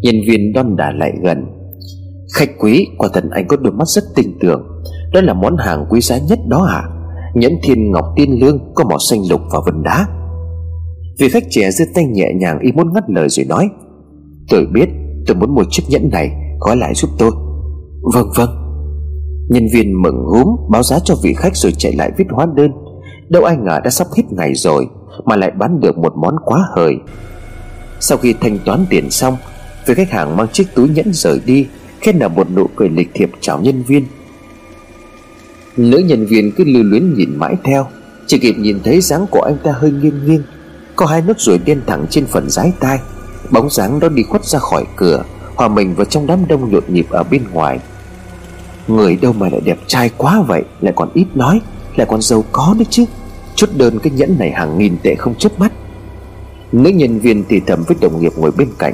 Nhân 0.04 0.16
viên 0.28 0.54
đon 0.54 0.76
đả 0.76 0.92
lại 0.92 1.12
gần 1.24 1.46
khách 2.34 2.50
quý, 2.60 2.88
quả 2.98 3.10
thật 3.14 3.24
anh 3.32 3.48
có 3.48 3.58
đôi 3.58 3.74
mắt 3.74 3.88
rất 3.88 4.04
tinh 4.16 4.38
tưởng. 4.42 4.62
Đó 5.14 5.22
là 5.22 5.34
món 5.34 5.58
hàng 5.58 5.86
quý 5.90 6.02
giá 6.02 6.18
nhất 6.18 6.40
đó 6.48 6.68
à? 6.70 6.84
Nhẫn 7.34 7.52
thiên 7.64 7.92
ngọc 7.92 8.06
tiên 8.16 8.40
lương 8.42 8.74
có 8.76 8.84
màu 8.84 8.98
xanh 9.10 9.20
lục 9.30 9.42
và 9.52 9.60
vân 9.66 9.84
đá. 9.84 10.08
Vị 11.20 11.30
khách 11.30 11.44
trẻ 11.50 11.72
giơ 11.72 11.86
tay 11.96 12.06
nhẹ 12.06 12.28
nhàng 12.36 12.60
y 12.60 12.72
muốn 12.72 12.94
ngắt 12.94 13.04
lời 13.08 13.30
rồi 13.30 13.46
nói, 13.46 13.70
tôi 14.50 14.66
biết, 14.74 14.90
tôi 15.28 15.36
muốn 15.36 15.56
mua 15.56 15.64
chiếc 15.70 15.84
nhẫn 15.90 16.10
này, 16.12 16.32
gói 16.60 16.78
lại 16.78 16.94
giúp 16.96 17.10
tôi. 17.18 17.32
Vâng 18.14 18.28
vâng. 18.36 18.50
Nhân 19.50 19.68
viên 19.74 20.02
mừng 20.02 20.26
húm 20.26 20.48
báo 20.72 20.84
giá 20.84 21.00
cho 21.04 21.16
vị 21.24 21.34
khách 21.38 21.56
rồi 21.56 21.72
chạy 21.78 21.94
lại 21.94 22.12
viết 22.18 22.26
hóa 22.32 22.48
đơn. 22.56 22.72
Đâu 23.30 23.44
ai 23.44 23.58
ngờ 23.58 23.80
đã 23.84 23.90
sắp 23.90 24.08
hết 24.18 24.24
ngày 24.32 24.54
rồi 24.54 24.88
mà 25.26 25.36
lại 25.36 25.52
bán 25.52 25.80
được 25.80 25.98
một 25.98 26.14
món 26.16 26.36
quá 26.46 26.60
hời. 26.76 26.94
Sau 28.00 28.18
khi 28.18 28.34
thanh 28.42 28.58
toán 28.66 28.86
tiền 28.90 29.10
xong, 29.10 29.38
vị 29.86 29.94
khách 29.94 30.12
hàng 30.12 30.38
mang 30.38 30.48
chiếc 30.54 30.68
túi 30.76 30.90
nhẫn 30.90 31.06
rời 31.14 31.40
đi 31.46 31.68
khen 32.02 32.20
là 32.20 32.28
một 32.28 32.48
nụ 32.56 32.68
cười 32.76 32.90
lịch 32.90 33.10
thiệp 33.14 33.32
chào 33.42 33.60
nhân 33.62 33.84
viên. 33.84 34.06
Nữ 35.78 35.98
nhân 35.98 36.26
viên 36.26 36.52
cứ 36.52 36.64
lưu 36.64 36.84
luyến 36.84 37.14
nhìn 37.14 37.38
mãi 37.38 37.56
theo, 37.64 37.88
chỉ 38.28 38.38
kịp 38.38 38.56
nhìn 38.58 38.80
thấy 38.84 39.02
dáng 39.02 39.26
của 39.32 39.42
anh 39.42 39.58
ta 39.64 39.72
hơi 39.72 39.92
nghiêng 39.92 40.26
nghiêng, 40.26 40.44
có 40.96 41.06
hai 41.06 41.22
nốt 41.22 41.40
ruồi 41.40 41.58
đen 41.66 41.82
thẳng 41.88 42.06
trên 42.10 42.26
phần 42.26 42.50
dái 42.50 42.72
tai, 42.80 43.00
bóng 43.50 43.70
dáng 43.70 44.00
đó 44.00 44.10
đi 44.10 44.24
khuất 44.24 44.46
ra 44.46 44.60
khỏi 44.60 44.86
cửa, 44.96 45.24
hòa 45.56 45.68
mình 45.68 45.96
vào 45.96 46.06
trong 46.06 46.28
đám 46.28 46.48
đông 46.48 46.72
nhộn 46.72 46.84
nhịp 46.88 47.06
ở 47.10 47.24
bên 47.24 47.44
ngoài. 47.52 47.80
Người 48.88 49.16
đâu 49.16 49.34
mà 49.34 49.50
lại 49.50 49.62
đẹp 49.66 49.80
trai 49.88 50.10
quá 50.18 50.44
vậy, 50.48 50.64
lại 50.82 50.94
còn 50.96 51.10
ít 51.14 51.26
nói, 51.36 51.62
lại 51.96 52.08
còn 52.10 52.22
giàu 52.22 52.44
có 52.52 52.76
nữa 52.78 52.86
chứ, 52.90 53.06
chút 53.56 53.70
đơn 53.78 54.00
cái 54.00 54.12
nhẫn 54.16 54.36
này 54.40 54.52
hàng 54.52 54.78
nghìn 54.78 54.98
tệ 55.04 55.16
không 55.16 55.36
chớp 55.36 55.60
mắt. 55.60 55.72
Nữ 56.72 56.90
nhân 56.90 57.20
viên 57.20 57.44
thì 57.50 57.62
thầm 57.68 57.84
với 57.88 57.98
đồng 58.02 58.22
nghiệp 58.22 58.32
ngồi 58.38 58.52
bên 58.52 58.70
cạnh 58.78 58.94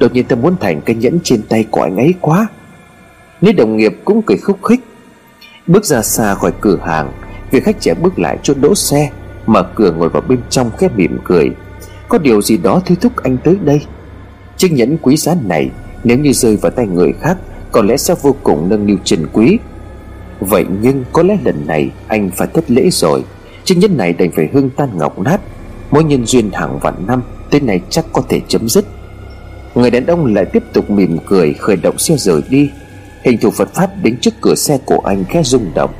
đột 0.00 0.12
nhiên 0.12 0.24
tôi 0.28 0.38
muốn 0.38 0.56
thành 0.60 0.80
cái 0.80 0.96
nhẫn 0.96 1.18
trên 1.24 1.42
tay 1.42 1.64
của 1.70 1.82
anh 1.82 1.96
ấy 1.96 2.14
quá. 2.20 2.48
Nữ 3.40 3.52
đồng 3.52 3.76
nghiệp 3.76 3.96
cũng 4.04 4.22
cười 4.22 4.36
khúc 4.36 4.58
khích. 4.62 4.80
Bước 5.66 5.84
ra 5.84 6.02
xa 6.02 6.34
khỏi 6.34 6.52
cửa 6.60 6.78
hàng, 6.84 7.12
vị 7.50 7.60
khách 7.60 7.80
trẻ 7.80 7.94
bước 7.94 8.18
lại 8.18 8.38
chỗ 8.42 8.54
đỗ 8.54 8.74
xe, 8.74 9.10
mở 9.46 9.62
cửa 9.74 9.92
ngồi 9.92 10.08
vào 10.08 10.22
bên 10.28 10.38
trong 10.50 10.70
khép 10.78 10.96
mỉm 10.96 11.18
cười. 11.24 11.50
Có 12.08 12.18
điều 12.18 12.42
gì 12.42 12.56
đó 12.56 12.82
thôi 12.86 12.96
thúc 13.00 13.12
anh 13.16 13.36
tới 13.44 13.56
đây. 13.64 13.80
Chiếc 14.56 14.72
nhẫn 14.72 14.98
quý 15.02 15.16
giá 15.16 15.34
này, 15.44 15.70
nếu 16.04 16.18
như 16.18 16.32
rơi 16.32 16.56
vào 16.56 16.72
tay 16.72 16.86
người 16.86 17.12
khác, 17.20 17.36
có 17.72 17.82
lẽ 17.82 17.96
sẽ 17.96 18.14
vô 18.22 18.36
cùng 18.42 18.68
nâng 18.68 18.86
niu 18.86 18.96
trần 19.04 19.26
quý. 19.32 19.58
Vậy 20.40 20.66
nhưng 20.82 21.04
có 21.12 21.22
lẽ 21.22 21.36
lần 21.44 21.66
này 21.66 21.90
anh 22.06 22.30
phải 22.36 22.48
thất 22.54 22.70
lễ 22.70 22.88
rồi. 22.92 23.24
Chiếc 23.64 23.78
nhẫn 23.78 23.96
này 23.96 24.12
đành 24.12 24.30
phải 24.30 24.48
hương 24.52 24.70
tan 24.70 24.88
ngọc 24.98 25.18
nát. 25.18 25.40
Mỗi 25.90 26.04
nhân 26.04 26.26
duyên 26.26 26.50
hàng 26.52 26.78
vạn 26.78 26.94
năm, 27.06 27.22
tới 27.50 27.60
này 27.60 27.80
chắc 27.90 28.04
có 28.12 28.22
thể 28.28 28.40
chấm 28.48 28.68
dứt 28.68 28.84
người 29.74 29.90
đàn 29.90 30.06
ông 30.06 30.34
lại 30.34 30.44
tiếp 30.44 30.62
tục 30.72 30.90
mỉm 30.90 31.18
cười, 31.26 31.52
khởi 31.52 31.76
động 31.76 31.98
xe 31.98 32.16
rời 32.16 32.42
đi. 32.50 32.70
Hình 33.22 33.38
thù 33.38 33.50
phật 33.50 33.74
pháp 33.74 33.90
đến 34.02 34.16
trước 34.20 34.34
cửa 34.40 34.54
xe 34.54 34.78
của 34.84 34.98
anh 35.04 35.24
khẽ 35.24 35.42
rung 35.42 35.66
động. 35.74 35.90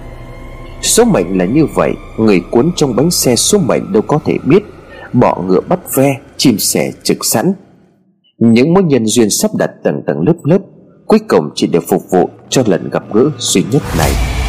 Số 0.83 1.05
mệnh 1.05 1.39
là 1.39 1.45
như 1.45 1.67
vậy, 1.67 1.93
người 2.19 2.41
cuốn 2.51 2.71
trong 2.77 2.97
bánh 2.97 3.11
xe 3.11 3.37
số 3.37 3.59
mệnh 3.59 3.93
đâu 3.93 4.03
có 4.03 4.21
thể 4.25 4.37
biết. 4.45 4.63
Bọ 5.13 5.43
ngựa 5.49 5.61
bắt 5.61 5.95
ve, 5.95 6.17
chim 6.37 6.59
sẻ 6.59 6.93
trực 7.03 7.25
sẵn. 7.25 7.53
Những 8.39 8.75
mối 8.75 8.83
nhân 8.83 9.07
duyên 9.07 9.31
sắp 9.31 9.51
đặt 9.59 9.71
tầng 9.85 10.03
tầng 10.07 10.21
lớp 10.27 10.37
lớp, 10.45 10.59
cuối 11.07 11.19
cùng 11.29 11.51
chỉ 11.55 11.67
để 11.67 11.81
phục 11.81 12.03
vụ 12.11 12.31
cho 12.49 12.63
lần 12.67 12.91
gặp 12.91 13.05
gỡ 13.15 13.31
duy 13.39 13.65
nhất 13.73 13.83
này. 13.99 14.40